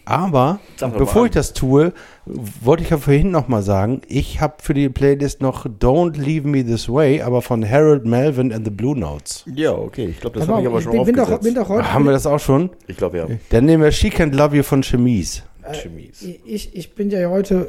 Aber 0.09 0.59
bevor 0.97 1.27
ich 1.27 1.33
das 1.33 1.53
tue, 1.53 1.93
wollte 2.25 2.83
ich 2.83 2.89
ja 2.89 2.97
vorhin 2.97 3.31
noch 3.31 3.47
mal 3.47 3.63
sagen, 3.63 4.01
ich 4.09 4.41
habe 4.41 4.55
für 4.63 4.73
die 4.73 4.89
Playlist 4.89 5.43
noch 5.43 5.67
Don't 5.67 6.17
Leave 6.19 6.49
Me 6.49 6.65
This 6.65 6.89
Way, 6.89 7.21
aber 7.21 7.43
von 7.43 7.69
Harold 7.69 8.07
Melvin 8.07 8.51
and 8.51 8.65
the 8.65 8.71
Blue 8.71 8.99
Notes. 8.99 9.45
Ja, 9.55 9.73
okay, 9.73 10.07
ich 10.07 10.19
glaube, 10.19 10.39
das 10.39 10.49
habe 10.49 10.63
ich 10.63 10.67
aber 10.67 10.81
schon 10.81 10.93
bin, 10.93 11.05
bin, 11.05 11.15
doch, 11.15 11.25
aufgesetzt. 11.25 11.45
bin 11.45 11.55
doch 11.55 11.69
heute. 11.69 11.93
Haben 11.93 12.07
wir 12.07 12.13
das 12.13 12.25
auch 12.25 12.41
schon? 12.41 12.71
ich 12.87 12.97
glaube, 12.97 13.19
ja. 13.19 13.27
Dann 13.51 13.67
nehmen 13.67 13.83
wir 13.83 13.93
She 13.93 14.09
Can't 14.09 14.35
Love 14.35 14.57
You 14.57 14.63
von 14.63 14.83
Chemise. 14.83 15.43
Chemise. 15.73 16.25
ich, 16.47 16.75
ich 16.75 16.95
bin 16.95 17.11
ja 17.11 17.29
heute, 17.29 17.69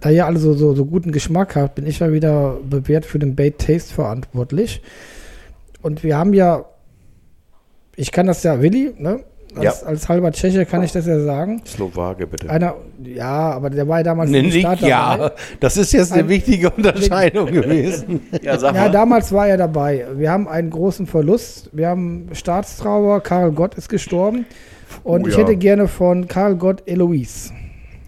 da 0.00 0.08
ihr 0.08 0.24
alle 0.24 0.38
so, 0.38 0.54
so, 0.54 0.74
so 0.74 0.86
guten 0.86 1.12
Geschmack 1.12 1.54
habt, 1.54 1.74
bin 1.74 1.86
ich 1.86 1.98
ja 1.98 2.10
wieder 2.14 2.56
bewährt 2.64 3.04
für 3.04 3.18
den 3.18 3.36
Bait 3.36 3.58
Taste 3.58 3.92
verantwortlich. 3.92 4.80
Und 5.82 6.02
wir 6.02 6.16
haben 6.16 6.32
ja, 6.32 6.64
ich 7.94 8.10
kann 8.10 8.26
das 8.26 8.42
ja, 8.42 8.62
Willi, 8.62 8.94
ne? 8.96 9.22
Als, 9.56 9.82
als 9.84 10.08
halber 10.08 10.30
Tscheche 10.32 10.64
kann 10.66 10.82
ich 10.82 10.92
das 10.92 11.06
ja 11.06 11.18
sagen. 11.20 11.60
Slowake, 11.66 12.26
bitte. 12.26 12.48
Einer, 12.48 12.74
ja, 13.02 13.50
aber 13.52 13.70
der 13.70 13.86
war 13.88 13.98
ja 13.98 14.04
damals 14.04 14.30
Nee, 14.30 14.42
nicht, 14.42 14.60
Start 14.60 14.80
ja, 14.80 15.16
dabei. 15.16 15.34
das 15.58 15.76
ist 15.76 15.92
jetzt 15.92 16.12
eine 16.12 16.22
Ein- 16.22 16.28
wichtige 16.28 16.70
Unterscheidung 16.70 17.46
gewesen. 17.52 18.20
Ja, 18.42 18.58
sag 18.58 18.74
Ja, 18.74 18.88
damals 18.88 19.32
war 19.32 19.48
er 19.48 19.56
dabei. 19.56 20.06
Wir 20.16 20.30
haben 20.30 20.46
einen 20.48 20.70
großen 20.70 21.06
Verlust. 21.06 21.70
Wir 21.72 21.88
haben 21.88 22.28
Staatstrauer. 22.32 23.20
Karl 23.22 23.52
Gott 23.52 23.74
ist 23.74 23.88
gestorben. 23.88 24.46
Und 25.04 25.24
Oh 25.24 25.28
ich 25.28 25.34
ja. 25.34 25.40
hätte 25.40 25.56
gerne 25.56 25.88
von 25.88 26.28
Karl 26.28 26.56
Gott 26.56 26.82
Eloise. 26.86 27.52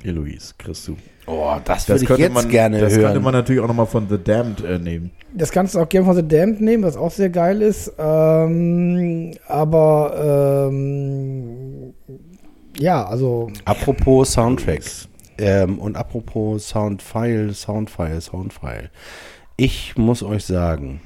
Eloise, 0.05 0.55
kriegst 0.59 0.89
du. 0.89 0.97
Oh, 1.27 1.53
das 1.65 1.87
Das 1.87 1.89
würde 1.89 2.03
ich 2.03 2.09
könnte 2.09 2.23
jetzt 2.23 2.35
man, 2.35 2.49
gerne 2.49 2.81
das 2.81 2.93
hören. 2.95 3.03
könnte 3.05 3.21
man 3.21 3.33
natürlich 3.33 3.63
auch 3.63 3.69
nochmal 3.69 3.87
von 3.87 4.09
The 4.09 4.19
Damned 4.23 4.65
äh, 4.65 4.79
nehmen. 4.79 5.13
Das 5.35 5.51
kannst 5.51 5.75
du 5.75 5.81
auch 5.81 5.89
gerne 5.89 6.07
von 6.07 6.17
The 6.17 6.27
Damned 6.27 6.61
nehmen, 6.61 6.83
was 6.83 6.97
auch 6.97 7.11
sehr 7.13 7.31
geil 7.31 7.63
ist. 7.63 7.93
Ähm, 7.99 9.33
aber 9.47 10.69
ähm, 10.71 11.95
ja, 12.79 13.05
also 13.07 13.51
Apropos 13.65 14.33
Soundtracks 14.33 15.09
ähm, 15.39 15.79
und 15.79 15.97
apropos 15.97 16.69
Soundfile, 16.69 17.53
Soundfile, 17.55 18.21
Soundfile. 18.21 18.91
Ich 19.57 19.97
muss 19.97 20.23
euch 20.23 20.45
sagen, 20.45 21.01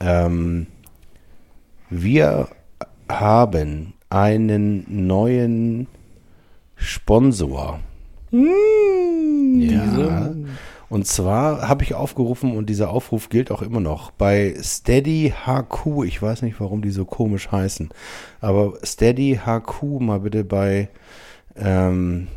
ähm, 0.00 0.66
wir 1.88 2.48
haben 3.08 3.94
einen 4.10 5.06
neuen 5.06 5.86
Sponsor. 6.76 7.80
Ja. 8.32 10.34
Und 10.88 11.06
zwar 11.06 11.68
habe 11.68 11.84
ich 11.84 11.94
aufgerufen 11.94 12.56
und 12.56 12.68
dieser 12.68 12.90
Aufruf 12.90 13.28
gilt 13.28 13.50
auch 13.50 13.62
immer 13.62 13.80
noch 13.80 14.10
bei 14.10 14.54
Steady 14.60 15.32
HQ. 15.46 16.04
Ich 16.06 16.20
weiß 16.20 16.42
nicht, 16.42 16.60
warum 16.60 16.82
die 16.82 16.90
so 16.90 17.04
komisch 17.04 17.52
heißen, 17.52 17.90
aber 18.40 18.74
Steady 18.84 19.40
HQ 19.46 20.00
mal 20.00 20.20
bitte 20.20 20.44
bei 20.44 20.88
ähm, 21.56 22.28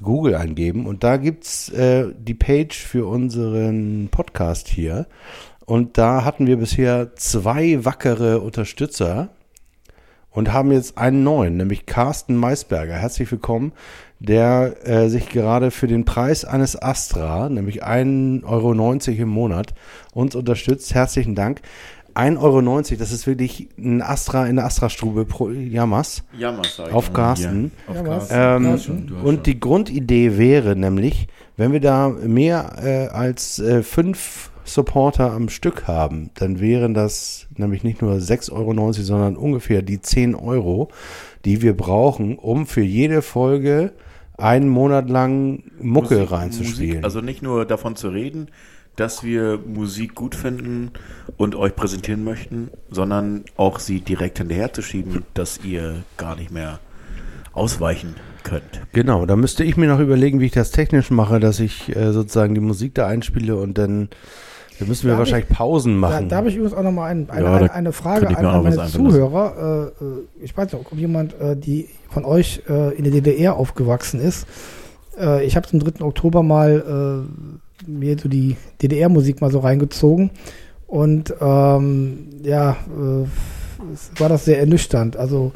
Google 0.00 0.36
eingeben 0.36 0.86
und 0.86 1.04
da 1.04 1.16
gibt's 1.16 1.68
äh, 1.70 2.06
die 2.16 2.34
Page 2.34 2.76
für 2.76 3.06
unseren 3.06 4.08
Podcast 4.10 4.68
hier. 4.68 5.06
Und 5.64 5.98
da 5.98 6.24
hatten 6.24 6.46
wir 6.46 6.56
bisher 6.56 7.14
zwei 7.16 7.84
wackere 7.84 8.40
Unterstützer 8.40 9.30
und 10.32 10.52
haben 10.52 10.72
jetzt 10.72 10.98
einen 10.98 11.22
neuen, 11.22 11.56
nämlich 11.56 11.86
Carsten 11.86 12.36
Maisberger. 12.36 12.94
Herzlich 12.94 13.30
willkommen, 13.30 13.72
der 14.22 14.86
äh, 14.86 15.08
sich 15.08 15.28
gerade 15.28 15.70
für 15.70 15.88
den 15.88 16.04
Preis 16.04 16.44
eines 16.44 16.80
Astra, 16.80 17.48
nämlich 17.48 17.84
1,90 17.84 18.44
Euro 18.44 18.72
im 19.22 19.28
Monat, 19.28 19.74
uns 20.14 20.34
unterstützt. 20.36 20.94
Herzlichen 20.94 21.34
Dank. 21.34 21.60
1,90 22.14 22.40
Euro, 22.42 22.60
das 22.98 23.10
ist 23.10 23.26
wirklich 23.26 23.68
ein 23.78 24.02
Astra 24.02 24.46
in 24.46 24.56
der 24.56 24.66
Astra-Strube 24.66 25.24
pro 25.24 25.48
Jammers. 25.50 26.22
Jammer, 26.38 26.62
sag 26.64 26.92
Auf 26.92 27.12
Carsten. 27.12 27.72
Auf 27.86 27.96
Ja, 27.96 28.06
was? 28.06 28.28
Carsten. 28.28 28.64
Ähm, 28.64 28.70
Ja, 28.70 28.78
schon. 28.78 29.12
Und 29.24 29.46
die 29.46 29.58
Grundidee 29.58 30.36
wäre 30.36 30.76
nämlich, 30.76 31.26
wenn 31.56 31.72
wir 31.72 31.80
da 31.80 32.10
mehr 32.10 32.76
äh, 32.82 33.06
als 33.08 33.58
äh, 33.58 33.82
fünf 33.82 34.50
Supporter 34.64 35.32
am 35.32 35.48
Stück 35.48 35.88
haben, 35.88 36.30
dann 36.34 36.60
wären 36.60 36.94
das 36.94 37.48
nämlich 37.56 37.82
nicht 37.82 38.02
nur 38.02 38.14
6,90 38.14 38.52
Euro, 38.52 38.92
sondern 38.92 39.36
ungefähr 39.36 39.82
die 39.82 40.00
10 40.00 40.34
Euro, 40.34 40.88
die 41.44 41.62
wir 41.62 41.76
brauchen, 41.76 42.38
um 42.38 42.66
für 42.66 42.82
jede 42.82 43.22
Folge 43.22 43.92
einen 44.42 44.68
Monat 44.68 45.08
lang 45.08 45.62
Mucke 45.80 46.14
Musik- 46.16 46.30
reinzuspielen. 46.32 46.88
Musik, 46.88 47.04
also 47.04 47.20
nicht 47.20 47.42
nur 47.42 47.64
davon 47.64 47.96
zu 47.96 48.08
reden, 48.08 48.48
dass 48.96 49.22
wir 49.24 49.58
Musik 49.66 50.14
gut 50.14 50.34
finden 50.34 50.90
und 51.38 51.54
euch 51.54 51.74
präsentieren 51.74 52.24
möchten, 52.24 52.70
sondern 52.90 53.44
auch 53.56 53.78
sie 53.78 54.00
direkt 54.00 54.38
hinterherzuschieben, 54.38 55.24
dass 55.32 55.64
ihr 55.64 56.02
gar 56.18 56.36
nicht 56.36 56.50
mehr 56.50 56.78
ausweichen 57.54 58.16
könnt. 58.42 58.82
Genau, 58.92 59.24
da 59.24 59.36
müsste 59.36 59.64
ich 59.64 59.76
mir 59.76 59.86
noch 59.88 60.00
überlegen, 60.00 60.40
wie 60.40 60.46
ich 60.46 60.52
das 60.52 60.72
technisch 60.72 61.10
mache, 61.10 61.40
dass 61.40 61.60
ich 61.60 61.94
äh, 61.94 62.12
sozusagen 62.12 62.54
die 62.54 62.60
Musik 62.60 62.94
da 62.94 63.06
einspiele 63.06 63.56
und 63.56 63.78
dann, 63.78 64.08
dann 64.82 64.88
müssen 64.88 65.04
wir 65.06 65.12
Da 65.12 65.18
wahrscheinlich 65.18 65.48
Pausen 65.48 65.94
da, 65.94 65.98
machen. 66.08 66.28
da 66.28 66.36
habe 66.36 66.48
ich 66.48 66.56
übrigens 66.56 66.74
auch 66.76 66.82
noch 66.82 66.92
mal 66.92 67.06
ein, 67.06 67.30
eine, 67.30 67.44
Ja, 67.44 67.50
da 67.50 67.56
eine, 67.58 67.72
eine 67.72 67.92
Frage 67.92 68.28
ich 68.30 68.36
an, 68.36 68.46
an 68.46 68.62
meine. 68.64 68.86
Zuhörer. 68.86 69.92
Äh, 70.00 70.04
äh, 70.04 70.44
ich 70.44 70.56
weiß 70.56 70.72
nicht, 70.72 70.86
ob 70.92 70.98
jemand, 70.98 71.38
äh, 71.40 71.56
die 71.56 71.88
von 72.10 72.24
euch 72.24 72.62
äh, 72.68 72.94
in 72.96 73.04
der 73.04 73.12
DDR 73.12 73.56
aufgewachsen 73.56 74.20
ist. 74.20 74.46
Äh, 75.18 75.44
ich 75.44 75.56
habe 75.56 75.66
zum 75.66 75.80
3. 75.80 76.04
Oktober 76.04 76.42
mal 76.42 77.24
äh, 77.86 77.90
mir 77.90 78.18
so 78.18 78.28
die 78.28 78.56
DDR-Musik 78.82 79.40
mal 79.40 79.50
so 79.50 79.60
reingezogen. 79.60 80.30
Und 80.86 81.32
ähm, 81.40 82.28
ja, 82.42 82.72
äh, 82.72 83.24
es 83.94 84.10
war 84.18 84.28
das 84.28 84.44
sehr 84.44 84.58
ernüchternd. 84.60 85.16
Also 85.16 85.52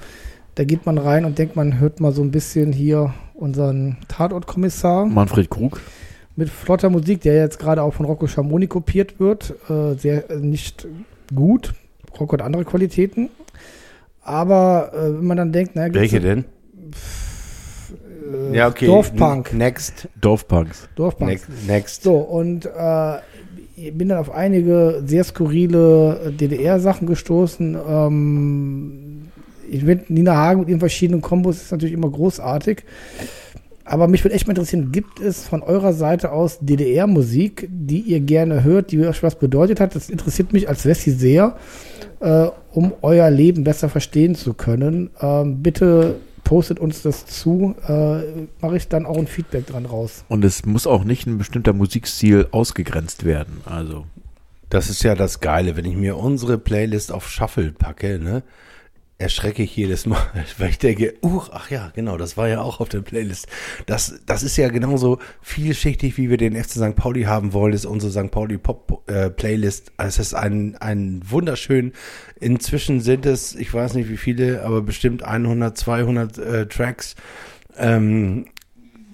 da 0.55 0.65
geht 0.65 0.87
man 0.87 0.99
rein 0.99 1.25
und 1.25 1.39
denkt, 1.39 1.57
man 1.57 1.79
hört 1.79 2.01
mal 2.01 2.13
so 2.13 2.23
ein 2.23 2.31
bisschen 2.31 2.73
hier 2.73 3.13
unseren 3.35 3.99
Tatortkommissar 4.09 5.05
Manfred 5.05 5.51
Krug. 5.51 5.81
Mit 6.37 6.51
flotter 6.51 6.91
Musik, 6.91 7.23
der 7.23 7.35
jetzt 7.35 7.59
gerade 7.59 7.83
auch 7.83 7.95
von 7.95 8.07
Rocco 8.07 8.27
Schamoni 8.27 8.67
kopiert 8.67 9.19
wird. 9.19 9.55
Äh, 9.69 9.95
sehr 9.95 10.31
äh, 10.31 10.37
nicht 10.37 10.87
gut. 11.35 11.75
Rocco 12.19 12.35
hat 12.35 12.43
andere 12.43 12.65
Qualitäten. 12.65 13.31
Aber 14.23 14.93
äh, 14.93 15.19
wenn 15.19 15.25
man 15.25 15.37
dann 15.37 15.53
denkt, 15.53 15.77
naja, 15.77 15.93
Welche 15.95 16.21
denn? 16.21 16.45
Äh, 18.53 18.57
Ja, 18.57 18.69
okay. 18.69 18.87
Dorfpunk. 18.87 19.55
Next. 19.55 20.09
Dorfpunks. 20.21 20.89
Dorfpunk. 20.95 21.31
Next. 21.31 21.49
next. 21.67 22.03
So, 22.03 22.17
und 22.17 22.67
äh, 22.67 23.17
ich 23.77 23.97
bin 23.97 24.09
dann 24.09 24.19
auf 24.19 24.31
einige 24.31 25.03
sehr 25.07 25.25
skurrile 25.25 26.33
DDR-Sachen 26.39 27.07
gestoßen. 27.07 27.77
Ähm, 27.89 29.29
ich 29.71 29.83
mit 29.83 30.11
Nina 30.11 30.35
Hagen 30.35 30.61
mit 30.61 30.69
ihren 30.69 30.81
verschiedenen 30.81 31.21
Kombos 31.21 31.57
ist 31.63 31.73
natürlich 31.73 31.95
immer 31.95 32.11
großartig. 32.11 32.85
Aber 33.87 34.09
mich 34.09 34.25
würde 34.25 34.35
echt 34.35 34.47
mal 34.47 34.53
interessieren, 34.53 34.91
gibt 34.91 35.21
es 35.21 35.47
von 35.47 35.63
eurer 35.63 35.93
Seite 35.93 36.33
aus 36.33 36.59
DDR-Musik, 36.61 37.69
die 37.71 38.01
ihr 38.01 38.21
gerne 38.21 38.65
hört, 38.65 38.91
die 38.91 38.99
euch 39.07 39.23
was 39.23 39.39
bedeutet 39.39 39.79
hat? 39.79 39.95
Das 39.95 40.11
interessiert 40.11 40.53
mich 40.53 40.69
als 40.69 40.85
Wessi 40.85 41.13
sehr, 41.13 41.57
äh, 42.21 42.49
um 42.73 42.93
euer 43.03 43.31
Leben 43.31 43.63
besser 43.63 43.89
verstehen 43.89 44.35
zu 44.35 44.55
können. 44.55 45.11
Ähm, 45.21 45.63
bitte 45.63 46.17
postet 46.43 46.81
uns 46.81 47.03
das 47.03 47.27
zu, 47.27 47.75
äh, 47.87 48.47
mache 48.61 48.77
ich 48.77 48.89
dann 48.89 49.07
auch 49.07 49.19
ein 49.19 49.27
Feedback 49.27 49.67
dran 49.67 49.87
raus. 49.87 50.25
Und 50.29 50.45
es 50.45 50.67
muss 50.67 50.87
auch 50.87 51.05
nicht 51.05 51.27
ein 51.27 51.39
bestimmter 51.39 51.73
Musikstil 51.73 52.49
ausgegrenzt 52.51 53.25
werden. 53.25 53.61
Also 53.65 54.05
Das 54.69 54.91
ist 54.91 55.05
ja 55.05 55.15
das 55.15 55.39
Geile, 55.39 55.77
wenn 55.77 55.85
ich 55.85 55.95
mir 55.97 56.17
unsere 56.17 56.59
Playlist 56.59 57.13
auf 57.13 57.29
Shuffle 57.29 57.71
packe, 57.71 58.19
ne? 58.19 58.43
Erschrecke 59.19 59.63
ich 59.63 59.75
jedes 59.75 60.05
Mal, 60.05 60.23
weil 60.59 60.69
ich 60.69 60.79
denke, 60.79 61.15
uh, 61.23 61.41
ach 61.51 61.71
ja, 61.71 61.91
genau, 61.95 62.19
das 62.19 62.37
war 62.37 62.49
ja 62.49 62.61
auch 62.61 62.81
auf 62.81 62.91
der 62.91 63.01
Playlist. 63.01 63.47
Das, 63.87 64.21
das 64.27 64.43
ist 64.43 64.59
ja 64.59 64.69
genauso 64.69 65.19
vielschichtig, 65.41 66.19
wie 66.19 66.29
wir 66.29 66.37
den 66.37 66.55
FC 66.55 66.73
St. 66.73 66.97
Pauli 66.97 67.23
haben 67.23 67.55
wollen, 67.55 67.73
ist 67.73 67.87
unsere 67.87 68.13
St. 68.13 68.31
Pauli 68.31 68.59
Pop 68.59 69.09
äh, 69.09 69.31
Playlist. 69.31 69.93
Es 69.97 70.19
ist 70.19 70.35
ein, 70.35 70.77
ein 70.77 71.23
wunderschön, 71.27 71.93
inzwischen 72.41 73.01
sind 73.01 73.25
es, 73.25 73.55
ich 73.55 73.73
weiß 73.73 73.95
nicht 73.95 74.11
wie 74.11 74.19
viele, 74.19 74.63
aber 74.65 74.83
bestimmt 74.83 75.23
100, 75.23 75.79
200 75.79 76.39
äh, 76.39 76.67
Tracks. 76.67 77.17
Ähm, 77.79 78.47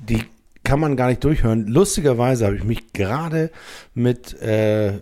die 0.08 0.24
kann 0.64 0.80
man 0.80 0.96
gar 0.96 1.08
nicht 1.08 1.22
durchhören. 1.22 1.68
Lustigerweise 1.68 2.46
habe 2.46 2.56
ich 2.56 2.64
mich 2.64 2.92
gerade 2.92 3.50
mit, 3.94 4.40
äh, 4.42 4.94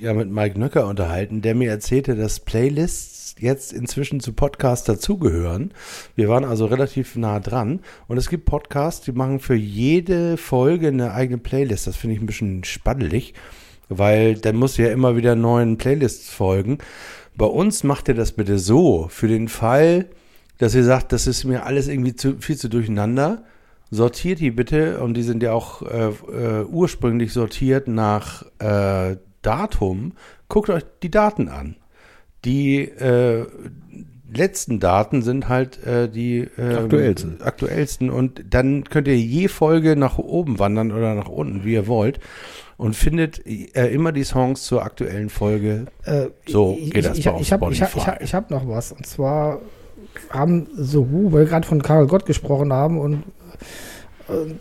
ja, 0.00 0.14
mit 0.14 0.30
Mike 0.30 0.58
Nöcker 0.58 0.86
unterhalten, 0.86 1.42
der 1.42 1.54
mir 1.54 1.70
erzählte, 1.70 2.16
dass 2.16 2.40
Playlists 2.40 3.17
jetzt 3.40 3.72
inzwischen 3.72 4.20
zu 4.20 4.32
Podcasts 4.32 4.86
dazugehören. 4.86 5.72
Wir 6.14 6.28
waren 6.28 6.44
also 6.44 6.66
relativ 6.66 7.16
nah 7.16 7.40
dran. 7.40 7.80
Und 8.06 8.16
es 8.16 8.28
gibt 8.28 8.44
Podcasts, 8.44 9.04
die 9.04 9.12
machen 9.12 9.40
für 9.40 9.54
jede 9.54 10.36
Folge 10.36 10.88
eine 10.88 11.12
eigene 11.12 11.38
Playlist. 11.38 11.86
Das 11.86 11.96
finde 11.96 12.16
ich 12.16 12.22
ein 12.22 12.26
bisschen 12.26 12.64
spaddelig, 12.64 13.34
weil 13.88 14.34
dann 14.36 14.56
muss 14.56 14.76
ja 14.76 14.88
immer 14.88 15.16
wieder 15.16 15.34
neuen 15.34 15.78
Playlists 15.78 16.30
folgen. 16.30 16.78
Bei 17.36 17.46
uns 17.46 17.84
macht 17.84 18.08
ihr 18.08 18.14
das 18.14 18.32
bitte 18.32 18.58
so, 18.58 19.06
für 19.10 19.28
den 19.28 19.48
Fall, 19.48 20.06
dass 20.58 20.74
ihr 20.74 20.84
sagt, 20.84 21.12
das 21.12 21.26
ist 21.26 21.44
mir 21.44 21.64
alles 21.64 21.86
irgendwie 21.86 22.16
zu, 22.16 22.38
viel 22.38 22.56
zu 22.56 22.68
durcheinander, 22.68 23.44
sortiert 23.90 24.40
die 24.40 24.50
bitte, 24.50 25.00
und 25.00 25.14
die 25.14 25.22
sind 25.22 25.42
ja 25.42 25.52
auch 25.52 25.82
äh, 25.82 26.08
äh, 26.08 26.64
ursprünglich 26.64 27.32
sortiert 27.32 27.86
nach 27.88 28.44
äh, 28.58 29.16
Datum, 29.42 30.12
guckt 30.48 30.68
euch 30.68 30.82
die 31.02 31.10
Daten 31.10 31.48
an. 31.48 31.76
Die 32.44 32.80
äh, 32.82 33.46
letzten 34.32 34.78
Daten 34.80 35.22
sind 35.22 35.48
halt 35.48 35.84
äh, 35.86 36.08
die 36.08 36.48
äh, 36.56 36.74
Aktuellsten. 36.74 37.40
aktuellsten 37.42 38.10
und 38.10 38.44
dann 38.50 38.84
könnt 38.84 39.08
ihr 39.08 39.18
je 39.18 39.48
Folge 39.48 39.96
nach 39.96 40.18
oben 40.18 40.58
wandern 40.58 40.92
oder 40.92 41.14
nach 41.14 41.28
unten, 41.28 41.64
wie 41.64 41.74
ihr 41.74 41.86
wollt 41.86 42.20
und 42.76 42.94
findet 42.94 43.44
äh, 43.46 43.88
immer 43.88 44.12
die 44.12 44.24
Songs 44.24 44.62
zur 44.62 44.82
aktuellen 44.82 45.30
Folge. 45.30 45.86
Äh, 46.04 46.28
So 46.46 46.78
ich, 46.80 46.92
geht 46.92 47.04
das 47.04 47.18
ich, 47.18 47.24
bei 47.24 47.32
ich, 47.36 47.40
ich 47.40 47.52
habe 47.52 47.72
ich 47.72 47.82
hab, 47.82 47.96
ich 47.96 48.06
hab, 48.06 48.22
ich 48.22 48.34
hab 48.34 48.50
noch 48.50 48.68
was. 48.68 48.92
Und 48.92 49.04
zwar 49.04 49.60
haben 50.30 50.68
so 50.76 51.10
Who, 51.10 51.32
weil 51.32 51.40
wir 51.40 51.46
gerade 51.46 51.66
von 51.66 51.82
Karl 51.82 52.06
Gott 52.06 52.24
gesprochen 52.24 52.72
haben 52.72 52.98
und 52.98 53.24
äh, 54.28 54.54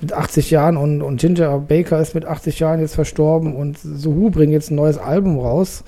mit 0.00 0.12
80 0.12 0.50
Jahren 0.50 0.76
und, 0.76 1.00
und 1.00 1.20
Ginger 1.20 1.60
Baker 1.60 2.00
ist 2.00 2.14
mit 2.14 2.26
80 2.26 2.58
Jahren 2.58 2.80
jetzt 2.80 2.94
verstorben 2.94 3.54
und 3.54 3.78
so 3.78 4.16
Who 4.16 4.30
bringen 4.30 4.52
jetzt 4.52 4.70
ein 4.70 4.76
neues 4.76 4.98
Album 4.98 5.38
raus 5.38 5.84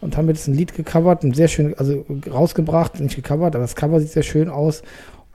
und 0.00 0.16
haben 0.16 0.28
jetzt 0.28 0.48
ein 0.48 0.54
Lied 0.54 0.74
gecovert, 0.74 1.22
ein 1.24 1.34
sehr 1.34 1.48
schön, 1.48 1.74
also 1.76 2.04
rausgebracht, 2.30 3.00
nicht 3.00 3.16
gecovert, 3.16 3.54
aber 3.54 3.64
das 3.64 3.76
Cover 3.76 4.00
sieht 4.00 4.10
sehr 4.10 4.22
schön 4.22 4.48
aus. 4.48 4.82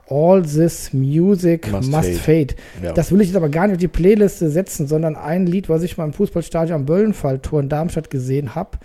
All 0.08 0.42
This 0.42 0.92
Music 0.92 1.70
Must 1.70 1.90
Must, 1.90 2.08
Fade. 2.10 2.18
Fade. 2.18 2.54
Ja. 2.82 2.92
Das 2.92 3.10
will 3.10 3.20
ich 3.20 3.28
jetzt 3.28 3.36
aber 3.36 3.48
gar 3.48 3.66
nicht 3.66 3.74
auf 3.74 3.80
die 3.80 3.88
Playliste 3.88 4.50
setzen, 4.50 4.86
sondern 4.86 5.16
ein 5.16 5.46
Lied, 5.46 5.68
was 5.68 5.82
ich 5.82 5.96
mal 5.96 6.04
im 6.04 6.12
Fußballstadion 6.12 6.76
am 6.76 6.86
Böllenfalltor 6.86 7.60
in 7.60 7.68
Darmstadt 7.68 8.08
gesehen 8.10 8.54
habe. 8.54 8.78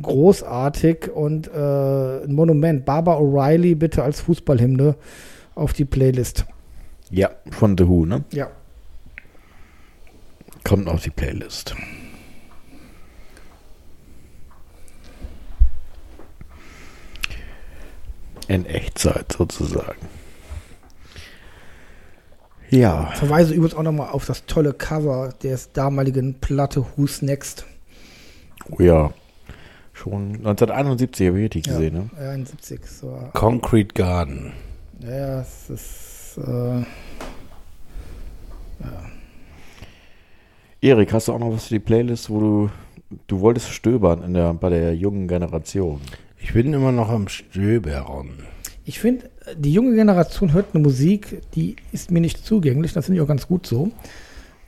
Großartig 0.00 1.10
und 1.12 1.48
äh, 1.48 2.24
ein 2.24 2.32
Monument. 2.32 2.84
Barbara 2.84 3.18
O'Reilly 3.18 3.76
bitte 3.76 4.02
als 4.02 4.20
Fußballhymne 4.20 4.96
auf 5.54 5.72
die 5.72 5.84
Playlist. 5.84 6.44
Ja, 7.10 7.30
von 7.50 7.76
The 7.76 7.88
Who, 7.88 8.04
ne? 8.04 8.24
Ja. 8.32 8.48
Kommt 10.64 10.88
auf 10.88 11.02
die 11.02 11.10
Playlist. 11.10 11.74
In 18.48 18.64
Echtzeit 18.66 19.30
sozusagen. 19.32 19.98
Ja, 22.70 23.06
Verweise 23.14 23.54
übrigens 23.54 23.74
auch 23.74 23.82
nochmal 23.82 24.10
auf 24.10 24.26
das 24.26 24.44
tolle 24.46 24.74
Cover 24.74 25.32
der 25.42 25.58
damaligen 25.72 26.34
Platte 26.40 26.84
Who's 26.96 27.22
Next. 27.22 27.64
oh 28.70 28.82
ja. 28.82 29.10
Schon 29.94 30.36
1971 30.36 31.26
habe 31.28 31.38
ich 31.38 31.44
richtig 31.44 31.66
Ja, 31.66 31.72
gesehen, 31.72 31.94
ne? 31.94 32.10
ja, 32.20 32.30
71. 32.30 32.80
So. 32.86 33.30
Concrete 33.32 33.94
Garden. 33.94 34.52
Ja, 35.00 35.40
es 35.40 35.70
ist. 35.70 36.38
Äh, 36.38 36.84
Erik, 40.80 41.12
hast 41.12 41.28
du 41.28 41.32
auch 41.32 41.38
noch 41.38 41.52
was 41.52 41.64
für 41.66 41.74
die 41.74 41.80
Playlist, 41.80 42.30
wo 42.30 42.38
du 42.40 42.70
du 43.26 43.40
wolltest 43.40 43.70
stöbern 43.70 44.22
in 44.22 44.34
der 44.34 44.54
bei 44.54 44.68
der 44.70 44.94
jungen 44.94 45.26
Generation? 45.26 46.00
Ich 46.40 46.52
bin 46.52 46.72
immer 46.72 46.92
noch 46.92 47.08
am 47.08 47.28
Stöbern. 47.28 48.30
ich 48.84 49.00
finde, 49.00 49.28
die 49.56 49.72
junge 49.72 49.94
Generation 49.94 50.52
hört 50.52 50.66
eine 50.72 50.82
Musik, 50.82 51.42
die 51.54 51.76
ist 51.92 52.10
mir 52.10 52.20
nicht 52.20 52.44
zugänglich. 52.44 52.92
Das 52.92 53.06
finde 53.06 53.18
ich 53.18 53.22
auch 53.24 53.28
ganz 53.28 53.46
gut 53.46 53.66
so. 53.66 53.90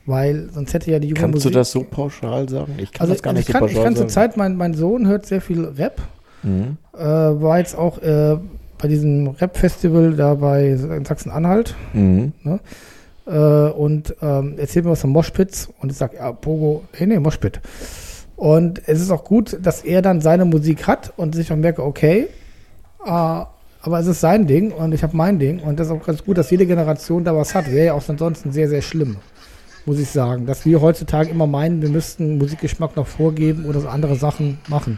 Weil 0.05 0.49
sonst 0.51 0.73
hätte 0.73 0.89
ja 0.91 0.99
die 0.99 1.09
junge 1.09 1.19
Kannst 1.19 1.35
Musik. 1.35 1.51
du 1.51 1.57
das 1.59 1.71
so 1.71 1.83
pauschal 1.83 2.49
sagen? 2.49 2.73
Ich 2.77 2.91
kann 2.91 3.01
also, 3.01 3.13
das 3.13 3.21
gar 3.21 3.31
also 3.31 3.39
nicht 3.39 3.49
ich 3.49 3.53
kann, 3.53 3.61
so 3.61 3.67
ich 3.67 3.73
pauschal 3.73 3.85
kann 3.85 3.95
zur 3.95 4.09
sagen. 4.09 4.31
Zeit, 4.31 4.37
mein, 4.37 4.55
mein 4.55 4.73
Sohn 4.73 5.07
hört 5.07 5.25
sehr 5.25 5.41
viel 5.41 5.63
Rap. 5.65 6.01
Mhm. 6.43 6.77
Äh, 6.93 6.99
war 6.99 7.59
jetzt 7.59 7.77
auch 7.77 7.99
äh, 8.01 8.37
bei 8.79 8.87
diesem 8.87 9.27
Rap-Festival 9.27 10.13
da 10.15 10.33
bei 10.35 10.69
in 10.69 11.05
Sachsen-Anhalt. 11.05 11.75
Mhm. 11.93 12.33
äh, 13.27 13.31
und 13.31 14.15
ähm, 14.21 14.57
erzählt 14.57 14.85
mir 14.85 14.91
was 14.91 15.01
von 15.01 15.11
Moshpits 15.11 15.69
und 15.79 15.91
ich 15.91 15.97
sage, 15.97 16.17
ja, 16.17 16.31
Pogo, 16.31 16.83
nee, 16.99 17.05
nee, 17.05 17.19
Moshpit. 17.19 17.59
Und 18.41 18.81
es 18.87 18.99
ist 18.99 19.11
auch 19.11 19.23
gut, 19.23 19.59
dass 19.61 19.83
er 19.83 20.01
dann 20.01 20.19
seine 20.19 20.45
Musik 20.45 20.87
hat 20.87 21.13
und 21.15 21.35
sich 21.35 21.51
auch 21.51 21.55
merke, 21.55 21.83
okay, 21.83 22.25
äh, 23.05 23.07
aber 23.07 23.99
es 23.99 24.07
ist 24.07 24.19
sein 24.19 24.47
Ding 24.47 24.71
und 24.71 24.95
ich 24.95 25.03
habe 25.03 25.15
mein 25.15 25.37
Ding 25.37 25.59
und 25.59 25.79
das 25.79 25.85
ist 25.85 25.93
auch 25.93 26.03
ganz 26.03 26.25
gut, 26.25 26.39
dass 26.39 26.49
jede 26.49 26.65
Generation 26.65 27.23
da 27.23 27.35
was 27.35 27.53
hat. 27.53 27.71
Wäre 27.71 27.85
ja 27.85 27.93
auch 27.93 28.09
ansonsten 28.09 28.51
sehr, 28.51 28.67
sehr 28.67 28.81
schlimm, 28.81 29.17
muss 29.85 29.99
ich 29.99 30.09
sagen, 30.09 30.47
dass 30.47 30.65
wir 30.65 30.81
heutzutage 30.81 31.29
immer 31.29 31.45
meinen, 31.45 31.83
wir 31.83 31.89
müssten 31.89 32.39
Musikgeschmack 32.39 32.95
noch 32.95 33.05
vorgeben 33.05 33.65
oder 33.65 33.79
so 33.79 33.89
andere 33.89 34.15
Sachen 34.15 34.57
machen. 34.67 34.97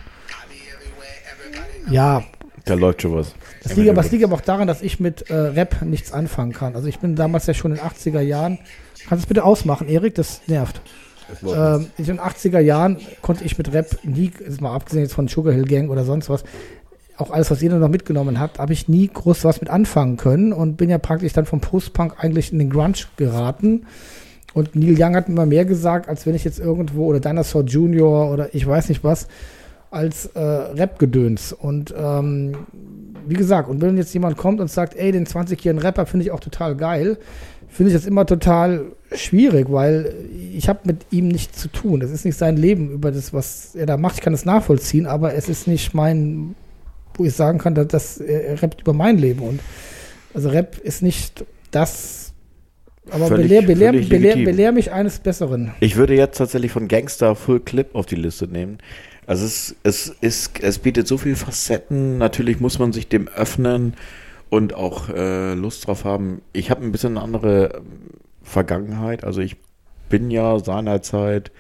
Ja, 1.90 2.24
Da 2.64 2.76
läuft 2.76 3.02
schon 3.02 3.14
was. 3.14 3.34
das 3.62 3.76
liegt, 3.76 3.90
aber, 3.90 4.02
das 4.04 4.12
liegt 4.14 4.24
aber 4.24 4.36
auch 4.36 4.42
daran, 4.42 4.70
dass 4.70 4.82
ich 4.82 5.02
mit 5.02 5.30
äh, 5.30 5.36
Rap 5.36 5.82
nichts 5.82 6.14
anfangen 6.14 6.54
kann. 6.54 6.78
Also 6.78 6.88
ich 6.88 7.00
bin 7.00 7.18
damals 7.18 7.46
ja 7.48 7.54
schon 7.54 7.72
in 7.72 7.78
den 7.78 7.86
80er 7.86 8.22
Jahren. 8.22 8.58
Kannst 9.10 9.24
du 9.24 9.26
es 9.26 9.26
bitte 9.26 9.44
ausmachen, 9.44 9.90
Erik? 9.90 10.16
Das 10.16 10.44
nervt. 10.48 10.80
Ähm, 11.44 11.88
in 11.98 12.06
den 12.06 12.20
80er 12.20 12.60
Jahren 12.60 12.98
konnte 13.22 13.44
ich 13.44 13.58
mit 13.58 13.74
Rap 13.74 13.98
nie, 14.04 14.32
ist 14.40 14.62
mal 14.62 14.74
abgesehen 14.74 15.04
jetzt 15.04 15.14
von 15.14 15.28
Sugar 15.28 15.54
Hill 15.54 15.66
Gang 15.66 15.90
oder 15.90 16.04
sonst 16.04 16.30
was, 16.30 16.44
auch 17.18 17.32
alles, 17.32 17.52
was 17.52 17.62
jeder 17.62 17.78
noch 17.78 17.90
mitgenommen 17.90 18.40
hat, 18.40 18.60
habe 18.60 18.74
ich 18.74 18.88
nie 18.88 19.08
groß 19.08 19.44
was 19.44 19.62
mit 19.62 19.70
anfangen 19.70 20.18
können 20.18 20.54
und 20.54 20.78
bin 20.78 20.90
ja 20.90 20.98
praktisch 20.98 21.34
dann 21.34 21.46
vom 21.46 21.62
Post-Punk 21.62 22.16
eigentlich 22.18 22.52
in 22.52 22.60
den 22.60 22.70
Grunge 22.70 22.94
geraten. 23.18 23.86
Und 24.54 24.76
Neil 24.76 24.96
Young 24.98 25.16
hat 25.16 25.28
mir 25.28 25.36
immer 25.36 25.46
mehr 25.46 25.66
gesagt, 25.66 26.08
als 26.08 26.26
wenn 26.26 26.36
ich 26.36 26.44
jetzt 26.44 26.60
irgendwo, 26.60 27.06
oder 27.06 27.20
Dinosaur 27.20 27.64
Junior 27.64 28.32
oder 28.32 28.54
ich 28.54 28.66
weiß 28.68 28.90
nicht 28.90 29.04
was, 29.04 29.28
als 29.90 30.28
äh, 30.28 30.40
Rap-Gedöns. 30.40 31.54
Und 31.54 31.94
ähm, 31.98 32.54
wie 33.28 33.36
gesagt, 33.36 33.70
und 33.70 33.82
wenn 33.82 33.98
jetzt 33.98 34.14
jemand 34.14 34.38
kommt 34.38 34.60
und 34.60 34.70
sagt, 34.70 34.96
ey, 34.96 35.12
den 35.12 35.26
20-jährigen 35.26 35.80
Rapper 35.80 36.06
finde 36.06 36.26
ich 36.26 36.32
auch 36.32 36.40
total 36.40 36.76
geil, 36.76 37.18
finde 37.74 37.92
ich 37.92 37.98
das 37.98 38.06
immer 38.06 38.26
total 38.26 38.86
schwierig, 39.16 39.68
weil 39.70 40.14
ich 40.56 40.70
habe 40.70 40.80
mit 40.84 41.06
ihm 41.12 41.28
nichts 41.28 41.60
zu 41.60 41.68
tun. 41.68 42.02
Es 42.02 42.12
ist 42.12 42.26
nicht 42.26 42.38
sein 42.38 42.58
Leben 42.58 42.92
über 42.92 43.12
das, 43.12 43.34
was 43.34 43.76
er 43.76 43.86
da 43.86 43.98
macht. 43.98 44.16
Ich 44.16 44.22
kann 44.22 44.34
es 44.34 44.46
nachvollziehen, 44.46 45.06
aber 45.06 45.34
es 45.34 45.50
ist 45.50 45.68
nicht 45.68 45.94
mein, 45.94 46.56
wo 47.16 47.26
ich 47.26 47.34
sagen 47.34 47.60
kann, 47.60 47.76
dass, 47.76 47.88
dass 47.88 48.18
er, 48.18 48.46
er 48.46 48.62
rappt 48.62 48.82
über 48.82 48.94
mein 48.94 49.18
Leben. 49.18 49.42
Und 49.42 49.60
also 50.34 50.50
Rap 50.50 50.78
ist 50.80 51.02
nicht 51.04 51.46
das. 51.72 52.34
Aber 53.12 53.28
Völlig- 53.28 53.48
belehr, 53.50 53.62
belehr, 53.64 53.92
völlig 53.92 54.10
belehr, 54.10 54.36
belehr 54.38 54.72
mich 54.72 54.92
eines 54.92 55.20
Besseren. 55.20 55.72
Ich 55.82 55.98
würde 55.98 56.16
jetzt 56.16 56.38
tatsächlich 56.38 56.72
von 56.72 56.88
Gangster 56.88 57.36
Full 57.36 57.60
Clip 57.60 57.94
auf 57.94 58.06
die 58.06 58.16
Liste 58.16 58.48
nehmen. 58.48 58.78
Also 59.26 59.46
es, 59.46 59.76
es, 59.84 60.16
es, 60.22 60.52
es 60.62 60.80
bietet 60.80 61.08
so 61.08 61.18
viele 61.18 61.36
Facetten. 61.36 62.18
Natürlich 62.18 62.60
muss 62.60 62.80
man 62.80 62.94
sich 62.94 63.08
dem 63.10 63.28
öffnen 63.28 63.94
und 64.54 64.76
auch 64.76 65.10
äh, 65.10 65.56
Lust 65.56 65.88
drauf 65.88 66.06
haben. 66.06 66.44
Ich 66.54 66.70
habe 66.70 66.84
ein 66.84 66.92
bisschen 66.92 67.18
eine 67.18 67.24
andere 67.24 67.82
Vergangenheit. 68.44 69.24
Also 69.24 69.42
ich 69.42 69.56
bin 70.10 70.30
ja 70.30 70.60
seinerzeit 70.60 71.52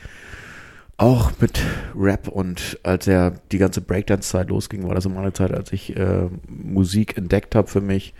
auch 0.97 1.31
mit 1.39 1.59
Rap 1.95 2.27
und 2.27 2.79
als 2.83 3.07
er 3.07 3.33
die 3.51 3.57
ganze 3.57 3.81
Breakdance-Zeit 3.81 4.49
losging, 4.49 4.87
war 4.87 4.93
das 4.93 5.07
in 5.07 5.15
meiner 5.15 5.33
Zeit, 5.33 5.51
als 5.51 5.73
ich 5.73 5.97
äh, 5.97 6.27
Musik 6.47 7.17
entdeckt 7.17 7.55
habe 7.55 7.67
für 7.67 7.81
mich 7.81 8.13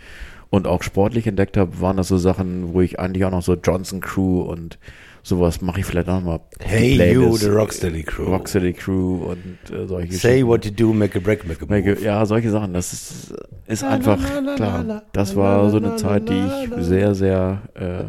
und 0.50 0.66
auch 0.66 0.82
sportlich 0.82 1.28
entdeckt 1.28 1.56
habe, 1.56 1.80
waren 1.80 1.96
das 1.96 2.08
so 2.08 2.18
Sachen, 2.18 2.74
wo 2.74 2.80
ich 2.80 2.98
eigentlich 2.98 3.24
auch 3.24 3.30
noch 3.30 3.44
so 3.44 3.54
Johnson 3.54 4.00
Crew 4.00 4.40
und 4.40 4.80
sowas 5.24 5.60
mache 5.60 5.80
ich 5.80 5.86
vielleicht 5.86 6.08
auch 6.08 6.20
mal. 6.20 6.40
Hey 6.60 7.12
you, 7.12 7.36
the 7.36 7.48
Rocksteady 7.48 8.02
Crew. 8.04 8.26
Rocksteady 8.26 8.72
Crew 8.74 9.24
und 9.24 9.58
äh, 9.70 9.86
solche 9.86 10.12
Say 10.12 10.42
Geschichten. 10.42 10.46
what 10.46 10.64
you 10.64 10.70
do, 10.70 10.92
make 10.92 11.18
a 11.18 11.20
break, 11.20 11.46
make 11.48 11.62
a 11.62 11.66
move. 11.66 12.00
Ja, 12.00 12.24
solche 12.26 12.50
Sachen, 12.50 12.74
das 12.74 12.92
ist, 12.92 13.34
ist 13.66 13.82
einfach 13.82 14.20
klar. 14.54 15.02
Das 15.12 15.34
war 15.34 15.70
so 15.70 15.78
eine 15.78 15.96
Zeit, 15.96 16.28
die 16.28 16.38
ich 16.38 16.84
sehr, 16.84 17.14
sehr 17.14 17.62
äh, 17.74 18.04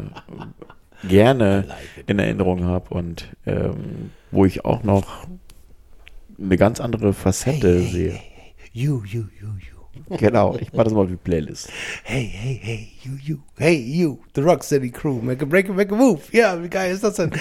gerne 1.08 1.64
in 2.06 2.18
Erinnerung 2.18 2.64
habe 2.64 2.94
und 2.94 3.28
ähm, 3.46 4.10
wo 4.30 4.44
ich 4.44 4.64
auch 4.64 4.82
noch 4.82 5.26
eine 6.38 6.56
ganz 6.58 6.80
andere 6.80 7.14
Facette 7.14 7.80
sehe. 7.80 8.20
You, 8.72 9.02
you, 9.04 9.24
you, 9.40 9.48
you. 9.58 9.65
Genau, 10.18 10.56
ich 10.60 10.72
mache 10.72 10.84
das 10.84 10.92
mal 10.92 11.06
die 11.06 11.16
Playlist. 11.16 11.68
Hey, 12.04 12.30
hey, 12.32 12.60
hey, 12.62 12.88
you, 13.02 13.12
you. 13.22 13.38
Hey, 13.56 13.76
you, 13.76 14.18
the 14.34 14.40
Rocksteady 14.40 14.90
Crew. 14.90 15.20
Make 15.20 15.42
a 15.42 15.46
break, 15.46 15.68
make 15.68 15.92
a 15.92 15.96
move. 15.96 16.20
Ja, 16.32 16.62
wie 16.62 16.68
geil 16.68 16.92
ist 16.92 17.02
das 17.02 17.16
denn? 17.16 17.32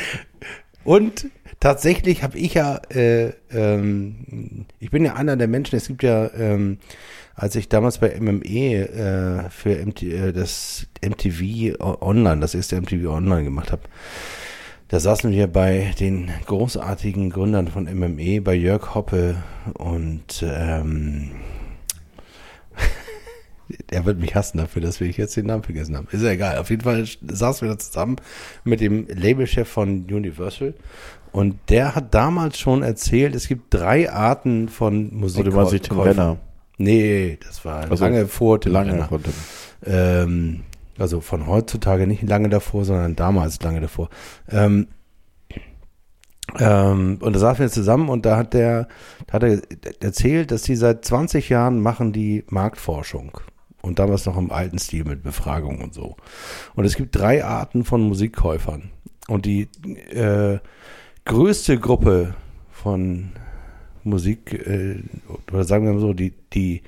Und 0.83 1.27
tatsächlich 1.59 2.23
habe 2.23 2.37
ich 2.37 2.55
ja, 2.55 2.79
äh, 2.89 3.33
ähm, 3.51 4.65
ich 4.79 4.91
bin 4.91 5.05
ja 5.05 5.15
einer 5.15 5.35
der 5.35 5.47
Menschen, 5.47 5.75
es 5.75 5.87
gibt 5.87 6.03
ja, 6.03 6.31
ähm, 6.33 6.77
als 7.35 7.55
ich 7.55 7.69
damals 7.69 7.97
bei 7.97 8.19
MME 8.19 9.45
äh, 9.45 9.49
für 9.49 9.83
MT, 9.83 10.03
äh, 10.03 10.31
das 10.31 10.87
MTV 11.03 11.79
Online, 12.01 12.41
das 12.41 12.55
erste 12.55 12.79
MTV 12.79 13.09
Online 13.09 13.43
gemacht 13.43 13.71
habe, 13.71 13.83
da 14.87 14.99
saßen 14.99 15.31
wir 15.31 15.47
bei 15.47 15.93
den 15.99 16.29
großartigen 16.45 17.31
Gründern 17.31 17.67
von 17.67 17.85
MME, 17.85 18.41
bei 18.41 18.53
Jörg 18.53 18.93
Hoppe 18.93 19.35
und 19.73 20.45
ähm, 20.47 21.31
er 23.89 24.05
wird 24.05 24.19
mich 24.19 24.35
hassen 24.35 24.57
dafür, 24.57 24.81
dass 24.81 24.99
wir 24.99 25.07
jetzt 25.09 25.35
den 25.35 25.47
Namen 25.47 25.63
vergessen 25.63 25.95
haben. 25.95 26.07
Ist 26.11 26.23
ja 26.23 26.29
egal. 26.29 26.57
Auf 26.57 26.69
jeden 26.69 26.83
Fall 26.83 27.05
saßen 27.05 27.67
wir 27.67 27.73
da 27.73 27.79
zusammen 27.79 28.17
mit 28.63 28.81
dem 28.81 29.07
Labelchef 29.07 29.67
von 29.67 30.05
Universal. 30.05 30.73
Und 31.31 31.57
der 31.69 31.95
hat 31.95 32.13
damals 32.13 32.57
schon 32.57 32.81
erzählt, 32.81 33.35
es 33.35 33.47
gibt 33.47 33.73
drei 33.73 34.11
Arten 34.11 34.69
von 34.69 35.13
Musik. 35.13 35.41
Oder 35.45 35.55
war 35.55 35.65
sich 35.65 35.81
Tim 35.81 35.99
Renner? 35.99 36.37
Nee, 36.77 37.37
das 37.45 37.65
war 37.65 37.89
Also, 37.89 38.03
lange 38.03 38.27
vor 38.27 38.61
Tim 38.61 38.71
Lange 38.71 38.93
Renner. 38.93 39.09
Tim. 39.09 39.33
Ähm, 39.85 40.63
also 40.97 41.19
von 41.19 41.47
heutzutage 41.47 42.07
nicht 42.07 42.23
lange 42.23 42.49
davor, 42.49 42.85
sondern 42.85 43.15
damals 43.15 43.61
lange 43.61 43.81
davor. 43.81 44.09
Ähm, 44.49 44.87
ähm, 46.57 47.17
und 47.21 47.33
da 47.33 47.39
saßen 47.39 47.65
wir 47.65 47.71
zusammen 47.71 48.09
und 48.09 48.25
da 48.25 48.37
hat 48.37 48.53
der, 48.53 48.87
da 49.27 49.33
hat 49.33 49.43
er 49.43 49.61
erzählt, 49.99 50.51
dass 50.51 50.61
die 50.61 50.75
seit 50.75 51.03
20 51.03 51.49
Jahren 51.49 51.81
machen 51.81 52.13
die 52.13 52.43
Marktforschung. 52.47 53.39
Und 53.85 53.99
damals 53.99 54.25
noch 54.25 54.35
im 54.35 54.51
alten 54.51 54.79
Stil 54.79 55.03
mit 55.05 55.21
Befragung 55.21 55.79
und 55.81 55.93
so. 55.93 56.15
Und 56.73 56.85
es 56.85 56.95
gibt 56.95 57.15
drei 57.15 57.45
Arten 57.45 57.83
von 57.83 58.01
Musikkäufern. 58.01 58.89
Und 59.27 59.45
die 59.45 59.67
äh, 60.09 60.57
größte 61.25 61.77
Gruppe 61.79 62.33
von 62.71 63.33
Musik, 64.03 64.53
äh, 64.53 65.03
oder 65.51 65.65
sagen 65.65 65.85
wir 65.85 65.93
mal 65.93 65.99
so, 65.99 66.13
die, 66.13 66.33
die, 66.53 66.81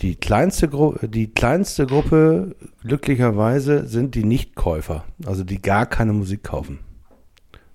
die 0.00 0.14
kleinste, 0.14 0.68
Gru 0.68 0.94
die 1.02 1.28
kleinste 1.28 1.84
Gruppe, 1.86 2.56
glücklicherweise, 2.82 3.86
sind 3.86 4.14
die 4.14 4.24
Nichtkäufer. 4.24 5.04
Also 5.26 5.44
die 5.44 5.60
gar 5.60 5.84
keine 5.84 6.14
Musik 6.14 6.44
kaufen. 6.44 6.78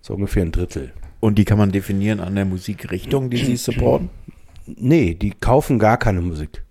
So 0.01 0.15
ungefähr 0.15 0.41
ein 0.41 0.51
Drittel. 0.51 0.93
Und 1.19 1.37
die 1.37 1.45
kann 1.45 1.59
man 1.59 1.71
definieren 1.71 2.21
an 2.21 2.33
der 2.33 2.45
Musikrichtung, 2.45 3.29
die 3.29 3.37
sie 3.37 3.55
supporten? 3.55 4.09
Nee, 4.65 5.13
die 5.13 5.29
kaufen 5.29 5.77
gar 5.77 5.97
keine 5.97 6.21
Musik. 6.21 6.63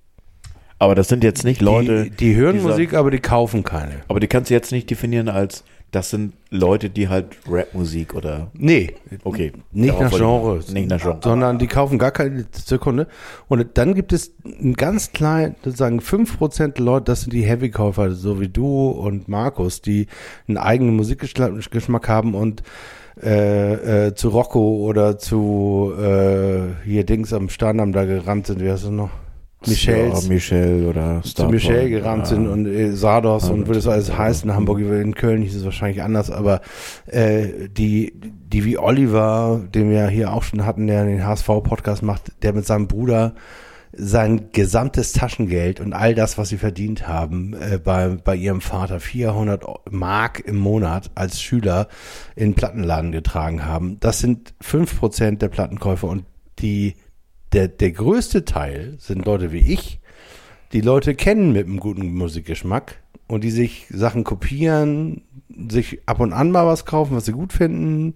Aber 0.79 0.95
das 0.95 1.09
sind 1.09 1.25
jetzt 1.25 1.45
nicht 1.45 1.61
Leute. 1.63 2.05
die, 2.05 2.11
die 2.11 2.35
hören 2.37 2.55
die 2.55 2.59
sagen- 2.61 2.71
Musik, 2.73 2.95
aber 2.95 3.11
die 3.11 3.19
kaufen 3.21 3.65
keine. 3.65 3.95
Aber 4.09 4.21
die 4.21 4.27
kannst 4.27 4.51
du 4.51 4.55
jetzt 4.55 4.73
nicht 4.73 4.91
definieren 4.91 5.29
als, 5.29 5.65
das 5.91 6.11
sind 6.11 6.35
Leute, 6.51 6.91
die 6.91 7.09
halt 7.09 7.29
Rapmusik 7.49 8.15
oder. 8.15 8.49
Nee, 8.53 8.95
Okay. 9.25 9.53
nicht 9.73 9.99
nach 9.99 10.11
Genres. 10.11 10.71
Nicht 10.71 10.91
nach 10.91 11.01
Genre. 11.01 11.21
Sondern 11.23 11.59
die 11.59 11.67
kaufen 11.67 11.99
gar 11.99 12.11
keine 12.11 12.45
Sekunde. 12.53 13.07
Und 13.49 13.67
dann 13.75 13.95
gibt 13.95 14.13
es 14.13 14.33
ein 14.45 14.75
ganz 14.75 15.13
klein, 15.13 15.55
sozusagen 15.65 16.01
5% 16.01 16.79
Leute, 16.79 17.05
das 17.05 17.23
sind 17.23 17.33
die 17.33 17.43
Heavy-Käufer, 17.45 18.11
so 18.13 18.39
wie 18.41 18.49
du 18.49 18.89
und 18.89 19.29
Markus, 19.29 19.81
die 19.81 20.09
einen 20.49 20.59
eigenen 20.59 20.95
Musikgeschmack 20.97 22.09
haben 22.09 22.35
und 22.35 22.63
äh, 23.23 24.09
äh, 24.09 24.15
zu 24.15 24.29
Rocco 24.29 24.77
oder 24.85 25.17
zu 25.17 25.95
äh, 25.99 26.59
hier 26.85 27.05
Dings 27.07 27.33
am 27.33 27.49
Sterndamm 27.49 27.93
da 27.93 28.05
gerannt 28.05 28.47
sind, 28.49 28.61
wie 28.61 28.71
heißt 28.71 28.85
das 28.85 28.91
noch? 28.91 29.09
Michels. 29.67 30.25
Ja, 30.25 30.29
Michel 30.29 30.87
oder 30.87 31.23
zu 31.23 31.29
Star 31.31 31.51
Michel 31.51 31.81
Boy. 31.83 31.91
gerannt 31.91 32.25
Ja. 32.25 32.27
sind 32.27 32.47
und 32.47 32.67
äh, 32.67 32.93
Sardos 32.93 33.49
Ja, 33.49 33.55
und 33.55 33.67
würde 33.67 33.79
es 33.79 33.87
alles 33.87 34.17
heißen. 34.17 34.51
In 34.51 34.57
Hamburg, 34.57 34.81
in 34.81 35.15
Köln 35.15 35.43
hieß 35.43 35.57
es 35.57 35.65
wahrscheinlich 35.65 36.03
anders, 36.03 36.31
aber 36.31 36.61
äh, 37.07 37.69
die, 37.71 38.13
die 38.21 38.65
wie 38.65 38.79
Oliver, 38.79 39.61
den 39.75 39.91
wir 39.91 40.09
hier 40.09 40.33
auch 40.33 40.43
schon 40.43 40.67
hatten, 40.67 40.87
der 40.87 41.05
den 41.05 41.25
HSV-Podcast 41.25 42.03
macht, 42.03 42.33
der 42.43 42.53
mit 42.53 42.67
seinem 42.67 42.87
Bruder 42.87 43.35
sein 43.99 44.51
gesamtes 44.53 45.15
Taschengeld 45.15 45.81
und 45.81 45.95
all 45.95 46.15
das, 46.15 46.37
was 46.37 46.51
sie 46.51 46.59
verdient 46.59 47.09
haben, 47.09 47.55
äh, 47.55 47.79
bei, 47.83 48.09
bei 48.23 48.37
ihrem 48.37 48.61
Vater 48.61 49.01
400 49.01 49.65
Mark 49.91 50.41
im 50.41 50.57
Monat 50.59 51.11
als 51.15 51.41
Schüler 51.41 51.89
in 52.35 52.51
den 52.51 52.55
Plattenladen 52.55 53.11
getragen 53.11 53.65
haben. 53.65 53.99
Das 54.01 54.19
sind 54.19 54.53
5% 54.63 55.39
der 55.39 55.49
Plattenkäufer 55.49 56.09
und 56.09 56.25
die, 56.59 56.95
der, 57.53 57.69
der 57.69 57.93
größte 57.93 58.45
Teil 58.45 58.97
sind 58.99 59.25
Leute 59.25 59.53
wie 59.53 59.73
ich, 59.73 60.01
die 60.73 60.81
Leute 60.81 61.15
kennen 61.15 61.53
mit 61.53 61.67
einem 61.67 61.81
guten 61.81 62.15
Musikgeschmack 62.15 63.01
und 63.29 63.45
die 63.45 63.51
sich 63.51 63.87
Sachen 63.91 64.25
kopieren, 64.25 65.23
sich 65.69 66.01
ab 66.07 66.21
und 66.21 66.33
an 66.33 66.51
mal 66.51 66.67
was 66.67 66.85
kaufen, 66.85 67.17
was 67.17 67.25
sie 67.25 67.33
gut 67.33 67.53
finden, 67.53 68.15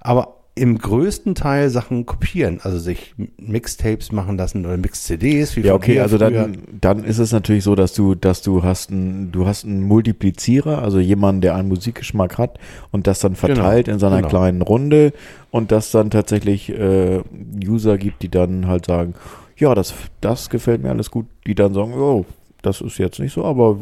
aber 0.00 0.39
im 0.60 0.76
größten 0.76 1.34
Teil 1.34 1.70
Sachen 1.70 2.04
kopieren, 2.04 2.60
also 2.62 2.78
sich 2.78 3.14
Mixtapes 3.38 4.12
machen 4.12 4.36
lassen 4.36 4.66
oder 4.66 4.76
Mix-CDs. 4.76 5.56
Ja, 5.56 5.72
okay, 5.72 6.00
also 6.00 6.18
früher. 6.18 6.30
dann, 6.30 6.58
dann 6.78 7.04
ist 7.04 7.18
es 7.18 7.32
natürlich 7.32 7.64
so, 7.64 7.74
dass 7.74 7.94
du, 7.94 8.14
dass 8.14 8.42
du 8.42 8.62
hast 8.62 8.90
einen, 8.90 9.32
du 9.32 9.46
hast 9.46 9.64
einen 9.64 9.80
Multiplizierer, 9.80 10.82
also 10.82 10.98
jemanden, 10.98 11.40
der 11.40 11.54
einen 11.54 11.68
Musikgeschmack 11.68 12.36
hat 12.36 12.58
und 12.90 13.06
das 13.06 13.20
dann 13.20 13.36
verteilt 13.36 13.88
in 13.88 13.98
seiner 13.98 14.18
genau. 14.18 14.28
kleinen 14.28 14.60
Runde 14.60 15.14
und 15.50 15.72
das 15.72 15.92
dann 15.92 16.10
tatsächlich 16.10 16.68
äh, 16.68 17.22
User 17.64 17.96
gibt, 17.96 18.22
die 18.22 18.28
dann 18.28 18.66
halt 18.66 18.84
sagen, 18.84 19.14
ja, 19.56 19.74
das, 19.74 19.94
das 20.20 20.50
gefällt 20.50 20.82
mir 20.82 20.90
alles 20.90 21.10
gut, 21.10 21.24
die 21.46 21.54
dann 21.54 21.72
sagen, 21.72 21.94
oh, 21.94 22.26
das 22.60 22.82
ist 22.82 22.98
jetzt 22.98 23.18
nicht 23.18 23.32
so, 23.32 23.46
aber 23.46 23.78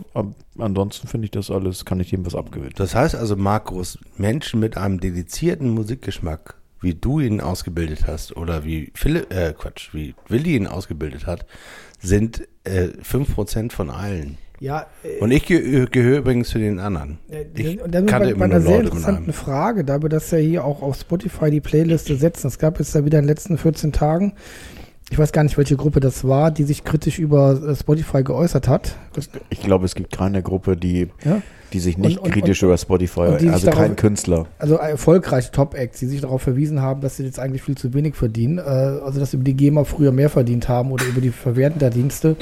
ansonsten 0.59 1.09
finde 1.09 1.25
ich 1.25 1.33
das 1.33 1.51
alles, 1.51 1.85
kann 1.85 1.99
ich 1.99 2.11
dem 2.11 2.25
was 2.25 2.37
abgewinnen. 2.37 2.75
Das 2.77 2.95
heißt 2.95 3.17
also, 3.17 3.35
Markus, 3.35 3.99
Menschen 4.17 4.61
mit 4.61 4.77
einem 4.77 5.01
dedizierten 5.01 5.71
Musikgeschmack, 5.71 6.55
wie 6.81 6.95
du 6.95 7.21
ihn 7.21 7.41
ausgebildet 7.41 8.07
hast 8.07 8.37
oder 8.37 8.65
wie 8.65 8.93
Philipp, 8.95 9.33
äh, 9.33 9.53
Quatsch, 9.53 9.93
wie 9.93 10.15
Willi 10.29 10.57
ihn 10.57 10.67
ausgebildet 10.67 11.27
hat, 11.27 11.47
sind 12.01 12.47
äh, 12.65 12.89
5% 13.03 13.73
von 13.73 13.91
allen. 13.91 14.39
Ja, 14.61 14.87
äh, 15.05 15.21
Und 15.21 15.31
ich 15.31 15.47
ge 15.47 15.87
gehöre 15.91 16.19
übrigens 16.19 16.49
zu 16.49 16.59
den 16.59 16.81
anderen. 16.81 17.19
Ich 17.55 17.81
und 17.81 17.95
dann 17.95 18.07
kannte 18.07 18.27
bei, 18.27 18.33
immer 18.33 18.49
bei 18.49 18.57
einer 18.57 18.61
sehr 18.61 18.77
Leute 18.79 18.87
interessanten. 18.89 19.33
Frage, 19.33 19.85
da 19.85 20.03
wir 20.03 20.09
das 20.09 20.31
ja 20.31 20.39
hier 20.39 20.65
auch 20.65 20.83
auf 20.83 20.97
Spotify 20.97 21.51
die 21.51 21.61
Playliste 21.61 22.17
setzen. 22.17 22.49
Es 22.49 22.59
gab 22.59 22.79
jetzt 22.79 22.95
da 22.95 23.05
wieder 23.05 23.19
in 23.19 23.25
den 23.25 23.29
letzten 23.29 23.57
14 23.57 23.93
Tagen, 23.93 24.33
ich 25.11 25.19
weiß 25.19 25.33
gar 25.33 25.43
nicht, 25.43 25.57
welche 25.57 25.77
Gruppe 25.77 26.01
das 26.01 26.27
war, 26.27 26.51
die 26.51 26.65
sich 26.65 26.85
kritisch 26.85 27.19
über 27.19 27.53
äh, 27.63 27.75
Spotify 27.75 28.23
geäußert 28.23 28.69
hat. 28.69 28.95
Ich 29.51 29.63
glaube, 29.63 29.85
es 29.87 29.95
gibt 29.95 30.13
keine 30.17 30.43
Gruppe, 30.43 30.77
die, 30.77 31.09
ja? 31.25 31.41
die 31.73 31.81
sich 31.81 31.97
nicht 31.99 32.19
Und- 32.19 32.25
und- 32.27 32.31
kritisch 32.33 32.63
über 32.63 32.77
Spotify, 32.77 33.21
und 33.21 33.41
die 33.41 33.45
sich 33.47 33.53
also 33.53 33.71
kein 33.71 33.77
darauf- 33.85 33.97
Künstler. 33.97 34.47
Also 34.59 34.77
erfolgreiche 34.77 35.51
Top-Acts, 35.51 35.99
die 36.01 36.07
sich 36.07 36.21
darauf 36.21 36.43
verwiesen 36.43 36.83
haben, 36.83 37.01
dass 37.01 37.17
sie 37.17 37.25
jetzt 37.25 37.39
eigentlich 37.39 37.63
viel 37.63 37.77
zu 37.77 37.95
wenig 37.95 38.15
verdienen. 38.17 38.59
Äh, 38.59 38.63
also 38.63 39.19
dass 39.21 39.31
sie 39.31 39.37
über 39.39 39.45
die 39.45 39.55
GEMA 39.55 39.85
früher 39.85 40.13
mehr 40.13 40.29
verdient 40.31 40.69
haben 40.69 40.93
oder 40.93 41.05
über 41.07 41.21
die 41.21 41.31
Verwertendienste 41.31 42.37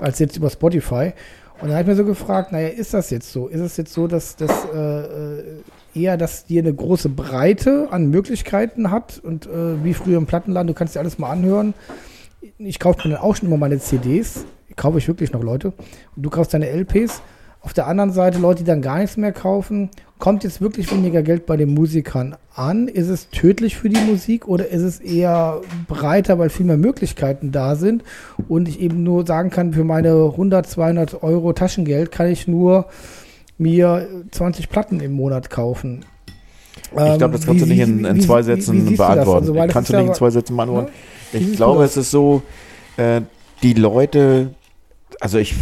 als 0.00 0.18
jetzt 0.18 0.36
über 0.36 0.50
Spotify. 0.50 1.12
Und 1.60 1.68
da 1.68 1.74
habe 1.74 1.82
ich 1.82 1.86
mir 1.86 1.96
so 1.96 2.04
gefragt, 2.04 2.52
naja, 2.52 2.68
ist 2.68 2.92
das 2.92 3.10
jetzt 3.10 3.32
so? 3.32 3.46
Ist 3.48 3.60
es 3.60 3.76
jetzt 3.76 3.92
so, 3.94 4.06
dass 4.08 4.36
das 4.36 4.50
äh, 4.74 4.78
äh, 4.78 5.42
eher, 5.94 6.16
dass 6.16 6.46
die 6.46 6.58
eine 6.58 6.72
große 6.72 7.08
Breite 7.08 7.88
an 7.90 8.10
Möglichkeiten 8.10 8.90
hat 8.90 9.20
und 9.22 9.46
äh, 9.46 9.82
wie 9.84 9.94
früher 9.94 10.18
im 10.18 10.26
Plattenladen, 10.26 10.68
du 10.68 10.74
kannst 10.74 10.94
dir 10.94 11.00
alles 11.00 11.18
mal 11.18 11.30
anhören. 11.30 11.74
Ich 12.58 12.78
kaufe 12.78 13.06
mir 13.06 13.14
dann 13.14 13.22
auch 13.22 13.36
schon 13.36 13.48
immer 13.48 13.56
meine 13.56 13.78
CDs, 13.78 14.44
kaufe 14.76 14.98
ich 14.98 15.08
wirklich 15.08 15.32
noch 15.32 15.42
Leute. 15.42 15.72
Und 16.16 16.22
du 16.22 16.30
kaufst 16.30 16.54
deine 16.54 16.68
LPs. 16.68 17.22
Auf 17.60 17.72
der 17.72 17.86
anderen 17.86 18.12
Seite 18.12 18.38
Leute, 18.38 18.58
die 18.62 18.66
dann 18.66 18.82
gar 18.82 18.98
nichts 18.98 19.16
mehr 19.16 19.32
kaufen. 19.32 19.88
Kommt 20.18 20.44
jetzt 20.44 20.60
wirklich 20.60 20.92
weniger 20.92 21.22
Geld 21.22 21.46
bei 21.46 21.56
den 21.56 21.72
Musikern 21.72 22.36
an? 22.54 22.88
Ist 22.88 23.08
es 23.08 23.30
tödlich 23.30 23.76
für 23.76 23.88
die 23.88 24.00
Musik 24.00 24.46
oder 24.46 24.68
ist 24.68 24.82
es 24.82 25.00
eher 25.00 25.62
breiter, 25.88 26.38
weil 26.38 26.50
viel 26.50 26.66
mehr 26.66 26.76
Möglichkeiten 26.76 27.52
da 27.52 27.74
sind 27.74 28.04
und 28.48 28.68
ich 28.68 28.80
eben 28.80 29.02
nur 29.02 29.26
sagen 29.26 29.48
kann, 29.48 29.72
für 29.72 29.82
meine 29.82 30.10
100, 30.10 30.66
200 30.66 31.22
Euro 31.22 31.54
Taschengeld 31.54 32.12
kann 32.12 32.26
ich 32.28 32.46
nur 32.46 32.86
mir 33.58 34.24
20 34.30 34.68
Platten 34.68 35.00
im 35.00 35.12
Monat 35.12 35.50
kaufen? 35.50 36.04
Ich 36.90 37.18
glaube, 37.18 37.34
das 37.34 37.46
kannst 37.46 37.62
du 37.62 37.66
nicht 37.66 37.80
in, 37.80 38.20
zwei 38.20 38.42
Sätzen 38.42 38.96
beantworten. 38.96 39.54
Kannst 39.68 39.90
ist 39.90 39.94
du 39.94 40.00
nicht 40.00 40.08
in 40.08 40.14
zwei 40.14 40.30
Sätzen 40.30 40.56
beantworten. 40.56 40.92
Ich 41.32 41.56
glaube, 41.56 41.84
es 41.84 41.96
ist 41.96 42.10
so, 42.10 42.42
äh, 42.96 43.22
die 43.62 43.74
Leute, 43.74 44.54
also 45.20 45.38
ich, 45.38 45.54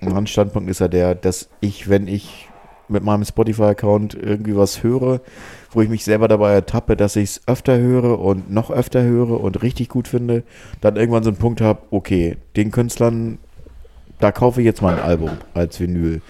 mein 0.00 0.26
Standpunkt 0.26 0.70
ist 0.70 0.80
ja 0.80 0.88
der, 0.88 1.14
dass 1.14 1.48
ich, 1.60 1.88
wenn 1.88 2.08
ich 2.08 2.48
mit 2.88 3.02
meinem 3.02 3.24
Spotify-Account 3.24 4.14
irgendwie 4.14 4.56
was 4.56 4.82
höre, 4.82 5.20
wo 5.72 5.82
ich 5.82 5.88
mich 5.88 6.04
selber 6.04 6.28
dabei 6.28 6.52
ertappe, 6.52 6.96
dass 6.96 7.16
ich 7.16 7.30
es 7.30 7.40
öfter 7.46 7.78
höre 7.78 8.20
und 8.20 8.50
noch 8.50 8.70
öfter 8.70 9.02
höre 9.02 9.40
und 9.40 9.62
richtig 9.62 9.88
gut 9.88 10.08
finde, 10.08 10.44
dann 10.80 10.96
irgendwann 10.96 11.24
so 11.24 11.30
einen 11.30 11.38
Punkt 11.38 11.60
habe, 11.60 11.80
okay, 11.90 12.36
den 12.54 12.70
Künstlern, 12.70 13.38
da 14.20 14.32
kaufe 14.32 14.60
ich 14.60 14.64
jetzt 14.64 14.82
mal 14.82 14.94
ein 14.94 15.02
Album 15.02 15.30
als 15.52 15.80
Vinyl. 15.80 16.22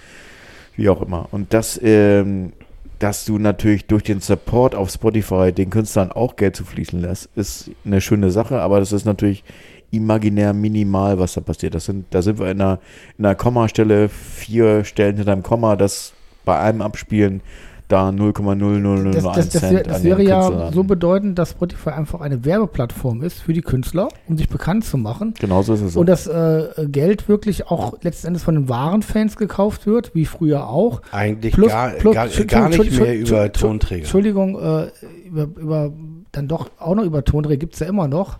Wie 0.76 0.88
auch 0.88 1.02
immer. 1.02 1.28
Und 1.32 1.52
das, 1.54 1.80
ähm, 1.82 2.52
dass 2.98 3.24
du 3.24 3.38
natürlich 3.38 3.86
durch 3.86 4.02
den 4.02 4.20
Support 4.20 4.74
auf 4.74 4.90
Spotify 4.90 5.52
den 5.52 5.70
Künstlern 5.70 6.12
auch 6.12 6.36
Geld 6.36 6.56
zu 6.56 6.64
fließen 6.64 7.00
lässt, 7.00 7.28
ist 7.36 7.70
eine 7.84 8.00
schöne 8.00 8.30
Sache, 8.30 8.60
aber 8.60 8.80
das 8.80 8.92
ist 8.92 9.04
natürlich 9.04 9.44
imaginär 9.90 10.52
minimal, 10.52 11.18
was 11.18 11.34
da 11.34 11.40
passiert. 11.40 11.74
Das 11.74 11.84
sind, 11.84 12.06
da 12.10 12.22
sind 12.22 12.38
wir 12.38 12.50
in 12.50 12.60
einer, 12.60 12.78
in 13.18 13.24
einer 13.24 13.34
Kommastelle, 13.34 14.08
vier 14.08 14.84
Stellen 14.84 15.16
hinter 15.16 15.32
einem 15.32 15.42
Komma, 15.42 15.76
das 15.76 16.12
bei 16.44 16.58
einem 16.58 16.82
Abspielen 16.82 17.40
da 17.88 18.08
0,0001 18.08 19.12
Das, 19.12 19.22
das, 19.22 19.48
das, 19.48 19.60
Cent 19.62 19.86
das 19.86 20.02
wäre 20.02 20.22
ja 20.22 20.40
Künstler 20.48 20.72
so 20.72 20.84
bedeutend, 20.84 21.38
dass 21.38 21.50
Spotify 21.50 21.90
einfach 21.90 22.20
eine 22.20 22.44
Werbeplattform 22.44 23.22
ist 23.22 23.40
für 23.40 23.52
die 23.52 23.60
Künstler, 23.62 24.08
um 24.28 24.36
sich 24.36 24.48
bekannt 24.48 24.84
zu 24.84 24.98
machen. 24.98 25.34
Genauso 25.38 25.74
ist 25.74 25.82
es 25.82 25.92
so. 25.92 26.00
Und 26.00 26.08
das 26.08 26.26
äh, 26.26 26.86
Geld 26.88 27.28
wirklich 27.28 27.68
auch 27.68 28.02
letzten 28.02 28.28
Endes 28.28 28.42
von 28.42 28.54
den 28.54 28.68
wahren 28.68 29.02
Fans 29.02 29.36
gekauft 29.36 29.86
wird, 29.86 30.14
wie 30.14 30.26
früher 30.26 30.68
auch. 30.68 31.02
Eigentlich 31.12 31.54
Plus- 31.54 31.68
gar, 31.70 31.90
plus- 31.90 32.14
gar, 32.14 32.28
gar 32.28 32.68
nicht 32.68 32.98
mehr 32.98 33.16
über 33.18 33.52
Tonträger. 33.52 34.00
Entschuldigung, 34.02 34.58
äh, 34.58 34.88
über, 35.26 35.42
über, 35.56 35.92
dann 36.32 36.48
doch 36.48 36.70
auch 36.78 36.94
noch 36.94 37.04
über 37.04 37.24
Tondreh 37.24 37.56
gibt 37.56 37.74
es 37.74 37.80
ja 37.80 37.86
immer 37.86 38.08
noch, 38.08 38.38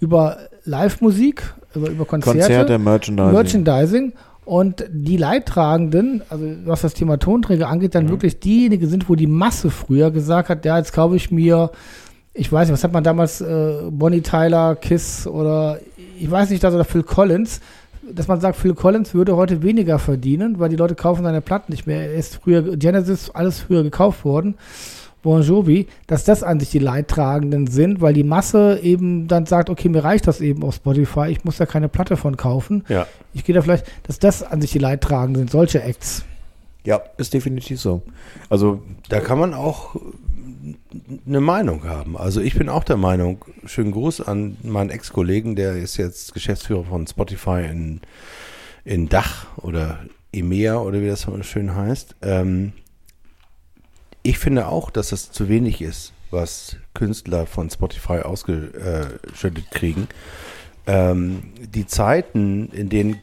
über 0.00 0.36
Live-Musik, 0.64 1.54
über, 1.74 1.90
über 1.90 2.04
Konzerte, 2.04 2.38
Konzerte, 2.40 2.78
Merchandising. 2.78 3.32
Merchandising 3.32 4.12
und 4.44 4.84
die 4.90 5.16
Leidtragenden, 5.16 6.22
also 6.28 6.44
was 6.64 6.80
das 6.80 6.94
Thema 6.94 7.18
Tonträger 7.18 7.68
angeht, 7.68 7.94
dann 7.94 8.08
wirklich 8.08 8.40
diejenigen 8.40 8.88
sind, 8.88 9.08
wo 9.08 9.14
die 9.14 9.26
Masse 9.26 9.70
früher 9.70 10.10
gesagt 10.10 10.48
hat, 10.48 10.64
ja, 10.64 10.78
jetzt 10.78 10.92
kaufe 10.92 11.16
ich 11.16 11.30
mir, 11.30 11.70
ich 12.32 12.50
weiß 12.50 12.68
nicht, 12.68 12.74
was 12.74 12.84
hat 12.84 12.92
man 12.92 13.04
damals, 13.04 13.40
äh, 13.40 13.82
Bonnie 13.90 14.22
Tyler, 14.22 14.76
Kiss 14.76 15.26
oder 15.26 15.78
ich 16.18 16.30
weiß 16.30 16.50
nicht, 16.50 16.64
das 16.64 16.74
oder 16.74 16.84
Phil 16.84 17.02
Collins, 17.02 17.60
dass 18.12 18.28
man 18.28 18.40
sagt, 18.40 18.56
Phil 18.56 18.74
Collins 18.74 19.14
würde 19.14 19.36
heute 19.36 19.62
weniger 19.62 19.98
verdienen, 19.98 20.58
weil 20.58 20.68
die 20.68 20.76
Leute 20.76 20.94
kaufen 20.94 21.22
seine 21.22 21.40
Platten 21.40 21.72
nicht 21.72 21.86
mehr. 21.86 22.10
Er 22.10 22.14
ist 22.14 22.36
früher, 22.36 22.76
Genesis, 22.76 23.30
alles 23.30 23.60
früher 23.60 23.82
gekauft 23.82 24.24
worden. 24.24 24.56
Bon 25.22 25.42
Jovi, 25.42 25.86
dass 26.06 26.24
das 26.24 26.42
an 26.42 26.60
sich 26.60 26.70
die 26.70 26.78
Leidtragenden 26.78 27.66
sind, 27.66 28.00
weil 28.00 28.14
die 28.14 28.24
Masse 28.24 28.80
eben 28.82 29.28
dann 29.28 29.46
sagt, 29.46 29.68
okay, 29.70 29.88
mir 29.88 30.02
reicht 30.02 30.26
das 30.26 30.40
eben 30.40 30.62
auf 30.62 30.76
Spotify, 30.76 31.26
ich 31.28 31.44
muss 31.44 31.58
da 31.58 31.66
keine 31.66 31.88
Platte 31.88 32.16
von 32.16 32.36
kaufen. 32.36 32.84
Ja. 32.88 33.06
Ich 33.34 33.44
gehe 33.44 33.54
da 33.54 33.62
vielleicht, 33.62 33.86
dass 34.04 34.18
das 34.18 34.42
an 34.42 34.60
sich 34.60 34.72
die 34.72 34.78
Leidtragenden 34.78 35.42
sind, 35.42 35.50
solche 35.50 35.82
Acts. 35.82 36.24
Ja, 36.84 37.00
ist 37.18 37.34
definitiv 37.34 37.78
so. 37.80 38.02
Also, 38.48 38.82
Da 39.10 39.20
kann 39.20 39.38
man 39.38 39.52
auch 39.52 39.96
eine 41.26 41.40
Meinung 41.40 41.84
haben. 41.84 42.16
Also 42.16 42.40
ich 42.40 42.54
bin 42.54 42.68
auch 42.68 42.84
der 42.84 42.96
Meinung, 42.96 43.44
schönen 43.66 43.92
Gruß 43.92 44.20
an 44.22 44.56
meinen 44.62 44.90
Ex-Kollegen, 44.90 45.56
der 45.56 45.76
ist 45.76 45.96
jetzt 45.96 46.34
Geschäftsführer 46.34 46.84
von 46.84 47.06
Spotify 47.06 47.64
in, 47.70 48.00
in 48.84 49.08
Dach 49.08 49.46
oder 49.58 50.00
EMEA 50.32 50.78
oder 50.78 51.00
wie 51.00 51.06
das 51.06 51.22
so 51.22 51.42
schön 51.42 51.74
heißt. 51.74 52.16
Ähm, 52.22 52.72
ich 54.22 54.38
finde 54.38 54.68
auch, 54.68 54.90
dass 54.90 55.12
es 55.12 55.30
zu 55.30 55.48
wenig 55.48 55.80
ist, 55.82 56.12
was 56.30 56.76
Künstler 56.94 57.46
von 57.46 57.70
Spotify 57.70 58.20
ausgeschüttet 58.20 59.70
kriegen. 59.70 60.08
Ähm, 60.86 61.42
die 61.58 61.86
Zeiten, 61.86 62.68
in 62.72 62.88
denen 62.88 63.22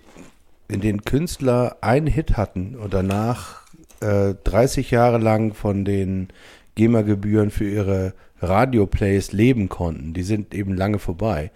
in 0.67 0.81
denen 0.81 1.03
Künstler 1.03 1.77
einen 1.81 2.07
Hit 2.07 2.37
hatten 2.37 2.75
und 2.75 2.93
danach 2.93 3.61
äh, 4.01 4.35
30 4.43 4.91
Jahre 4.91 5.17
lang 5.17 5.53
von 5.53 5.85
den 5.85 6.27
GEMA-Gebühren 6.75 7.51
für 7.51 7.67
ihre 7.69 8.13
Radioplays 8.41 9.31
leben 9.31 9.69
konnten, 9.69 10.13
die 10.13 10.23
sind 10.23 10.53
eben 10.53 10.75
lange 10.75 10.99
vorbei. 10.99 11.51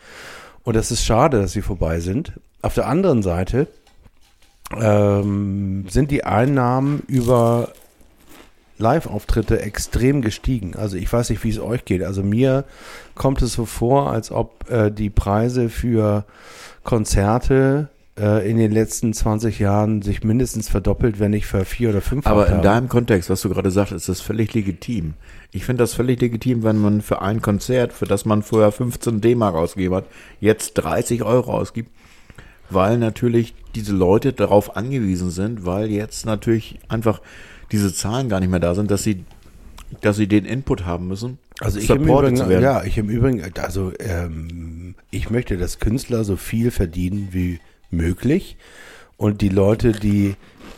Und 0.63 0.75
das 0.75 0.91
ist 0.91 1.03
schade, 1.03 1.41
dass 1.41 1.51
sie 1.51 1.61
vorbei 1.61 1.99
sind. 1.99 2.33
Auf 2.61 2.73
der 2.73 2.87
anderen 2.87 3.21
Seite 3.21 3.67
ähm, 4.79 5.85
sind 5.89 6.11
die 6.11 6.23
Einnahmen 6.23 7.03
über 7.07 7.73
Live-Auftritte 8.77 9.61
extrem 9.61 10.21
gestiegen. 10.21 10.75
Also 10.75 10.97
ich 10.97 11.11
weiß 11.11 11.29
nicht, 11.29 11.43
wie 11.43 11.49
es 11.49 11.59
euch 11.59 11.85
geht. 11.85 12.03
Also 12.03 12.23
mir 12.23 12.65
kommt 13.15 13.41
es 13.41 13.53
so 13.53 13.65
vor, 13.65 14.11
als 14.11 14.31
ob 14.31 14.69
äh, 14.69 14.91
die 14.91 15.09
Preise 15.09 15.69
für 15.69 16.25
Konzerte 16.83 17.89
äh, 18.19 18.49
in 18.49 18.57
den 18.57 18.71
letzten 18.71 19.13
20 19.13 19.59
Jahren 19.59 20.01
sich 20.01 20.23
mindestens 20.23 20.69
verdoppelt, 20.69 21.19
wenn 21.19 21.31
nicht 21.31 21.45
für 21.45 21.65
vier 21.65 21.89
oder 21.89 22.01
fünf 22.01 22.27
Aber 22.27 22.47
in 22.47 22.61
deinem 22.61 22.89
Kontext, 22.89 23.29
was 23.29 23.41
du 23.41 23.49
gerade 23.49 23.71
sagst, 23.71 23.93
ist 23.93 24.09
das 24.09 24.21
völlig 24.21 24.53
legitim. 24.53 25.13
Ich 25.51 25.65
finde 25.65 25.83
das 25.83 25.93
völlig 25.93 26.19
legitim, 26.21 26.63
wenn 26.63 26.77
man 26.77 27.01
für 27.01 27.21
ein 27.21 27.41
Konzert, 27.41 27.93
für 27.93 28.05
das 28.05 28.25
man 28.25 28.43
vorher 28.43 28.71
15 28.71 29.21
D-Mark 29.21 29.55
ausgegeben 29.55 29.95
hat, 29.95 30.05
jetzt 30.39 30.73
30 30.73 31.23
Euro 31.23 31.53
ausgibt, 31.53 31.91
weil 32.69 32.97
natürlich 32.97 33.53
diese 33.75 33.93
Leute 33.93 34.33
darauf 34.33 34.75
angewiesen 34.75 35.29
sind, 35.29 35.65
weil 35.65 35.89
jetzt 35.89 36.25
natürlich 36.25 36.79
einfach 36.89 37.21
diese 37.71 37.93
Zahlen 37.93 38.29
gar 38.29 38.39
nicht 38.39 38.49
mehr 38.49 38.59
da 38.59 38.75
sind, 38.75 38.91
dass 38.91 39.03
sie, 39.03 39.23
dass 40.01 40.17
sie 40.17 40.27
den 40.27 40.45
Input 40.45 40.85
haben 40.85 41.07
müssen. 41.07 41.37
Also 41.59 41.79
ich 41.79 41.89
im 41.89 42.03
Übrigen, 42.03 42.61
ja, 42.61 42.83
ich 42.83 42.97
im 42.97 43.09
Übrigen, 43.09 43.43
also 43.59 43.93
ähm, 43.99 44.95
ich 45.11 45.29
möchte, 45.29 45.57
dass 45.57 45.79
Künstler 45.79 46.23
so 46.23 46.35
viel 46.35 46.71
verdienen 46.71 47.29
wie 47.31 47.59
möglich 47.91 48.57
und 49.17 49.41
die 49.41 49.49
Leute, 49.49 49.91
die 49.91 50.35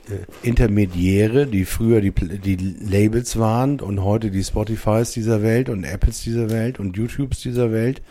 äh, 0.10 0.48
Intermediäre, 0.48 1.48
die 1.48 1.64
früher 1.64 2.02
die, 2.02 2.12
die 2.12 2.58
Labels 2.58 3.40
waren 3.40 3.80
und 3.80 4.04
heute 4.04 4.32
die 4.32 4.44
Spotifys 4.44 5.12
dieser 5.12 5.42
Welt 5.42 5.70
und 5.70 5.86
Apples 5.86 6.24
dieser 6.24 6.50
Welt 6.50 6.80
und 6.80 6.98
YouTubes 6.98 7.40
dieser 7.40 7.72
Welt, 7.72 8.02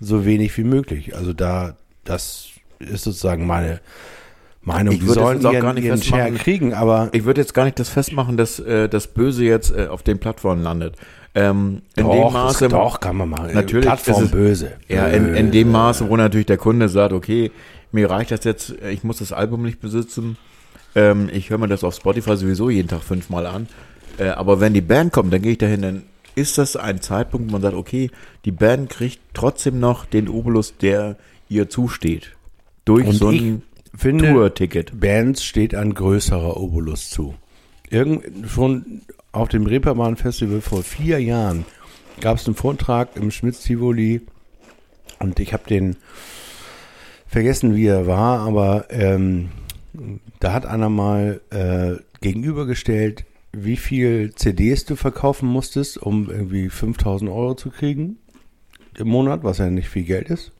so 0.00 0.24
wenig 0.24 0.56
wie 0.56 0.64
möglich. 0.64 1.14
Also 1.14 1.34
da, 1.34 1.76
das 2.04 2.48
ist 2.78 3.04
sozusagen 3.04 3.46
meine 3.46 3.80
Meinung. 4.64 4.94
Ich 4.94 5.00
Die 5.00 5.06
würde 5.06 5.20
sollen 5.20 5.36
jetzt 5.38 5.46
auch 5.46 5.52
ihren, 5.52 5.62
gar 5.62 5.72
nicht 5.74 5.86
festmachen- 5.88 6.34
kriegen, 6.36 6.74
aber 6.74 7.08
Ich 7.12 7.24
würde 7.24 7.40
jetzt 7.40 7.54
gar 7.54 7.64
nicht 7.64 7.78
das 7.78 7.88
festmachen, 7.88 8.36
dass 8.36 8.58
äh, 8.60 8.88
das 8.88 9.06
Böse 9.08 9.44
jetzt 9.44 9.70
äh, 9.76 9.86
auf 9.88 10.02
den 10.02 10.18
Plattformen 10.18 10.62
landet. 10.62 10.94
Ähm, 11.34 11.82
in 11.96 12.04
doch, 12.04 12.12
dem 12.26 12.32
Maße, 12.32 12.64
das, 12.68 12.72
doch 12.72 13.00
kann 13.00 13.16
man 13.16 13.30
machen. 13.30 13.50
Natürlich 13.54 13.86
Plattform 13.86 14.16
ist 14.18 14.22
es- 14.26 14.30
böse. 14.30 14.72
Ja, 14.88 15.06
in, 15.08 15.34
in 15.34 15.50
dem 15.50 15.70
Maße, 15.72 16.08
wo 16.08 16.16
natürlich 16.16 16.46
der 16.46 16.58
Kunde 16.58 16.88
sagt, 16.88 17.12
okay, 17.12 17.50
mir 17.90 18.10
reicht 18.10 18.30
das 18.30 18.44
jetzt, 18.44 18.74
ich 18.90 19.02
muss 19.02 19.18
das 19.18 19.32
Album 19.32 19.62
nicht 19.62 19.80
besitzen. 19.80 20.36
Ähm, 20.94 21.30
ich 21.32 21.48
höre 21.50 21.58
mir 21.58 21.68
das 21.68 21.84
auf 21.84 21.94
Spotify 21.94 22.36
sowieso 22.36 22.68
jeden 22.70 22.88
Tag 22.88 23.02
fünfmal 23.02 23.46
an. 23.46 23.66
Äh, 24.18 24.28
aber 24.28 24.60
wenn 24.60 24.74
die 24.74 24.82
Band 24.82 25.12
kommt, 25.12 25.32
dann 25.32 25.40
gehe 25.40 25.52
ich 25.52 25.58
dahin, 25.58 25.80
dann 25.82 26.02
ist 26.34 26.58
das 26.58 26.76
ein 26.76 27.00
Zeitpunkt, 27.00 27.48
wo 27.48 27.52
man 27.52 27.62
sagt, 27.62 27.74
okay, 27.74 28.10
die 28.44 28.52
Band 28.52 28.90
kriegt 28.90 29.18
trotzdem 29.34 29.80
noch 29.80 30.04
den 30.04 30.28
Obolus, 30.28 30.76
der 30.76 31.16
ihr 31.48 31.68
zusteht. 31.70 32.32
Durch 32.84 33.06
Und 33.06 33.14
so 33.14 33.30
ich 33.30 33.40
ein 33.42 33.62
finde, 33.94 34.28
Tour-Ticket. 34.30 34.98
Bands 34.98 35.44
steht 35.44 35.74
ein 35.74 35.94
größerer 35.94 36.56
Obolus 36.56 37.10
zu. 37.10 37.34
Irgend, 37.90 38.48
schon 38.48 39.02
auf 39.32 39.48
dem 39.48 39.66
Reeperbahn 39.66 40.16
Festival 40.16 40.60
vor 40.60 40.82
vier 40.82 41.20
Jahren 41.20 41.64
gab 42.20 42.38
es 42.38 42.46
einen 42.46 42.54
Vortrag 42.54 43.16
im 43.16 43.30
Schmitz-Tivoli 43.30 44.22
und 45.18 45.40
ich 45.40 45.52
habe 45.52 45.68
den 45.68 45.96
vergessen, 47.26 47.74
wie 47.74 47.86
er 47.86 48.06
war, 48.06 48.40
aber 48.40 48.86
ähm, 48.90 49.50
da 50.40 50.52
hat 50.52 50.66
einer 50.66 50.88
mal 50.88 51.40
äh, 51.50 52.02
gegenübergestellt, 52.20 53.24
wie 53.52 53.76
viel 53.76 54.34
CDs 54.34 54.84
du 54.84 54.96
verkaufen 54.96 55.48
musstest, 55.48 55.98
um 55.98 56.30
irgendwie 56.30 56.68
5000 56.68 57.30
Euro 57.30 57.54
zu 57.54 57.70
kriegen 57.70 58.18
im 58.96 59.08
Monat, 59.08 59.44
was 59.44 59.58
ja 59.58 59.68
nicht 59.70 59.88
viel 59.88 60.04
Geld 60.04 60.28
ist 60.28 60.52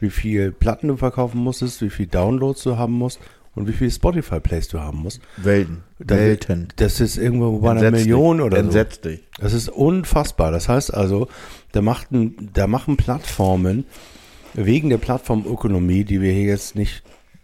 wie 0.00 0.10
viel 0.10 0.52
Platten 0.52 0.88
du 0.88 0.96
verkaufen 0.96 1.38
musstest, 1.38 1.82
wie 1.82 1.90
viel 1.90 2.06
Downloads 2.06 2.62
du 2.62 2.76
haben 2.76 2.94
musst 2.94 3.20
und 3.54 3.68
wie 3.68 3.72
viel 3.72 3.90
Spotify-Plays 3.90 4.68
du 4.68 4.80
haben 4.80 4.98
musst. 4.98 5.20
Welten. 5.36 5.82
Welten. 5.98 6.68
Das 6.76 7.00
ist 7.00 7.16
irgendwo 7.16 7.58
bei 7.58 7.72
einer 7.72 7.82
Entsetzt 7.82 8.04
dich. 8.04 8.12
Million 8.12 8.40
oder 8.40 8.56
so. 8.56 8.62
Entsetzt 8.62 9.04
dich. 9.04 9.22
Das 9.38 9.52
ist 9.52 9.68
unfassbar. 9.68 10.50
Das 10.50 10.68
heißt 10.68 10.94
also, 10.94 11.28
da, 11.72 11.82
machten, 11.82 12.50
da 12.52 12.66
machen 12.66 12.96
Plattformen 12.96 13.84
wegen 14.54 14.88
der 14.90 14.98
Plattformökonomie, 14.98 16.04
die 16.04 16.20
wir 16.20 16.32
hier 16.32 16.46
jetzt 16.46 16.74
nicht 16.74 17.02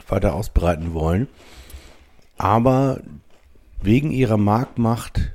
weiter 0.09 0.35
ausbreiten 0.35 0.95
wollen, 0.95 1.28
aber 2.37 3.01
wegen 3.83 4.11
ihrer 4.11 4.37
Marktmacht 4.37 5.33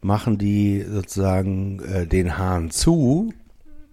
machen 0.00 0.38
die 0.38 0.84
sozusagen 0.88 1.80
äh, 1.82 2.06
den 2.06 2.38
Hahn 2.38 2.70
zu 2.70 3.32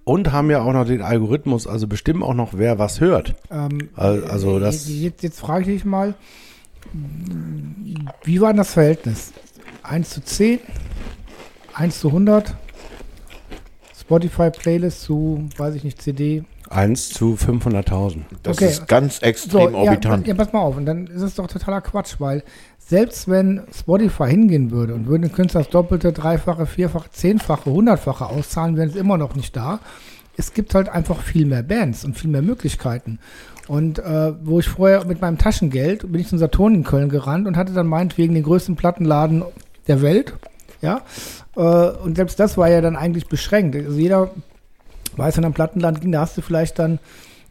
und 0.04 0.32
haben 0.32 0.50
ja 0.52 0.62
auch 0.62 0.74
noch 0.74 0.86
den 0.86 1.02
Algorithmus, 1.02 1.66
also 1.68 1.88
bestimmen 1.88 2.24
auch 2.24 2.34
noch, 2.34 2.50
wer 2.54 2.78
was 2.80 3.00
hört. 3.00 3.36
Ähm, 3.52 3.90
Al- 3.96 4.26
also 4.26 4.60
das- 4.60 4.88
Jetzt, 4.90 5.24
jetzt 5.24 5.40
frage 5.40 5.62
ich 5.62 5.68
dich 5.78 5.86
mal, 5.86 6.14
wie 8.24 8.42
war 8.42 8.50
denn 8.50 8.58
das 8.58 8.74
Verhältnis? 8.74 9.32
1 9.84 10.10
zu 10.10 10.22
10? 10.24 10.60
1 11.74 12.00
zu 12.00 12.10
100? 12.10 12.56
Spotify-Playlist 14.00 15.02
zu, 15.02 15.48
weiß 15.58 15.76
ich 15.76 15.84
nicht, 15.84 16.02
CD? 16.02 16.44
1 16.70 17.10
zu 17.10 17.36
500.000. 17.36 18.22
Das 18.42 18.58
Okay. 18.58 18.66
ist 18.70 18.88
ganz 18.88 19.20
extrem 19.20 19.74
ja, 19.74 19.78
orbitant. 19.78 20.28
ja, 20.28 20.34
pass 20.34 20.52
mal 20.54 20.60
auf. 20.60 20.76
Und 20.76 20.86
dann 20.86 21.08
ist 21.08 21.22
es 21.22 21.36
doch 21.36 21.48
totaler 21.48 21.82
Quatsch, 21.82 22.16
weil 22.20 22.44
selbst 22.86 23.30
wenn 23.30 23.62
Spotify 23.74 24.30
hingehen 24.30 24.72
würde 24.72 24.94
und 24.94 25.08
würde 25.08 25.28
den 25.28 25.36
Künstler 25.36 25.62
das 25.62 25.70
Doppelte, 25.70 26.12
Dreifache, 26.12 26.66
Vierfache, 26.66 27.10
Zehnfache, 27.12 27.72
Hundertfache 27.72 28.26
auszahlen, 28.26 28.76
wären 28.76 28.90
es 28.90 28.96
immer 28.96 29.18
noch 29.18 29.36
nicht 29.36 29.56
da. 29.56 29.80
Es 30.36 30.54
gibt 30.54 30.76
halt 30.76 30.90
einfach 30.90 31.22
viel 31.22 31.46
mehr 31.46 31.64
Bands 31.64 32.04
und 32.04 32.18
viel 32.18 32.30
mehr 32.30 32.42
Möglichkeiten. 32.42 33.20
Und 33.68 34.00
äh, 34.00 34.34
wo 34.44 34.60
ich 34.60 34.68
vorher 34.68 35.06
mit 35.06 35.22
meinem 35.22 35.38
Taschengeld 35.38 36.12
bin 36.12 36.20
ich 36.20 36.28
zum 36.28 36.38
Saturn 36.38 36.76
in 36.76 36.84
Köln 36.84 37.08
gerannt 37.08 37.48
und 37.48 37.56
hatte 37.56 37.74
dann 37.74 37.88
meinetwegen 37.88 38.34
den 38.34 38.44
größten 38.44 38.76
Plattenladen 38.76 39.44
der 39.88 40.02
Welt. 40.02 40.34
Ja. 40.82 41.02
Äh, 41.56 41.62
und 41.62 42.18
selbst 42.18 42.40
das 42.40 42.58
war 42.58 42.70
ja 42.70 42.82
dann 42.82 42.98
eigentlich 42.98 43.28
beschränkt. 43.28 43.76
Also 43.76 43.98
jeder 43.98 44.32
weiß, 45.16 45.38
wenn 45.38 45.46
am 45.46 45.54
Plattenland 45.54 46.02
ging, 46.02 46.12
da 46.12 46.22
hast 46.22 46.38
du 46.38 46.42
vielleicht 46.42 46.80
dann 46.80 47.00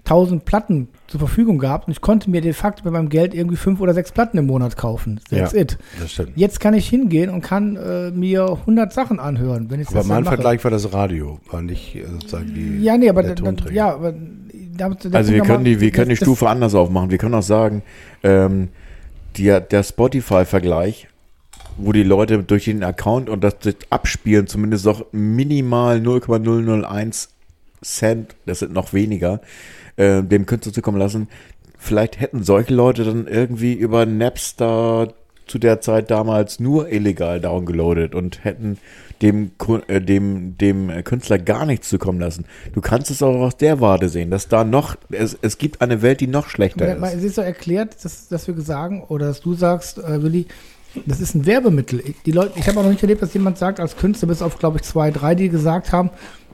1000 0.05 0.45
Platten 0.45 0.89
zur 1.07 1.21
Verfügung 1.21 1.59
gehabt 1.59 1.87
und 1.87 1.93
ich 1.93 2.01
konnte 2.01 2.29
mir 2.29 2.41
de 2.41 2.53
facto 2.53 2.83
mit 2.85 2.93
meinem 2.93 3.09
Geld 3.09 3.35
irgendwie 3.35 3.57
fünf 3.57 3.81
oder 3.81 3.95
sechs 3.95 4.11
Platten 4.11 4.37
im 4.39 4.47
Monat 4.47 4.77
kaufen. 4.77 5.21
That's 5.31 5.53
Ja. 5.53 5.61
it. 5.61 5.79
Das 6.01 6.11
stimmt. 6.13 6.33
Jetzt 6.35 6.59
kann 6.59 6.75
ich 6.75 6.89
hingehen 6.89 7.31
und 7.31 7.41
kann 7.43 7.77
äh, 7.77 8.11
mir 8.11 8.49
100 8.51 8.93
Sachen 8.93 9.21
anhören, 9.21 9.71
wenn 9.71 9.81
ich 9.81 9.89
Aber 9.89 9.99
das 9.99 10.07
mein. 10.09 10.25
Vergleich 10.25 10.63
war 10.65 10.71
das 10.73 10.93
Radio, 10.93 11.39
war 11.51 11.63
nicht 11.63 11.95
äh, 11.95 12.05
sozusagen 12.07 12.53
die. 12.53 12.81
Ja, 12.83 12.97
nee, 12.97 13.09
aber 13.09 13.23
der 13.23 13.37
dann, 13.37 13.57
ja, 13.73 13.95
aber 13.95 14.13
da, 14.77 14.89
da 14.89 15.17
Also 15.19 15.33
wir 15.33 15.43
können 15.43 15.65
die, 15.65 15.81
wir 15.81 15.91
können 15.93 16.09
die 16.09 16.15
das- 16.15 16.21
das- 16.21 16.27
Stufe 16.27 16.49
anders 16.49 16.75
aufmachen. 16.75 17.11
Wir 17.11 17.19
können 17.19 17.35
auch 17.35 17.43
sagen, 17.43 17.83
ähm, 18.25 18.69
der, 19.39 19.61
der 19.61 19.83
Spotify-Vergleich, 19.85 21.09
wo 21.77 21.93
die 21.93 22.03
Leute 22.03 22.43
durch 22.43 22.65
den 22.65 22.83
Account 22.83 23.29
und 23.31 23.43
das, 23.45 23.59
das 23.61 23.77
Abspielen 23.91 24.47
zumindest 24.47 24.85
noch 24.85 25.07
minimal 25.13 26.01
0,001 26.01 27.29
Cent, 27.83 28.35
das 28.47 28.61
sind 28.61 28.73
noch 28.73 28.93
weniger, 28.93 29.41
äh, 29.97 30.23
dem 30.23 30.47
Künstler 30.47 30.73
zukommen 30.73 30.99
lassen. 30.99 31.29
Vielleicht 31.79 32.21
hätten 32.21 32.45
solche 32.45 32.75
Leute 32.75 33.05
dann 33.05 33.27
irgendwie 33.27 33.73
über 33.75 34.07
Napster 34.07 35.13
zu 35.47 35.59
der 35.59 35.81
Zeit 35.81 36.11
damals 36.11 36.61
nur 36.61 36.91
illegal 36.91 37.41
downgeloadet 37.41 38.15
und 38.15 38.45
hätten 38.45 38.79
dem, 39.21 39.51
äh, 39.89 40.01
dem, 40.01 40.57
dem 40.59 41.05
Künstler 41.05 41.39
gar 41.39 41.67
nichts 41.67 41.89
zukommen 41.89 42.21
lassen. 42.21 42.45
Du 42.73 42.81
kannst 42.81 43.11
es 43.11 43.23
auch 43.23 43.35
aus 43.41 43.57
der 43.57 43.81
Warte 43.81 44.09
sehen, 44.09 44.31
dass 44.31 44.49
da 44.49 44.65
noch, 44.65 44.97
es, 45.11 45.37
es 45.43 45.59
gibt 45.59 45.81
eine 45.81 46.03
Welt, 46.03 46.21
die 46.21 46.27
noch 46.27 46.49
schlechter 46.49 46.97
mal- 46.97 47.09
ist. 47.09 47.19
Es 47.19 47.25
ist 47.25 47.35
so 47.37 47.43
erklärt, 47.43 48.05
dass, 48.05 48.29
dass 48.29 48.47
wir 48.47 48.61
sagen, 48.61 49.03
oder 49.03 49.27
dass 49.27 49.41
du 49.41 49.55
sagst, 49.55 49.99
äh, 49.99 50.23
Willi, 50.23 50.47
das 51.07 51.21
ist 51.21 51.35
ein 51.35 51.47
Werbemittel. 51.47 52.03
Die 52.27 52.33
Leute, 52.33 52.53
ich 52.59 52.69
habe 52.69 52.79
auch 52.79 52.85
noch 52.85 52.91
nicht 52.91 53.03
erlebt, 53.03 53.23
dass 53.23 53.33
jemand 53.33 53.59
sagt, 53.59 53.81
als 53.81 53.97
Künstler, 53.97 54.29
bis 54.29 54.43
auf, 54.43 54.59
glaube 54.59 54.79
ich, 54.79 54.83
zwei, 54.83 55.11
drei, 55.11 55.35
die 55.35 55.49
gesagt 55.49 55.91
haben, 55.93 56.11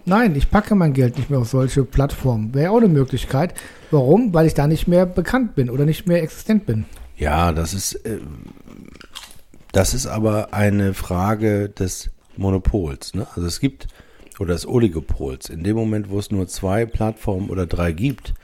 nein, 0.09 0.35
ich 0.35 0.51
packe 0.51 0.75
mein 0.75 0.93
Geld 0.93 1.17
nicht 1.17 1.31
mehr 1.31 1.39
auf 1.39 1.49
solche 1.49 1.85
Plattformen. 1.85 2.55
Wäre 2.55 2.73
auch 2.73 2.79
eine 2.79 2.89
Möglichkeit. 2.89 3.55
Warum? 3.91 4.35
Weil 4.35 4.47
ich 4.47 4.55
da 4.55 4.67
nicht 4.67 4.89
mehr 4.89 5.07
bekannt 5.07 5.55
bin 5.55 5.71
oder 5.71 5.85
nicht 5.85 6.07
mehr 6.07 6.23
existent 6.23 6.67
bin. 6.67 6.85
Ja, 7.17 7.53
das 7.53 7.75
ist, 7.75 7.95
äh, 8.07 8.19
das 9.73 9.95
ist 9.95 10.07
aber 10.07 10.53
eine 10.53 10.95
Frage 10.95 11.69
des 11.69 12.11
Monopols. 12.37 13.15
Ne? 13.15 13.27
Also 13.35 13.47
es 13.47 13.61
gibt, 13.61 13.89
oder 14.39 14.55
des 14.55 14.67
Oligopols. 14.67 15.49
In 15.49 15.65
dem 15.65 15.77
Moment, 15.77 16.11
wo 16.11 16.19
es 16.19 16.31
nur 16.31 16.49
zwei 16.49 16.87
Plattformen 16.87 17.51
oder 17.51 17.67
drei 17.67 17.93
gibt, 17.93 18.35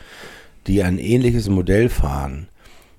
die 0.67 0.83
ein 0.83 0.99
ähnliches 0.99 1.49
Modell 1.49 1.89
fahren, 1.89 2.49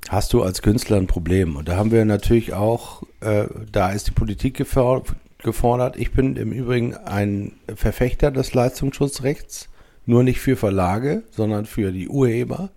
hast 0.10 0.34
du 0.34 0.44
als 0.44 0.62
Künstler 0.62 0.98
ein 0.98 1.08
Problem. 1.08 1.56
Und 1.56 1.68
da 1.68 1.78
haben 1.78 1.92
wir 1.92 2.06
natürlich 2.06 2.54
auch, 2.54 3.04
äh, 3.22 3.46
da 3.72 3.92
ist 3.92 4.08
die 4.08 4.12
Politik 4.12 4.58
gefor- 4.60 5.04
gefordert. 5.46 5.96
Ich 5.96 6.12
bin 6.12 6.36
im 6.36 6.52
Übrigen 6.52 6.94
ein 6.96 7.54
Verfechter 7.74 8.32
des 8.32 8.54
Leistungsschutzrechts, 8.54 9.70
nur 10.06 10.24
nicht 10.24 10.42
für 10.42 10.58
Verlage, 10.58 11.24
sondern 11.32 11.66
für 11.66 11.94
die 11.94 12.10
Urheber. 12.10 12.72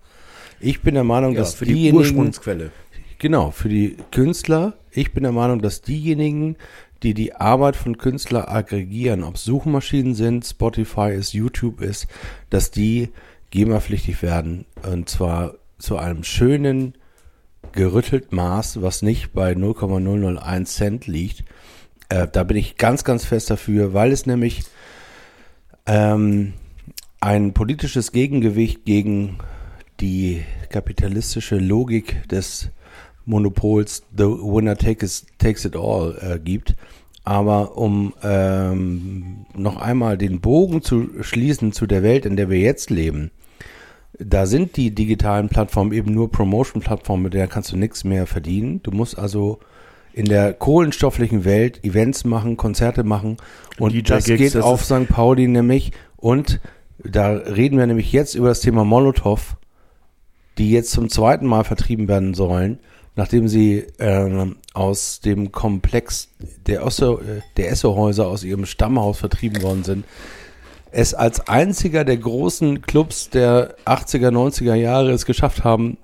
Ich 0.61 0.81
bin 0.81 0.93
der 0.93 1.03
Meinung, 1.03 1.33
Ja, 1.33 1.39
dass 1.39 1.55
für 1.55 1.65
die 1.65 1.91
Ursprungsquelle. 1.91 2.71
genau, 3.17 3.51
für 3.51 3.67
die 3.69 3.97
Künstler, 4.11 4.73
ich 4.91 5.11
bin 5.13 5.23
der 5.23 5.31
Meinung, 5.33 5.61
dass 5.61 5.81
diejenigen, 5.81 6.55
die 7.03 7.13
die 7.13 7.33
Arbeit 7.35 7.75
von 7.75 7.97
Künstlern 7.97 8.45
aggregieren, 8.45 9.23
ob 9.23 9.35
es 9.35 9.43
Suchmaschinen 9.43 10.15
sind, 10.15 10.45
Spotify 10.45 11.11
ist, 11.13 11.33
YouTube 11.33 11.81
ist, 11.81 12.07
dass 12.49 12.71
die 12.71 13.09
GEMA-pflichtig 13.51 14.21
werden. 14.21 14.65
Und 14.89 15.09
zwar 15.09 15.55
zu 15.77 15.97
einem 15.97 16.23
schönen, 16.23 16.93
gerüttelt 17.71 18.31
Maß, 18.31 18.81
was 18.81 19.01
nicht 19.01 19.33
bei 19.33 19.53
0,001 19.53 20.73
Cent 20.75 21.07
liegt. 21.07 21.43
Äh, 22.09 22.27
da 22.31 22.43
bin 22.43 22.57
ich 22.57 22.77
ganz, 22.77 23.03
ganz 23.03 23.25
fest 23.25 23.49
dafür, 23.49 23.93
weil 23.93 24.11
es 24.11 24.25
nämlich 24.25 24.63
ähm, 25.85 26.53
ein 27.21 27.53
politisches 27.53 28.11
Gegengewicht 28.11 28.85
gegen 28.85 29.37
die 29.99 30.43
kapitalistische 30.69 31.57
Logik 31.57 32.27
des 32.29 32.69
Monopols 33.25 34.03
The 34.15 34.23
Winner 34.23 34.77
takes, 34.77 35.25
takes 35.37 35.65
it 35.65 35.75
all 35.75 36.17
äh, 36.21 36.39
gibt. 36.39 36.75
Aber 37.23 37.77
um 37.77 38.13
ähm, 38.23 39.45
noch 39.55 39.77
einmal 39.77 40.17
den 40.17 40.41
Bogen 40.41 40.81
zu 40.81 41.09
schließen 41.21 41.73
zu 41.73 41.85
der 41.85 42.01
Welt, 42.01 42.25
in 42.25 42.37
der 42.37 42.49
wir 42.49 42.59
jetzt 42.59 42.89
leben, 42.89 43.29
da 44.17 44.47
sind 44.47 44.77
die 44.77 44.95
digitalen 44.95 45.47
Plattformen 45.47 45.91
eben 45.91 46.11
nur 46.11 46.31
Promotion-Plattformen, 46.31 47.23
mit 47.23 47.33
der 47.33 47.47
kannst 47.47 47.71
du 47.71 47.77
nichts 47.77 48.03
mehr 48.03 48.25
verdienen. 48.25 48.81
Du 48.81 48.91
musst 48.91 49.19
also 49.19 49.59
in 50.13 50.25
der 50.25 50.53
kohlenstofflichen 50.53 51.45
Welt 51.45 51.83
Events 51.83 52.25
machen, 52.25 52.57
Konzerte 52.57 53.03
machen 53.03 53.37
und 53.77 53.93
DJ 53.93 54.01
das 54.01 54.25
Gigs, 54.25 54.39
geht 54.39 54.55
das 54.55 54.63
auf 54.63 54.83
St. 54.83 55.07
Pauli 55.07 55.47
nämlich 55.47 55.91
und 56.17 56.59
da 57.03 57.31
reden 57.31 57.77
wir 57.77 57.87
nämlich 57.87 58.11
jetzt 58.11 58.35
über 58.35 58.49
das 58.49 58.59
Thema 58.59 58.83
Molotow, 58.83 59.55
die 60.57 60.71
jetzt 60.71 60.91
zum 60.91 61.09
zweiten 61.09 61.45
Mal 61.45 61.63
vertrieben 61.63 62.07
werden 62.07 62.33
sollen, 62.33 62.79
nachdem 63.15 63.47
sie 63.47 63.85
ähm, 63.99 64.57
aus 64.73 65.21
dem 65.21 65.51
Komplex 65.51 66.29
der, 66.67 66.85
Osso, 66.85 67.19
äh, 67.19 67.41
der 67.57 67.71
Essohäuser 67.71 68.27
aus 68.27 68.43
ihrem 68.43 68.65
Stammhaus 68.65 69.19
vertrieben 69.19 69.61
worden 69.61 69.83
sind. 69.83 70.05
Es 70.91 71.13
als 71.13 71.47
einziger 71.47 72.03
der 72.03 72.17
großen 72.17 72.81
Clubs 72.81 73.29
der 73.29 73.75
80er, 73.85 74.31
90er 74.31 74.73
Jahre 74.73 75.11
es 75.11 75.25
geschafft 75.25 75.63
haben, 75.63 75.97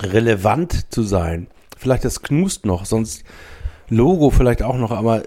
relevant 0.00 0.92
zu 0.92 1.02
sein. 1.02 1.48
Vielleicht 1.82 2.04
das 2.04 2.22
Knust 2.22 2.64
noch, 2.64 2.84
sonst 2.84 3.24
Logo 3.88 4.30
vielleicht 4.30 4.62
auch 4.62 4.76
noch, 4.76 4.92
aber 4.92 5.24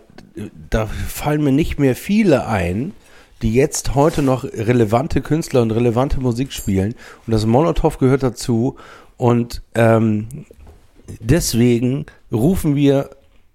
da 0.69 0.85
fallen 0.85 1.43
mir 1.43 1.51
nicht 1.51 1.79
mehr 1.79 1.97
viele 1.97 2.47
ein, 2.47 2.93
die 3.41 3.53
jetzt 3.53 3.93
heute 3.93 4.21
noch 4.21 4.45
relevante 4.45 5.21
Künstler 5.21 5.61
und 5.61 5.71
relevante 5.71 6.21
Musik 6.21 6.53
spielen. 6.53 6.95
Und 7.27 7.33
das 7.33 7.45
Molotow 7.45 7.97
gehört 7.97 8.23
dazu. 8.23 8.77
Und 9.17 9.63
ähm, 9.75 10.27
deswegen 11.19 12.05
rufen 12.31 12.77
wir 12.77 13.09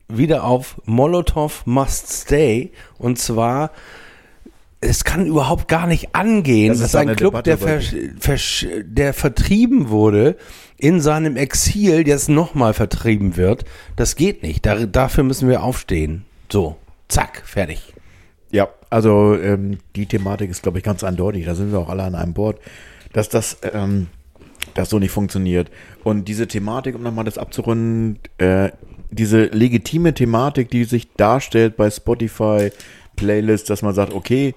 wieder 0.08 0.44
auf 0.44 0.76
Molotow 0.84 1.62
must 1.64 2.12
stay. 2.12 2.70
Und 2.98 3.18
zwar, 3.18 3.70
es 4.80 5.04
kann 5.04 5.26
überhaupt 5.26 5.68
gar 5.68 5.86
nicht 5.86 6.14
angehen, 6.14 6.70
Das 6.70 6.80
dass 6.80 6.94
ein 6.94 7.14
Club, 7.14 7.44
der, 7.44 7.58
versch- 7.58 8.18
versch- 8.18 8.82
der 8.82 9.12
vertrieben 9.12 9.90
wurde, 9.90 10.36
in 10.78 11.00
seinem 11.00 11.36
Exil 11.36 12.06
jetzt 12.08 12.30
nochmal 12.30 12.72
vertrieben 12.72 13.36
wird. 13.36 13.64
Das 13.96 14.16
geht 14.16 14.42
nicht. 14.42 14.64
Da, 14.64 14.86
dafür 14.86 15.24
müssen 15.24 15.48
wir 15.48 15.62
aufstehen. 15.62 16.24
So, 16.50 16.76
zack, 17.08 17.42
fertig. 17.44 17.92
Ja, 18.50 18.68
also 18.88 19.36
ähm, 19.36 19.78
die 19.96 20.06
Thematik 20.06 20.50
ist, 20.50 20.62
glaube 20.62 20.78
ich, 20.78 20.84
ganz 20.84 21.04
eindeutig. 21.04 21.44
Da 21.44 21.54
sind 21.54 21.72
wir 21.72 21.78
auch 21.78 21.90
alle 21.90 22.04
an 22.04 22.14
einem 22.14 22.32
Board, 22.32 22.58
dass 23.12 23.28
das, 23.28 23.58
ähm, 23.74 24.06
das 24.74 24.88
so 24.88 24.98
nicht 24.98 25.12
funktioniert. 25.12 25.70
Und 26.02 26.26
diese 26.26 26.48
Thematik, 26.48 26.94
um 26.94 27.02
nochmal 27.02 27.26
das 27.26 27.36
abzurunden, 27.36 28.18
äh, 28.38 28.70
diese 29.10 29.44
legitime 29.44 30.14
Thematik, 30.14 30.70
die 30.70 30.84
sich 30.84 31.12
darstellt 31.12 31.76
bei 31.76 31.90
Spotify 31.90 32.70
Playlists, 33.16 33.68
dass 33.68 33.82
man 33.82 33.94
sagt, 33.94 34.12
okay, 34.12 34.54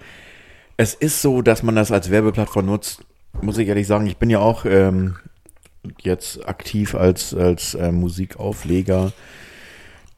es 0.78 0.94
ist 0.94 1.22
so, 1.22 1.42
dass 1.42 1.64
man 1.64 1.76
das 1.76 1.92
als 1.92 2.10
Werbeplattform 2.10 2.66
nutzt. 2.66 3.04
Muss 3.42 3.58
ich 3.58 3.68
ehrlich 3.68 3.88
sagen, 3.88 4.08
ich 4.08 4.18
bin 4.18 4.30
ja 4.30 4.40
auch 4.40 4.66
ähm, 4.66 5.16
jetzt 6.02 6.48
aktiv 6.48 6.96
als, 6.96 7.34
als 7.34 7.76
äh, 7.76 7.92
Musikaufleger. 7.92 9.12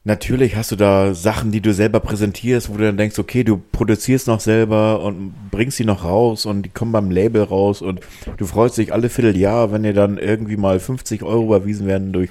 Natürlich 0.04 0.54
hast 0.54 0.70
du 0.70 0.76
da 0.76 1.14
Sachen, 1.14 1.50
die 1.50 1.60
du 1.60 1.74
selber 1.74 1.98
präsentierst, 1.98 2.68
wo 2.68 2.76
du 2.76 2.84
dann 2.84 2.96
denkst, 2.96 3.18
okay, 3.18 3.42
du 3.42 3.60
produzierst 3.72 4.28
noch 4.28 4.38
selber 4.38 5.02
und 5.02 5.34
bringst 5.50 5.80
die 5.80 5.84
noch 5.84 6.04
raus 6.04 6.46
und 6.46 6.62
die 6.62 6.68
kommen 6.68 6.92
beim 6.92 7.10
Label 7.10 7.42
raus 7.42 7.82
und 7.82 8.00
du 8.36 8.46
freust 8.46 8.78
dich 8.78 8.92
alle 8.92 9.08
Vierteljahr, 9.08 9.72
wenn 9.72 9.82
dir 9.82 9.94
dann 9.94 10.16
irgendwie 10.16 10.56
mal 10.56 10.78
50 10.78 11.24
Euro 11.24 11.46
überwiesen 11.46 11.88
werden 11.88 12.12
durch, 12.12 12.30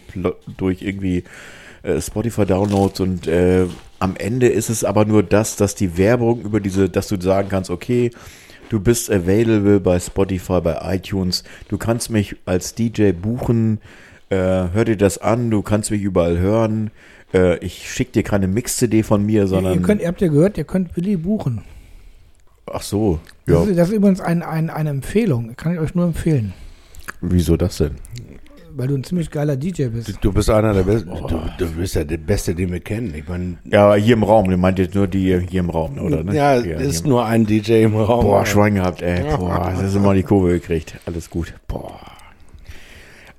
durch 0.56 0.84
irgendwie 0.84 1.26
äh, 1.84 2.00
Spotify-Downloads 2.00 3.02
und 3.02 3.28
äh, 3.28 3.66
am 4.06 4.16
Ende 4.18 4.48
ist 4.48 4.70
es 4.70 4.84
aber 4.84 5.04
nur 5.06 5.24
das, 5.24 5.56
dass 5.56 5.74
die 5.74 5.98
Werbung 5.98 6.42
über 6.42 6.60
diese, 6.60 6.90
dass 6.90 7.08
du 7.08 7.20
sagen 7.20 7.50
kannst, 7.50 7.72
okay, 7.72 8.12
du 8.70 8.80
bist 8.80 9.10
available 9.10 9.80
bei 9.80 10.00
Spotify, 10.00 10.62
bei 10.62 10.96
iTunes, 10.96 11.44
du 11.70 11.80
kannst 11.80 12.12
mich 12.12 12.36
als 12.46 12.76
DJ 12.76 13.14
buchen, 13.14 13.80
äh, 14.30 14.36
hör 14.38 14.86
dir 14.86 14.96
das 14.96 15.18
an, 15.18 15.50
du 15.50 15.64
kannst 15.64 15.90
mich 15.90 16.04
überall 16.04 16.38
hören. 16.38 16.92
Äh, 17.34 17.58
ich 17.66 17.92
schicke 17.92 18.12
dir 18.12 18.24
keine 18.24 18.48
Mix-CD 18.48 19.02
von 19.02 19.26
mir, 19.26 19.48
sondern. 19.48 19.74
ihr, 19.74 19.82
könnt, 19.82 20.02
ihr 20.02 20.08
habt 20.08 20.22
ja 20.22 20.28
gehört, 20.28 20.60
ihr 20.60 20.66
könnt 20.66 20.96
Willi 20.96 21.18
buchen. 21.18 21.64
ach 22.72 22.84
so, 22.84 23.20
Das, 23.48 23.56
ja. 23.56 23.72
ist, 23.72 23.78
das 23.80 23.90
ist 23.90 23.96
übrigens 23.96 24.22
ein, 24.22 24.44
ein, 24.44 24.70
eine 24.70 24.92
Empfehlung. 24.92 25.56
Kann 25.56 25.74
ich 25.74 25.80
euch 25.80 25.96
nur 25.96 26.06
empfehlen. 26.06 26.54
Wieso 27.22 27.58
das 27.58 27.78
denn? 27.78 27.96
Weil 28.78 28.88
du 28.90 28.96
ein 28.96 29.06
ziemlich 29.06 29.32
geiler 29.32 29.56
DJ 29.56 29.86
bist. 29.86 30.18
Du 30.20 30.34
bist 30.34 30.50
einer 30.50 30.74
der 30.74 30.84
besten. 30.84 31.10
Du, 31.10 31.42
du 31.58 31.72
bist 31.78 31.96
ja 31.96 32.04
der 32.04 32.18
Beste, 32.18 32.54
den 32.54 32.74
wir 32.74 32.82
kennen. 32.82 33.14
Ich 33.16 33.26
meine, 33.26 33.58
Ja, 33.64 33.94
hier 33.96 34.16
im 34.16 34.24
Raum, 34.24 34.50
du 34.50 34.58
meint 34.58 34.80
jetzt 34.80 34.96
nur 34.96 35.08
die 35.08 35.40
hier 35.48 35.62
im 35.62 35.70
Raum, 35.70 35.98
oder? 35.98 36.24
Ne? 36.26 36.36
ja, 36.36 36.60
Hier, 36.62 36.76
ist 36.78 37.04
hier. 37.04 37.10
nur 37.10 37.26
ein 37.26 37.46
DJ 37.46 37.84
im 37.84 37.96
Raum. 37.96 38.26
Boah, 38.26 38.46
Schwein 38.46 38.76
gehabt, 38.76 39.02
ey. 39.02 39.24
Boah, 39.38 39.72
das 39.74 39.82
ist 39.90 39.96
immer 39.96 40.14
die 40.14 40.24
Kurve 40.24 40.50
gekriegt. 40.50 40.96
Alles 41.06 41.30
gut. 41.30 41.54
Boah. 41.70 42.00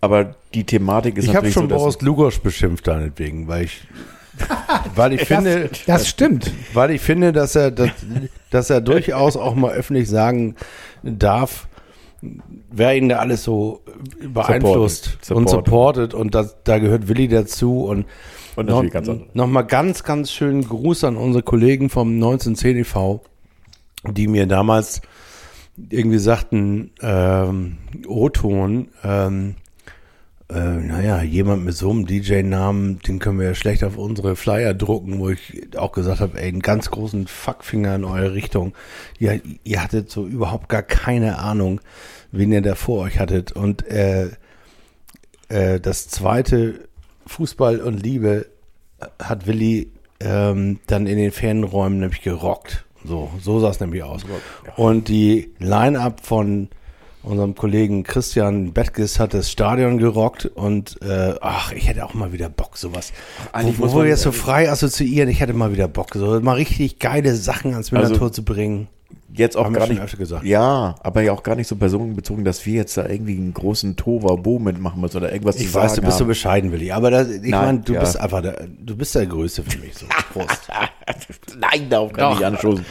Aber 0.01 0.35
die 0.55 0.65
Thematik 0.65 1.19
ist 1.19 1.25
ich 1.25 1.29
habe 1.31 1.49
natürlich 1.49 1.55
schon 1.55 1.69
so, 1.69 1.77
Boris 1.77 2.01
Lugosch 2.01 2.39
beschimpft 2.41 2.87
deinetwegen, 2.87 3.47
weil 3.47 3.65
ich, 3.65 3.87
weil 4.95 5.13
ich 5.13 5.25
finde, 5.27 5.69
Das 5.87 6.09
stimmt. 6.09 6.51
weil 6.73 6.93
ich 6.93 7.03
finde, 7.03 7.33
dass 7.33 7.55
er, 7.57 7.71
dass, 7.73 7.91
dass 8.51 8.71
er 8.71 8.81
durchaus 8.81 9.37
auch 9.37 9.55
mal 9.55 9.73
öffentlich 9.73 10.09
sagen 10.09 10.55
darf, 11.03 11.66
wer 12.71 12.97
ihn 12.97 13.09
da 13.09 13.19
alles 13.19 13.45
so 13.45 13.83
beeinflusst 14.21 15.19
Supportet. 15.21 15.37
und 15.37 15.49
Supportet. 15.49 16.15
und 16.15 16.35
das, 16.35 16.57
da 16.65 16.79
gehört 16.79 17.09
Willi 17.09 17.29
dazu 17.29 17.85
und 17.85 18.07
Und 18.57 18.69
noch, 18.69 18.89
ganz 18.89 19.09
noch 19.35 19.47
mal 19.47 19.63
ganz, 19.63 20.03
ganz 20.03 20.33
schönen 20.33 20.67
Gruß 20.67 21.05
an 21.05 21.17
unsere 21.17 21.43
Kollegen 21.43 21.91
vom 21.91 22.15
1910 22.15 22.79
e.V., 22.79 23.21
die 24.09 24.29
mir 24.29 24.47
damals 24.47 25.03
irgendwie 25.91 26.19
sagten, 26.19 26.91
ähm, 27.03 27.79
O-Ton, 28.07 28.89
ähm, 29.05 29.57
äh, 30.48 30.55
naja, 30.55 31.23
jemand 31.23 31.64
mit 31.64 31.74
so 31.74 31.90
einem 31.90 32.06
DJ-Namen, 32.06 33.01
den 33.01 33.18
können 33.18 33.40
wir 33.40 33.47
ja 33.47 33.55
schlecht 33.55 33.82
auf 33.82 33.97
unsere 33.97 34.36
Flyer 34.36 34.74
drucken, 34.74 35.18
wo 35.18 35.31
ich 35.31 35.77
auch 35.77 35.90
gesagt 35.93 36.20
habe, 36.20 36.40
ey, 36.40 36.48
einen 36.48 36.60
ganz 36.60 36.90
großen 36.90 37.27
Fuckfinger 37.27 37.97
in 37.97 38.05
eure 38.05 38.32
Richtung. 38.32 38.74
Ihr, 39.18 39.40
ihr 39.64 39.82
hattet 39.82 40.10
so 40.10 40.27
überhaupt 40.27 40.68
gar 40.68 40.82
keine 40.82 41.39
Ahnung, 41.39 41.81
wen 42.31 42.52
ihr 42.52 42.62
da 42.62 42.77
vor 42.77 43.02
euch 43.02 43.18
hattet. 43.18 43.52
Und 43.52 43.86
äh, 43.89 44.31
äh, 45.48 45.81
das 45.81 46.09
zweite, 46.09 46.89
Fußball 47.27 47.81
und 47.81 48.01
Liebe, 48.01 48.47
hat 49.20 49.47
Willi 49.47 49.90
ähm, 50.20 50.78
dann 50.86 51.06
in 51.06 51.18
den 51.18 51.32
Ferienräumen 51.32 51.98
nämlich 51.98 52.23
gerockt. 52.23 52.85
So, 53.05 53.31
so 53.40 53.60
sah 53.60 53.70
es 53.70 53.81
nämlich 53.81 54.02
aus. 54.02 54.23
Und 54.77 55.09
die 55.09 55.52
Line-Up 55.59 56.24
von 56.24 56.68
unserem 57.27 57.55
Kollegen 57.55 58.03
Christian 58.05 58.73
Bettges 58.73 59.19
hat 59.20 59.35
das 59.35 59.51
Stadion 59.51 59.98
gerockt 59.98 60.47
und 60.47 61.01
äh, 61.03 61.35
ach, 61.40 61.73
ich 61.73 61.89
hätte 61.89 62.05
auch 62.05 62.15
mal 62.15 62.32
wieder 62.32 62.48
Bock, 62.48 62.77
sowas. 62.78 63.12
Eigentlich 63.53 63.78
wo 63.78 63.82
muss 63.85 63.93
wo 63.93 63.97
wir 63.97 64.03
man- 64.05 64.09
jetzt 64.11 64.23
so 64.23 64.32
frei 64.32 64.70
assoziieren, 64.70 65.28
ich 65.28 65.40
hätte 65.40 65.53
mal 65.53 65.73
wieder 65.73 65.89
Bock, 65.89 66.11
so 66.15 66.40
mal 66.40 66.55
richtig 66.55 66.98
geile 66.98 67.35
Sachen 67.35 67.73
ans 67.73 67.93
Millantor 67.93 68.23
Also- 68.23 68.31
zu 68.31 68.44
bringen. 68.44 68.89
jetzt 69.35 69.57
auch 69.57 69.70
gar 69.73 69.86
nicht, 69.86 70.01
öfter 70.01 70.16
gesagt. 70.16 70.44
ja, 70.47 70.94
aber 71.03 71.20
ja 71.20 71.32
auch 71.32 71.43
gar 71.43 71.57
nicht 71.57 71.66
so 71.69 71.77
personenbezogen, 71.77 72.44
dass 72.44 72.65
wir 72.65 72.74
jetzt 72.74 72.97
da 72.97 73.07
irgendwie 73.07 73.36
einen 73.36 73.53
großen 73.53 73.94
Tova-Bo 73.97 74.59
mitmachen 74.59 75.01
müssen 75.01 75.19
oder 75.19 75.31
irgendwas 75.32 75.57
Ich 75.57 75.69
zu 75.69 75.74
weiß, 75.74 75.94
du 75.94 76.01
bist 76.03 76.16
so 76.16 76.20
haben. 76.20 76.28
bescheiden, 76.28 76.73
Willi, 76.73 76.90
aber 76.93 77.11
das, 77.11 77.28
ich 77.28 77.51
meine, 77.51 77.81
du 77.81 77.93
ja. 77.94 78.01
bist 78.01 78.19
einfach 78.19 78.40
der, 78.40 78.66
du 78.81 78.97
bist 78.97 79.15
der 79.15 79.27
Größte 79.27 79.62
für 79.62 79.78
mich. 79.78 79.94
So. 79.94 80.07
Prost. 80.32 80.69
Nein, 81.59 81.89
darauf 81.90 82.12
kann 82.12 82.32
ich 82.32 82.39
nicht 82.39 82.47
anstoßen. 82.47 82.85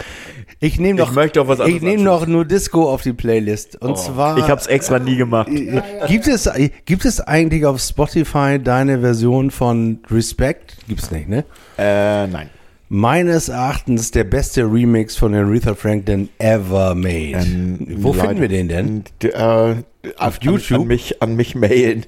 Ich 0.66 0.80
nehme 0.80 1.00
Ich 1.00 1.06
doch, 1.08 1.14
möchte 1.14 1.42
auf 1.42 1.48
was 1.48 1.60
ich 1.60 1.66
anderes 1.66 1.82
nehme 1.84 1.94
anstoßen. 2.10 2.22
noch 2.22 2.28
nur 2.28 2.46
Disco 2.46 2.90
auf 2.92 3.04
die 3.04 3.14
Playlist. 3.14 3.80
Und 3.82 3.98
zwar, 4.00 4.38
Ich 4.38 4.46
hab's 4.50 4.66
extra 4.68 4.98
nie 5.00 5.16
gemacht. 5.16 5.48
Äh, 5.50 5.82
gibt 6.08 6.28
es, 6.28 6.50
gibt 6.86 7.06
es 7.06 7.22
eigentlich 7.22 7.66
auf 7.66 7.80
Spotify 7.80 8.58
deine 8.62 9.00
Version 9.02 9.52
von 9.52 10.00
Respect? 10.10 10.78
Gibt's 10.88 11.12
nicht, 11.12 11.30
ne? 11.30 11.46
Äh, 11.78 12.26
nein. 12.28 12.50
Meines 12.90 13.50
Erachtens 13.50 14.12
der 14.12 14.24
beste 14.26 14.62
Remix 14.64 15.16
von 15.16 15.34
Aretha 15.36 15.74
Franklin 15.76 16.30
ever 16.40 16.94
made. 16.96 17.34
Ähm, 17.34 17.80
Wo 17.98 18.14
leider- 18.14 18.28
finden 18.30 18.42
wir 18.42 18.48
den 18.48 18.68
denn? 18.68 19.04
Äh, 19.24 19.76
auf 20.18 20.38
YouTube? 20.42 20.82
An 20.82 20.88
mich, 20.88 21.22
an 21.22 21.36
mich 21.36 21.56
mailen. 21.56 22.06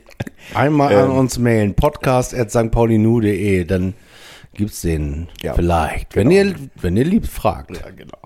Einmal 0.53 0.95
an 0.95 1.09
Ähm. 1.11 1.17
uns 1.17 1.37
mailen. 1.39 1.73
Podcast 1.73 2.33
at 2.35 2.49
stpaulinu.de. 2.51 3.63
Dann 3.65 3.93
gibt's 4.57 4.81
den 4.81 5.29
Ja, 5.41 5.53
vielleicht. 5.53 6.09
genau. 6.13 6.29
Wenn 6.29 6.31
ihr, 6.31 6.55
wenn 6.75 6.97
ihr 6.97 7.05
lieb 7.05 7.25
fragt. 7.27 7.77
Ja, 7.79 7.89
genau. 7.91 8.17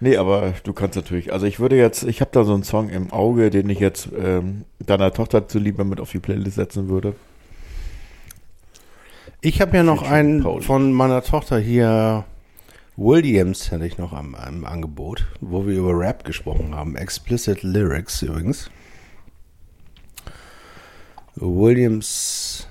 Nee, 0.00 0.16
aber 0.18 0.54
du 0.64 0.72
kannst 0.72 0.96
natürlich, 0.96 1.32
also 1.32 1.46
ich 1.46 1.58
würde 1.60 1.76
jetzt, 1.76 2.04
ich 2.04 2.20
habe 2.20 2.30
da 2.32 2.44
so 2.44 2.54
einen 2.54 2.62
Song 2.62 2.90
im 2.90 3.12
Auge, 3.12 3.50
den 3.50 3.68
ich 3.70 3.78
jetzt 3.80 4.08
ähm, 4.16 4.64
deiner 4.78 5.12
Tochter 5.12 5.48
zuliebe 5.48 5.84
mit 5.84 5.98
auf 5.98 6.10
die 6.12 6.18
Playlist 6.20 6.56
setzen 6.56 6.88
würde. 6.88 7.14
Ich 9.40 9.60
habe 9.60 9.76
ja 9.76 9.82
noch 9.82 10.02
einen 10.02 10.42
Pauli. 10.42 10.62
von 10.62 10.92
meiner 10.92 11.22
Tochter 11.22 11.58
hier. 11.58 12.24
Williams 12.96 13.70
hätte 13.72 13.86
ich 13.86 13.98
noch 13.98 14.12
am, 14.12 14.34
am 14.36 14.64
Angebot, 14.64 15.26
wo 15.40 15.66
wir 15.66 15.76
über 15.76 15.98
Rap 15.98 16.24
gesprochen 16.24 16.74
haben. 16.74 16.96
Explicit 16.96 17.62
Lyrics 17.62 18.22
übrigens. 18.22 18.70
Williams 21.36 22.68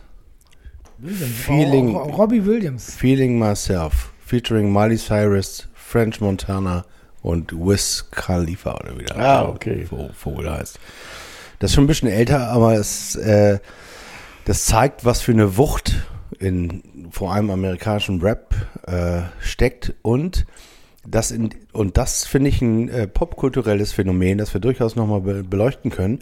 Feeling- 1.04 1.96
Ro- 1.96 2.10
Robbie 2.12 2.46
Williams. 2.46 2.94
Feeling 2.96 3.38
Myself 3.40 4.12
featuring 4.26 4.72
Miley 4.72 4.98
Cyrus, 4.98 5.68
French 5.74 6.20
Montana 6.22 6.86
und 7.22 7.52
Wiz 7.54 8.06
Khalifa 8.12 8.76
oder 8.76 8.98
wie 8.98 9.04
der 9.04 9.18
Ah, 9.18 9.48
okay. 9.48 9.86
Vo- 9.90 10.12
Vogel 10.14 10.50
heißt. 10.50 10.80
Das 11.60 11.72
ist 11.72 11.76
schon 11.76 11.84
ein 11.86 11.88
bisschen 11.88 12.10
älter, 12.10 12.48
aber 12.50 12.74
es, 12.76 13.16
äh, 13.16 13.60
das 14.46 14.66
zeigt, 14.66 15.06
was 15.06 15.22
für 15.22 15.32
eine 15.34 15.56
Wucht 15.58 15.94
in 16.40 16.84
vor 17.12 17.34
allem 17.34 17.50
amerikanischen 17.52 18.22
Rap 18.22 18.56
äh, 18.88 19.22
steckt 19.40 19.94
und 20.02 20.46
das 21.06 21.32
in, 21.32 21.50
und 21.74 21.98
das 21.98 22.26
finde 22.26 22.50
ich 22.50 22.62
ein 22.62 22.90
äh, 22.90 23.08
popkulturelles 23.08 23.92
Phänomen, 23.92 24.38
das 24.38 24.54
wir 24.54 24.62
durchaus 24.62 24.96
nochmal 24.96 25.22
be 25.22 25.44
beleuchten 25.44 25.92
können, 25.92 26.20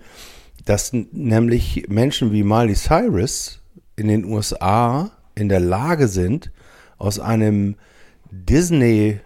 dass 0.66 0.91
nämlich 0.94 1.86
Menschen 1.88 2.32
wie 2.32 2.44
Miley 2.44 2.76
Cyrus 2.76 3.60
in 4.02 4.07
den 4.07 4.26
USA 4.26 5.11
in 5.36 5.48
der 5.48 5.60
Lage 5.60 6.07
sind, 6.07 6.52
aus 6.98 7.19
einem 7.19 7.76
Disney 8.32 9.19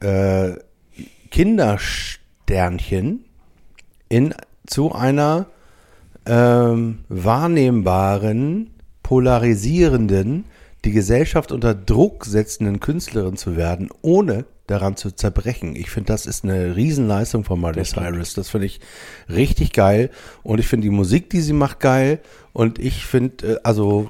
äh, 0.00 0.50
Kindersternchen 1.30 3.24
in 4.08 4.34
zu 4.66 4.92
einer 4.92 5.46
ähm, 6.26 7.04
wahrnehmbaren, 7.08 8.70
polarisierenden, 9.02 10.46
die 10.84 10.90
Gesellschaft 10.92 11.52
unter 11.52 11.74
Druck 11.74 12.24
setzenden 12.24 12.80
Künstlerin 12.80 13.36
zu 13.36 13.56
werden, 13.56 13.88
ohne 14.02 14.44
daran 14.68 14.96
zu 14.96 15.10
zerbrechen. 15.10 15.74
Ich 15.74 15.90
finde, 15.90 16.12
das 16.12 16.26
ist 16.26 16.44
eine 16.44 16.76
Riesenleistung 16.76 17.42
von 17.42 17.60
Miley 17.60 17.84
Cyrus. 17.84 18.34
Das 18.34 18.48
finde 18.50 18.66
ich 18.66 18.80
richtig 19.28 19.72
geil. 19.72 20.10
Und 20.44 20.60
ich 20.60 20.68
finde 20.68 20.84
die 20.84 20.90
Musik, 20.94 21.30
die 21.30 21.40
sie 21.40 21.52
macht, 21.52 21.80
geil. 21.80 22.20
Und 22.52 22.78
ich 22.78 23.04
finde, 23.04 23.54
äh, 23.54 23.60
also 23.64 24.08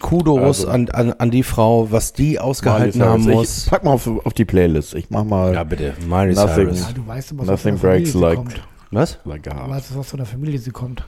Kudos 0.00 0.38
Also- 0.64 0.68
an, 0.68 0.88
an, 0.90 1.12
an 1.14 1.30
die 1.30 1.42
Frau, 1.42 1.90
was 1.90 2.12
die 2.12 2.38
ausgehalten 2.38 3.02
haben 3.02 3.24
muss. 3.24 3.64
Ich 3.64 3.70
pack 3.70 3.82
mal 3.84 3.92
auf, 3.92 4.06
auf 4.06 4.32
die 4.34 4.44
Playlist. 4.44 4.94
Ich 4.94 5.10
mach 5.10 5.24
mal 5.24 5.54
Ja, 5.54 5.64
bitte. 5.64 5.94
Miley 6.08 6.34
Nothing. 6.34 6.66
Cyrus. 6.66 6.80
Ja, 6.82 6.92
du 6.92 7.06
weißt 7.06 7.32
aber, 7.32 7.40
was 7.40 7.48
Nothing 7.48 7.78
breaks 7.78 8.12
Familie 8.12 8.28
like, 8.28 8.38
sie 8.50 8.54
kommt. 8.54 8.68
Was? 8.90 9.18
like 9.24 9.42
Du 9.42 9.50
weißt, 9.50 9.96
was 9.96 10.08
von 10.08 10.16
der 10.18 10.26
Familie 10.26 10.58
sie 10.58 10.70
kommt. 10.70 11.04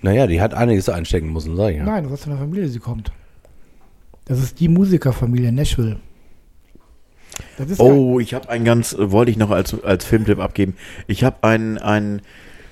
Naja, 0.00 0.26
die 0.26 0.40
hat 0.40 0.54
einiges 0.54 0.88
einstecken 0.88 1.32
müssen, 1.32 1.56
sag 1.56 1.70
ich 1.72 1.78
ja. 1.78 1.84
Nein, 1.84 2.10
weißt, 2.10 2.22
von 2.24 2.32
der 2.32 2.38
Familie 2.40 2.68
sie 2.68 2.78
kommt. 2.78 3.12
Das 4.24 4.38
ist 4.40 4.60
die 4.60 4.68
Musikerfamilie 4.68 5.50
Nashville. 5.52 5.98
Das 7.56 7.78
Oh, 7.80 8.20
ich 8.20 8.34
habe 8.34 8.48
einen 8.48 8.64
ganz, 8.64 8.92
äh, 8.92 9.10
wollte 9.10 9.30
ich 9.30 9.36
noch 9.36 9.50
als, 9.50 9.82
als 9.82 10.04
Filmtipp 10.04 10.38
abgeben. 10.38 10.76
Ich 11.06 11.24
habe 11.24 11.36
einen, 11.42 11.78
einen 11.78 12.22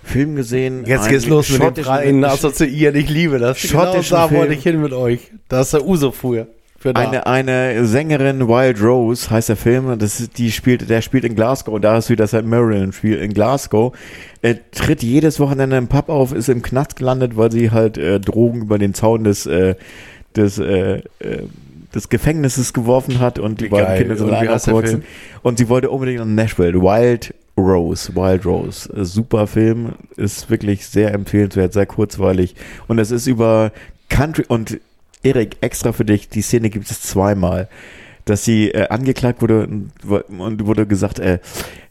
Film 0.04 0.36
gesehen. 0.36 0.84
Jetzt 0.86 1.08
geht's 1.08 1.26
los 1.26 1.48
mit 1.50 1.60
schottischen- 1.60 1.88
reinen 1.88 2.24
Assoziieren. 2.24 2.94
Ich 2.96 3.08
liebe 3.10 3.38
das. 3.38 3.58
Schottischen 3.58 4.16
genau 4.16 4.28
da 4.28 4.34
wollte 4.34 4.54
ich 4.54 4.62
hin 4.62 4.80
mit 4.80 4.92
euch. 4.92 5.32
Da 5.48 5.62
ist 5.62 5.72
der 5.72 5.84
Uso 5.84 6.12
früher. 6.12 6.46
Eine, 6.94 7.26
eine 7.26 7.84
Sängerin, 7.86 8.46
Wild 8.46 8.80
Rose 8.80 9.28
heißt 9.30 9.48
der 9.48 9.56
Film, 9.56 9.98
das 9.98 10.20
ist, 10.20 10.38
die 10.38 10.52
spielt, 10.52 10.88
der 10.88 11.00
spielt 11.02 11.24
in 11.24 11.34
Glasgow, 11.34 11.80
da 11.80 11.98
ist 11.98 12.10
wieder 12.10 12.28
St. 12.28 12.44
Marilyn 12.44 12.92
spielt 12.92 13.20
in 13.20 13.32
Glasgow. 13.32 13.96
Er 14.42 14.70
tritt 14.70 15.02
jedes 15.02 15.40
Wochenende 15.40 15.76
im 15.78 15.88
Pub 15.88 16.08
auf, 16.10 16.32
ist 16.32 16.48
im 16.48 16.62
Knast 16.62 16.94
gelandet, 16.94 17.36
weil 17.36 17.50
sie 17.50 17.72
halt 17.72 17.98
äh, 17.98 18.20
Drogen 18.20 18.60
über 18.62 18.78
den 18.78 18.94
Zaun 18.94 19.24
des, 19.24 19.46
äh, 19.46 19.74
des, 20.36 20.58
äh, 20.58 20.98
äh, 21.18 21.42
des 21.96 22.08
Gefängnisses 22.08 22.72
geworfen 22.72 23.18
hat 23.18 23.38
und 23.38 23.60
die 23.60 23.68
beiden. 23.68 23.98
Kinder 23.98 24.16
sind 24.16 24.26
Und 24.26 24.32
wie 24.32 24.36
allein 24.36 24.48
heißt 24.50 24.66
der 24.68 24.74
aufgewachsen. 24.74 25.04
Und 25.42 25.58
sie 25.58 25.68
wollte 25.68 25.90
unbedingt 25.90 26.20
nach 26.20 26.26
Nashville. 26.26 26.80
Wild 26.80 27.34
Rose, 27.56 28.14
Wild 28.14 28.44
Rose. 28.46 28.92
Äh, 28.92 29.04
Super 29.04 29.46
Film, 29.46 29.94
ist 30.16 30.50
wirklich 30.50 30.86
sehr 30.86 31.12
empfehlenswert, 31.12 31.72
sehr 31.72 31.86
kurzweilig. 31.86 32.54
Und 32.86 32.98
es 32.98 33.10
ist 33.10 33.26
über 33.26 33.72
Country 34.08 34.44
und 34.46 34.78
Erik, 35.22 35.56
extra 35.60 35.92
für 35.92 36.04
dich, 36.04 36.28
die 36.28 36.42
Szene 36.42 36.70
gibt 36.70 36.88
es 36.88 37.00
zweimal, 37.00 37.68
dass 38.26 38.44
sie 38.44 38.70
äh, 38.70 38.88
angeklagt 38.88 39.42
wurde 39.42 39.66
und, 39.66 39.90
und 40.38 40.66
wurde 40.66 40.86
gesagt, 40.86 41.18
äh, 41.18 41.40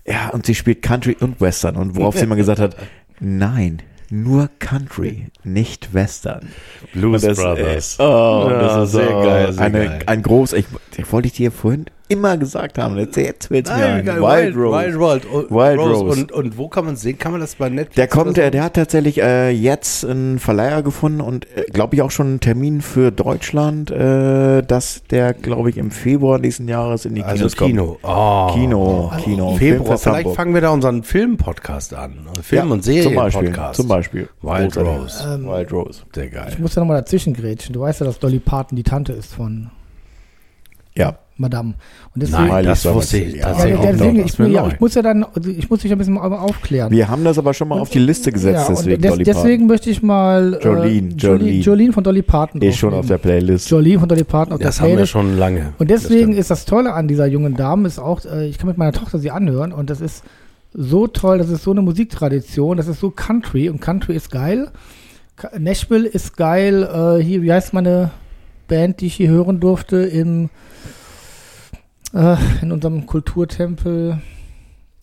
ja, 0.06 0.30
und 0.30 0.46
sie 0.46 0.56
spielt 0.56 0.82
Country 0.82 1.18
und 1.20 1.42
Western. 1.42 1.76
Und 1.76 1.96
worauf 1.96 2.16
sie 2.16 2.24
immer 2.24 2.36
gesagt 2.36 2.60
hat, 2.60 2.78
nein, 3.20 3.82
nur 4.12 4.50
Country, 4.60 5.28
nicht 5.44 5.94
Western. 5.94 6.50
Blues 6.94 7.22
das, 7.22 7.38
Brothers. 7.38 8.00
Äh, 8.00 8.04
oh, 8.04 8.48
Ja, 8.50 8.60
das 8.60 8.88
ist 8.88 8.92
sehr 8.94 9.08
so 9.08 9.22
geil, 9.22 9.54
sehr 9.54 9.66
eine, 9.66 9.86
geil. 9.86 10.04
Ein 10.06 10.22
groß, 10.24 10.54
ich, 10.54 10.66
ich 10.98 11.12
wollte 11.12 11.28
ich 11.28 11.34
dir 11.34 11.52
vorhin 11.52 11.86
immer 12.08 12.38
gesagt 12.38 12.78
haben, 12.78 12.98
jetzt, 12.98 13.18
jetzt 13.18 13.50
will's 13.50 13.70
mir 13.70 13.76
ein. 13.86 14.06
geil. 14.06 14.22
Wild, 14.22 14.56
Rose. 14.56 14.78
Wild, 14.78 15.00
Wild, 15.00 15.24
Wild, 15.34 15.52
Wild 15.52 15.80
Rose. 15.80 16.22
Und, 16.22 16.32
und 16.32 16.58
wo 16.58 16.68
kann 16.68 16.86
man 16.86 16.96
sehen? 16.96 17.18
Kann 17.18 17.32
man 17.32 17.42
das 17.42 17.56
bei 17.56 17.70
Netflix? 17.70 17.96
Der 17.96 18.08
kommt, 18.08 18.38
der, 18.38 18.52
der 18.52 18.64
hat 18.64 18.76
tatsächlich 18.76 19.22
äh, 19.22 19.50
jetzt 19.50 20.06
einen 20.06 20.40
Verleiher 20.40 20.84
gefunden 20.84 21.22
und 21.22 21.46
äh, 21.58 21.64
glaube 21.72 21.96
ich 21.96 22.02
auch 22.02 22.12
schon 22.12 22.28
einen 22.28 22.40
Termin 22.40 22.82
für 22.82 23.12
Deutschland, 23.12 23.90
äh, 23.92 24.62
dass 24.62 25.04
der, 25.10 25.34
glaube 25.34 25.70
ich, 25.70 25.78
im 25.78 25.92
Februar 25.92 26.38
nächsten 26.40 26.68
Jahres 26.68 27.06
in 27.06 27.16
die 27.16 27.24
also 27.24 27.38
Kinos 27.48 27.56
kommt. 27.56 27.72
Kino. 27.72 27.98
Oh. 28.04 28.52
Kino, 28.54 29.12
Kino. 29.24 29.56
Februar. 29.56 29.98
Vielleicht 29.98 30.18
Hamburg. 30.20 30.36
fangen 30.36 30.54
wir 30.54 30.62
da 30.62 30.70
unseren 30.70 31.04
Film-Podcast 31.04 31.94
an. 31.94 32.28
Film- 32.42 32.68
Ja, 32.68 32.74
und 32.74 32.84
zum 32.84 32.94
Beispiel, 32.94 33.04
Serien-Podcast. 33.04 33.76
zum 33.76 33.88
Beispiel. 33.88 34.30
Wild 34.42 34.74
Großartig. 34.74 35.02
Rose. 35.02 35.34
Ähm, 35.34 35.48
Wild 35.48 35.72
Rose. 35.74 36.02
Sehr 36.14 36.28
geil. 36.30 36.48
Ich 36.50 36.60
muss 36.60 36.76
ja 36.76 36.82
nochmal 36.82 36.98
dazwischen 37.02 37.34
grätschen. 37.34 37.74
Du 37.74 37.82
weißt 37.82 38.00
ja, 38.02 38.06
dass 38.06 38.20
Dolly 38.20 38.40
Parton 38.40 38.76
die 38.76 38.84
Tante 38.84 39.14
ist 39.14 39.34
von 39.34 39.72
Ja. 40.96 41.18
Madame. 41.38 41.74
Und 42.14 42.24
deswegen, 42.24 42.48
Nein, 42.48 42.66
das 42.66 42.86
wusste 42.86 43.18
ich 43.18 43.34
Ja, 43.36 43.40
ja, 43.40 43.46
tatsächlich 43.50 43.80
der- 43.82 43.92
deswegen, 43.92 44.20
ich, 44.26 44.36
Das 44.36 44.52
ja, 44.52 44.68
ich 44.68 44.80
muss 44.80 44.96
ja 44.96 45.02
dann, 45.02 45.24
also 45.26 45.50
ich 45.50 45.70
muss 45.70 45.80
dich 45.82 45.92
ein 45.92 45.98
bisschen 45.98 46.18
au- 46.18 46.22
aufklären. 46.22 46.92
Wir 46.92 47.10
haben 47.10 47.24
das 47.26 47.38
aber 47.38 47.54
schon 47.54 47.68
mal 47.68 47.80
auf 47.80 47.90
die 47.90 48.00
Liste 48.00 48.32
gesetzt, 48.32 48.56
ja, 48.56 48.68
und 48.68 48.78
deswegen, 48.78 49.02
des, 49.02 49.12
Dolly 49.12 49.24
deswegen 49.26 49.66
möchte 49.68 49.90
ich 49.90 50.02
mal 50.02 50.54
äh, 50.54 50.64
Jolene, 50.64 51.10
Jolene, 51.10 51.16
Jolene. 51.18 51.52
Jolene 51.60 51.94
von 51.94 52.04
Dolly 52.06 52.22
Parton. 52.22 52.62
Ist 52.62 52.78
schon 52.78 52.94
auf 52.94 53.06
der. 53.08 53.18
Playlist. 53.18 53.70
Jolene 53.70 54.00
von 54.00 54.08
Dolly 54.08 54.24
Parton 54.24 54.54
auf 54.54 54.60
Das 54.62 54.76
der 54.78 54.84
haben 54.84 54.90
wir 54.92 54.96
Playlist. 54.96 55.12
schon 55.12 55.38
lange. 55.38 55.74
Und 55.78 55.92
Das 55.92 56.04
deswegen 56.04 56.22
stimmt. 56.28 56.38
ist 56.40 56.52
das 56.52 56.66
Tolle 56.66 56.94
an 56.94 57.08
dieser 57.08 57.26
jungen 57.26 57.56
Dame, 57.56 57.88
ist 57.88 58.00
auch, 58.00 58.24
äh, 58.26 58.48
ich 58.48 58.58
kann 58.58 58.68
mit 58.68 58.78
meiner 58.78 58.94
Tochter 58.94 59.20
sie 59.20 59.32
anhören 59.32 59.74
und 59.74 59.90
das 59.90 60.00
ist 60.02 60.24
so 60.74 61.08
toll, 61.08 61.38
das 61.38 61.50
ist 61.50 61.64
so 61.64 61.72
eine 61.72 61.82
Musiktradition, 61.82 62.78
das 62.78 62.88
ist 62.88 63.00
so 63.00 63.10
Country 63.10 63.70
und 63.70 63.82
Country 63.82 64.16
ist 64.16 64.32
geil. 64.32 64.70
Nashville 65.58 66.08
ist 66.08 66.38
geil, 66.38 66.84
äh, 66.84 67.22
hier, 67.22 67.42
wie 67.42 67.52
heißt 67.52 67.74
meine 67.74 68.12
Band, 68.68 69.02
die 69.02 69.08
ich 69.08 69.16
hier 69.16 69.30
hören 69.30 69.60
durfte 69.60 69.98
im, 69.98 70.50
äh, 72.16 72.36
in 72.62 72.72
unserem 72.72 73.06
Kulturtempel? 73.06 74.20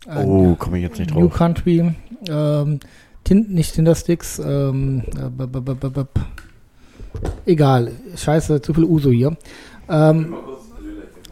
Äh, 0.06 0.24
Oh, 0.24 0.56
komme 0.56 0.78
ich 0.78 0.82
jetzt 0.84 0.98
nicht 0.98 1.14
New 1.14 1.28
drauf. 1.28 1.34
Country, 1.38 1.94
ähm, 2.28 2.80
Tin, 3.24 3.46
nicht 3.50 3.74
Tindersticks, 3.74 4.40
ähm, 4.44 5.02
äh, 5.16 6.04
egal, 7.46 7.92
scheiße, 8.16 8.62
zu 8.62 8.74
viel 8.74 8.84
Uso 8.84 9.10
hier. 9.10 9.36
Ähm, 9.88 10.34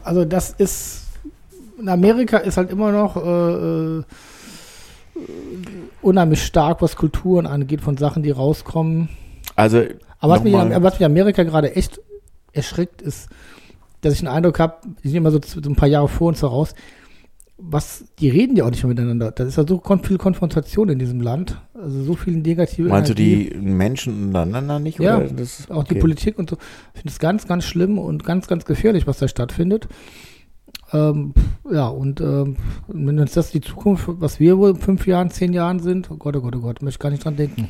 also 0.04 0.24
das 0.24 0.50
ist, 0.50 1.06
in 1.78 1.88
Amerika 1.88 2.38
ist 2.38 2.56
halt 2.56 2.70
immer 2.70 2.92
noch 2.92 3.16
äh, 3.16 3.98
äh, 3.98 4.04
unheimlich 6.02 6.44
stark, 6.44 6.80
was 6.82 6.96
Kulturen 6.96 7.46
angeht, 7.46 7.80
von 7.80 7.96
Sachen, 7.96 8.22
die 8.22 8.30
rauskommen. 8.30 9.08
Also, 9.56 9.82
Aber 10.20 10.34
was 10.34 10.42
mich, 10.44 10.54
was 10.54 10.94
mich 10.94 11.00
in 11.00 11.06
Amerika 11.06 11.42
gerade 11.42 11.74
echt 11.74 12.00
erschreckt, 12.52 13.02
ist, 13.02 13.28
dass 14.00 14.14
ich 14.14 14.20
den 14.20 14.28
Eindruck 14.28 14.58
habe, 14.58 14.76
die 15.02 15.08
sind 15.08 15.18
immer 15.18 15.30
so, 15.30 15.40
so 15.42 15.60
ein 15.68 15.76
paar 15.76 15.88
Jahre 15.88 16.08
vor 16.08 16.28
uns 16.28 16.40
voraus, 16.40 16.74
was, 17.62 18.04
die 18.18 18.30
reden 18.30 18.56
ja 18.56 18.64
auch 18.64 18.70
nicht 18.70 18.82
mehr 18.82 18.88
miteinander. 18.88 19.32
Das 19.32 19.46
ist 19.46 19.56
ja 19.56 19.66
so 19.66 19.78
kon 19.78 20.02
viel 20.02 20.18
Konfrontation 20.18 20.88
in 20.88 20.98
diesem 20.98 21.20
Land. 21.20 21.60
Also 21.74 22.02
so 22.02 22.14
viel 22.14 22.36
negative 22.36 22.88
meinst 22.88 23.10
du 23.10 23.22
Energie. 23.22 23.50
die 23.50 23.58
Menschen 23.58 24.28
untereinander 24.28 24.78
nicht? 24.78 24.98
Ja, 24.98 25.18
oder 25.18 25.28
das, 25.28 25.70
Auch 25.70 25.84
die 25.84 25.92
okay. 25.92 26.00
Politik 26.00 26.38
und 26.38 26.48
so. 26.48 26.56
Ich 26.94 27.00
finde 27.00 27.12
es 27.12 27.18
ganz, 27.18 27.46
ganz 27.46 27.64
schlimm 27.64 27.98
und 27.98 28.24
ganz, 28.24 28.46
ganz 28.46 28.64
gefährlich, 28.64 29.06
was 29.06 29.18
da 29.18 29.28
stattfindet. 29.28 29.88
Ähm, 30.92 31.34
ja, 31.70 31.88
und 31.88 32.20
ähm, 32.20 32.56
wenn 32.88 33.18
uns 33.18 33.32
das 33.32 33.50
die 33.50 33.60
Zukunft, 33.60 34.04
was 34.08 34.40
wir 34.40 34.58
wohl 34.58 34.70
in 34.70 34.76
fünf 34.76 35.06
Jahren, 35.06 35.30
zehn 35.30 35.52
Jahren 35.52 35.80
sind, 35.80 36.10
oh 36.10 36.16
Gott, 36.16 36.36
oh 36.36 36.40
Gott, 36.40 36.56
oh 36.56 36.60
Gott, 36.60 36.82
möchte 36.82 36.96
ich 36.96 37.00
gar 37.00 37.10
nicht 37.10 37.24
dran 37.24 37.36
denken. 37.36 37.68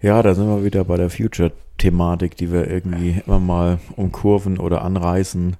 Ja, 0.00 0.22
da 0.22 0.34
sind 0.34 0.46
wir 0.46 0.64
wieder 0.64 0.84
bei 0.84 0.96
der 0.96 1.10
Future-Thematik, 1.78 2.36
die 2.36 2.52
wir 2.52 2.70
irgendwie 2.70 3.22
immer 3.26 3.40
mal 3.40 3.78
umkurven 3.96 4.58
oder 4.58 4.82
anreißen. 4.82 5.56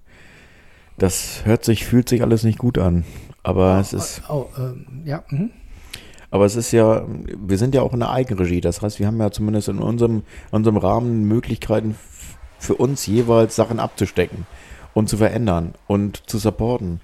Das 0.99 1.45
hört 1.45 1.65
sich, 1.65 1.85
fühlt 1.85 2.09
sich 2.09 2.23
alles 2.23 2.45
nicht 2.45 2.59
gut 2.59 2.79
an. 2.79 3.05
Aber 3.43 3.79
es 3.79 3.93
ist, 3.93 4.23
Oh, 4.29 4.47
ähm, 4.59 4.87
ja. 5.05 5.23
Mhm. 5.29 5.51
aber 6.31 6.47
es 6.47 6.57
ist 6.57 6.73
ja, 6.73 7.05
wir 7.37 7.59
sind 7.59 7.75
ja 7.75 7.83
auch 7.83 7.93
in 7.93 8.01
der 8.01 8.11
Eigenregie. 8.11 8.61
Das 8.61 8.81
heißt, 8.81 9.01
wir 9.01 9.07
haben 9.07 9.21
ja 9.21 9.31
zumindest 9.31 9.69
in 9.69 9.79
unserem, 9.79 10.23
unserem 10.51 10.77
Rahmen 10.77 11.25
Möglichkeiten 11.25 11.97
für 12.59 12.75
uns 12.77 13.07
jeweils 13.07 13.57
Sachen 13.57 13.81
abzustecken 13.81 14.47
und 14.95 15.09
zu 15.09 15.19
verändern 15.19 15.75
und 15.87 16.29
zu 16.31 16.39
supporten. 16.39 17.01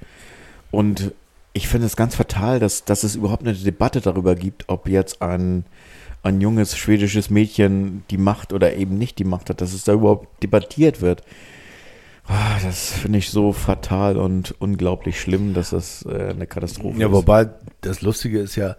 Und 0.71 1.13
ich 1.53 1.69
finde 1.69 1.87
es 1.87 1.97
ganz 1.97 2.15
fatal, 2.15 2.61
dass, 2.61 2.85
dass 2.85 3.03
es 3.03 3.17
überhaupt 3.17 3.43
eine 3.43 3.55
Debatte 3.55 4.01
darüber 4.01 4.37
gibt, 4.37 4.69
ob 4.69 4.89
jetzt 4.89 5.21
ein, 5.21 5.65
ein 6.23 6.41
junges 6.41 6.77
schwedisches 6.77 7.31
Mädchen 7.31 8.03
die 8.11 8.19
Macht 8.19 8.53
oder 8.53 8.75
eben 8.77 8.99
nicht 8.99 9.19
die 9.19 9.25
Macht 9.25 9.49
hat, 9.51 9.61
dass 9.61 9.73
es 9.73 9.85
da 9.85 9.93
überhaupt 9.95 10.43
debattiert 10.43 11.01
wird. 11.01 11.23
Ah, 12.27 12.59
Das 12.63 12.93
finde 12.93 13.19
ich 13.19 13.31
so 13.31 13.53
fatal 13.53 14.17
und 14.17 14.55
unglaublich 14.61 15.21
schlimm, 15.21 15.55
dass 15.55 15.71
das 15.71 16.05
äh, 16.07 16.29
eine 16.31 16.47
Katastrophe 16.47 17.01
Ja, 17.01 17.07
ist. 17.09 17.13
wobei 17.13 17.49
das 17.81 18.03
Lustige 18.03 18.39
ist 18.41 18.57
ja, 18.57 18.77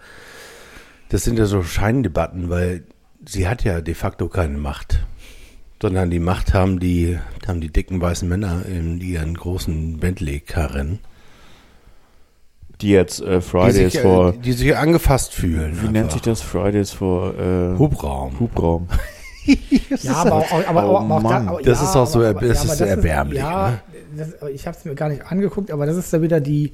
das 1.10 1.24
sind 1.24 1.38
ja 1.38 1.46
so 1.46 1.62
Scheindebatten, 1.64 2.50
weil 2.50 2.84
sie 3.26 3.48
hat 3.48 3.64
ja 3.64 3.82
de 3.82 3.94
facto 3.94 4.30
keine 4.30 4.58
Macht. 4.58 5.06
Sondern 5.82 6.12
die 6.12 6.20
Macht 6.20 6.54
haben 6.54 6.80
die, 6.80 7.18
haben 7.48 7.60
die 7.60 7.72
dicken 7.74 8.00
weißen 8.00 8.30
Männer 8.30 8.64
in 8.68 9.02
ihren 9.02 9.34
großen 9.34 9.98
Bentley-Karren. 9.98 11.00
Die 12.82 12.90
jetzt 12.90 13.22
äh, 13.22 13.36
Die 13.38 13.42
Fridays 13.42 13.76
sich, 13.94 13.96
äh, 13.98 14.02
for, 14.02 14.32
die 14.34 14.52
sich 14.54 14.76
angefasst 14.76 15.34
fühlen. 15.34 15.78
wie 15.84 15.88
nennt 15.90 16.12
sich 16.12 16.22
das? 16.22 16.42
Fridays 16.42 16.92
for 16.92 17.34
äh, 17.38 17.78
Hubraum. 17.78 18.40
Hubraum. 18.40 18.88
Ja, 20.04 20.14
aber 20.18 20.36
auch, 20.36 20.52
aber, 20.52 20.68
aber, 20.68 20.84
Oh 20.92 20.98
aber 20.98 21.16
auch 21.16 21.22
Mann. 21.24 21.46
da, 21.46 21.52
aber, 21.52 21.62
Das 21.64 21.80
ja, 21.82 21.90
ist 21.90 21.96
auch 21.96 22.06
so 22.06 22.20
aber, 22.20 22.28
erb- 22.30 22.38
aber, 22.38 22.48
das 22.48 22.64
ja, 22.64 22.72
ist 22.74 22.78
so 22.78 22.84
erbärmlich, 22.86 23.40
Ja, 23.40 23.70
ne? 23.72 23.82
das, 24.16 24.50
ich 24.54 24.68
habe 24.68 24.78
es 24.78 24.86
mir 24.86 24.94
gar 24.94 25.10
nicht 25.10 25.26
angeguckt, 25.26 25.72
aber 25.72 25.88
das 25.88 25.98
ist 25.98 26.14
da 26.14 26.22
wieder 26.22 26.40
die 26.40 26.72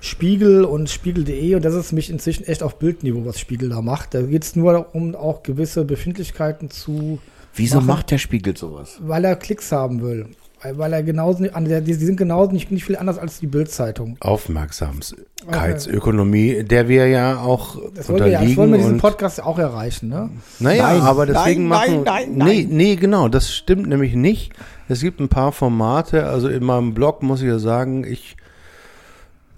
Spiegel 0.00 0.64
und 0.64 0.90
Spiegel.de 0.90 1.54
und 1.54 1.64
das 1.64 1.72
ist 1.74 1.92
mich 1.92 2.10
inzwischen 2.10 2.44
echt 2.48 2.64
auf 2.64 2.80
Bildniveau, 2.80 3.24
was 3.24 3.38
Spiegel 3.38 3.68
da 3.68 3.80
macht. 3.80 4.12
Da 4.14 4.22
geht 4.22 4.42
es 4.44 4.56
nur 4.56 4.72
darum, 4.72 5.14
auch 5.14 5.44
gewisse 5.44 5.84
Befindlichkeiten 5.84 6.68
zu, 6.68 7.20
Wieso 7.54 7.76
Machen. 7.76 7.86
macht 7.86 8.10
der 8.10 8.18
Spiegel 8.18 8.56
sowas? 8.56 8.98
weil 9.00 9.24
er 9.24 9.36
Klicks 9.36 9.70
haben 9.70 10.02
will. 10.02 10.26
Weil, 10.72 10.92
er 10.94 11.02
genauso, 11.02 11.44
an 11.52 11.64
der- 11.66 11.80
die, 11.82 11.92
sind 11.94 12.16
genauso 12.16 12.52
nicht, 12.52 12.70
nicht 12.70 12.84
viel 12.84 12.96
anders 12.96 13.18
als 13.18 13.38
die 13.38 13.46
Bildzeitung. 13.46 14.16
Aufmerksamkeitsökonomie, 14.20 16.64
der 16.64 16.88
wir 16.88 17.06
ja 17.08 17.36
auch 17.38 17.76
Das 17.94 18.08
wollen 18.08 18.20
wir, 18.24 18.28
ja, 18.28 18.40
das 18.40 18.48
unterliegen. 18.48 18.56
wollen 18.56 18.72
wir 18.72 18.78
diesen 18.78 18.98
Podcast 18.98 19.42
auch 19.42 19.58
erreichen, 19.58 20.08
ne? 20.08 20.30
Naja, 20.60 20.84
Nein, 20.92 21.00
aber 21.02 21.26
deswegen 21.26 21.68
nein, 21.68 22.02
machen. 22.02 22.04
nein, 22.04 22.36
nein, 22.36 22.48
Nee, 22.48 22.66
nee, 22.70 22.96
genau, 22.96 23.28
das 23.28 23.52
stimmt 23.54 23.86
nämlich 23.88 24.14
nicht. 24.14 24.52
Es 24.88 25.00
gibt 25.00 25.20
ein 25.20 25.28
paar 25.28 25.52
Formate, 25.52 26.26
also 26.26 26.48
in 26.48 26.64
meinem 26.64 26.94
Blog 26.94 27.22
muss 27.22 27.40
ich 27.42 27.48
ja 27.48 27.58
sagen, 27.58 28.04
ich 28.04 28.36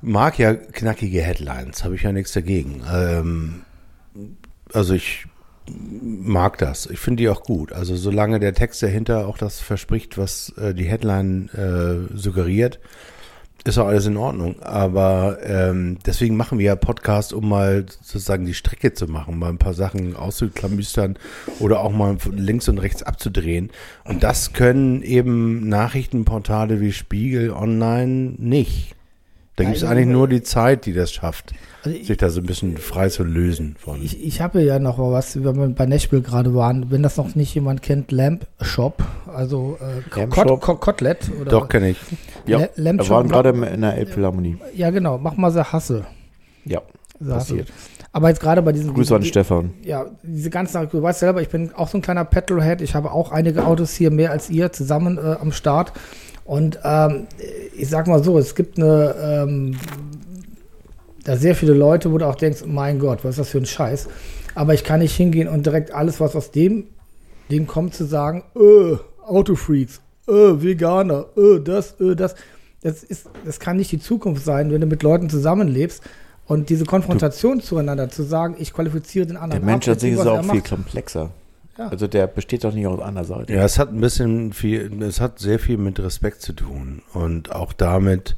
mag 0.03 0.39
ja 0.39 0.55
knackige 0.55 1.23
Headlines, 1.23 1.85
habe 1.85 1.95
ich 1.97 2.03
ja 2.03 2.13
nichts 2.13 2.33
dagegen. 2.33 2.83
Ähm, 2.93 3.63
also 4.73 4.95
ich 4.95 5.27
mag 5.69 6.59
das. 6.59 6.87
Ich 6.87 6.99
finde 6.99 7.23
die 7.23 7.29
auch 7.29 7.43
gut. 7.43 7.73
Also 7.73 7.97
solange 7.97 8.39
der 8.41 8.55
Text 8.55 8.83
dahinter 8.83 9.27
auch 9.27 9.39
das 9.39 9.61
verspricht, 9.61 10.19
was 10.19 10.53
äh, 10.59 10.75
die 10.75 10.85
Headline 10.85 11.49
äh, 11.51 12.17
suggeriert, 12.17 12.79
ist 13.65 13.79
auch 13.79 13.89
alles 13.89 14.07
in 14.07 14.17
Ordnung. 14.17 14.63
Aber 14.63 15.39
ähm, 15.43 15.99
deswegen 16.07 16.37
machen 16.37 16.59
wir 16.61 16.67
ja 16.67 16.77
Podcast, 16.77 17.33
um 17.33 17.49
mal 17.49 17.85
sozusagen 18.01 18.47
die 18.47 18.55
Strecke 18.55 18.93
zu 18.93 19.09
machen, 19.09 19.39
mal 19.41 19.49
ein 19.49 19.59
paar 19.59 19.75
Sachen 19.75 20.15
auszuklamüstern 20.15 21.19
oder 21.59 21.81
auch 21.81 21.91
mal 21.91 22.17
links 22.31 22.69
und 22.69 22.79
rechts 22.79 23.03
abzudrehen. 23.03 23.71
Und 24.05 24.23
das 24.23 24.53
können 24.53 25.03
eben 25.03 25.69
Nachrichtenportale 25.69 26.81
wie 26.81 26.93
Spiegel 26.93 27.51
Online 27.51 28.35
nicht. 28.39 28.95
Da 29.57 29.65
gibt 29.65 29.79
es 29.79 29.83
ich- 29.83 29.89
eigentlich 29.89 30.07
nur 30.07 30.29
die 30.29 30.43
Zeit, 30.43 30.87
die 30.87 30.93
das 30.93 31.13
schafft, 31.13 31.53
Also 31.87 31.99
ich- 31.99 32.07
sich 32.07 32.17
da 32.17 32.29
so 32.31 32.41
ein 32.41 32.47
bisschen 32.47 32.77
frei 32.77 33.09
zu 33.09 33.23
lösen 33.25 33.77
von. 33.79 34.03
Ich, 34.03 34.23
ich 34.25 34.41
habe 34.41 34.63
ja 34.63 34.79
noch 34.79 34.99
mal 34.99 35.13
was, 35.13 35.43
wenn 35.43 35.57
wir 35.57 35.69
bei 35.69 35.87
Nashville 35.87 36.23
gerade 36.23 36.55
waren, 36.55 36.91
wenn 36.91 37.03
das 37.03 37.17
noch 37.17 37.35
nicht 37.35 37.55
jemand 37.55 37.83
kennt, 37.83 38.13
Lamp 38.13 38.47
Shop, 38.61 39.03
also 39.33 39.79
äh, 39.81 40.19
Lamp 40.19 40.33
Kot, 40.33 40.49
Shop? 40.49 40.61
Kot, 40.61 40.81
Kotelett. 40.81 41.31
Oder 41.41 41.51
Doch, 41.51 41.69
kenne 41.69 41.91
ich. 41.91 41.99
Ja, 42.47 42.59
La- 42.59 42.69
Lamp 42.77 43.01
wir 43.03 43.09
waren 43.11 43.29
Shop- 43.29 43.33
gerade 43.45 43.51
in 43.51 43.81
der 43.81 43.97
Elbphilharmonie. 43.97 44.57
Ja, 44.75 44.91
genau, 44.91 45.19
mach 45.19 45.37
mal 45.37 45.51
so 45.51 45.63
Hasse. 45.65 46.05
Ja, 46.65 46.83
So 47.21 47.35
Hasse. 47.35 47.55
passiert. 47.55 47.73
Aber 48.13 48.31
jetzt 48.31 48.41
gerade 48.41 48.63
bei 48.63 48.73
diesen. 48.73 48.95
Grüße 48.95 49.15
an 49.15 49.21
die- 49.23 49.29
Stefan. 49.29 49.75
Ja, 49.83 50.07
diese 50.23 50.49
ganzen, 50.51 50.89
du 50.91 51.03
weißt 51.03 51.21
selber, 51.21 51.43
ich 51.43 51.49
bin 51.51 51.73
auch 51.75 51.89
so 51.89 51.99
ein 51.99 52.03
kleiner 52.03 52.25
Petrolhead. 52.25 52.81
Ich 52.81 52.95
habe 52.95 53.13
auch 53.13 53.31
einige 53.31 53.67
Autos 53.67 53.93
hier, 53.93 54.11
mehr 54.11 54.31
als 54.31 54.49
ihr, 54.49 54.73
zusammen 54.73 55.19
äh, 55.19 55.37
am 55.41 55.53
Start. 55.53 55.93
Und 56.47 56.79
ähm, 56.85 57.27
ich 57.77 57.89
sag 57.89 58.07
mal 58.07 58.23
so, 58.25 58.39
es 58.39 58.55
gibt 58.55 58.79
eine, 58.79 59.15
ähm, 59.21 59.77
da 61.27 61.37
sehr 61.37 61.55
viele 61.57 61.75
Leute, 61.75 62.13
wo 62.13 62.19
du 62.19 62.27
auch 62.27 62.37
denkst, 62.37 62.63
mein 62.67 62.99
Gott, 62.99 63.25
was 63.25 63.33
ist 63.33 63.39
das 63.39 63.49
für 63.51 63.59
ein 63.59 63.67
Scheiß. 63.67 64.09
Aber 64.55 64.75
ich 64.75 64.85
kann 64.85 65.01
nicht 65.01 65.15
hingehen 65.15 65.49
und 65.49 65.67
direkt 65.67 65.93
alles, 65.93 66.21
was 66.21 66.37
aus 66.37 66.53
dem 66.53 66.85
Ding 67.51 67.67
kommt, 67.67 67.95
zu 67.95 68.05
sagen, 68.05 68.45
äh, 68.55 68.97
Autofreaks, 69.25 70.01
äh, 70.29 70.33
Veganer, 70.33 71.27
äh, 71.37 71.61
das, 71.61 72.01
äh, 72.01 72.15
das. 72.17 72.35
Das, 72.83 73.03
ist, 73.03 73.29
das 73.45 73.59
kann 73.59 73.79
nicht 73.79 73.91
die 73.91 73.99
Zukunft 73.99 74.45
sein, 74.45 74.71
wenn 74.71 74.81
du 74.81 74.87
mit 74.87 75.03
Leuten 75.03 75.29
zusammenlebst. 75.29 76.03
Und 76.45 76.71
diese 76.71 76.85
Konfrontation 76.85 77.61
zueinander 77.61 78.09
zu 78.11 78.23
sagen, 78.23 78.55
ich 78.61 78.73
qualifiziere 78.73 79.27
den 79.27 79.35
Der 79.35 79.43
anderen. 79.43 79.65
Mensch 79.65 79.89
ab, 79.89 79.95
an 79.95 79.99
sich 79.99 80.13
ist 80.13 80.21
dem, 80.21 80.29
auch 80.29 80.45
viel 80.45 80.55
macht. 80.55 80.69
komplexer. 80.69 81.31
Ja. 81.79 81.89
Also 81.89 82.07
der 82.07 82.29
besteht 82.29 82.63
doch 82.63 82.73
nicht 82.73 82.87
aus 82.87 83.01
einer 83.01 83.25
Seite. 83.25 83.53
Ja, 83.53 83.65
es 83.65 83.81
hat 83.81 83.93
ein 83.93 84.01
bisschen 84.01 84.53
viel, 84.53 85.03
es 85.03 85.21
hat 85.21 85.41
sehr 85.41 85.59
viel 85.59 85.79
mit 85.79 85.99
Respekt 85.99 86.43
zu 86.43 86.53
tun 86.53 87.03
und 87.13 87.51
auch 87.51 87.73
damit, 87.73 88.37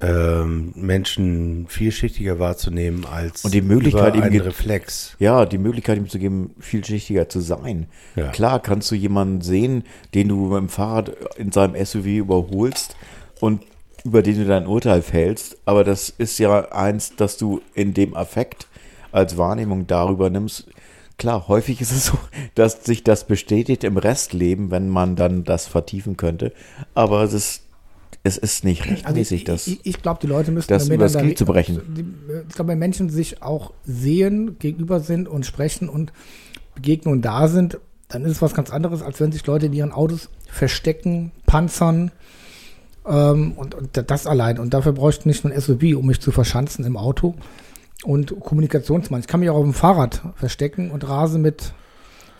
ähm, 0.00 0.72
Menschen 0.76 1.66
vielschichtiger 1.68 2.38
wahrzunehmen 2.38 3.04
als 3.04 3.44
Und 3.44 3.52
die 3.52 3.60
Möglichkeit, 3.60 4.16
über 4.16 4.26
ihm 4.26 4.32
einen 4.32 4.40
Reflex. 4.40 5.14
Ja, 5.18 5.44
die 5.44 5.58
Möglichkeit 5.58 5.98
ihm 5.98 6.08
zu 6.08 6.18
geben, 6.18 6.54
vielschichtiger 6.58 7.28
zu 7.28 7.40
sein. 7.40 7.86
Ja. 8.16 8.28
Klar 8.28 8.60
kannst 8.60 8.90
du 8.90 8.94
jemanden 8.94 9.42
sehen, 9.42 9.84
den 10.14 10.28
du 10.28 10.46
mit 10.46 10.58
dem 10.58 10.68
Fahrrad 10.68 11.12
in 11.36 11.52
seinem 11.52 11.74
SUV 11.84 12.06
überholst 12.06 12.96
und 13.40 13.62
über 14.04 14.22
den 14.22 14.36
du 14.36 14.46
dein 14.46 14.66
Urteil 14.66 15.02
fällst, 15.02 15.58
aber 15.66 15.84
das 15.84 16.08
ist 16.08 16.38
ja 16.38 16.72
eins, 16.72 17.16
dass 17.16 17.36
du 17.36 17.60
in 17.74 17.92
dem 17.92 18.16
Affekt 18.16 18.66
als 19.12 19.36
Wahrnehmung 19.36 19.86
darüber 19.86 20.30
nimmst. 20.30 20.68
Klar, 21.18 21.48
häufig 21.48 21.82
ist 21.82 21.92
es 21.92 22.06
so, 22.06 22.18
dass 22.54 22.84
sich 22.84 23.04
das 23.04 23.26
bestätigt 23.26 23.84
im 23.84 23.98
Restleben, 23.98 24.70
wenn 24.70 24.88
man 24.88 25.16
dann 25.16 25.44
das 25.44 25.66
vertiefen 25.66 26.16
könnte, 26.16 26.52
aber 26.94 27.22
es 27.22 27.34
ist, 27.34 27.62
es 28.22 28.36
ist 28.36 28.64
nicht 28.64 28.82
Also 28.82 28.92
rechtmäßig, 28.94 29.38
ich, 29.38 29.44
das. 29.44 29.66
ich, 29.66 30.02
glaube, 30.02 30.20
die 30.22 30.26
Leute 30.26 30.50
müssen 30.52 30.68
das 30.68 30.88
miteinander 30.88 31.12
übers 31.14 31.22
Knie 31.22 31.34
zu 31.34 31.44
re- 31.44 31.52
brechen. 31.52 32.44
Ich 32.48 32.54
glaube, 32.54 32.68
wenn 32.72 32.78
Menschen 32.78 33.08
sich 33.08 33.42
auch 33.42 33.72
sehen, 33.84 34.58
gegenüber 34.58 35.00
sind 35.00 35.28
und 35.28 35.46
sprechen 35.46 35.88
und 35.88 36.12
begegnen 36.74 37.12
und 37.14 37.22
da 37.22 37.48
sind, 37.48 37.78
dann 38.08 38.24
ist 38.24 38.32
es 38.32 38.42
was 38.42 38.54
ganz 38.54 38.70
anderes, 38.70 39.02
als 39.02 39.20
wenn 39.20 39.32
sich 39.32 39.46
Leute 39.46 39.66
in 39.66 39.72
ihren 39.72 39.92
Autos 39.92 40.28
verstecken, 40.48 41.32
panzern 41.46 42.10
ähm, 43.06 43.52
und, 43.52 43.74
und 43.74 43.90
das 44.10 44.26
allein. 44.26 44.58
Und 44.58 44.74
dafür 44.74 44.92
bräuchte 44.92 45.20
ich 45.22 45.26
nicht 45.26 45.44
nur 45.44 45.52
ein 45.54 45.60
SUV, 45.60 45.96
um 45.96 46.06
mich 46.06 46.20
zu 46.20 46.30
verschanzen 46.32 46.84
im 46.84 46.96
Auto 46.96 47.34
und 48.04 48.38
Kommunikationsmann. 48.40 49.20
Ich 49.20 49.26
kann 49.28 49.40
mich 49.40 49.48
auch 49.50 49.56
auf 49.56 49.64
dem 49.64 49.74
Fahrrad 49.74 50.22
verstecken 50.36 50.90
und 50.90 51.08
rase 51.08 51.38
mit 51.38 51.72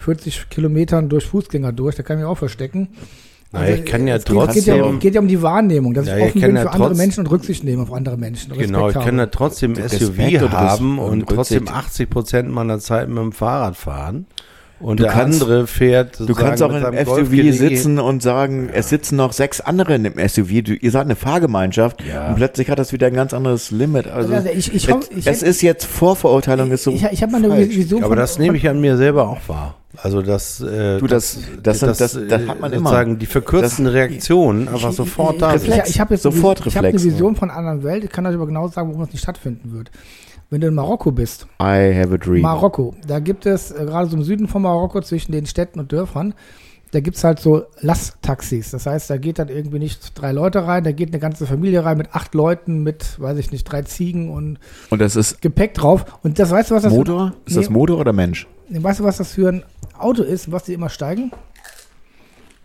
40 0.00 0.48
Kilometern 0.50 1.08
durch 1.08 1.26
Fußgänger 1.26 1.72
durch. 1.72 1.96
Da 1.96 2.02
kann 2.02 2.16
ich 2.18 2.22
mich 2.24 2.30
auch 2.30 2.38
verstecken. 2.38 2.88
Naja, 3.52 3.74
ich 3.74 3.84
kann 3.84 4.06
ja 4.06 4.14
es 4.16 4.24
geht, 4.24 4.36
geht, 4.52 4.66
ja, 4.66 4.76
trotzdem- 4.76 4.98
geht 5.00 5.14
ja 5.16 5.20
um 5.20 5.26
die 5.28 5.42
Wahrnehmung, 5.42 5.92
dass 5.92 6.06
Ja, 6.06 6.16
ich 6.16 6.22
ich 6.22 6.28
offen 6.30 6.40
kann 6.40 6.48
bin 6.50 6.56
ja 6.56 6.62
für 6.62 6.70
andere 6.70 6.88
trotz- 6.90 6.98
Menschen 6.98 7.20
und 7.20 7.30
Rücksicht 7.32 7.64
nehme 7.64 7.82
auf 7.82 7.92
andere 7.92 8.16
Menschen. 8.16 8.52
Genau, 8.56 8.80
ich 8.80 8.86
Respekt 8.96 9.04
kann 9.06 9.18
ja 9.18 9.26
trotzdem 9.26 9.72
Respekt 9.72 10.02
SUV 10.02 10.18
und 10.18 10.42
Res- 10.44 10.52
haben 10.52 10.98
und 11.00 11.10
und 11.10 11.28
trotzdem 11.28 11.58
Rücksicht. 11.64 11.76
80 11.78 12.10
Prozent 12.10 12.50
meiner 12.50 12.78
Zeit 12.78 13.08
mit 13.08 13.18
dem 13.18 13.32
Fahrrad 13.32 13.76
fahren. 13.76 14.26
Und 14.78 14.98
Du 14.98 15.02
der 15.02 15.12
kannst- 15.12 15.42
andere 15.42 15.66
fährt 15.66 16.20
Du 16.20 16.32
kannst 16.34 16.62
auch 16.62 16.70
in 16.70 16.76
einem 16.82 16.96
SUV 17.06 17.52
sitzen 17.52 17.98
und 17.98 18.22
sagen, 18.22 18.70
es 18.72 18.88
sitzen 18.88 19.16
noch 19.16 19.34
sechs 19.34 19.60
andere 19.60 19.94
in 19.96 20.04
dem 20.04 20.14
SUV. 20.16 20.62
Du, 20.62 20.72
ihr 20.72 20.90
seid 20.90 21.02
eine 21.04 21.16
Fahrgemeinschaft 21.16 22.02
Ja. 22.02 22.28
und 22.28 22.36
plötzlich 22.36 22.70
hat 22.70 22.78
das 22.78 22.90
wieder 22.92 23.08
ein 23.08 23.12
ganz 23.14 23.34
anderes 23.34 23.70
Limit. 23.72 24.06
Also 24.06 24.32
Also 24.32 24.48
ich- 24.48 24.72
ich 24.74 24.88
ich 24.88 25.26
es 25.26 25.42
ist 25.42 25.60
jetzt 25.60 25.84
Vorverurteilung 25.84 26.70
ist 26.70 26.84
so. 26.84 26.92
ich 26.92 27.04
ich 27.04 27.20
habe 27.22 27.32
mal 27.32 27.44
eine. 27.44 27.68
Vision 27.68 28.00
Aber 28.04 28.12
von- 28.12 28.18
das 28.18 28.38
nehme 28.38 28.56
ich 28.56 28.66
an 28.70 28.80
mir 28.80 28.96
selber 28.96 29.28
auch 29.28 29.46
wahr. 29.48 29.74
Also 30.02 30.22
das, 30.22 30.60
äh, 30.60 30.98
Du, 30.98 31.06
das- 31.06 31.38
das 31.62 31.80
sind- 31.80 31.88
das- 31.88 31.98
das 32.28 32.46
hat 32.48 32.60
man 32.60 32.72
immer. 32.72 32.88
sozusagen 32.90 33.18
die 33.18 33.26
verkürzten 33.26 33.84
Das- 33.84 33.94
Reaktionen 33.94 34.68
einfach 34.68 34.92
sofort 34.92 35.40
da 35.42 35.54
ich, 35.54 35.62
sind. 35.62 35.74
ich, 35.84 35.90
ich 35.90 36.00
habe 36.00 36.14
jetzt 36.14 36.22
Sofort 36.22 36.60
ich 36.66 36.76
habe 36.76 36.86
eine 36.88 36.94
Reflex. 36.96 37.12
Vision 37.14 37.36
von 37.36 37.50
einer 37.50 37.58
anderen 37.58 37.82
Welt. 37.82 38.04
Ich 38.04 38.10
kann 38.10 38.24
euch 38.26 38.34
aber 38.34 38.46
genau 38.46 38.68
sagen, 38.68 38.88
warum 38.88 39.02
das 39.02 39.12
nicht 39.12 39.22
stattfinden 39.22 39.72
wird. 39.72 39.90
Wenn 40.48 40.60
du 40.60 40.66
in 40.68 40.74
Marokko 40.74 41.12
bist, 41.12 41.46
I 41.62 41.94
have 41.94 42.12
a 42.12 42.16
dream. 42.16 42.42
Marokko, 42.42 42.94
da 43.06 43.20
gibt 43.20 43.46
es 43.46 43.70
äh, 43.70 43.84
gerade 43.84 44.08
so 44.08 44.16
im 44.16 44.22
Süden 44.24 44.48
von 44.48 44.62
Marokko 44.62 45.00
zwischen 45.00 45.32
den 45.32 45.46
Städten 45.46 45.78
und 45.78 45.92
Dörfern, 45.92 46.34
da 46.92 46.98
gibt 46.98 47.16
es 47.18 47.22
halt 47.22 47.38
so 47.38 47.66
Lasttaxis. 47.82 48.70
Das 48.72 48.86
heißt, 48.86 49.10
da 49.10 49.16
geht 49.16 49.38
dann 49.38 49.48
irgendwie 49.48 49.78
nicht 49.78 50.18
drei 50.20 50.32
Leute 50.32 50.66
rein, 50.66 50.82
da 50.82 50.90
geht 50.92 51.10
eine 51.10 51.20
ganze 51.20 51.46
Familie 51.46 51.84
rein 51.84 51.98
mit 51.98 52.14
acht 52.14 52.34
Leuten, 52.34 52.82
mit, 52.82 53.20
weiß 53.20 53.38
ich 53.38 53.52
nicht, 53.52 53.62
drei 53.64 53.82
Ziegen 53.82 54.30
und 54.30 54.58
Und 54.88 55.00
das 55.00 55.14
ist 55.14 55.40
Gepäck 55.40 55.74
drauf. 55.74 56.04
Und 56.24 56.38
das 56.40 56.50
weißt 56.50 56.70
du, 56.72 56.74
was 56.74 56.82
das 56.82 56.92
Motor? 56.92 57.34
Ist 57.46 57.56
das 57.56 57.68
Nee. 57.68 57.74
Motor 57.74 57.98
oder 57.98 58.12
Mensch? 58.12 58.48
Weißt 58.70 59.00
du, 59.00 59.04
was 59.04 59.16
das 59.18 59.32
für 59.32 59.48
ein 59.48 59.64
Auto 59.98 60.22
ist, 60.22 60.50
was 60.52 60.64
die 60.64 60.74
immer 60.74 60.88
steigen? 60.88 61.32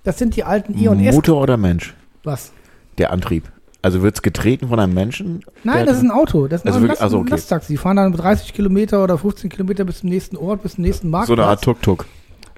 Das 0.04 0.20
sind 0.20 0.36
die 0.36 0.44
alten 0.44 0.78
I 0.78 0.88
und 0.88 1.04
S. 1.04 1.16
Motor 1.16 1.42
oder 1.42 1.58
Mensch? 1.58 1.96
Was? 2.24 2.52
Der 2.98 3.12
Antrieb. 3.12 3.52
Also 3.82 4.02
wird's 4.02 4.22
getreten 4.22 4.68
von 4.70 4.80
einem 4.80 4.94
Menschen? 4.94 5.44
Nein, 5.64 5.86
das 5.86 5.98
ist 5.98 6.04
ein 6.04 6.12
Auto. 6.12 6.48
Das 6.48 6.62
ist 6.62 6.68
Also 6.68 6.78
ein, 6.80 6.84
wirklich- 6.84 7.00
Last, 7.00 7.02
also 7.04 7.20
okay. 7.20 7.30
Lasttaxi. 7.32 7.74
Die 7.74 7.78
fahren 7.78 7.98
dann 7.98 8.14
30 8.14 8.54
Kilometer 8.54 9.04
oder 9.04 9.18
15 9.18 9.50
Kilometer 9.50 9.84
bis 9.86 10.00
zum 10.00 10.10
nächsten 10.10 10.38
Ort, 10.38 10.64
bis 10.64 10.74
zum 10.76 10.84
nächsten 10.84 11.10
Marktplatz. 11.10 11.36
so 11.38 11.42
eine 11.42 11.50
Art 11.50 11.64
Tuk-Tuk. 11.64 12.06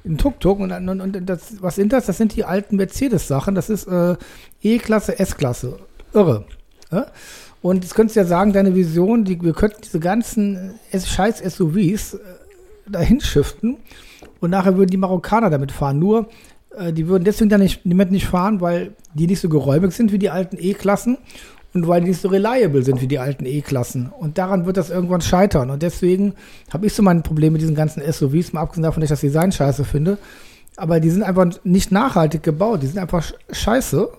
Ein 0.05 0.17
Tuk-Tuk. 0.17 0.59
Und, 0.59 0.71
und, 0.71 1.01
und 1.01 1.29
das, 1.29 1.61
was 1.61 1.75
sind 1.75 1.91
das? 1.91 2.05
Das 2.05 2.17
sind 2.17 2.35
die 2.35 2.45
alten 2.45 2.77
Mercedes-Sachen. 2.77 3.55
Das 3.55 3.69
ist 3.69 3.87
äh, 3.87 4.15
E-Klasse, 4.61 5.19
S-Klasse. 5.19 5.79
Irre. 6.13 6.45
Ja? 6.91 7.07
Und 7.61 7.83
jetzt 7.83 7.95
könntest 7.95 8.15
du 8.15 8.21
ja 8.21 8.25
sagen, 8.25 8.53
deine 8.53 8.73
Vision, 8.75 9.25
die, 9.25 9.41
wir 9.41 9.53
könnten 9.53 9.81
diese 9.83 9.99
ganzen 9.99 10.75
scheiß 10.93 11.39
SUVs 11.39 12.13
äh, 12.13 12.17
dahin 12.89 13.21
shiften 13.21 13.77
und 14.39 14.49
nachher 14.49 14.77
würden 14.77 14.89
die 14.91 14.97
Marokkaner 14.97 15.49
damit 15.49 15.71
fahren. 15.71 15.99
Nur, 15.99 16.27
äh, 16.77 16.93
die 16.93 17.07
würden 17.07 17.23
deswegen 17.23 17.49
dann 17.49 17.61
nicht, 17.61 17.81
damit 17.83 18.11
nicht 18.11 18.27
fahren, 18.27 18.61
weil 18.61 18.93
die 19.13 19.27
nicht 19.27 19.39
so 19.39 19.49
geräumig 19.49 19.91
sind 19.93 20.11
wie 20.11 20.19
die 20.19 20.29
alten 20.29 20.57
E-Klassen 20.59 21.17
und 21.73 21.87
weil 21.87 22.01
die 22.01 22.09
nicht 22.09 22.21
so 22.21 22.29
reliable 22.29 22.83
sind 22.83 23.01
wie 23.01 23.07
die 23.07 23.19
alten 23.19 23.45
E-Klassen. 23.45 24.11
Und 24.17 24.37
daran 24.37 24.65
wird 24.65 24.77
das 24.77 24.89
irgendwann 24.89 25.21
scheitern. 25.21 25.69
Und 25.69 25.83
deswegen 25.83 26.33
habe 26.71 26.85
ich 26.87 26.93
so 26.93 27.03
mein 27.03 27.23
Problem 27.23 27.53
mit 27.53 27.61
diesen 27.61 27.75
ganzen 27.75 28.01
SUVs, 28.11 28.53
mal 28.53 28.61
abgesehen 28.61 28.83
davon, 28.83 29.01
dass 29.01 29.07
ich 29.07 29.13
das 29.13 29.21
Design 29.21 29.51
scheiße 29.51 29.83
finde. 29.85 30.17
Aber 30.75 30.99
die 30.99 31.09
sind 31.09 31.23
einfach 31.23 31.47
nicht 31.63 31.91
nachhaltig 31.91 32.43
gebaut. 32.43 32.83
Die 32.83 32.87
sind 32.87 32.99
einfach 32.99 33.23
sch- 33.23 33.33
scheiße. 33.51 34.09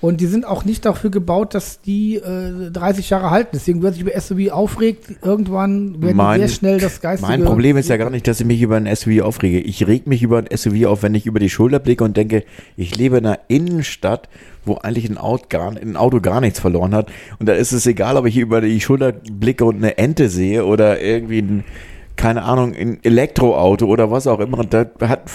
Und 0.00 0.20
die 0.22 0.26
sind 0.26 0.46
auch 0.46 0.64
nicht 0.64 0.86
dafür 0.86 1.10
gebaut, 1.10 1.54
dass 1.54 1.82
die 1.82 2.16
äh, 2.16 2.70
30 2.70 3.10
Jahre 3.10 3.30
halten. 3.30 3.50
Deswegen, 3.52 3.82
wer 3.82 3.92
sich 3.92 4.00
über 4.00 4.18
SUV 4.18 4.50
aufregt, 4.50 5.16
irgendwann 5.22 6.00
werden 6.02 6.16
Mein- 6.16 6.40
die 6.40 6.46
sehr 6.46 6.56
schnell 6.56 6.80
das 6.80 7.00
geistige... 7.02 7.30
Mein 7.30 7.44
Problem 7.44 7.76
ist 7.76 7.90
ja 7.90 7.98
gar 7.98 8.08
nicht, 8.08 8.26
dass 8.26 8.40
ich 8.40 8.46
mich 8.46 8.62
über 8.62 8.76
ein 8.76 8.94
SUV 8.94 9.20
aufrege. 9.22 9.60
Ich 9.60 9.86
reg 9.86 10.06
mich 10.06 10.22
über 10.22 10.38
ein 10.38 10.48
SUV 10.56 10.86
auf, 10.86 11.02
wenn 11.02 11.14
ich 11.14 11.26
über 11.26 11.38
die 11.38 11.50
Schulter 11.50 11.78
blicke 11.78 12.02
und 12.02 12.16
denke, 12.16 12.44
ich 12.76 12.96
lebe 12.96 13.18
in 13.18 13.26
einer 13.26 13.40
Innenstadt, 13.48 14.30
wo 14.64 14.76
eigentlich 14.76 15.08
ein 15.08 15.18
Auto, 15.18 15.44
gar, 15.50 15.76
ein 15.76 15.96
Auto 15.96 16.20
gar 16.20 16.40
nichts 16.40 16.60
verloren 16.60 16.94
hat. 16.94 17.10
Und 17.38 17.48
da 17.48 17.52
ist 17.52 17.72
es 17.72 17.86
egal, 17.86 18.16
ob 18.16 18.24
ich 18.26 18.38
über 18.38 18.62
die 18.62 18.80
Schulter 18.80 19.12
blicke 19.12 19.66
und 19.66 19.76
eine 19.76 19.98
Ente 19.98 20.30
sehe 20.30 20.64
oder 20.64 21.00
irgendwie 21.00 21.42
ein, 21.42 21.64
keine 22.16 22.42
Ahnung, 22.44 22.74
ein 22.74 23.00
Elektroauto 23.02 23.84
oder 23.86 24.10
was 24.10 24.26
auch 24.26 24.40
immer. 24.40 24.64
Da 24.64 24.86
hat 25.02 25.30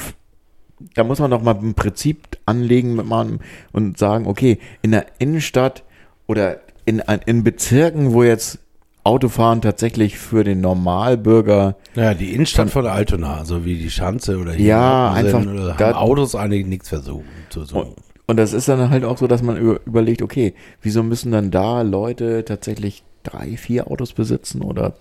da 0.95 1.03
muss 1.03 1.19
man 1.19 1.31
doch 1.31 1.41
mal 1.41 1.55
ein 1.55 1.73
Prinzip 1.73 2.37
anlegen 2.45 2.95
mit 2.95 3.05
man 3.05 3.39
und 3.71 3.97
sagen, 3.97 4.27
okay, 4.27 4.59
in 4.81 4.91
der 4.91 5.05
Innenstadt 5.19 5.83
oder 6.27 6.59
in, 6.85 7.01
in 7.25 7.43
Bezirken, 7.43 8.13
wo 8.13 8.23
jetzt 8.23 8.59
Autofahren 9.03 9.61
tatsächlich 9.61 10.17
für 10.17 10.43
den 10.43 10.61
Normalbürger 10.61 11.75
Naja, 11.95 12.13
die 12.15 12.33
Innenstadt 12.33 12.69
von 12.71 12.87
Altona, 12.87 13.45
so 13.45 13.63
wie 13.63 13.75
die 13.77 13.89
Schanze 13.91 14.37
oder 14.37 14.53
hier 14.53 14.65
Ja, 14.65 15.11
einfach 15.13 15.41
oder 15.45 15.69
haben 15.69 15.77
da- 15.77 15.95
Autos 15.95 16.35
eigentlich 16.35 16.65
nichts 16.65 16.89
versuchen 16.89 17.25
zu 17.49 17.61
und, 17.61 17.67
suchen. 17.69 17.95
und 18.25 18.37
das 18.37 18.53
ist 18.53 18.67
dann 18.67 18.89
halt 18.89 19.03
auch 19.05 19.17
so, 19.19 19.27
dass 19.27 19.43
man 19.43 19.57
über, 19.57 19.79
überlegt, 19.85 20.21
okay, 20.23 20.55
wieso 20.81 21.03
müssen 21.03 21.31
dann 21.31 21.51
da 21.51 21.83
Leute 21.83 22.43
tatsächlich 22.45 23.03
drei, 23.23 23.57
vier 23.57 23.89
Autos 23.91 24.13
besitzen 24.13 24.61
oder 24.63 24.95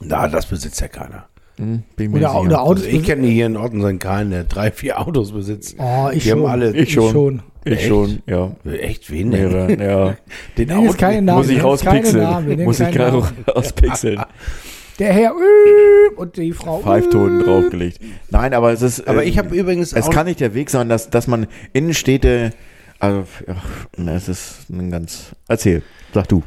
Na, 0.00 0.26
das 0.28 0.46
besitzt 0.46 0.80
ja 0.80 0.88
keiner. 0.88 1.26
Hm, 1.56 1.82
bin 1.96 2.10
mir 2.12 2.18
Oder, 2.18 2.40
oder 2.40 2.62
Autos... 2.62 2.84
Also 2.84 2.96
ich 2.96 3.02
kenne 3.04 3.26
hier 3.26 3.46
in 3.46 3.56
Ottensen 3.56 3.98
keinen, 3.98 4.30
der 4.30 4.44
drei, 4.44 4.70
vier 4.70 5.00
Autos 5.00 5.32
besitzt. 5.32 5.76
oh, 5.78 6.08
ich 6.12 6.24
die 6.24 6.30
schon. 6.30 6.40
haben 6.40 6.46
alle 6.46 6.76
Ich 6.76 6.92
schon. 6.92 7.42
Ich 7.66 7.72
Echt? 7.72 7.86
schon, 7.86 8.18
ja. 8.26 8.54
echt 8.78 9.10
wen 9.10 9.30
denn? 9.30 9.48
Mehrere, 9.48 9.82
ja. 9.82 10.16
Den 10.58 10.68
Nenn 10.68 10.82
jetzt 10.82 10.98
keine 10.98 11.22
Namen. 11.22 11.38
Muss 11.38 11.48
ich 11.48 11.56
keine 11.56 11.62
rauspixeln. 11.64 12.64
Muss 12.64 12.80
ich 12.80 12.90
keine 12.90 13.10
gerade 13.10 13.32
rauspixeln. 13.56 14.20
Der 14.98 15.12
Herr 15.12 15.30
äh, 15.32 16.14
und 16.14 16.36
die 16.36 16.52
Frau. 16.52 16.80
Pfeiftonen 16.80 17.40
äh. 17.40 17.44
draufgelegt. 17.44 18.00
Nein, 18.30 18.54
aber 18.54 18.72
es 18.72 18.82
ist. 18.82 19.08
Aber 19.08 19.22
ähm, 19.22 19.28
ich 19.28 19.38
habe 19.38 19.54
übrigens 19.54 19.92
Es 19.92 20.10
kann 20.10 20.26
nicht 20.26 20.40
der 20.40 20.54
Weg 20.54 20.70
sein, 20.70 20.88
dass, 20.88 21.10
dass 21.10 21.26
man 21.26 21.46
Innenstädte. 21.72 22.52
Also, 23.00 23.24
ach, 23.48 23.86
es 24.06 24.28
ist 24.28 24.70
ein 24.70 24.90
ganz. 24.90 25.34
Erzähl, 25.48 25.82
sag 26.12 26.28
du. 26.28 26.42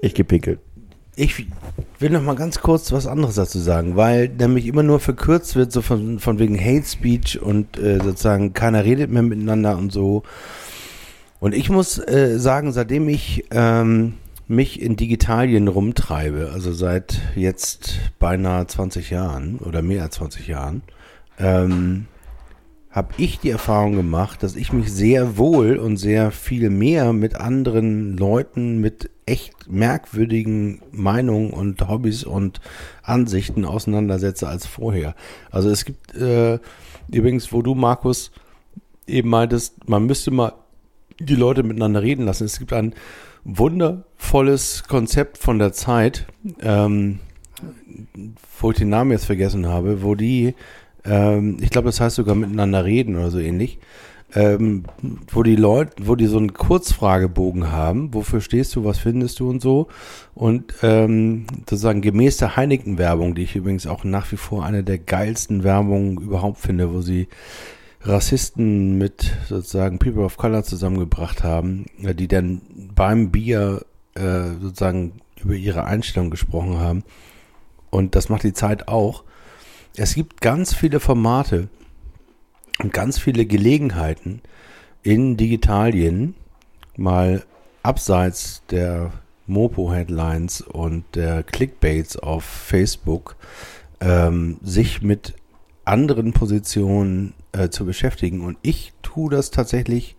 Ich 0.00 0.14
gepinkelt. 0.14 0.58
Ich 1.14 1.46
will 1.98 2.10
noch 2.10 2.22
mal 2.22 2.36
ganz 2.36 2.60
kurz 2.60 2.90
was 2.90 3.06
anderes 3.06 3.34
dazu 3.34 3.58
sagen, 3.58 3.96
weil 3.96 4.28
nämlich 4.28 4.66
immer 4.66 4.82
nur 4.82 4.98
verkürzt 4.98 5.56
wird, 5.56 5.70
so 5.70 5.82
von, 5.82 6.18
von 6.18 6.38
wegen 6.38 6.58
Hate 6.58 6.86
Speech 6.86 7.40
und 7.40 7.78
äh, 7.78 7.98
sozusagen 8.02 8.54
keiner 8.54 8.84
redet 8.84 9.10
mehr 9.10 9.22
miteinander 9.22 9.76
und 9.76 9.92
so. 9.92 10.22
Und 11.38 11.54
ich 11.54 11.68
muss 11.68 11.98
äh, 11.98 12.38
sagen, 12.38 12.72
seitdem 12.72 13.08
ich 13.08 13.44
ähm, 13.50 14.14
mich 14.48 14.80
in 14.80 14.96
Digitalien 14.96 15.68
rumtreibe, 15.68 16.50
also 16.52 16.72
seit 16.72 17.20
jetzt 17.34 17.98
beinahe 18.18 18.66
20 18.66 19.10
Jahren 19.10 19.58
oder 19.58 19.82
mehr 19.82 20.04
als 20.04 20.14
20 20.16 20.46
Jahren, 20.46 20.82
ähm, 21.38 22.06
habe 22.92 23.14
ich 23.16 23.40
die 23.40 23.50
Erfahrung 23.50 23.96
gemacht, 23.96 24.42
dass 24.42 24.54
ich 24.54 24.72
mich 24.72 24.92
sehr 24.92 25.38
wohl 25.38 25.76
und 25.78 25.96
sehr 25.96 26.30
viel 26.30 26.68
mehr 26.68 27.14
mit 27.14 27.36
anderen 27.36 28.16
Leuten 28.18 28.78
mit 28.78 29.10
echt 29.24 29.70
merkwürdigen 29.70 30.82
Meinungen 30.92 31.50
und 31.50 31.88
Hobbys 31.88 32.22
und 32.22 32.60
Ansichten 33.02 33.64
auseinandersetze 33.64 34.46
als 34.46 34.66
vorher. 34.66 35.14
Also 35.50 35.70
es 35.70 35.86
gibt 35.86 36.14
äh, 36.14 36.58
übrigens, 37.10 37.50
wo 37.52 37.62
du 37.62 37.74
Markus 37.74 38.30
eben 39.06 39.30
meintest, 39.30 39.88
man 39.88 40.04
müsste 40.04 40.30
mal 40.30 40.52
die 41.18 41.36
Leute 41.36 41.62
miteinander 41.62 42.02
reden 42.02 42.26
lassen. 42.26 42.44
Es 42.44 42.58
gibt 42.58 42.74
ein 42.74 42.94
wundervolles 43.44 44.84
Konzept 44.86 45.38
von 45.38 45.58
der 45.58 45.72
Zeit, 45.72 46.26
ähm, 46.60 47.20
wo 48.60 48.70
ich 48.70 48.76
den 48.76 48.90
Namen 48.90 49.12
jetzt 49.12 49.24
vergessen 49.24 49.66
habe, 49.66 50.02
wo 50.02 50.14
die 50.14 50.54
ähm, 51.04 51.56
ich 51.60 51.70
glaube, 51.70 51.86
das 51.86 52.00
heißt 52.00 52.16
sogar 52.16 52.34
miteinander 52.34 52.84
reden 52.84 53.16
oder 53.16 53.30
so 53.30 53.38
ähnlich, 53.38 53.78
ähm, 54.34 54.84
wo 55.30 55.42
die 55.42 55.56
Leute, 55.56 55.92
wo 56.06 56.14
die 56.14 56.26
so 56.26 56.38
einen 56.38 56.54
Kurzfragebogen 56.54 57.70
haben, 57.70 58.14
wofür 58.14 58.40
stehst 58.40 58.74
du, 58.76 58.84
was 58.84 58.98
findest 58.98 59.40
du 59.40 59.50
und 59.50 59.60
so 59.60 59.88
und 60.34 60.74
ähm, 60.82 61.46
sozusagen 61.68 62.00
gemäß 62.00 62.38
der 62.38 62.56
Heineken-Werbung, 62.56 63.34
die 63.34 63.42
ich 63.42 63.56
übrigens 63.56 63.86
auch 63.86 64.04
nach 64.04 64.30
wie 64.32 64.36
vor 64.36 64.64
eine 64.64 64.84
der 64.84 64.98
geilsten 64.98 65.64
Werbungen 65.64 66.18
überhaupt 66.18 66.58
finde, 66.58 66.94
wo 66.94 67.02
sie 67.02 67.28
Rassisten 68.04 68.98
mit 68.98 69.36
sozusagen 69.48 69.98
People 69.98 70.24
of 70.24 70.36
Color 70.36 70.64
zusammengebracht 70.64 71.44
haben, 71.44 71.86
äh, 72.02 72.14
die 72.14 72.28
dann 72.28 72.62
beim 72.94 73.30
Bier 73.30 73.84
äh, 74.14 74.50
sozusagen 74.60 75.20
über 75.42 75.54
ihre 75.54 75.84
Einstellung 75.84 76.30
gesprochen 76.30 76.78
haben. 76.78 77.04
Und 77.90 78.14
das 78.14 78.28
macht 78.28 78.42
die 78.42 78.52
Zeit 78.52 78.88
auch. 78.88 79.24
Es 79.94 80.14
gibt 80.14 80.40
ganz 80.40 80.74
viele 80.74 81.00
Formate 81.00 81.68
und 82.82 82.94
ganz 82.94 83.18
viele 83.18 83.44
Gelegenheiten 83.44 84.40
in 85.02 85.36
Digitalien, 85.36 86.34
mal 86.96 87.44
abseits 87.82 88.62
der 88.70 89.12
Mopo-Headlines 89.46 90.62
und 90.62 91.04
der 91.14 91.42
Clickbaits 91.42 92.16
auf 92.16 92.44
Facebook, 92.44 93.36
ähm, 94.00 94.58
sich 94.62 95.02
mit 95.02 95.34
anderen 95.84 96.32
Positionen 96.32 97.34
äh, 97.52 97.68
zu 97.68 97.84
beschäftigen. 97.84 98.40
Und 98.40 98.56
ich 98.62 98.94
tue 99.02 99.30
das 99.30 99.50
tatsächlich 99.50 100.16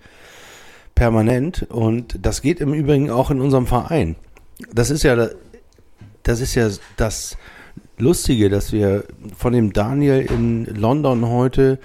permanent 0.93 1.63
und 1.71 2.19
das 2.21 2.43
geht 2.43 2.59
im 2.59 2.75
Übrigen 2.75 3.09
auch 3.09 3.31
in 3.31 3.41
unserem 3.41 3.65
Verein. 3.65 4.17
Das 4.71 4.91
ist 4.91 5.01
ja, 5.01 5.29
das 6.21 6.41
ist 6.41 6.53
ja 6.53 6.69
das 6.95 7.37
Lustige, 7.97 8.49
dass 8.49 8.71
wir 8.71 9.05
von 9.37 9.53
dem 9.53 9.71
Daniel 9.71 10.21
in 10.21 10.65
London 10.65 11.27
heute 11.27 11.79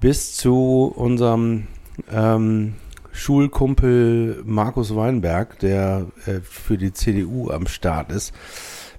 bis 0.00 0.36
zu 0.36 0.92
unserem 0.94 1.66
ähm, 2.12 2.74
Schulkumpel 3.12 4.42
Markus 4.44 4.94
Weinberg, 4.94 5.58
der 5.60 6.06
äh, 6.26 6.40
für 6.42 6.76
die 6.76 6.92
CDU 6.92 7.50
am 7.50 7.66
Start 7.66 8.12
ist, 8.12 8.34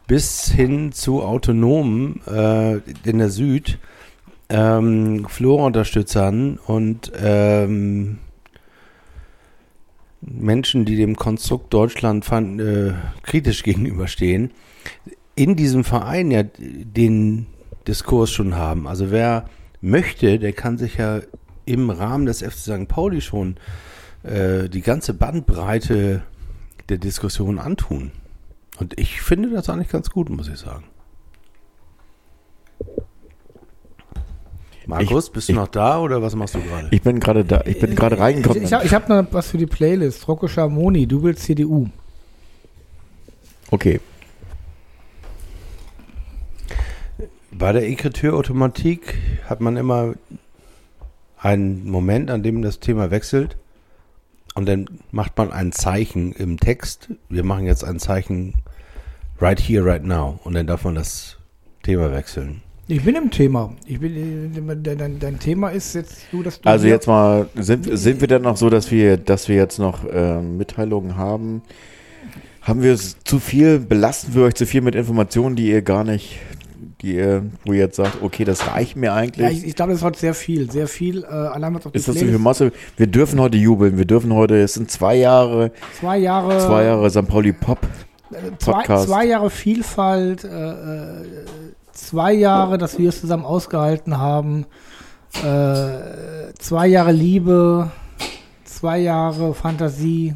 bis 0.08 0.50
hin 0.50 0.92
zu 0.92 1.22
Autonomen 1.22 2.22
äh, 2.26 2.78
in 3.06 3.20
der 3.20 3.30
Süd, 3.30 3.78
ähm, 4.50 5.28
Flora-Unterstützern 5.30 6.58
und 6.66 7.12
ähm, 7.22 8.18
Menschen, 10.22 10.86
die 10.86 10.96
dem 10.96 11.16
Konstrukt 11.16 11.74
Deutschland 11.74 12.26
fand, 12.26 12.60
äh, 12.60 12.94
kritisch 13.22 13.62
gegenüberstehen, 13.64 14.52
in 15.38 15.56
diesem 15.56 15.84
Verein 15.86 16.32
ja 16.32 16.44
den 16.44 17.46
Diskurs 17.88 18.32
schon 18.32 18.56
haben. 18.56 18.88
Also 18.88 19.12
wer 19.12 19.46
möchte, 19.80 20.40
der 20.40 20.52
kann 20.52 20.78
sich 20.78 20.98
ja 20.98 21.22
im 21.66 21.90
Rahmen 21.90 22.26
des 22.26 22.42
FC 22.42 22.58
St. 22.82 22.88
Pauli 22.88 23.22
schon 23.22 23.56
äh, 24.24 24.68
die 24.68 24.82
ganze 24.82 25.14
Bandbreite 25.14 26.24
der 26.90 26.98
Diskussion 26.98 27.60
antun. 27.60 28.12
Und 28.80 29.00
ich 29.00 29.22
finde 29.22 29.50
das 29.52 29.70
eigentlich 29.70 29.90
ganz 29.90 30.10
gut, 30.10 30.30
muss 30.30 30.48
ich 30.50 30.58
sagen. 30.58 30.84
Markus, 34.86 35.28
Ich- 35.28 35.34
bist 35.34 35.50
du 35.50 35.54
ich- 35.54 35.58
noch 35.58 35.68
da 35.68 36.00
oder 36.00 36.22
was 36.22 36.36
machst 36.36 36.56
du 36.56 36.62
gerade? 36.62 36.88
Ich 36.92 37.02
bin 37.02 37.20
gerade 37.20 37.44
da, 37.44 37.62
ich 37.66 37.80
bin 37.80 37.94
gerade 37.96 38.16
Ich, 38.16 38.22
reingekommen. 38.22 38.64
ich, 38.64 38.72
hab- 38.74 38.86
ich 38.86 38.94
habe 38.94 39.14
noch 39.24 39.34
was 39.34 39.50
für 39.50 39.58
die 39.58 39.66
Playlist. 39.66 40.28
Rocco 40.28 40.48
Schamoni, 40.48 41.06
du 41.06 41.22
willst 41.24 41.44
CDU. 41.44 41.88
Okay. 43.70 44.00
Bei 47.60 47.72
der 47.72 47.88
Ekritürautomatik 47.88 49.16
hat 49.46 49.62
man 49.62 49.78
immer 49.78 50.14
einen 51.40 51.90
Moment, 51.90 52.30
an 52.30 52.44
dem 52.44 52.62
das 52.62 52.80
Thema 52.80 53.10
wechselt. 53.10 53.58
Und 54.54 54.68
dann 54.68 54.88
macht 55.12 55.38
man 55.38 55.52
ein 55.52 55.72
Zeichen 55.72 56.34
im 56.34 56.60
Text. 56.60 57.10
Wir 57.30 57.44
machen 57.44 57.66
jetzt 57.66 57.84
ein 57.84 57.98
Zeichen 58.00 58.54
right 59.42 59.60
here, 59.60 59.84
right 59.84 60.04
now. 60.04 60.40
Und 60.44 60.54
dann 60.54 60.68
darf 60.68 60.84
man 60.84 60.96
das 60.96 61.38
Thema 61.82 62.12
wechseln. 62.12 62.62
Ich 62.88 63.04
bin 63.04 63.16
im 63.16 63.32
Thema. 63.32 63.74
Ich 63.86 64.00
bin, 64.00 64.70
äh, 64.70 64.96
dein, 64.96 65.20
dein, 65.20 65.40
Thema 65.40 65.70
ist 65.70 65.96
jetzt 65.96 66.32
so, 66.32 66.44
dass 66.44 66.62
du. 66.62 66.70
Also 66.70 66.88
jetzt 66.88 67.08
mal, 67.08 67.50
sind, 67.56 67.86
sind 67.98 68.22
wir 68.22 68.28
denn 68.28 68.44
noch 68.44 68.58
so, 68.58 68.70
dass 68.70 68.92
wir, 68.92 69.18
dass 69.18 69.50
wir 69.50 69.56
jetzt 69.56 69.80
noch 69.80 70.06
ähm, 70.12 70.58
Mitteilungen 70.58 71.18
haben? 71.18 71.64
Haben 72.62 72.84
wir 72.84 72.94
es 72.94 73.18
zu 73.24 73.40
viel, 73.40 73.80
belasten 73.80 74.36
wir 74.36 74.44
euch 74.44 74.56
zu 74.56 74.66
viel 74.66 74.82
mit 74.82 74.94
Informationen, 74.94 75.56
die 75.56 75.70
ihr 75.70 75.82
gar 75.82 76.04
nicht, 76.04 76.40
die 77.02 77.16
ihr, 77.16 77.44
wo 77.66 77.74
ihr 77.74 77.80
jetzt 77.80 77.96
sagt, 77.98 78.22
okay, 78.22 78.44
das 78.44 78.68
reicht 78.68 78.96
mir 78.96 79.14
eigentlich? 79.14 79.46
Ja, 79.46 79.52
ich, 79.52 79.66
ich 79.66 79.76
glaube, 79.76 79.92
das 79.92 80.00
ist 80.02 80.06
heute 80.06 80.20
sehr 80.20 80.34
viel. 80.34 80.72
Sehr 80.72 80.88
viel. 80.88 81.24
Äh, 81.24 81.28
allein 81.28 81.74
was 81.76 81.86
auf 81.86 81.94
ist 81.96 82.08
das 82.08 82.16
so 82.16 82.26
viel 82.26 82.38
Masse? 82.40 82.72
Wir 82.96 83.08
dürfen 83.08 83.40
heute 83.40 83.58
jubeln. 83.58 83.98
Wir 83.98 84.06
dürfen 84.06 84.34
heute, 84.34 84.60
es 84.62 84.74
sind 84.74 84.90
zwei 84.90 85.16
Jahre, 85.16 85.72
Zwei 86.00 86.18
Jahre. 86.18 86.58
zwei 86.60 86.84
Jahre 86.86 87.10
St. 87.10 87.28
Pauli 87.28 87.54
Pop. 87.54 87.80
äh, 88.32 88.36
zwei, 88.58 88.72
Podcast. 88.74 89.08
zwei 89.08 89.26
Jahre 89.26 89.50
Vielfalt. 89.50 90.44
Äh, 90.44 90.48
äh, 90.48 91.26
zwei 91.94 92.34
Jahre, 92.34 92.78
dass 92.78 92.98
wir 92.98 93.10
es 93.10 93.22
zusammen 93.22 93.46
ausgehalten 93.46 94.18
haben. 94.18 94.66
Äh, 95.44 96.54
zwei 96.60 96.88
Jahre 96.88 97.12
Liebe. 97.12 97.92
Zwei 98.64 99.00
Jahre 99.00 99.54
Fantasie. 99.54 100.34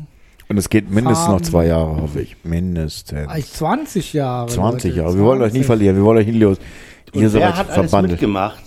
Und 0.52 0.58
es 0.58 0.68
geht 0.68 0.90
mindestens 0.92 1.28
noch 1.28 1.36
Farben. 1.36 1.44
zwei 1.46 1.66
Jahre, 1.68 2.02
hoffe 2.02 2.20
ich. 2.20 2.36
Mindestens. 2.44 3.30
Eigentlich 3.30 3.54
20 3.54 4.12
Jahre. 4.12 4.48
20 4.50 4.90
Leute, 4.92 5.02
Jahre. 5.02 5.18
Wir 5.18 5.24
wollen 5.24 5.42
euch 5.42 5.54
nie 5.54 5.60
20. 5.60 5.66
verlieren. 5.66 5.96
Wir 5.96 6.04
wollen 6.04 6.18
euch 6.18 6.28
nie 6.28 6.40
los. 6.40 6.58
Ihr 6.58 7.14
Und 7.14 7.22
wer 7.22 7.30
seid 7.30 7.44
hat 7.56 7.70
alles 7.70 7.90
verbandelt. 7.90 8.12
mitgemacht? 8.20 8.62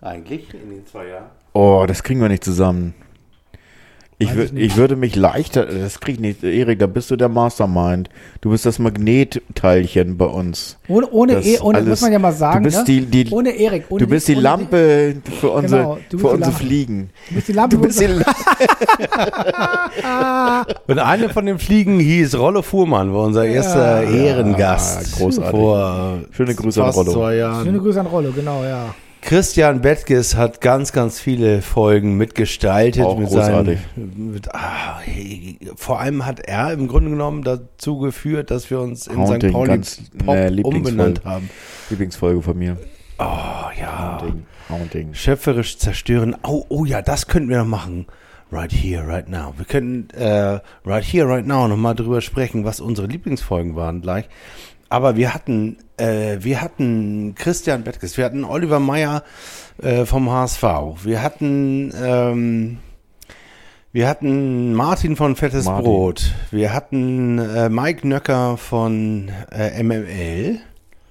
Eigentlich 0.00 0.54
in 0.54 0.70
den 0.70 0.86
zwei 0.86 1.08
Jahren? 1.08 1.24
Oh, 1.52 1.86
das 1.88 2.04
kriegen 2.04 2.20
wir 2.20 2.28
nicht 2.28 2.44
zusammen. 2.44 2.94
Ich, 4.18 4.30
wür- 4.30 4.54
ich 4.54 4.62
ich 4.62 4.76
würde 4.76 4.94
mich 4.94 5.16
leichter, 5.16 5.66
das 5.66 5.98
krieg 6.00 6.14
ich 6.14 6.20
nicht. 6.20 6.44
Erik, 6.44 6.78
da 6.78 6.86
bist 6.86 7.10
du 7.10 7.16
der 7.16 7.28
Mastermind. 7.28 8.08
Du 8.40 8.50
bist 8.50 8.64
das 8.64 8.78
Magnetteilchen 8.78 10.16
bei 10.16 10.26
uns. 10.26 10.78
Ohne, 10.86 11.08
ohne, 11.10 11.44
e, 11.44 11.58
ohne 11.60 11.78
alles- 11.78 11.88
muss 11.88 12.00
man 12.02 12.12
ja 12.12 12.18
mal 12.20 12.32
sagen. 12.32 12.62
du 12.62 12.68
bist 12.70 12.78
ne? 12.78 12.84
die, 12.84 13.24
die, 13.24 13.30
ohne 13.32 13.50
Erik. 13.50 13.86
Ohne 13.88 14.04
du 14.04 14.06
bist 14.08 14.28
die 14.28 14.34
Lampe 14.34 15.16
für 15.40 15.50
unsere, 15.50 15.80
Genau, 15.82 15.94
du 15.94 16.00
bist 16.16 16.20
für 16.20 16.28
unsere 16.28 16.50
Lampe. 16.52 16.64
Fliegen. 16.64 17.10
Du 17.28 17.34
bist 17.34 17.48
die 17.48 17.52
Lampe. 17.52 17.76
Du 17.76 17.82
bist 17.82 18.00
die 18.00 18.06
Lampe. 18.06 18.24
Und 20.86 20.98
eine 20.98 21.28
von 21.28 21.46
den 21.46 21.58
Fliegen 21.58 21.98
hieß 21.98 22.38
Rollo 22.38 22.62
Fuhrmann, 22.62 23.12
war 23.12 23.24
unser 23.24 23.44
erster 23.44 24.04
Ehrengast. 24.04 25.16
großartig. 25.16 25.50
Vor 25.50 26.18
Schöne 26.30 26.54
Grüße 26.54 26.82
an 26.84 26.90
Rollo. 26.90 27.12
Schöne. 27.64 27.78
Grüße 27.78 28.00
an 28.00 28.06
Rollo, 28.06 28.30
genau, 28.32 28.62
ja. 28.62 28.94
Christian 29.24 29.80
Bettges 29.80 30.36
hat 30.36 30.60
ganz, 30.60 30.92
ganz 30.92 31.18
viele 31.18 31.62
Folgen 31.62 32.18
mitgestaltet. 32.18 33.02
Auch 33.02 33.18
mit 33.18 33.28
großartig. 33.28 33.78
Seinen, 33.96 34.32
mit, 34.32 34.54
ah, 34.54 35.00
hey, 35.00 35.58
vor 35.76 35.98
allem 35.98 36.26
hat 36.26 36.40
er 36.40 36.72
im 36.72 36.88
Grunde 36.88 37.08
genommen 37.08 37.42
dazu 37.42 37.98
geführt, 37.98 38.50
dass 38.50 38.70
wir 38.70 38.80
uns 38.80 39.06
in 39.06 39.14
St. 39.14 39.32
Haunting, 39.32 39.52
Pauli 39.52 39.68
ganz, 39.68 40.02
Pop 40.18 40.36
Lieblingsfolge. 40.36 40.76
umbenannt 40.76 41.24
haben. 41.24 41.48
Lieblingsfolge 41.88 42.42
von 42.42 42.58
mir. 42.58 42.76
Oh 43.18 43.22
ja. 43.80 44.20
Haunting. 44.20 44.46
Haunting. 44.68 45.14
Schöpferisch 45.14 45.78
zerstören. 45.78 46.36
Oh, 46.42 46.66
oh 46.68 46.84
ja, 46.84 47.00
das 47.00 47.26
könnten 47.26 47.48
wir 47.48 47.58
noch 47.58 47.66
machen. 47.66 48.06
Right 48.52 48.72
here, 48.72 49.08
right 49.08 49.28
now. 49.28 49.54
Wir 49.56 49.64
könnten 49.64 50.14
äh, 50.18 50.60
right 50.84 51.02
here, 51.02 51.26
right 51.26 51.46
now 51.46 51.66
nochmal 51.66 51.94
drüber 51.94 52.20
sprechen, 52.20 52.64
was 52.64 52.78
unsere 52.78 53.06
Lieblingsfolgen 53.06 53.74
waren 53.74 54.02
gleich. 54.02 54.28
Aber 54.94 55.16
wir 55.16 55.34
hatten, 55.34 55.78
äh, 55.96 56.36
wir 56.38 56.60
hatten 56.60 57.34
Christian 57.34 57.82
Bettges, 57.82 58.16
wir 58.16 58.24
hatten 58.24 58.44
Oliver 58.44 58.78
Meyer 58.78 59.24
äh, 59.82 60.04
vom 60.04 60.30
HSV, 60.30 60.62
wir 61.02 61.20
hatten, 61.20 61.92
ähm, 62.00 62.78
wir 63.90 64.08
hatten 64.08 64.72
Martin 64.72 65.16
von 65.16 65.34
Fettes 65.34 65.64
Martin. 65.64 65.84
Brot, 65.84 66.32
wir 66.52 66.72
hatten 66.72 67.40
äh, 67.40 67.68
Mike 67.70 68.06
Nöcker 68.06 68.56
von 68.56 69.32
äh, 69.50 69.82
MML. 69.82 70.60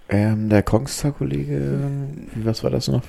Ähm, 0.08 0.48
der 0.48 0.64
Kongstar-Kollege, 0.64 1.90
was 2.36 2.64
war 2.64 2.70
das 2.70 2.88
noch? 2.88 3.02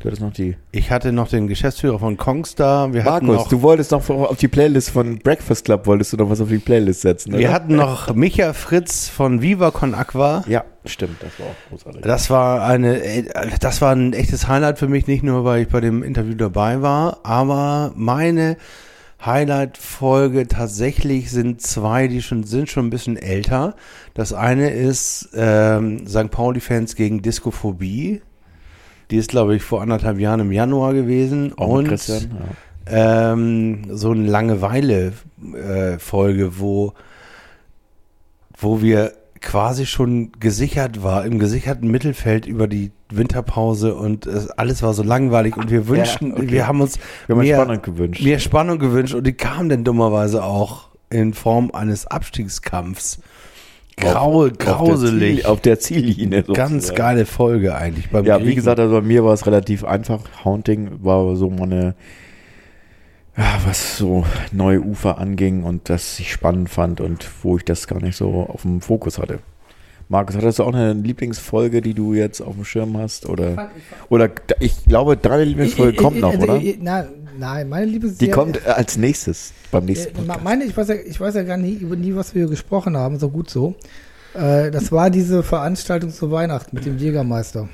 Du 0.00 0.06
hattest 0.06 0.22
noch 0.22 0.32
die. 0.32 0.56
Ich 0.72 0.90
hatte 0.90 1.12
noch 1.12 1.28
den 1.28 1.46
Geschäftsführer 1.46 1.98
von 1.98 2.16
Kongstar. 2.16 2.94
Wir 2.94 3.04
Markus, 3.04 3.28
noch 3.28 3.48
du 3.48 3.60
wolltest 3.60 3.90
noch 3.90 4.08
auf 4.08 4.38
die 4.38 4.48
Playlist 4.48 4.90
von 4.90 5.18
Breakfast 5.18 5.66
Club, 5.66 5.86
wolltest 5.86 6.14
du 6.14 6.16
noch 6.16 6.30
was 6.30 6.40
auf 6.40 6.48
die 6.48 6.56
Playlist 6.56 7.02
setzen, 7.02 7.34
Wir 7.34 7.40
oder? 7.48 7.52
hatten 7.52 7.76
noch 7.76 8.14
Micha 8.14 8.54
Fritz 8.54 9.10
von 9.10 9.42
Viva 9.42 9.70
Con 9.70 9.94
Aqua. 9.94 10.42
Ja, 10.48 10.64
stimmt, 10.86 11.22
das 11.22 11.38
war 11.38 11.48
auch 11.48 11.68
großartig. 11.68 12.00
Das 12.00 12.30
war 12.30 12.64
eine, 12.64 13.24
das 13.60 13.82
war 13.82 13.94
ein 13.94 14.14
echtes 14.14 14.48
Highlight 14.48 14.78
für 14.78 14.88
mich, 14.88 15.06
nicht 15.06 15.22
nur 15.22 15.44
weil 15.44 15.62
ich 15.62 15.68
bei 15.68 15.82
dem 15.82 16.02
Interview 16.02 16.34
dabei 16.34 16.80
war, 16.80 17.18
aber 17.22 17.92
meine 17.94 18.56
Highlight-Folge 19.22 20.48
tatsächlich 20.48 21.30
sind 21.30 21.60
zwei, 21.60 22.08
die 22.08 22.22
schon 22.22 22.44
sind 22.44 22.70
schon 22.70 22.86
ein 22.86 22.90
bisschen 22.90 23.18
älter. 23.18 23.74
Das 24.14 24.32
eine 24.32 24.70
ist 24.70 25.28
ähm, 25.34 26.06
St. 26.08 26.30
Pauli-Fans 26.30 26.96
gegen 26.96 27.20
Diskophobie. 27.20 28.22
Die 29.10 29.16
ist, 29.16 29.30
glaube 29.30 29.56
ich, 29.56 29.62
vor 29.62 29.80
anderthalb 29.82 30.18
Jahren 30.18 30.40
im 30.40 30.52
Januar 30.52 30.94
gewesen. 30.94 31.52
Auch 31.56 31.68
und 31.68 31.88
Christian, 31.88 32.30
ja. 32.88 33.32
ähm, 33.32 33.82
so 33.90 34.10
eine 34.10 34.26
Langeweile-Folge, 34.26 36.58
wo, 36.58 36.94
wo 38.58 38.82
wir 38.82 39.12
quasi 39.40 39.86
schon 39.86 40.32
gesichert 40.38 41.02
war, 41.02 41.24
im 41.24 41.38
gesicherten 41.38 41.90
Mittelfeld 41.90 42.46
über 42.46 42.68
die 42.68 42.92
Winterpause 43.10 43.94
und 43.94 44.26
es, 44.26 44.50
alles 44.50 44.82
war 44.82 44.92
so 44.92 45.02
langweilig 45.02 45.56
und 45.56 45.70
wir 45.70 45.88
wünschten, 45.88 46.32
okay. 46.32 46.50
wir 46.50 46.66
haben 46.66 46.80
uns 46.80 46.98
Wir 47.26 47.36
haben 47.36 47.42
mehr, 47.42 47.56
Spannung 47.56 47.82
gewünscht. 47.82 48.22
mehr 48.22 48.38
Spannung 48.38 48.78
gewünscht 48.78 49.14
und 49.14 49.26
die 49.26 49.32
kam 49.32 49.68
dann 49.68 49.84
dummerweise 49.84 50.44
auch 50.44 50.88
in 51.08 51.34
Form 51.34 51.70
eines 51.72 52.06
Abstiegskampfs. 52.06 53.20
Graue, 54.00 54.50
Auf 54.50 54.56
der 54.56 54.66
grauselig. 54.66 55.36
Ziel- 55.38 55.46
Auf 55.46 55.60
der 55.60 55.78
Ziellinie. 55.80 56.42
Ganz 56.42 56.70
sozusagen. 56.72 56.96
geile 56.96 57.26
Folge 57.26 57.74
eigentlich. 57.74 58.10
Beim 58.10 58.24
Ja, 58.24 58.38
wie 58.38 58.42
Griechen. 58.44 58.56
gesagt, 58.56 58.80
also 58.80 58.94
bei 58.96 59.00
mir 59.06 59.24
war 59.24 59.32
es 59.34 59.46
relativ 59.46 59.84
einfach. 59.84 60.20
Haunting 60.44 60.90
war 61.02 61.36
so 61.36 61.50
meine, 61.50 61.94
was 63.64 63.96
so 63.96 64.24
neue 64.52 64.80
Ufer 64.80 65.18
anging 65.18 65.62
und 65.64 65.88
das 65.88 66.18
ich 66.20 66.32
spannend 66.32 66.68
fand 66.68 67.00
und 67.00 67.26
wo 67.42 67.56
ich 67.56 67.64
das 67.64 67.86
gar 67.86 68.00
nicht 68.02 68.16
so 68.16 68.46
auf 68.48 68.62
dem 68.62 68.80
Fokus 68.80 69.18
hatte. 69.18 69.38
Markus, 70.08 70.34
hattest 70.36 70.58
du 70.58 70.64
auch 70.64 70.74
eine 70.74 70.92
Lieblingsfolge, 70.92 71.80
die 71.80 71.94
du 71.94 72.14
jetzt 72.14 72.40
auf 72.40 72.56
dem 72.56 72.64
Schirm 72.64 72.96
hast? 72.98 73.28
Oder, 73.28 73.70
oder 74.08 74.28
ich 74.58 74.84
glaube, 74.84 75.16
deine 75.16 75.44
Lieblingsfolge 75.44 75.96
kommt 75.96 76.20
noch, 76.20 76.32
also, 76.32 76.42
oder? 76.52 76.60
Na, 76.80 77.04
nein, 77.40 77.68
meine 77.68 77.86
liebe 77.86 78.08
Die 78.08 78.30
kommt 78.30 78.64
äh, 78.64 78.68
als 78.70 78.96
nächstes 78.96 79.52
beim 79.72 79.84
nächsten 79.86 80.08
Äh, 80.10 80.12
Podcast. 80.20 80.44
meine, 80.44 80.64
ich 80.64 80.76
weiß 80.76 80.88
ja, 80.88 80.94
ich 80.94 81.20
weiß 81.20 81.34
ja 81.34 81.42
gar 81.42 81.56
nie, 81.56 81.72
über 81.74 81.96
nie, 81.96 82.14
was 82.14 82.34
wir 82.34 82.46
gesprochen 82.46 82.96
haben, 82.96 83.18
so 83.18 83.28
gut 83.30 83.50
so. 83.50 83.74
Äh, 84.34 84.70
das 84.70 84.92
war 84.92 85.10
diese 85.10 85.42
Veranstaltung 85.42 86.10
zu 86.12 86.30
Weihnachten 86.30 86.76
mit 86.76 86.86
dem 86.86 86.98
Jägermeister. 86.98 87.68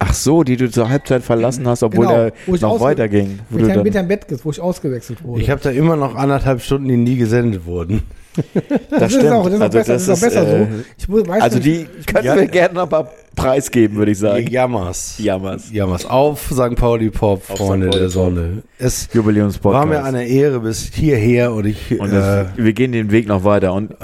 Ach 0.00 0.14
so, 0.14 0.44
die 0.44 0.56
du 0.56 0.70
zur 0.70 0.88
Halbzeit 0.88 1.22
verlassen 1.22 1.66
hast, 1.66 1.82
obwohl 1.82 2.06
Genau, 2.06 2.18
er 2.26 2.32
noch 2.60 2.80
weiterging. 2.80 3.40
Wo 3.50 3.56
Mit 3.56 3.64
du 3.64 3.68
Herrn, 3.68 3.78
dann, 3.78 3.84
mit 3.84 3.94
Herrn 3.94 4.08
Bettges, 4.08 4.44
wo 4.44 4.50
ich 4.50 4.60
ausgewechselt 4.60 5.24
wurde. 5.24 5.42
Ich 5.42 5.50
habe 5.50 5.60
da 5.60 5.70
immer 5.70 5.96
noch 5.96 6.14
anderthalb 6.14 6.60
Stunden, 6.62 6.86
die 6.88 6.96
nie 6.96 7.16
gesendet 7.16 7.64
wurden. 7.66 8.02
das, 8.90 9.12
ist 9.14 9.26
auch, 9.26 9.44
das 9.46 9.54
ist 9.54 9.60
auch 9.62 9.68
besser, 9.70 9.92
das 9.94 10.02
ist 10.02 10.08
auch 10.10 10.20
besser 10.20 10.46
äh, 10.46 10.64
so. 10.66 10.68
Ich 10.98 11.08
muss, 11.08 11.26
weiß 11.26 11.42
Also 11.42 11.56
nicht, 11.58 11.66
die 11.66 12.12
können 12.12 12.24
Ja. 12.26 12.36
wir 12.36 12.46
gerne 12.46 12.74
noch 12.74 12.88
mal 12.88 13.08
preisgeben, 13.38 13.96
würde 13.96 14.12
ich 14.12 14.18
sagen. 14.18 14.46
Jammers. 14.48 15.14
Jammers. 15.18 15.70
Jammers. 15.72 16.04
Auf 16.06 16.50
St. 16.52 16.74
Pauli 16.76 17.10
Pop, 17.10 17.42
Auf 17.48 17.58
Freunde. 17.58 17.86
Pauli 17.86 17.98
der 17.98 18.06
Pop. 18.06 18.12
Sonne. 18.12 18.62
Es 18.78 19.08
Jubiläumspodcast. 19.12 19.78
war 19.80 19.86
mir 19.86 20.04
eine 20.04 20.26
Ehre 20.26 20.60
bis 20.60 20.90
hierher 20.92 21.52
und 21.52 21.66
ich 21.66 21.98
und 21.98 22.08
äh, 22.10 22.12
das, 22.12 22.48
wir 22.56 22.72
gehen 22.72 22.92
den 22.92 23.10
Weg 23.10 23.26
noch 23.28 23.44
weiter. 23.44 23.72
Und 23.72 23.94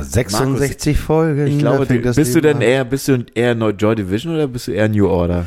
66 0.00 0.98
Folgen. 0.98 1.46
ich 1.46 1.58
glaube, 1.58 1.86
du, 1.86 2.00
das 2.00 2.16
bist 2.16 2.34
du 2.34 2.40
denn 2.40 2.56
an. 2.56 2.62
eher, 2.62 2.84
bist 2.84 3.08
du 3.08 3.24
eher 3.34 3.54
Neu- 3.54 3.70
Joy 3.70 3.94
Division 3.94 4.34
oder 4.34 4.46
bist 4.48 4.66
du 4.68 4.72
eher 4.72 4.88
New 4.88 5.08
Order? 5.08 5.46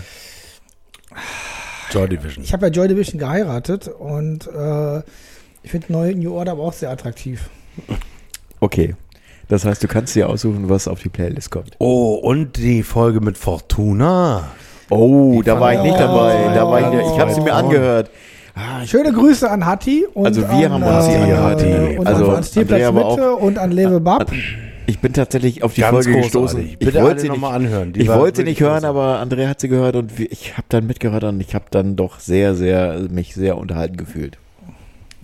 Joy 1.91 2.09
Division. 2.09 2.43
ich 2.43 2.51
habe 2.53 2.65
ja 2.67 2.71
Joy 2.71 2.87
Division 2.87 3.19
geheiratet 3.19 3.87
und 3.87 4.47
äh, 4.47 4.97
ich 5.63 5.71
finde 5.71 5.91
neue 5.91 6.15
New 6.15 6.33
Order 6.33 6.53
aber 6.53 6.63
auch 6.63 6.73
sehr 6.73 6.89
attraktiv. 6.89 7.49
Okay. 8.59 8.95
Das 9.47 9.65
heißt, 9.65 9.83
du 9.83 9.87
kannst 9.87 10.15
dir 10.15 10.27
aussuchen, 10.29 10.69
was 10.69 10.87
auf 10.87 11.01
die 11.01 11.09
Playlist 11.09 11.51
kommt. 11.51 11.71
Oh, 11.79 12.15
und 12.15 12.57
die 12.57 12.81
Folge 12.83 13.21
mit 13.21 13.37
Fortuna. 13.37 14.45
Oh, 14.89 15.41
da 15.43 15.59
war 15.59 15.73
ich 15.73 15.81
nicht 15.81 15.99
dabei. 15.99 16.51
Da 16.53 16.67
war 16.67 16.79
ich, 16.81 16.87
nicht- 16.99 17.11
ich 17.13 17.19
habe 17.19 17.33
sie 17.33 17.41
mir 17.41 17.53
angehört. 17.53 18.09
Ah, 18.55 18.81
ich, 18.83 18.89
Schöne 18.89 19.11
Grüße 19.11 19.49
an 19.49 19.65
Hatti 19.65 20.05
und 20.13 20.25
Also 20.27 20.41
wir 20.41 20.71
an, 20.71 20.81
haben 20.81 20.83
uns 20.83 21.07
äh, 21.07 21.15
angehört, 21.17 21.61
äh, 21.63 21.97
und 21.97 22.07
also 22.07 22.25
an 22.31 22.43
war 22.69 22.91
Mitte 23.11 23.35
und 23.35 23.57
an 23.59 23.71
Lewe 23.71 23.99
Bab. 23.99 24.31
ich 24.87 24.99
bin 24.99 25.11
tatsächlich 25.11 25.61
auf 25.61 25.73
die 25.73 25.81
Ganz 25.81 25.91
Folge 26.05 26.11
großartig. 26.21 26.31
gestoßen. 26.31 26.75
Bitte 26.79 26.97
ich 26.99 27.03
wollte 27.03 27.19
sie 27.21 27.27
noch 27.27 27.33
nicht, 27.35 27.41
mal 27.41 27.51
anhören. 27.53 27.91
Die 27.91 28.01
ich 28.01 28.07
wollte 28.07 28.43
nicht 28.43 28.61
hören, 28.61 28.81
großartig. 28.83 28.89
aber 29.01 29.19
Andrea 29.19 29.49
hat 29.49 29.59
sie 29.59 29.67
gehört 29.67 29.97
und 29.97 30.17
ich 30.19 30.53
habe 30.53 30.67
dann 30.69 30.87
mitgehört 30.87 31.25
und 31.25 31.41
ich 31.41 31.53
habe 31.53 31.65
dann 31.69 31.97
doch 31.97 32.19
sehr, 32.21 32.55
sehr 32.55 33.01
mich 33.09 33.35
sehr 33.35 33.57
unterhalten 33.57 33.97
gefühlt. 33.97 34.37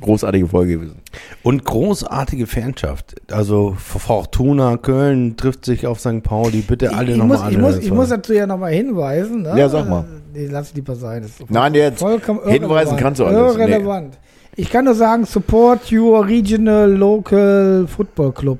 Großartige 0.02 0.48
Folge 0.48 0.74
gewesen. 0.74 0.98
Und 1.44 1.64
großartige 1.64 2.48
Fanschaft. 2.48 3.16
Also 3.32 3.76
Fortuna 3.78 4.78
Köln 4.78 5.38
trifft 5.38 5.66
sich 5.66 5.88
auf 5.88 6.00
St. 6.00 6.24
Pauli. 6.24 6.62
Bitte 6.62 6.94
alle 6.94 7.16
nochmal 7.18 7.52
ich, 7.52 7.58
muss, 7.58 7.78
ich 7.78 7.92
muss 7.92 8.10
dazu 8.10 8.34
ja 8.34 8.46
nochmal 8.46 8.74
hinweisen. 8.74 9.44
Ne? 9.44 9.54
Ja, 9.58 9.70
sag 9.70 9.88
mal. 9.90 10.06
Nee, 10.34 10.48
lass 10.50 10.70
ich 10.70 10.76
lieber 10.76 10.96
sein. 10.96 11.24
Das 11.24 11.32
ist 11.32 11.50
Nein, 11.50 11.74
jetzt 11.74 12.00
vollkommen 12.00 12.40
hinweisen 12.48 12.98
kannst 12.98 13.20
du 13.20 13.26
alles. 13.26 13.56
Nee. 13.56 13.64
Irrelevant. 13.64 14.18
Ich 14.56 14.70
kann 14.70 14.86
nur 14.86 14.96
sagen, 14.96 15.26
support 15.26 15.92
your 15.92 16.26
regional 16.28 16.90
local 16.92 17.88
football 17.88 18.34
club. 18.34 18.60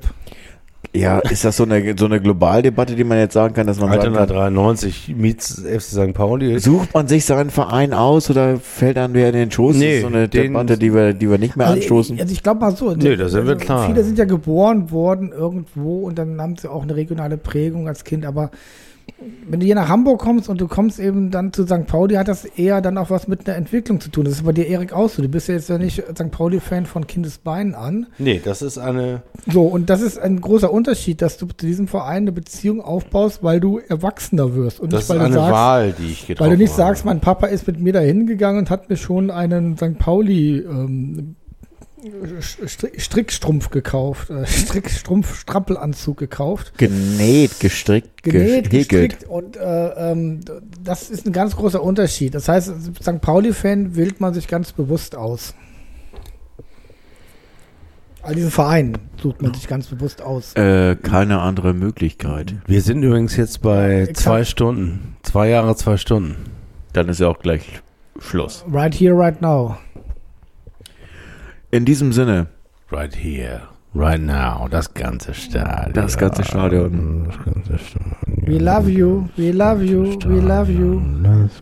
Ja, 0.94 1.20
ist 1.20 1.42
das 1.44 1.56
so 1.56 1.62
eine, 1.64 1.94
so 1.98 2.04
eine 2.04 2.20
Globaldebatte, 2.20 2.94
die 2.94 3.04
man 3.04 3.16
jetzt 3.16 3.32
sagen 3.32 3.54
kann, 3.54 3.66
dass 3.66 3.80
man 3.80 3.88
Altona 3.90 4.26
kann, 4.26 4.28
93 4.28 5.14
meets 5.16 5.62
FC 5.62 5.80
St. 5.80 6.12
Pauli. 6.12 6.58
sucht 6.58 6.92
man 6.92 7.08
sich 7.08 7.24
seinen 7.24 7.48
Verein 7.48 7.94
aus 7.94 8.28
oder 8.28 8.58
fällt 8.58 8.98
dann 8.98 9.14
wer 9.14 9.28
in 9.28 9.34
den 9.34 9.50
Schoß? 9.50 9.76
Nee, 9.76 9.86
das 9.86 9.94
ist 9.96 10.00
so 10.02 10.06
eine 10.08 10.28
den- 10.28 10.42
Debatte, 10.52 10.76
die 10.76 10.92
wir, 10.92 11.14
die 11.14 11.30
wir 11.30 11.38
nicht 11.38 11.56
mehr 11.56 11.68
Also, 11.68 11.78
anstoßen. 11.78 12.20
also 12.20 12.30
ich 12.30 12.42
glaube 12.42 12.60
mal 12.60 12.76
so. 12.76 12.94
Nee, 12.94 13.16
da 13.16 13.26
sind 13.30 13.46
wir 13.46 13.56
klar. 13.56 13.86
Viele 13.86 14.04
sind 14.04 14.18
ja 14.18 14.26
geboren 14.26 14.90
worden 14.90 15.32
irgendwo 15.32 16.00
und 16.00 16.18
dann 16.18 16.38
haben 16.38 16.56
sie 16.58 16.70
auch 16.70 16.82
eine 16.82 16.94
regionale 16.94 17.38
Prägung 17.38 17.88
als 17.88 18.04
Kind. 18.04 18.26
Aber 18.26 18.50
wenn 19.48 19.60
du 19.60 19.66
hier 19.66 19.74
nach 19.74 19.88
Hamburg 19.88 20.20
kommst 20.20 20.48
und 20.48 20.60
du 20.60 20.66
kommst 20.66 20.98
eben 20.98 21.30
dann 21.30 21.52
zu 21.52 21.64
St. 21.64 21.86
Pauli, 21.86 22.14
hat 22.16 22.28
das 22.28 22.44
eher 22.44 22.80
dann 22.80 22.98
auch 22.98 23.10
was 23.10 23.28
mit 23.28 23.46
einer 23.46 23.56
Entwicklung 23.56 24.00
zu 24.00 24.10
tun. 24.10 24.24
Das 24.24 24.34
ist 24.34 24.44
bei 24.44 24.52
dir, 24.52 24.66
Erik, 24.66 24.92
auch 24.92 25.08
so. 25.08 25.22
Du 25.22 25.28
bist 25.28 25.48
ja 25.48 25.54
jetzt 25.54 25.68
ja 25.68 25.78
nicht 25.78 26.02
St. 26.14 26.30
Pauli-Fan 26.30 26.86
von 26.86 27.06
Kindesbeinen 27.06 27.74
an. 27.74 28.06
Nee, 28.18 28.40
das 28.44 28.62
ist 28.62 28.78
eine. 28.78 29.22
So, 29.46 29.62
und 29.62 29.90
das 29.90 30.00
ist 30.00 30.18
ein 30.18 30.40
großer 30.40 30.72
Unterschied, 30.72 31.22
dass 31.22 31.36
du 31.38 31.46
zu 31.46 31.66
diesem 31.66 31.86
Verein 31.88 32.22
eine 32.24 32.32
Beziehung 32.32 32.80
aufbaust, 32.80 33.42
weil 33.42 33.60
du 33.60 33.78
erwachsener 33.78 34.54
wirst. 34.54 34.80
Und 34.80 34.92
Das 34.92 35.00
nicht, 35.00 35.04
ist 35.04 35.10
weil 35.10 35.18
du 35.18 35.24
eine 35.26 35.34
sagst, 35.34 35.52
Wahl, 35.52 35.92
die 35.98 36.06
ich 36.12 36.26
getroffen 36.26 36.50
weil 36.50 36.56
du 36.56 36.62
nicht 36.62 36.72
habe. 36.72 36.82
sagst, 36.82 37.04
mein 37.04 37.20
Papa 37.20 37.46
ist 37.46 37.66
mit 37.66 37.80
mir 37.80 37.92
da 37.92 38.00
hingegangen 38.00 38.60
und 38.60 38.70
hat 38.70 38.88
mir 38.88 38.96
schon 38.96 39.30
einen 39.30 39.76
St. 39.76 39.98
Pauli 39.98 40.58
ähm, 40.58 41.36
Strickstrumpf 42.98 43.70
gekauft, 43.70 44.30
äh, 44.30 44.46
Strickstrumpf, 44.46 45.40
Strampelanzug 45.40 46.16
gekauft, 46.16 46.72
Genäht, 46.76 47.60
gestrickt, 47.60 48.22
genäht, 48.22 48.70
gehäkelt. 48.70 49.18
gestrickt 49.18 49.24
und 49.28 49.56
äh, 49.56 50.10
ähm, 50.10 50.40
das 50.82 51.10
ist 51.10 51.26
ein 51.26 51.32
ganz 51.32 51.56
großer 51.56 51.82
Unterschied. 51.82 52.34
Das 52.34 52.48
heißt, 52.48 52.72
St. 53.00 53.20
Pauli-Fan 53.20 53.96
wählt 53.96 54.20
man 54.20 54.34
sich 54.34 54.48
ganz 54.48 54.72
bewusst 54.72 55.16
aus. 55.16 55.54
All 58.22 58.36
diesen 58.36 58.52
Verein 58.52 58.98
sucht 59.20 59.42
man 59.42 59.52
sich 59.52 59.66
ganz 59.66 59.88
bewusst 59.88 60.22
aus. 60.22 60.54
Äh, 60.54 60.94
keine 60.94 61.40
andere 61.40 61.74
Möglichkeit. 61.74 62.54
Wir 62.66 62.80
sind 62.80 63.02
übrigens 63.02 63.36
jetzt 63.36 63.62
bei 63.62 64.02
Ich 64.08 64.14
zwei 64.16 64.44
Stunden. 64.44 65.16
Zwei 65.24 65.48
Jahre, 65.48 65.74
zwei 65.74 65.96
Stunden. 65.96 66.36
Dann 66.92 67.08
ist 67.08 67.18
ja 67.18 67.26
auch 67.26 67.40
gleich 67.40 67.82
Schluss. 68.20 68.64
Right 68.70 68.94
here, 68.94 69.16
right 69.18 69.40
now. 69.42 69.76
In 71.74 71.86
diesem 71.86 72.12
Sinne, 72.12 72.48
Right 72.90 73.14
here, 73.14 73.62
right 73.94 74.20
now. 74.20 74.68
Das 74.68 74.92
ganze 74.92 75.32
Stadion. 75.32 75.94
Das 75.94 76.18
ganze 76.18 76.44
Stadion. 76.44 77.24
Das 77.26 77.42
ganze 77.42 77.78
Stadion. 77.78 78.16
We 78.46 78.58
love 78.58 78.90
you, 78.90 79.30
we 79.38 79.52
love 79.52 79.82
you, 79.82 80.18
we 80.26 80.40
love 80.40 80.70
you. 80.70 81.00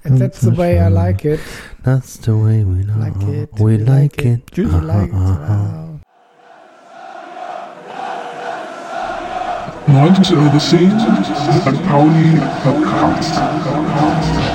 And 0.02 0.18
that's 0.18 0.40
the 0.40 0.50
way 0.50 0.80
I 0.80 0.88
like 0.88 1.24
it. 1.24 1.38
That's 1.84 2.18
the 2.18 2.32
way 2.32 2.64
we 2.64 2.82
know. 2.82 2.98
Like 2.98 3.22
it. 3.28 3.50
We 3.60 3.76
like 3.76 4.24
it. 4.24 4.42
We 4.56 4.64
like 4.64 5.10
it. 5.10 5.14
Aha. 5.14 5.46
Wow. 5.46 6.00
90 9.86 10.34
over 10.34 10.58
10, 10.58 10.60
St. 10.60 11.82
Pauli 11.86 12.40
Podcast. 12.64 14.49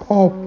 Pop 0.00 0.32